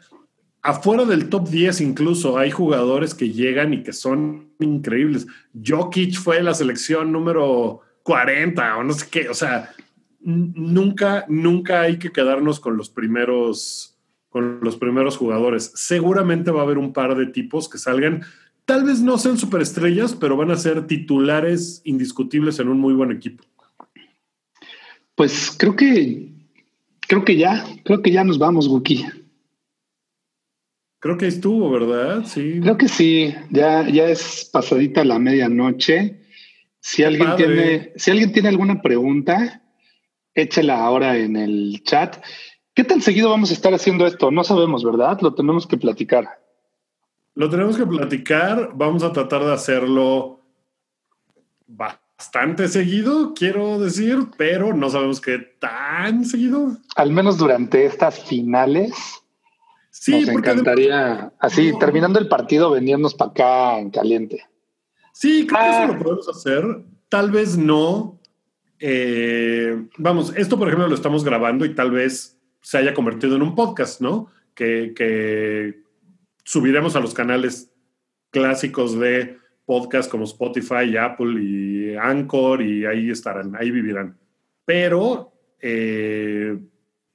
afuera 0.63 1.05
del 1.07 1.29
top 1.29 1.49
10 1.49 1.81
incluso 1.81 2.39
hay 2.39 2.53
jugadores 2.53 3.15
que 3.15 3.31
llegan 3.31 3.75
y 3.75 3.83
que 3.83 3.93
son 3.93 4.53
increíbles. 4.61 5.27
Jokic 5.61 6.15
fue 6.15 6.41
la 6.41 6.55
selección 6.55 7.11
número 7.11 7.81
40 8.05 8.77
o 8.77 8.85
no 8.85 8.93
sé 8.93 9.09
qué. 9.11 9.29
O 9.29 9.35
sea, 9.35 9.71
nunca, 10.21 11.25
nunca 11.27 11.81
hay 11.81 11.99
que 11.99 12.13
quedarnos 12.13 12.61
con 12.61 12.77
los 12.77 12.91
primeros 12.91 13.89
con 14.29 14.61
los 14.63 14.77
primeros 14.77 15.19
jugadores. 15.19 15.73
Seguramente 15.75 16.51
va 16.51 16.61
a 16.61 16.63
haber 16.63 16.79
un 16.79 16.95
par 16.95 17.17
de 17.17 17.27
tipos 17.27 17.69
que 17.69 17.77
salgan 17.77 18.25
tal 18.73 18.85
vez 18.85 19.03
no 19.03 19.19
sean 19.19 19.37
superestrellas, 19.37 20.15
pero 20.15 20.35
van 20.35 20.51
a 20.51 20.57
ser 20.57 20.87
titulares 20.87 21.83
indiscutibles 21.85 22.59
en 22.59 22.69
un 22.69 22.81
muy 22.81 22.95
buen 22.95 23.13
equipo. 23.13 23.45
Pues 25.15 25.55
creo 25.59 25.77
que 25.77 26.33
creo 27.01 27.23
que 27.23 27.37
ya, 27.37 27.67
creo 27.85 28.01
que 28.01 28.11
ya 28.11 28.25
nos 28.25 28.39
vamos, 28.39 28.69
Wookie. 28.69 29.05
Creo 31.01 31.19
que 31.19 31.27
estuvo, 31.27 31.71
¿verdad? 31.71 32.25
Sí. 32.25 32.61
Creo 32.63 32.79
que 32.79 32.89
sí, 32.89 33.35
ya, 33.51 33.87
ya 33.87 34.09
es 34.09 34.49
pasadita 34.51 35.05
la 35.05 35.19
medianoche. 35.19 36.23
Si 36.81 37.05
alguien 37.05 37.37
tiene, 37.37 37.93
si 37.97 38.11
alguien 38.11 38.33
tiene 38.33 38.49
alguna 38.49 38.81
pregunta, 38.81 39.63
échela 40.35 40.83
ahora 40.83 41.19
en 41.19 41.37
el 41.37 41.83
chat. 41.85 42.25
¿Qué 42.73 42.85
tan 42.85 43.03
seguido 43.03 43.29
vamos 43.29 43.51
a 43.51 43.53
estar 43.53 43.75
haciendo 43.75 44.07
esto? 44.07 44.31
No 44.31 44.43
sabemos, 44.45 44.83
¿verdad? 44.83 45.19
Lo 45.21 45.35
tenemos 45.35 45.67
que 45.67 45.77
platicar. 45.77 46.41
Lo 47.35 47.49
tenemos 47.49 47.77
que 47.77 47.87
platicar. 47.87 48.73
Vamos 48.75 49.03
a 49.03 49.13
tratar 49.13 49.45
de 49.45 49.53
hacerlo 49.53 50.41
bastante 51.67 52.69
seguido, 52.69 53.35
quiero 53.35 53.79
decir, 53.79 54.29
pero 54.37 54.75
no 54.75 54.91
sabemos 54.91 55.21
qué 55.21 55.39
tan 55.39 56.25
seguido. 56.25 56.77
Al 56.97 57.11
menos 57.11 57.39
durante 57.39 57.85
estas 57.85 58.23
finales. 58.25 58.93
Sí, 59.91 60.21
nos 60.21 60.29
encantaría, 60.31 61.33
así, 61.39 61.73
terminando 61.79 62.19
el 62.19 62.29
partido, 62.29 62.71
venirnos 62.71 63.15
para 63.15 63.31
acá 63.31 63.79
en 63.79 63.91
caliente. 63.91 64.47
Sí, 65.13 65.47
creo 65.47 65.61
que 65.61 65.71
eso 65.71 65.87
lo 65.87 65.93
ah. 65.93 65.99
podemos 65.99 66.29
hacer. 66.29 66.65
Tal 67.09 67.31
vez 67.31 67.57
no. 67.57 68.19
Eh, 68.79 69.87
vamos, 69.99 70.33
esto, 70.37 70.59
por 70.59 70.69
ejemplo, 70.69 70.89
lo 70.89 70.95
estamos 70.95 71.25
grabando 71.25 71.65
y 71.65 71.75
tal 71.75 71.91
vez 71.91 72.39
se 72.63 72.79
haya 72.79 72.95
convertido 72.95 73.37
en 73.37 73.43
un 73.43 73.55
podcast, 73.55 74.01
¿no? 74.01 74.29
Que, 74.55 74.93
que 74.97 75.82
subiremos 76.45 76.97
a 76.97 77.01
los 77.01 77.15
canales 77.15 77.73
clásicos 78.31 78.99
de 78.99 79.39
podcast 79.65 80.11
como 80.11 80.25
Spotify, 80.25 80.97
Apple 80.97 81.43
y 81.43 81.97
Anchor 81.97 82.63
y 82.63 82.85
ahí 82.85 83.11
estarán, 83.11 83.55
ahí 83.57 83.71
vivirán. 83.71 84.19
Pero 84.65 85.33
eh, 85.61 86.59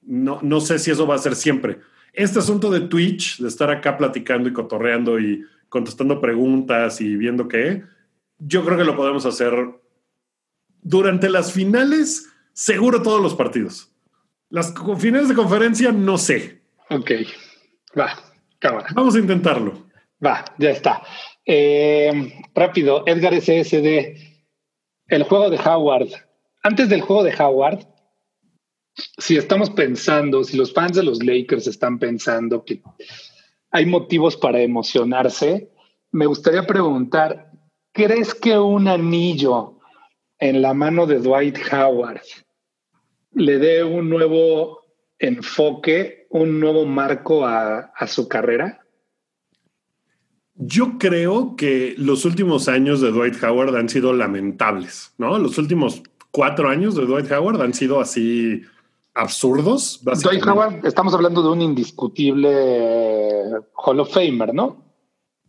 no, 0.02 0.40
no 0.42 0.60
sé 0.60 0.78
si 0.78 0.90
eso 0.90 1.06
va 1.06 1.16
a 1.16 1.18
ser 1.18 1.34
siempre. 1.34 1.78
Este 2.12 2.38
asunto 2.38 2.70
de 2.70 2.80
Twitch, 2.80 3.38
de 3.38 3.48
estar 3.48 3.70
acá 3.70 3.96
platicando 3.96 4.48
y 4.48 4.52
cotorreando 4.52 5.20
y 5.20 5.44
contestando 5.68 6.20
preguntas 6.20 7.00
y 7.00 7.16
viendo 7.16 7.46
qué, 7.46 7.84
yo 8.38 8.64
creo 8.64 8.78
que 8.78 8.84
lo 8.84 8.96
podemos 8.96 9.26
hacer 9.26 9.52
durante 10.80 11.28
las 11.28 11.52
finales, 11.52 12.28
seguro 12.52 13.02
todos 13.02 13.20
los 13.20 13.34
partidos. 13.34 13.92
Las 14.48 14.72
finales 14.98 15.28
de 15.28 15.34
conferencia, 15.34 15.92
no 15.92 16.16
sé. 16.16 16.62
Ok, 16.88 17.10
va. 17.98 18.27
Vamos 18.94 19.14
a 19.14 19.18
intentarlo. 19.18 19.86
Va, 20.24 20.44
ya 20.58 20.70
está. 20.70 21.02
Eh, 21.44 22.32
rápido, 22.54 23.04
Edgar 23.06 23.34
SSD. 23.34 24.16
El 25.06 25.22
juego 25.22 25.50
de 25.50 25.58
Howard. 25.58 26.08
Antes 26.62 26.88
del 26.88 27.00
juego 27.00 27.22
de 27.22 27.34
Howard, 27.34 27.86
si 29.18 29.36
estamos 29.36 29.70
pensando, 29.70 30.42
si 30.44 30.56
los 30.56 30.72
fans 30.72 30.96
de 30.96 31.04
los 31.04 31.22
Lakers 31.22 31.66
están 31.66 31.98
pensando 31.98 32.64
que 32.64 32.82
hay 33.70 33.86
motivos 33.86 34.36
para 34.36 34.60
emocionarse, 34.60 35.70
me 36.10 36.26
gustaría 36.26 36.66
preguntar, 36.66 37.50
¿crees 37.92 38.34
que 38.34 38.58
un 38.58 38.88
anillo 38.88 39.78
en 40.38 40.62
la 40.62 40.74
mano 40.74 41.06
de 41.06 41.18
Dwight 41.18 41.58
Howard 41.72 42.22
le 43.32 43.58
dé 43.58 43.84
un 43.84 44.08
nuevo 44.08 44.80
enfoque, 45.18 46.17
un 46.28 46.60
nuevo 46.60 46.84
marco 46.84 47.46
a, 47.46 47.92
su 48.06 48.28
carrera? 48.28 48.80
Yo 50.54 50.98
creo 50.98 51.54
que 51.56 51.94
los 51.98 52.24
últimos 52.24 52.68
años 52.68 53.00
de 53.00 53.10
Dwight 53.10 53.42
Howard 53.42 53.76
han 53.76 53.88
sido 53.88 54.12
lamentables, 54.12 55.12
¿no? 55.18 55.38
Los 55.38 55.56
últimos 55.58 56.02
cuatro 56.30 56.68
años 56.68 56.96
de 56.96 57.06
Dwight 57.06 57.30
Howard 57.30 57.62
han 57.62 57.74
sido 57.74 58.00
así 58.00 58.62
absurdos. 59.14 60.00
Dwight 60.02 60.44
Howard, 60.46 60.84
estamos 60.84 61.14
hablando 61.14 61.42
de 61.42 61.48
un 61.50 61.62
indiscutible 61.62 62.50
Hall 63.74 64.00
of 64.00 64.12
Famer, 64.12 64.52
¿no? 64.52 64.88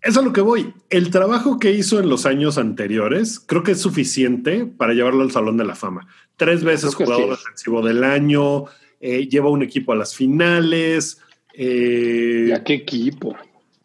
Eso 0.01 0.21
es 0.21 0.25
lo 0.25 0.33
que 0.33 0.41
voy. 0.41 0.73
El 0.89 1.11
trabajo 1.11 1.59
que 1.59 1.71
hizo 1.71 1.99
en 1.99 2.07
los 2.07 2.25
años 2.25 2.57
anteriores 2.57 3.39
creo 3.39 3.63
que 3.63 3.71
es 3.71 3.81
suficiente 3.81 4.65
para 4.65 4.93
llevarlo 4.93 5.23
al 5.23 5.31
Salón 5.31 5.57
de 5.57 5.65
la 5.65 5.75
Fama. 5.75 6.07
Tres 6.37 6.63
veces 6.63 6.95
jugador 6.95 7.31
defensivo 7.31 7.81
del 7.81 8.03
año, 8.03 8.65
eh, 8.99 9.27
lleva 9.27 9.49
un 9.49 9.63
equipo 9.63 9.91
a 9.91 9.95
las 9.95 10.15
finales. 10.15 11.21
Eh, 11.53 12.47
¿Y 12.49 12.51
a 12.51 12.63
qué 12.63 12.73
equipo? 12.73 13.35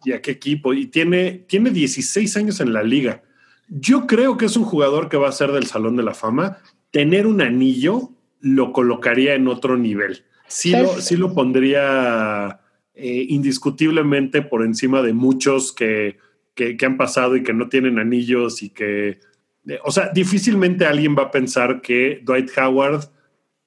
¿Y 0.05 0.13
a 0.13 0.21
qué 0.21 0.33
equipo? 0.33 0.75
Y 0.75 0.87
tiene, 0.87 1.45
tiene 1.47 1.71
16 1.71 2.37
años 2.37 2.61
en 2.61 2.73
la 2.73 2.83
liga. 2.83 3.23
Yo 3.69 4.07
creo 4.07 4.37
que 4.37 4.47
es 4.47 4.57
un 4.57 4.65
jugador 4.65 5.09
que 5.09 5.17
va 5.17 5.29
a 5.29 5.33
ser 5.33 5.53
del 5.53 5.67
Salón 5.67 5.97
de 5.97 6.03
la 6.03 6.15
Fama. 6.15 6.59
Tener 6.91 7.27
un 7.27 7.41
anillo 7.41 8.11
lo 8.41 8.73
colocaría 8.73 9.35
en 9.35 9.49
otro 9.49 9.77
nivel. 9.77 10.25
Sí, 10.47 10.73
lo, 10.73 11.01
sí 11.01 11.17
lo 11.17 11.35
pondría 11.35 12.61
eh, 12.95 13.27
indiscutiblemente 13.29 14.43
por 14.43 14.63
encima 14.63 15.03
de 15.03 15.15
muchos 15.15 15.73
que, 15.73 16.19
que, 16.55 16.77
han 16.85 16.97
pasado 16.97 17.37
y 17.37 17.43
que 17.43 17.53
no 17.53 17.69
tienen 17.69 17.99
anillos 17.99 18.63
y 18.63 18.71
que... 18.71 19.19
Eh, 19.67 19.79
o 19.83 19.91
sea, 19.91 20.11
difícilmente 20.15 20.85
alguien 20.85 21.17
va 21.19 21.25
a 21.25 21.31
pensar 21.31 21.81
que 21.81 22.21
Dwight 22.23 22.51
Howard 22.57 23.11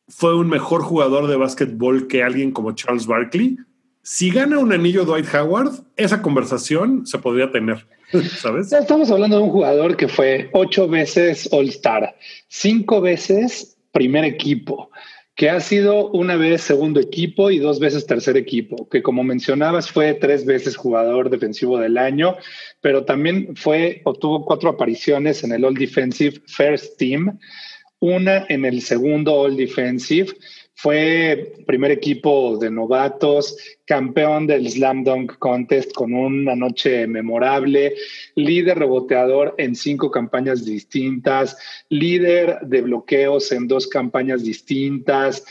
fue 0.08 0.36
un 0.36 0.48
mejor 0.50 0.82
jugador 0.84 1.28
de 1.28 1.36
básquetbol 1.36 2.08
que 2.08 2.24
alguien 2.24 2.52
como 2.52 2.74
Charles 2.74 3.08
Barkley. 3.08 3.58
Si 4.02 4.32
gana 4.32 4.60
un 4.60 4.72
anillo 4.72 5.04
Dwight 5.04 5.34
Howard, 5.34 5.72
esa 5.98 6.22
conversación 6.22 7.06
se 7.06 7.18
podría 7.18 7.52
tener, 7.52 7.86
¿sabes? 8.40 8.72
Estamos 8.72 9.12
hablando 9.12 9.38
de 9.38 9.44
un 9.44 9.50
jugador 9.50 9.98
que 9.98 10.08
fue 10.08 10.50
ocho 10.54 10.88
veces 10.88 11.50
All-Star, 11.52 12.16
cinco 12.48 13.02
veces 13.02 13.78
primer 13.92 14.24
equipo, 14.24 14.92
que 15.36 15.50
ha 15.50 15.60
sido 15.60 16.10
una 16.12 16.36
vez 16.36 16.62
segundo 16.62 17.00
equipo 17.00 17.52
y 17.52 17.60
dos 17.60 17.80
veces 17.80 18.06
tercer 18.08 18.38
equipo, 18.38 18.88
que 18.90 19.04
como 19.04 19.24
mencionabas 19.24 19.92
fue 19.92 20.14
tres 20.14 20.46
veces 20.46 20.78
jugador 20.78 21.30
defensivo 21.30 21.78
del 21.78 21.98
año, 21.98 22.38
pero 22.82 23.04
también 23.04 23.56
fue 23.56 24.02
o 24.06 24.14
tuvo 24.14 24.46
cuatro 24.46 24.70
apariciones 24.70 25.44
en 25.44 25.52
el 25.52 25.66
All 25.66 25.76
Defensive 25.76 26.42
First 26.48 26.98
Team, 26.98 27.38
una 28.00 28.46
en 28.50 28.66
el 28.66 28.82
segundo 28.82 29.34
All 29.34 29.58
Defensive 29.58 30.34
fue 30.80 31.54
primer 31.66 31.90
equipo 31.90 32.56
de 32.58 32.70
novatos, 32.70 33.58
campeón 33.86 34.46
del 34.46 34.70
Slam 34.70 35.04
Dunk 35.04 35.40
Contest 35.40 35.92
con 35.92 36.14
una 36.14 36.56
noche 36.56 37.08
memorable, 37.08 37.96
líder 38.36 38.78
reboteador 38.78 39.56
en 39.58 39.76
cinco 39.76 40.12
campañas 40.12 40.66
distintas, 40.66 41.58
líder 41.90 42.60
de 42.62 42.82
bloqueos 42.82 43.52
en 43.52 43.68
dos 43.68 43.88
campañas 43.88 44.44
distintas. 44.44 45.44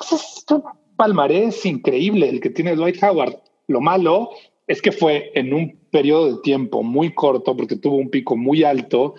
Es 0.00 0.44
un 0.50 0.64
palmarés 0.96 1.64
increíble 1.64 2.28
el 2.28 2.40
que 2.40 2.50
tiene 2.50 2.74
Dwight 2.74 3.00
Howard. 3.04 3.36
Lo 3.68 3.80
malo 3.80 4.30
es 4.66 4.82
que 4.82 4.90
fue 4.90 5.30
en 5.36 5.54
un 5.54 5.78
periodo 5.92 6.34
de 6.34 6.42
tiempo 6.42 6.82
muy 6.82 7.14
corto, 7.14 7.56
porque 7.56 7.76
tuvo 7.76 7.98
un 7.98 8.10
pico 8.10 8.36
muy 8.36 8.64
alto 8.64 9.14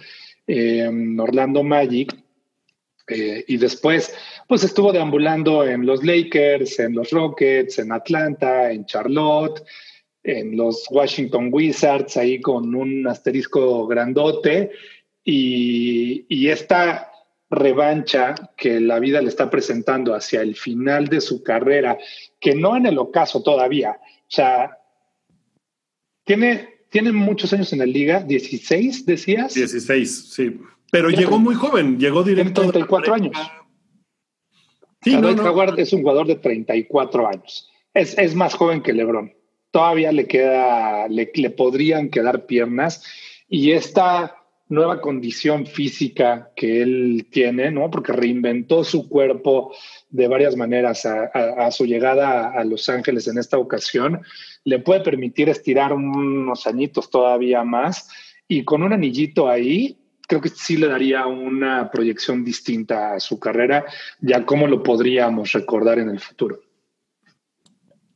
en 0.46 1.18
Orlando 1.18 1.64
Magic, 1.64 2.14
eh, 3.08 3.46
y 3.48 3.58
después, 3.58 4.14
pues 4.48 4.64
estuvo 4.64 4.92
deambulando 4.92 5.66
en 5.66 5.86
los 5.86 6.04
Lakers, 6.04 6.80
en 6.80 6.94
los 6.94 7.12
Rockets, 7.12 7.80
en 7.80 7.92
Atlanta, 7.92 8.72
en 8.72 8.86
Charlotte, 8.86 9.64
en 10.24 10.58
los 10.58 10.86
Washington 10.90 11.50
Wizards, 11.52 12.18
ahí 12.18 12.42
con 12.42 12.76
un 12.76 13.08
asterisco 13.08 13.88
grandote. 13.88 14.72
Y, 15.24 16.26
y 16.30 16.50
esta 16.50 17.12
revancha 17.50 18.36
que 18.58 18.80
la 18.80 19.00
vida 19.00 19.22
le 19.22 19.30
está 19.30 19.50
presentando 19.50 20.14
hacia 20.14 20.42
el 20.42 20.56
final 20.56 21.08
de 21.08 21.22
su 21.22 21.44
carrera, 21.44 21.98
que 22.40 22.56
no 22.56 22.76
en 22.76 22.86
el 22.86 22.98
ocaso 22.98 23.42
todavía, 23.42 23.98
o 24.28 24.30
sea, 24.30 24.78
tiene, 26.26 26.82
tiene 26.90 27.14
muchos 27.14 27.54
años 27.54 27.72
en 27.72 27.80
la 27.80 27.86
liga, 27.86 28.22
16, 28.22 29.06
decías. 29.06 29.54
16, 29.54 30.34
sí. 30.34 30.60
Pero 30.92 31.10
llegó 31.10 31.40
muy 31.40 31.56
joven, 31.56 32.00
llegó 32.00 32.24
directo. 32.24 32.62
34 32.62 33.14
años. 33.14 33.38
Sí, 35.02 35.16
no, 35.18 35.30
Howard 35.30 35.80
es 35.80 35.94
un 35.94 36.02
jugador 36.02 36.28
de 36.28 36.36
34 36.36 37.28
años. 37.28 37.70
Es, 37.94 38.18
es 38.18 38.36
más 38.36 38.54
joven 38.54 38.82
que 38.82 38.94
LeBron. 38.94 39.34
Todavía 39.72 40.12
le 40.12 40.28
queda, 40.28 41.08
le, 41.08 41.32
le 41.34 41.50
podrían 41.50 42.10
quedar 42.10 42.46
piernas. 42.46 43.04
Y 43.48 43.72
esta 43.72 44.38
nueva 44.70 45.00
condición 45.00 45.66
física 45.66 46.52
que 46.56 46.82
él 46.82 47.28
tiene, 47.32 47.72
¿no? 47.72 47.90
Porque 47.90 48.12
reinventó 48.12 48.84
su 48.84 49.08
cuerpo 49.08 49.74
de 50.10 50.28
varias 50.28 50.56
maneras 50.56 51.06
a, 51.06 51.26
a, 51.26 51.72
su 51.72 51.86
llegada 51.86 52.52
a 52.52 52.64
Los 52.66 52.90
Ángeles 52.90 53.28
en 53.28 53.38
esta 53.38 53.58
ocasión, 53.58 54.22
le 54.66 54.80
puede 54.80 55.02
permitir 55.02 55.48
estirar 55.50 55.94
unos 55.94 56.68
añitos 56.68 57.10
todavía 57.10 57.64
más 57.64 58.10
y 58.48 58.64
con 58.64 58.84
un 58.84 58.94
anillito 58.94 59.48
ahí, 59.48 59.98
creo 60.28 60.42
que 60.42 60.50
sí 60.50 60.78
le 60.78 60.88
daría 60.88 61.26
una 61.26 61.90
proyección 61.90 62.44
distinta 62.44 63.14
a 63.14 63.20
su 63.20 63.40
carrera, 63.40 63.86
ya 64.20 64.46
cómo 64.46 64.68
lo 64.68 64.84
podríamos 64.84 65.54
recordar 65.54 66.00
en 66.00 66.10
el 66.10 66.20
futuro. 66.20 66.60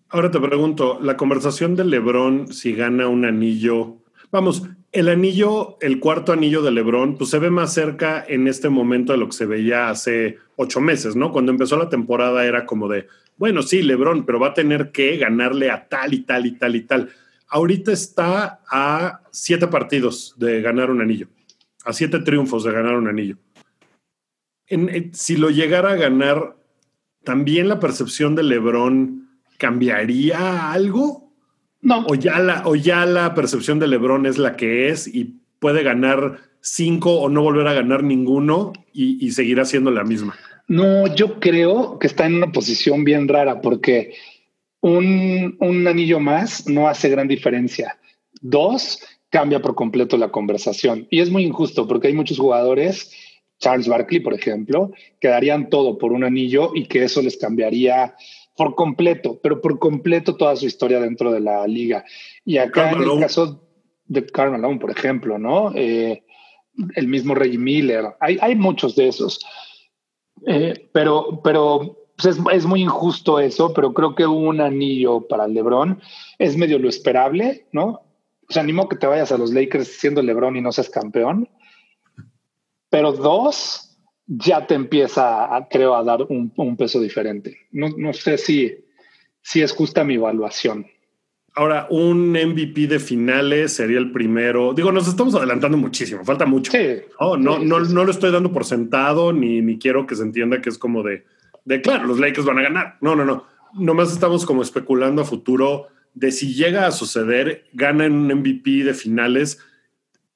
Ahora 0.10 0.30
te 0.30 0.42
pregunto, 0.42 1.00
la 1.02 1.16
conversación 1.16 1.76
de 1.78 1.86
Lebron, 1.86 2.52
si 2.52 2.74
gana 2.74 3.08
un 3.08 3.24
anillo, 3.24 4.00
vamos, 4.30 4.64
el 4.92 5.08
anillo, 5.08 5.78
el 5.80 6.02
cuarto 6.02 6.34
anillo 6.34 6.62
de 6.62 6.72
Lebron, 6.72 7.18
pues 7.18 7.30
se 7.30 7.40
ve 7.40 7.50
más 7.50 7.74
cerca 7.74 8.26
en 8.28 8.50
este 8.50 8.68
momento 8.68 9.14
de 9.14 9.20
lo 9.20 9.28
que 9.28 9.38
se 9.38 9.46
veía 9.46 9.90
hace 9.90 10.38
ocho 10.58 10.82
meses, 10.82 11.16
¿no? 11.16 11.32
Cuando 11.32 11.54
empezó 11.54 11.78
la 11.78 11.88
temporada 11.88 12.46
era 12.46 12.66
como 12.66 12.90
de, 12.90 13.08
bueno, 13.38 13.62
sí, 13.62 13.82
Lebron, 13.82 14.26
pero 14.26 14.38
va 14.38 14.50
a 14.50 14.54
tener 14.54 14.92
que 14.92 15.16
ganarle 15.16 15.72
a 15.72 15.88
tal 15.88 16.14
y 16.14 16.24
tal 16.24 16.46
y 16.46 16.52
tal 16.52 16.76
y 16.76 16.82
tal. 16.82 17.10
Ahorita 17.48 17.94
está 17.94 18.60
a 18.70 19.22
siete 19.32 19.68
partidos 19.68 20.36
de 20.38 20.62
ganar 20.62 20.92
un 20.92 21.00
anillo 21.00 21.28
a 21.86 21.94
siete 21.94 22.20
triunfos 22.20 22.64
de 22.64 22.72
ganar 22.72 22.96
un 22.96 23.08
anillo. 23.08 23.38
En, 24.68 25.14
si 25.14 25.38
lo 25.38 25.50
llegara 25.50 25.92
a 25.92 25.96
ganar, 25.96 26.56
¿también 27.24 27.68
la 27.68 27.80
percepción 27.80 28.36
de 28.36 28.44
Lebron 28.44 29.30
cambiaría 29.58 30.72
algo? 30.72 31.34
No. 31.82 32.06
¿O 32.08 32.16
ya, 32.16 32.40
la, 32.40 32.64
o 32.66 32.76
ya 32.76 33.06
la 33.06 33.34
percepción 33.34 33.80
de 33.80 33.88
Lebron 33.88 34.26
es 34.26 34.38
la 34.38 34.56
que 34.56 34.90
es 34.90 35.08
y 35.08 35.40
puede 35.60 35.84
ganar 35.84 36.40
cinco 36.62 37.20
o 37.20 37.30
no 37.30 37.42
volver 37.42 37.68
a 37.68 37.74
ganar 37.74 38.04
ninguno 38.04 38.72
y, 38.94 39.26
y 39.26 39.32
seguirá 39.32 39.66
siendo 39.66 39.92
la 39.92 40.04
misma? 40.04 40.36
No, 40.68 41.14
yo 41.14 41.40
creo 41.40 42.00
que 42.00 42.08
está 42.08 42.26
en 42.28 42.36
una 42.36 42.52
posición 42.52 43.04
bien 43.04 43.28
rara 43.28 43.60
porque 43.62 44.14
un, 44.80 45.58
un 45.60 45.88
anillo 45.88 46.20
más 46.20 46.68
no 46.68 46.88
hace 46.88 47.10
gran 47.10 47.28
diferencia. 47.28 47.98
Dos, 48.42 49.04
cambia 49.32 49.62
por 49.62 49.74
completo 49.74 50.18
la 50.18 50.30
conversación. 50.30 51.08
Y 51.10 51.22
es 51.22 51.32
muy 51.32 51.44
injusto 51.44 51.88
porque 51.88 52.08
hay 52.08 52.14
muchos 52.14 52.38
jugadores, 52.38 53.12
Charles 53.60 53.88
Barkley, 53.88 54.20
por 54.20 54.34
ejemplo, 54.34 54.92
que 55.20 55.30
darían 55.30 55.70
todo 55.70 55.98
por 55.98 56.12
un 56.12 56.24
anillo 56.24 56.72
y 56.76 56.86
que 56.86 57.04
eso 57.04 57.22
les 57.22 57.38
cambiaría 57.38 58.14
por 58.58 58.76
completo, 58.76 59.40
pero 59.42 59.62
por 59.62 59.80
completo 59.80 60.36
toda 60.36 60.56
su 60.56 60.68
historia 60.68 61.00
dentro 61.00 61.32
de 61.32 61.40
la 61.40 61.66
liga. 61.66 62.04
Y 62.46 62.58
acá 62.58 62.92
en 62.92 63.02
el 63.02 63.20
caso 63.20 63.68
de 64.06 64.26
Carl 64.26 64.52
Malone, 64.52 64.80
por 64.80 64.92
ejemplo, 64.92 65.40
¿no? 65.40 65.72
Eh, 65.76 66.24
el 66.96 67.08
mismo 67.08 67.34
Reggie 67.34 67.58
Miller, 67.58 68.06
hay, 68.20 68.38
hay 68.42 68.56
muchos 68.56 68.96
de 68.96 69.08
esos. 69.08 69.40
Eh, 70.46 70.90
pero 70.92 71.40
pero 71.44 71.98
pues 72.18 72.36
es, 72.38 72.44
es, 72.52 72.66
muy 72.66 72.82
injusto 72.82 73.40
eso, 73.40 73.74
pero 73.74 73.94
creo 73.94 74.16
que 74.16 74.26
un 74.26 74.60
anillo 74.60 75.28
para 75.28 75.48
LeBron 75.48 76.02
es 76.38 76.58
medio 76.58 76.80
lo 76.80 76.90
esperable, 76.90 77.68
¿no? 77.72 78.02
Sea, 78.52 78.64
animo 78.64 78.90
que 78.90 78.98
te 78.98 79.08
vayas 79.08 79.32
a 79.32 79.38
los 79.38 79.54
Lakers 79.54 79.88
siendo 79.88 80.22
LeBron 80.22 80.56
y 80.56 80.62
no 80.62 80.72
seas 80.72 80.90
campeón. 80.90 81.50
Pero 82.90 83.14
dos, 83.14 83.98
ya 84.28 84.68
te 84.68 84.76
empieza, 84.76 85.56
a, 85.56 85.68
creo, 85.68 85.96
a 85.96 86.04
dar 86.04 86.24
un, 86.24 86.78
peso 86.78 87.00
diferente. 87.00 87.58
No, 87.72 87.90
no 87.98 88.14
sé 88.14 88.38
si, 88.38 88.86
si 89.42 89.62
es 89.62 89.72
justa 89.72 90.04
mi 90.04 90.16
evaluación. 90.16 90.88
Ahora, 91.54 91.88
un 91.90 92.32
MVP 92.32 92.88
de 92.88 93.00
finales 93.00 93.74
sería 93.74 94.00
el 94.00 94.12
primero. 94.12 94.74
Digo, 94.74 94.92
nos 94.92 95.08
estamos 95.08 95.36
adelantando 95.36 95.78
muchísimo, 95.78 96.24
falta 96.24 96.46
mucho. 96.46 96.72
no, 97.20 97.38
no, 97.38 97.60
no, 97.60 97.80
no, 97.80 98.06
lo 98.06 98.12
estoy 98.12 98.32
dando 98.32 98.54
por 98.54 98.64
sentado, 98.64 99.34
ni, 99.34 99.62
ni 99.62 99.78
quiero 99.78 100.08
que 100.08 100.16
se 100.16 100.24
entienda 100.24 100.62
que 100.62 100.70
es 100.70 100.78
como 100.78 101.04
de, 101.04 101.26
de, 101.66 101.82
claro, 101.82 102.06
los 102.06 102.20
Lakers 102.20 102.46
van 102.46 102.60
a 102.60 102.64
ganar. 102.64 102.98
No, 103.02 103.16
no, 103.16 103.26
no. 103.26 103.46
Nomás 103.74 104.12
estamos 104.14 104.46
como 104.46 104.62
especulando 104.62 105.22
a 105.22 105.26
futuro 105.26 105.88
de 106.14 106.32
si 106.32 106.54
llega 106.54 106.88
a 106.88 106.92
suceder, 106.92 107.66
gana 107.74 108.06
en 108.06 108.14
un 108.14 108.34
MVP 108.34 108.84
de 108.84 108.94
finales, 108.94 109.60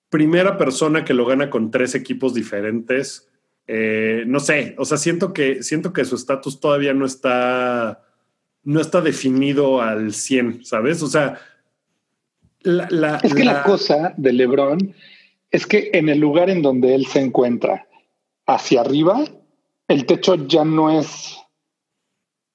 primera 0.09 0.57
persona 0.57 1.03
que 1.03 1.13
lo 1.13 1.25
gana 1.25 1.49
con 1.49 1.71
tres 1.71 1.95
equipos 1.95 2.33
diferentes. 2.33 3.29
Eh, 3.67 4.23
no 4.27 4.39
sé, 4.39 4.75
o 4.77 4.85
sea, 4.85 4.97
siento 4.97 5.33
que, 5.33 5.63
siento 5.63 5.91
que 5.91 6.05
su 6.05 6.15
estatus 6.15 6.59
todavía 6.59 6.93
no 6.93 7.05
está, 7.05 8.03
no 8.63 8.79
está 8.79 9.01
definido 9.01 9.81
al 9.81 10.13
100, 10.13 10.63
¿sabes? 10.65 11.01
O 11.01 11.07
sea, 11.07 11.39
la, 12.61 13.19
es 13.23 13.33
que 13.33 13.43
la... 13.43 13.53
la 13.53 13.63
cosa 13.63 14.13
de 14.17 14.33
Lebron 14.33 14.93
es 15.51 15.65
que 15.65 15.89
en 15.93 16.09
el 16.09 16.19
lugar 16.19 16.49
en 16.49 16.61
donde 16.61 16.95
él 16.95 17.05
se 17.05 17.19
encuentra, 17.19 17.87
hacia 18.45 18.81
arriba, 18.81 19.23
el 19.87 20.05
techo 20.05 20.35
ya 20.47 20.63
no 20.63 20.99
es, 20.99 21.37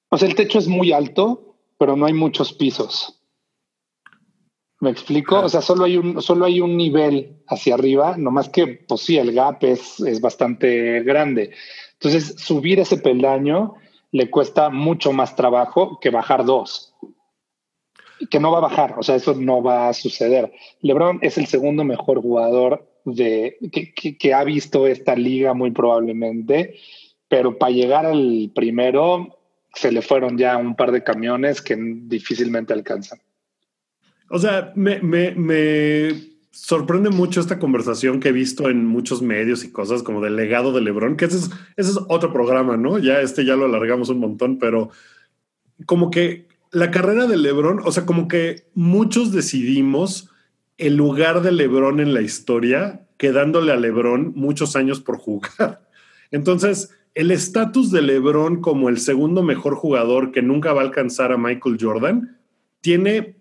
o 0.09 0.17
sea, 0.17 0.27
el 0.27 0.35
techo 0.35 0.59
es 0.59 0.67
muy 0.67 0.91
alto, 0.91 1.50
pero 1.81 1.95
no 1.95 2.05
hay 2.05 2.13
muchos 2.13 2.53
pisos. 2.53 3.19
¿Me 4.81 4.91
explico? 4.91 5.39
O 5.39 5.49
sea, 5.49 5.63
solo 5.63 5.85
hay 5.85 5.97
un, 5.97 6.21
solo 6.21 6.45
hay 6.45 6.61
un 6.61 6.77
nivel 6.77 7.41
hacia 7.47 7.73
arriba, 7.73 8.17
nomás 8.17 8.49
que, 8.49 8.67
pues 8.87 9.01
sí, 9.01 9.17
el 9.17 9.31
gap 9.31 9.63
es, 9.63 9.99
es 9.99 10.21
bastante 10.21 11.01
grande. 11.01 11.55
Entonces, 11.93 12.35
subir 12.37 12.79
ese 12.79 12.97
peldaño 12.97 13.73
le 14.11 14.29
cuesta 14.29 14.69
mucho 14.69 15.11
más 15.11 15.35
trabajo 15.35 15.97
que 15.99 16.11
bajar 16.11 16.45
dos. 16.45 16.93
Que 18.29 18.39
no 18.39 18.51
va 18.51 18.59
a 18.59 18.67
bajar, 18.69 18.93
o 18.99 19.01
sea, 19.01 19.15
eso 19.15 19.33
no 19.33 19.63
va 19.63 19.89
a 19.89 19.93
suceder. 19.93 20.53
LeBron 20.81 21.17
es 21.23 21.39
el 21.39 21.47
segundo 21.47 21.83
mejor 21.83 22.21
jugador 22.21 22.87
de 23.05 23.57
que, 24.19 24.33
ha 24.35 24.43
visto 24.43 24.85
esta 24.85 25.15
liga 25.15 25.55
muy 25.55 25.71
probablemente, 25.71 26.75
pero 27.27 27.57
para 27.57 27.71
llegar 27.71 28.05
al 28.05 28.51
primero 28.53 29.40
se 29.73 29.91
le 29.91 30.01
fueron 30.01 30.37
ya 30.37 30.57
un 30.57 30.75
par 30.75 30.91
de 30.91 31.03
camiones 31.03 31.61
que 31.61 31.77
difícilmente 31.77 32.73
alcanzan. 32.73 33.19
O 34.29 34.39
sea, 34.39 34.71
me, 34.75 35.01
me, 35.01 36.31
sorprende 36.51 37.09
mucho 37.09 37.39
esta 37.39 37.59
conversación 37.59 38.19
que 38.19 38.29
he 38.29 38.33
visto 38.33 38.69
en 38.69 38.85
muchos 38.85 39.21
medios 39.21 39.63
y 39.63 39.71
cosas 39.71 40.03
como 40.03 40.21
del 40.21 40.35
legado 40.35 40.73
de 40.73 40.81
Lebron, 40.81 41.15
que 41.15 41.25
ese 41.25 41.37
es, 41.37 41.49
ese 41.77 41.91
es 41.91 41.99
otro 42.09 42.31
programa, 42.33 42.77
¿no? 42.77 42.97
Ya 42.97 43.21
este 43.21 43.45
ya 43.45 43.55
lo 43.55 43.65
alargamos 43.65 44.09
un 44.09 44.19
montón, 44.19 44.59
pero 44.59 44.89
como 45.85 46.11
que 46.11 46.47
la 46.71 46.91
carrera 46.91 47.27
de 47.27 47.37
Lebron, 47.37 47.81
o 47.83 47.91
sea, 47.91 48.05
como 48.05 48.27
que 48.27 48.67
muchos 48.73 49.31
decidimos 49.31 50.29
el 50.77 50.95
lugar 50.95 51.41
de 51.41 51.51
Lebron 51.51 51.99
en 51.99 52.13
la 52.13 52.21
historia, 52.21 53.05
quedándole 53.17 53.71
a 53.71 53.75
Lebron 53.75 54.33
muchos 54.35 54.75
años 54.75 55.01
por 55.01 55.17
jugar. 55.17 55.87
Entonces, 56.31 56.91
el 57.13 57.31
estatus 57.31 57.91
de 57.91 58.01
Lebron 58.01 58.61
como 58.61 58.89
el 58.89 58.99
segundo 58.99 59.43
mejor 59.43 59.75
jugador 59.75 60.31
que 60.31 60.41
nunca 60.41 60.73
va 60.73 60.81
a 60.81 60.85
alcanzar 60.85 61.31
a 61.31 61.37
Michael 61.37 61.77
Jordan 61.79 62.37
tiene 62.81 63.35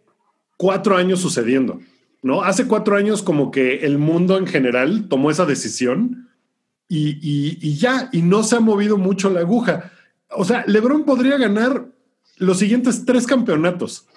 cuatro 0.56 0.96
años 0.96 1.20
sucediendo, 1.20 1.80
¿no? 2.22 2.42
Hace 2.42 2.66
cuatro 2.66 2.96
años 2.96 3.22
como 3.22 3.50
que 3.50 3.86
el 3.86 3.98
mundo 3.98 4.36
en 4.36 4.46
general 4.46 5.08
tomó 5.08 5.30
esa 5.30 5.46
decisión 5.46 6.28
y, 6.88 7.18
y 7.22 7.76
ya, 7.76 8.08
y 8.12 8.22
no 8.22 8.42
se 8.42 8.56
ha 8.56 8.60
movido 8.60 8.98
mucho 8.98 9.30
la 9.30 9.40
aguja. 9.40 9.92
O 10.30 10.44
sea, 10.44 10.64
Lebron 10.66 11.04
podría 11.04 11.38
ganar 11.38 11.86
los 12.36 12.58
siguientes 12.58 13.04
tres 13.04 13.26
campeonatos 13.26 14.08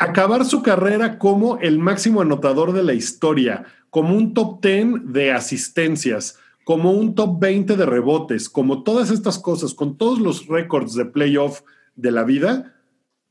acabar 0.00 0.46
su 0.46 0.62
carrera 0.62 1.18
como 1.18 1.58
el 1.58 1.78
máximo 1.78 2.22
anotador 2.22 2.72
de 2.72 2.82
la 2.82 2.94
historia, 2.94 3.66
como 3.90 4.16
un 4.16 4.32
top 4.32 4.64
10 4.64 5.12
de 5.12 5.30
asistencias, 5.30 6.38
como 6.64 6.92
un 6.92 7.14
top 7.14 7.40
20 7.40 7.76
de 7.76 7.86
rebotes, 7.86 8.48
como 8.48 8.82
todas 8.82 9.10
estas 9.10 9.38
cosas, 9.38 9.74
con 9.74 9.96
todos 9.96 10.20
los 10.20 10.46
récords 10.46 10.94
de 10.94 11.06
playoff 11.06 11.62
de 11.96 12.10
la 12.10 12.24
vida, 12.24 12.74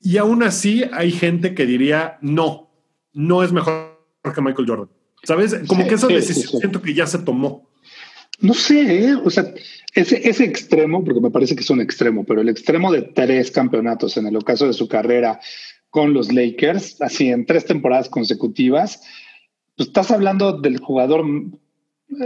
y 0.02 0.18
aún 0.18 0.44
así 0.44 0.84
hay 0.94 1.12
gente 1.12 1.54
que 1.54 1.66
diría, 1.66 2.18
no, 2.22 2.72
no 3.14 3.44
es 3.44 3.52
mejor 3.52 4.00
que 4.34 4.42
Michael 4.42 4.68
Jordan. 4.68 4.90
¿Sabes? 5.24 5.56
Como 5.68 5.86
que 5.88 5.96
esa 5.96 6.08
decisión 6.08 6.60
siento 6.60 6.82
que 6.82 6.94
ya 6.94 7.06
se 7.06 7.20
tomó. 7.20 7.70
No 8.40 8.54
sé, 8.54 9.10
¿eh? 9.10 9.16
o 9.16 9.30
sea, 9.30 9.54
ese, 9.94 10.28
ese 10.28 10.46
extremo, 10.46 11.04
porque 11.04 11.20
me 11.20 11.32
parece 11.32 11.56
que 11.56 11.62
es 11.62 11.70
un 11.70 11.82
extremo, 11.82 12.24
pero 12.24 12.40
el 12.40 12.48
extremo 12.48 12.92
de 12.92 13.02
tres 13.02 13.52
campeonatos 13.52 14.16
en 14.16 14.28
el 14.28 14.38
ocaso 14.38 14.66
de 14.66 14.74
su 14.74 14.88
carrera, 14.88 15.42
con 15.90 16.14
los 16.14 16.32
Lakers, 16.32 17.02
así 17.02 17.30
en 17.30 17.46
tres 17.46 17.66
temporadas 17.66 18.10
consecutivas, 18.10 19.02
pues 19.76 19.88
estás 19.88 20.12
hablando 20.12 20.54
del 20.60 20.80
jugador, 20.80 21.26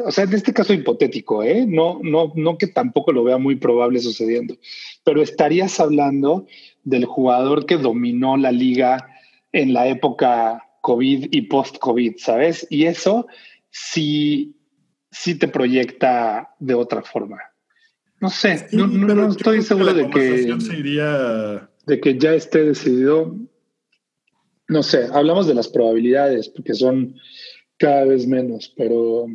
o 0.06 0.12
sea, 0.12 0.24
en 0.24 0.34
este 0.34 0.54
caso 0.54 0.74
hipotético, 0.74 1.44
¿eh? 1.44 1.66
no, 1.68 2.00
no, 2.02 2.32
no 2.36 2.58
que 2.58 2.68
tampoco 2.68 3.12
lo 3.12 3.24
vea 3.24 3.38
muy 3.38 3.56
probable 3.56 4.00
sucediendo, 4.00 4.56
pero 5.04 5.22
estarías 5.22 5.80
hablando 5.80 6.48
del 6.84 7.06
jugador 7.06 7.66
que 7.66 7.78
dominó 7.78 8.38
la 8.38 8.52
liga 8.52 9.10
en 9.52 9.74
la 9.74 9.88
época 9.88 10.64
COVID 10.82 11.28
y 11.32 11.42
post-COVID, 11.44 12.16
¿sabes? 12.18 12.68
Y 12.70 12.86
eso 12.86 13.28
sí, 13.70 14.56
sí 15.12 15.36
te 15.36 15.48
proyecta 15.48 16.56
de 16.60 16.74
otra 16.74 17.02
forma. 17.02 17.40
No 18.20 18.30
sé, 18.30 18.68
no, 18.72 18.88
no, 18.88 19.30
estoy 19.30 19.62
seguro 19.62 19.94
de 19.94 20.10
que, 20.10 20.56
de 21.86 22.00
que 22.00 22.18
ya 22.18 22.34
esté 22.34 22.64
decidido 22.64 23.36
no 24.68 24.84
sé, 24.84 25.08
hablamos 25.12 25.48
de 25.48 25.54
las 25.54 25.68
probabilidades, 25.68 26.50
porque 26.50 26.74
son 26.74 27.16
cada 27.78 28.06
vez 28.06 28.28
menos, 28.28 28.74
pero 28.76 29.28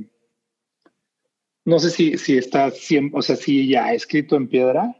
no 1.69 1.79
sé 1.79 1.91
si, 1.91 2.17
si 2.17 2.39
está 2.39 2.71
siempre, 2.71 3.19
o 3.19 3.23
sea, 3.23 3.37
si 3.37 3.69
ya 3.69 3.93
escrito 3.93 4.37
en 4.37 4.49
piedra. 4.49 4.97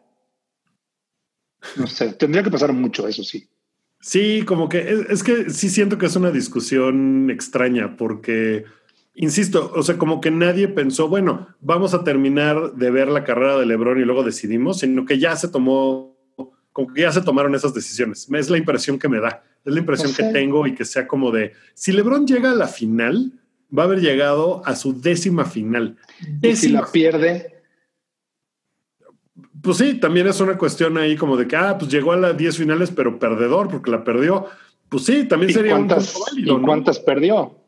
No 1.77 1.87
sé, 1.87 2.13
tendría 2.13 2.43
que 2.43 2.51
pasar 2.51 2.75
mucho, 2.75 3.09
eso 3.09 3.25
sí. 3.25 3.49
Sí, 4.01 4.43
como 4.47 4.69
que 4.69 5.07
es, 5.09 5.23
que 5.23 5.49
sí 5.49 5.71
siento 5.71 5.97
que 5.97 6.05
es 6.05 6.15
una 6.15 6.31
discusión 6.31 7.31
extraña, 7.31 7.97
porque, 7.97 8.67
insisto, 9.15 9.73
o 9.75 9.83
sea, 9.83 9.97
como 9.97 10.21
que 10.21 10.31
nadie 10.31 10.69
pensó, 10.69 11.09
bueno, 11.09 11.49
vamos 11.63 11.95
a 11.95 12.05
terminar 12.05 12.75
de 12.75 12.91
ver 12.91 13.09
la 13.09 13.25
carrera 13.25 13.57
de 13.57 13.65
Lebron 13.65 13.99
y 13.99 14.05
luego 14.05 14.23
decidimos, 14.23 14.81
sino 14.81 15.07
que 15.07 15.19
ya 15.19 15.37
se 15.37 15.49
tomó, 15.49 16.19
como 16.73 16.93
que 16.93 17.01
ya 17.01 17.13
se 17.13 17.23
tomaron 17.23 17.55
esas 17.55 17.73
decisiones. 17.73 18.29
Es 18.31 18.51
la 18.51 18.59
impresión 18.59 18.99
que 18.99 19.09
me 19.09 19.21
da. 19.21 19.43
Es 19.65 19.73
la 19.73 19.81
impresión 19.81 20.13
que 20.13 20.25
tengo 20.25 20.67
y 20.67 20.75
que 20.75 20.85
sea 20.85 21.09
como 21.09 21.31
de, 21.31 21.53
si 21.73 21.93
Lebron 21.93 22.27
llega 22.27 22.51
a 22.51 22.55
la 22.55 22.69
final, 22.69 23.33
va 23.77 23.83
a 23.83 23.87
haber 23.87 24.01
llegado 24.01 24.63
a 24.65 24.75
su 24.77 25.01
décima 25.01 25.45
final. 25.45 25.97
¿Y 26.43 26.57
si 26.57 26.69
la 26.69 26.87
pierde? 26.87 27.63
Pues 29.63 29.79
sí, 29.79 29.95
también 29.95 30.27
es 30.27 30.41
una 30.41 30.57
cuestión 30.57 30.97
ahí 30.99 31.17
como 31.17 31.37
de 31.37 31.47
que, 31.47 31.57
ah, 31.57 31.77
pues 31.79 31.91
llegó 31.91 32.13
a 32.13 32.17
las 32.17 32.37
10 32.37 32.57
finales, 32.57 32.91
pero 32.91 33.19
perdedor 33.19 33.69
porque 33.69 33.91
la 33.91 34.05
perdió. 34.05 34.47
Pues 34.89 35.05
sí, 35.05 35.25
también 35.27 35.53
sería 35.53 35.77
un 35.77 35.89
válido, 35.89 36.59
¿Y 36.59 36.63
cuántas 36.63 36.99
perdió? 37.01 37.59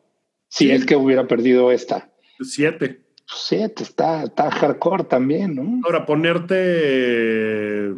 Si 0.48 0.70
es 0.70 0.84
que 0.84 0.96
hubiera 0.96 1.26
perdido 1.26 1.70
esta. 1.70 2.10
Siete. 2.40 3.02
Siete, 3.26 3.84
está, 3.84 4.24
está 4.24 4.50
hardcore 4.50 5.04
también, 5.04 5.54
¿no? 5.54 5.80
Ahora, 5.84 6.04
ponerte 6.04 7.94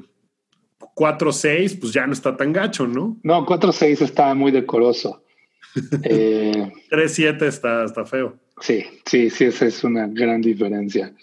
4-6, 0.94 1.80
pues 1.80 1.92
ya 1.92 2.06
no 2.06 2.12
está 2.12 2.36
tan 2.36 2.52
gacho, 2.52 2.86
¿no? 2.86 3.16
No, 3.22 3.46
4-6 3.46 4.02
está 4.02 4.34
muy 4.34 4.52
decoroso. 4.52 5.24
3-7 5.74 7.42
eh, 7.42 7.46
está, 7.46 7.84
está 7.84 8.04
feo. 8.04 8.38
Sí, 8.60 8.84
sí, 9.06 9.30
sí, 9.30 9.44
esa 9.44 9.66
es 9.66 9.82
una 9.84 10.06
gran 10.06 10.40
diferencia. 10.40 11.14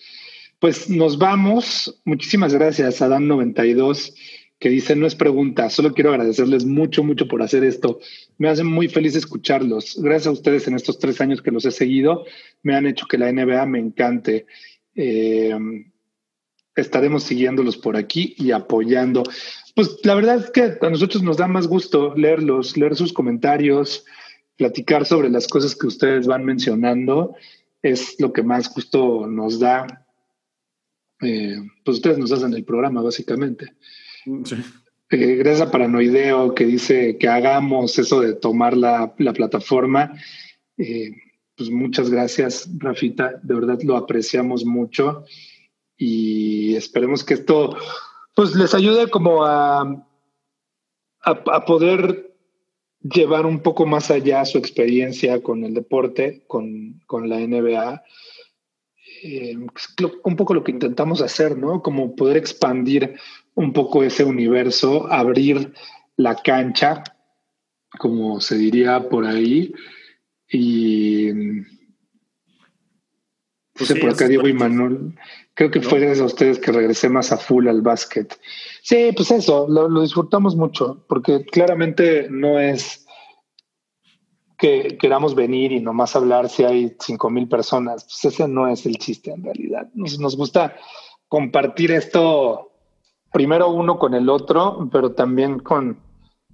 Pues 0.60 0.90
nos 0.90 1.18
vamos. 1.18 2.02
Muchísimas 2.04 2.54
gracias 2.54 3.02
a 3.02 3.08
Dan92, 3.08 4.14
que 4.60 4.70
dice, 4.70 4.96
no 4.96 5.08
es 5.08 5.16
pregunta, 5.16 5.70
solo 5.70 5.94
quiero 5.94 6.10
agradecerles 6.10 6.66
mucho, 6.66 7.04
mucho 7.04 7.28
por 7.28 7.42
hacer 7.42 7.64
esto. 7.64 8.00
Me 8.38 8.50
hace 8.50 8.64
muy 8.64 8.90
feliz 8.90 9.16
escucharlos. 9.16 9.98
Gracias 10.02 10.28
a 10.28 10.32
ustedes 10.32 10.68
en 10.68 10.76
estos 10.76 11.00
tres 11.00 11.22
años 11.22 11.42
que 11.42 11.52
los 11.52 11.66
he 11.66 11.72
seguido, 11.72 12.26
me 12.62 12.76
han 12.76 12.86
hecho 12.86 13.06
que 13.08 13.18
la 13.18 13.32
NBA 13.32 13.66
me 13.68 13.80
encante. 13.80 14.48
Eh, 14.96 15.56
estaremos 16.76 17.24
siguiéndolos 17.24 17.78
por 17.78 17.96
aquí 17.96 18.36
y 18.38 18.52
apoyando. 18.52 19.24
Pues 19.76 19.98
la 20.04 20.16
verdad 20.16 20.44
es 20.44 20.52
que 20.52 20.78
a 20.86 20.90
nosotros 20.90 21.24
nos 21.24 21.38
da 21.38 21.48
más 21.48 21.68
gusto 21.68 22.14
leerlos, 22.16 22.76
leer 22.76 22.96
sus 22.96 23.14
comentarios, 23.14 24.06
platicar 24.60 25.06
sobre 25.06 25.30
las 25.30 25.48
cosas 25.48 25.74
que 25.74 25.88
ustedes 25.88 26.28
van 26.28 26.44
mencionando. 26.44 27.34
Es 27.82 28.20
lo 28.20 28.34
que 28.34 28.44
más 28.44 28.72
gusto 28.72 29.26
nos 29.26 29.58
da. 29.60 30.06
Eh, 31.22 31.58
pues 31.86 31.98
ustedes 31.98 32.18
nos 32.18 32.32
hacen 32.34 32.54
el 32.54 32.66
programa, 32.66 33.02
básicamente. 33.02 33.74
Eh, 35.12 35.36
gracias 35.38 35.62
a 35.62 35.72
Paranoideo 35.72 36.54
que 36.54 36.66
dice 36.66 37.18
que 37.18 37.30
hagamos 37.30 37.98
eso 37.98 38.20
de 38.20 38.34
tomar 38.34 38.76
la, 38.76 39.16
plataforma. 39.16 40.14
Eh, 40.78 41.16
pues 41.56 41.70
muchas 41.70 42.10
gracias, 42.10 42.70
Rafita. 42.80 43.40
De 43.42 43.56
verdad 43.56 43.80
lo 43.84 43.96
apreciamos 43.96 44.66
mucho 44.66 45.24
y 45.98 46.76
esperemos 46.76 47.24
que 47.24 47.36
esto 47.36 47.78
pues 48.36 48.56
les 48.56 48.74
ayude 48.74 49.10
como 49.10 49.46
a, 49.46 50.06
a, 51.22 51.66
poder 51.66 52.29
llevar 53.02 53.46
un 53.46 53.62
poco 53.62 53.86
más 53.86 54.12
allá 54.12 54.46
su 54.46 54.58
experiencia 54.58 55.42
con 55.42 55.64
el 55.64 55.74
deporte, 55.74 56.44
con, 56.48 57.02
con 57.06 57.30
la 57.30 57.40
NBA. 57.40 58.04
Eh, 59.24 59.58
un 60.24 60.36
poco 60.36 60.54
lo 60.54 60.64
que 60.64 60.72
intentamos 60.72 61.22
hacer, 61.22 61.58
¿no? 61.58 61.82
Como 61.82 62.16
poder 62.16 62.38
expandir 62.38 63.16
un 63.56 63.74
poco 63.74 64.04
ese 64.04 64.24
universo, 64.24 65.12
abrir 65.12 65.74
la 66.16 66.36
cancha, 66.36 67.04
como 67.98 68.40
se 68.40 68.58
diría 68.58 69.10
por 69.10 69.26
ahí. 69.26 69.74
Y 70.52 71.32
pues 73.74 73.94
por 74.00 74.10
acá 74.10 74.28
Diego 74.28 74.48
y 74.48 74.54
Manuel 74.54 75.16
Creo 75.60 75.72
que 75.72 75.82
fue 75.82 76.00
gracias 76.00 76.22
a 76.22 76.26
ustedes 76.26 76.58
que 76.58 76.72
regresé 76.72 77.10
más 77.10 77.34
a 77.34 77.38
full 77.38 77.68
al 77.68 77.82
básquet. 77.82 78.34
Sí, 78.82 79.12
pues 79.14 79.30
eso, 79.30 79.68
lo, 79.68 80.02
disfrutamos 80.02 80.56
mucho, 80.56 81.04
porque 81.10 81.44
claramente 81.44 82.30
no 82.30 82.62
es 82.62 83.06
que 84.58 84.98
queramos 84.98 85.36
venir 85.36 85.74
y 85.74 85.82
nomás 85.82 86.16
hablar 86.16 86.48
si 86.48 86.64
hay 86.64 86.96
cinco 87.02 87.30
mil 87.30 87.50
personas. 87.50 88.06
Pues 88.06 88.34
ese 88.34 88.48
no 88.48 88.70
es 88.70 88.86
el 88.86 88.98
chiste 89.00 89.32
en 89.32 89.44
realidad. 89.44 89.90
Nos, 89.96 90.18
nos 90.18 90.38
gusta 90.38 90.78
compartir 91.28 91.92
esto 91.92 92.72
primero 93.34 93.70
uno 93.70 94.00
con 94.00 94.14
el 94.14 94.30
otro, 94.30 94.88
pero 94.90 95.12
también 95.12 95.60
con, 95.60 96.00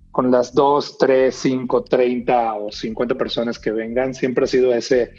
con 0.09 0.31
las 0.31 0.55
dos, 0.55 0.97
tres, 0.97 1.35
cinco, 1.35 1.83
treinta 1.83 2.55
o 2.55 2.71
cincuenta 2.71 3.13
personas 3.13 3.59
que 3.59 3.69
vengan. 3.69 4.15
Siempre 4.15 4.45
ha 4.45 4.47
sido 4.47 4.73
ese 4.73 5.13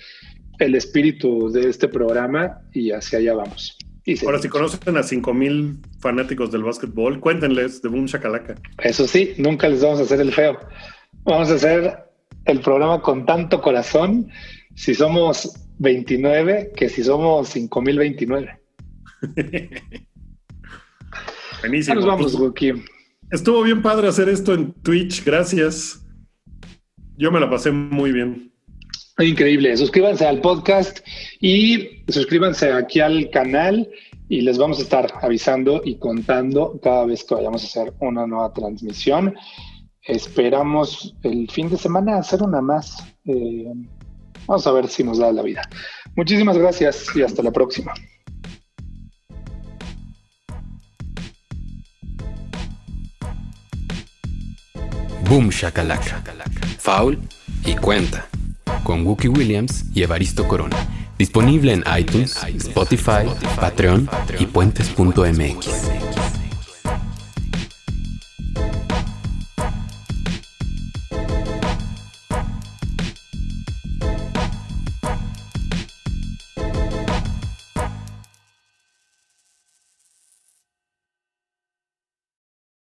el 0.59 0.75
espíritu 0.75 1.51
de 1.51 1.69
este 1.69 1.89
programa 1.89 2.63
y 2.73 2.91
hacia 2.91 3.19
allá 3.19 3.35
vamos. 3.35 3.76
Ahora, 4.25 4.39
si 4.39 4.49
conocen 4.49 4.97
a 4.97 5.03
5000 5.03 5.81
fanáticos 5.99 6.53
del 6.53 6.63
básquetbol, 6.63 7.19
cuéntenles 7.19 7.83
de 7.83 7.89
Boom 7.89 8.07
Shakalaka. 8.07 8.55
Eso 8.79 9.09
sí, 9.09 9.35
nunca 9.37 9.69
les 9.69 9.83
vamos 9.83 9.99
a 9.99 10.05
hacer 10.05 10.21
el 10.21 10.33
feo. 10.33 10.59
Vamos 11.25 11.51
a 11.51 11.55
hacer 11.55 12.05
el 12.45 12.61
programa 12.61 13.03
con 13.03 13.27
tanto 13.27 13.61
corazón 13.61 14.31
si 14.77 14.95
somos 14.95 15.53
29 15.79 16.73
que 16.77 16.89
si 16.89 17.03
somos 17.03 17.49
5029. 17.49 18.61
Buenísimo. 21.61 21.97
nos 21.97 22.07
vamos, 22.07 22.37
pues, 22.37 22.75
Estuvo 23.33 23.63
bien 23.65 23.83
padre 23.83 24.07
hacer 24.07 24.29
esto 24.29 24.55
en 24.55 24.73
Twitch, 24.73 25.25
gracias. 25.25 26.07
Yo 27.17 27.33
me 27.33 27.41
la 27.41 27.51
pasé 27.51 27.73
muy 27.73 28.13
bien. 28.13 28.53
Increíble. 29.19 29.75
Suscríbanse 29.77 30.27
al 30.27 30.41
podcast 30.41 30.99
y 31.41 32.03
suscríbanse 32.09 32.71
aquí 32.73 33.01
al 33.01 33.31
canal 33.31 33.89
y 34.29 34.43
les 34.43 34.59
vamos 34.59 34.79
a 34.79 34.83
estar 34.83 35.11
avisando 35.23 35.81
y 35.85 35.97
contando 35.97 36.79
cada 36.83 37.07
vez 37.07 37.25
que 37.25 37.35
vayamos 37.35 37.63
a 37.63 37.67
hacer 37.67 37.95
una 38.01 38.27
nueva 38.27 38.53
transmisión. 38.53 39.35
Esperamos 40.03 41.15
el 41.23 41.51
fin 41.51 41.71
de 41.71 41.79
semana 41.79 42.19
hacer 42.19 42.43
una 42.43 42.61
más. 42.61 42.99
Eh, 43.25 43.73
vamos 44.47 44.67
a 44.67 44.73
ver 44.73 44.87
si 44.89 45.03
nos 45.03 45.19
da 45.19 45.33
la 45.33 45.43
vida. 45.43 45.63
Muchísimas 46.15 46.59
gracias 46.59 47.07
y 47.17 47.23
hasta 47.23 47.43
la 47.43 47.53
próxima. 47.53 47.95
Boom 55.29 55.49
Shakalaka. 55.49 56.23
Foul 56.79 57.19
y 57.65 57.75
cuenta. 57.77 58.29
Con 58.83 59.07
Wookie 59.07 59.29
Williams 59.29 59.85
y 59.95 60.03
Evaristo 60.03 60.47
Corona. 60.47 60.77
Disponible 61.19 61.73
en 61.73 61.85
iTunes, 61.99 62.37
Spotify, 62.45 63.27
Patreon 63.59 64.09
y 64.39 64.47
puentes.mx. 64.47 66.26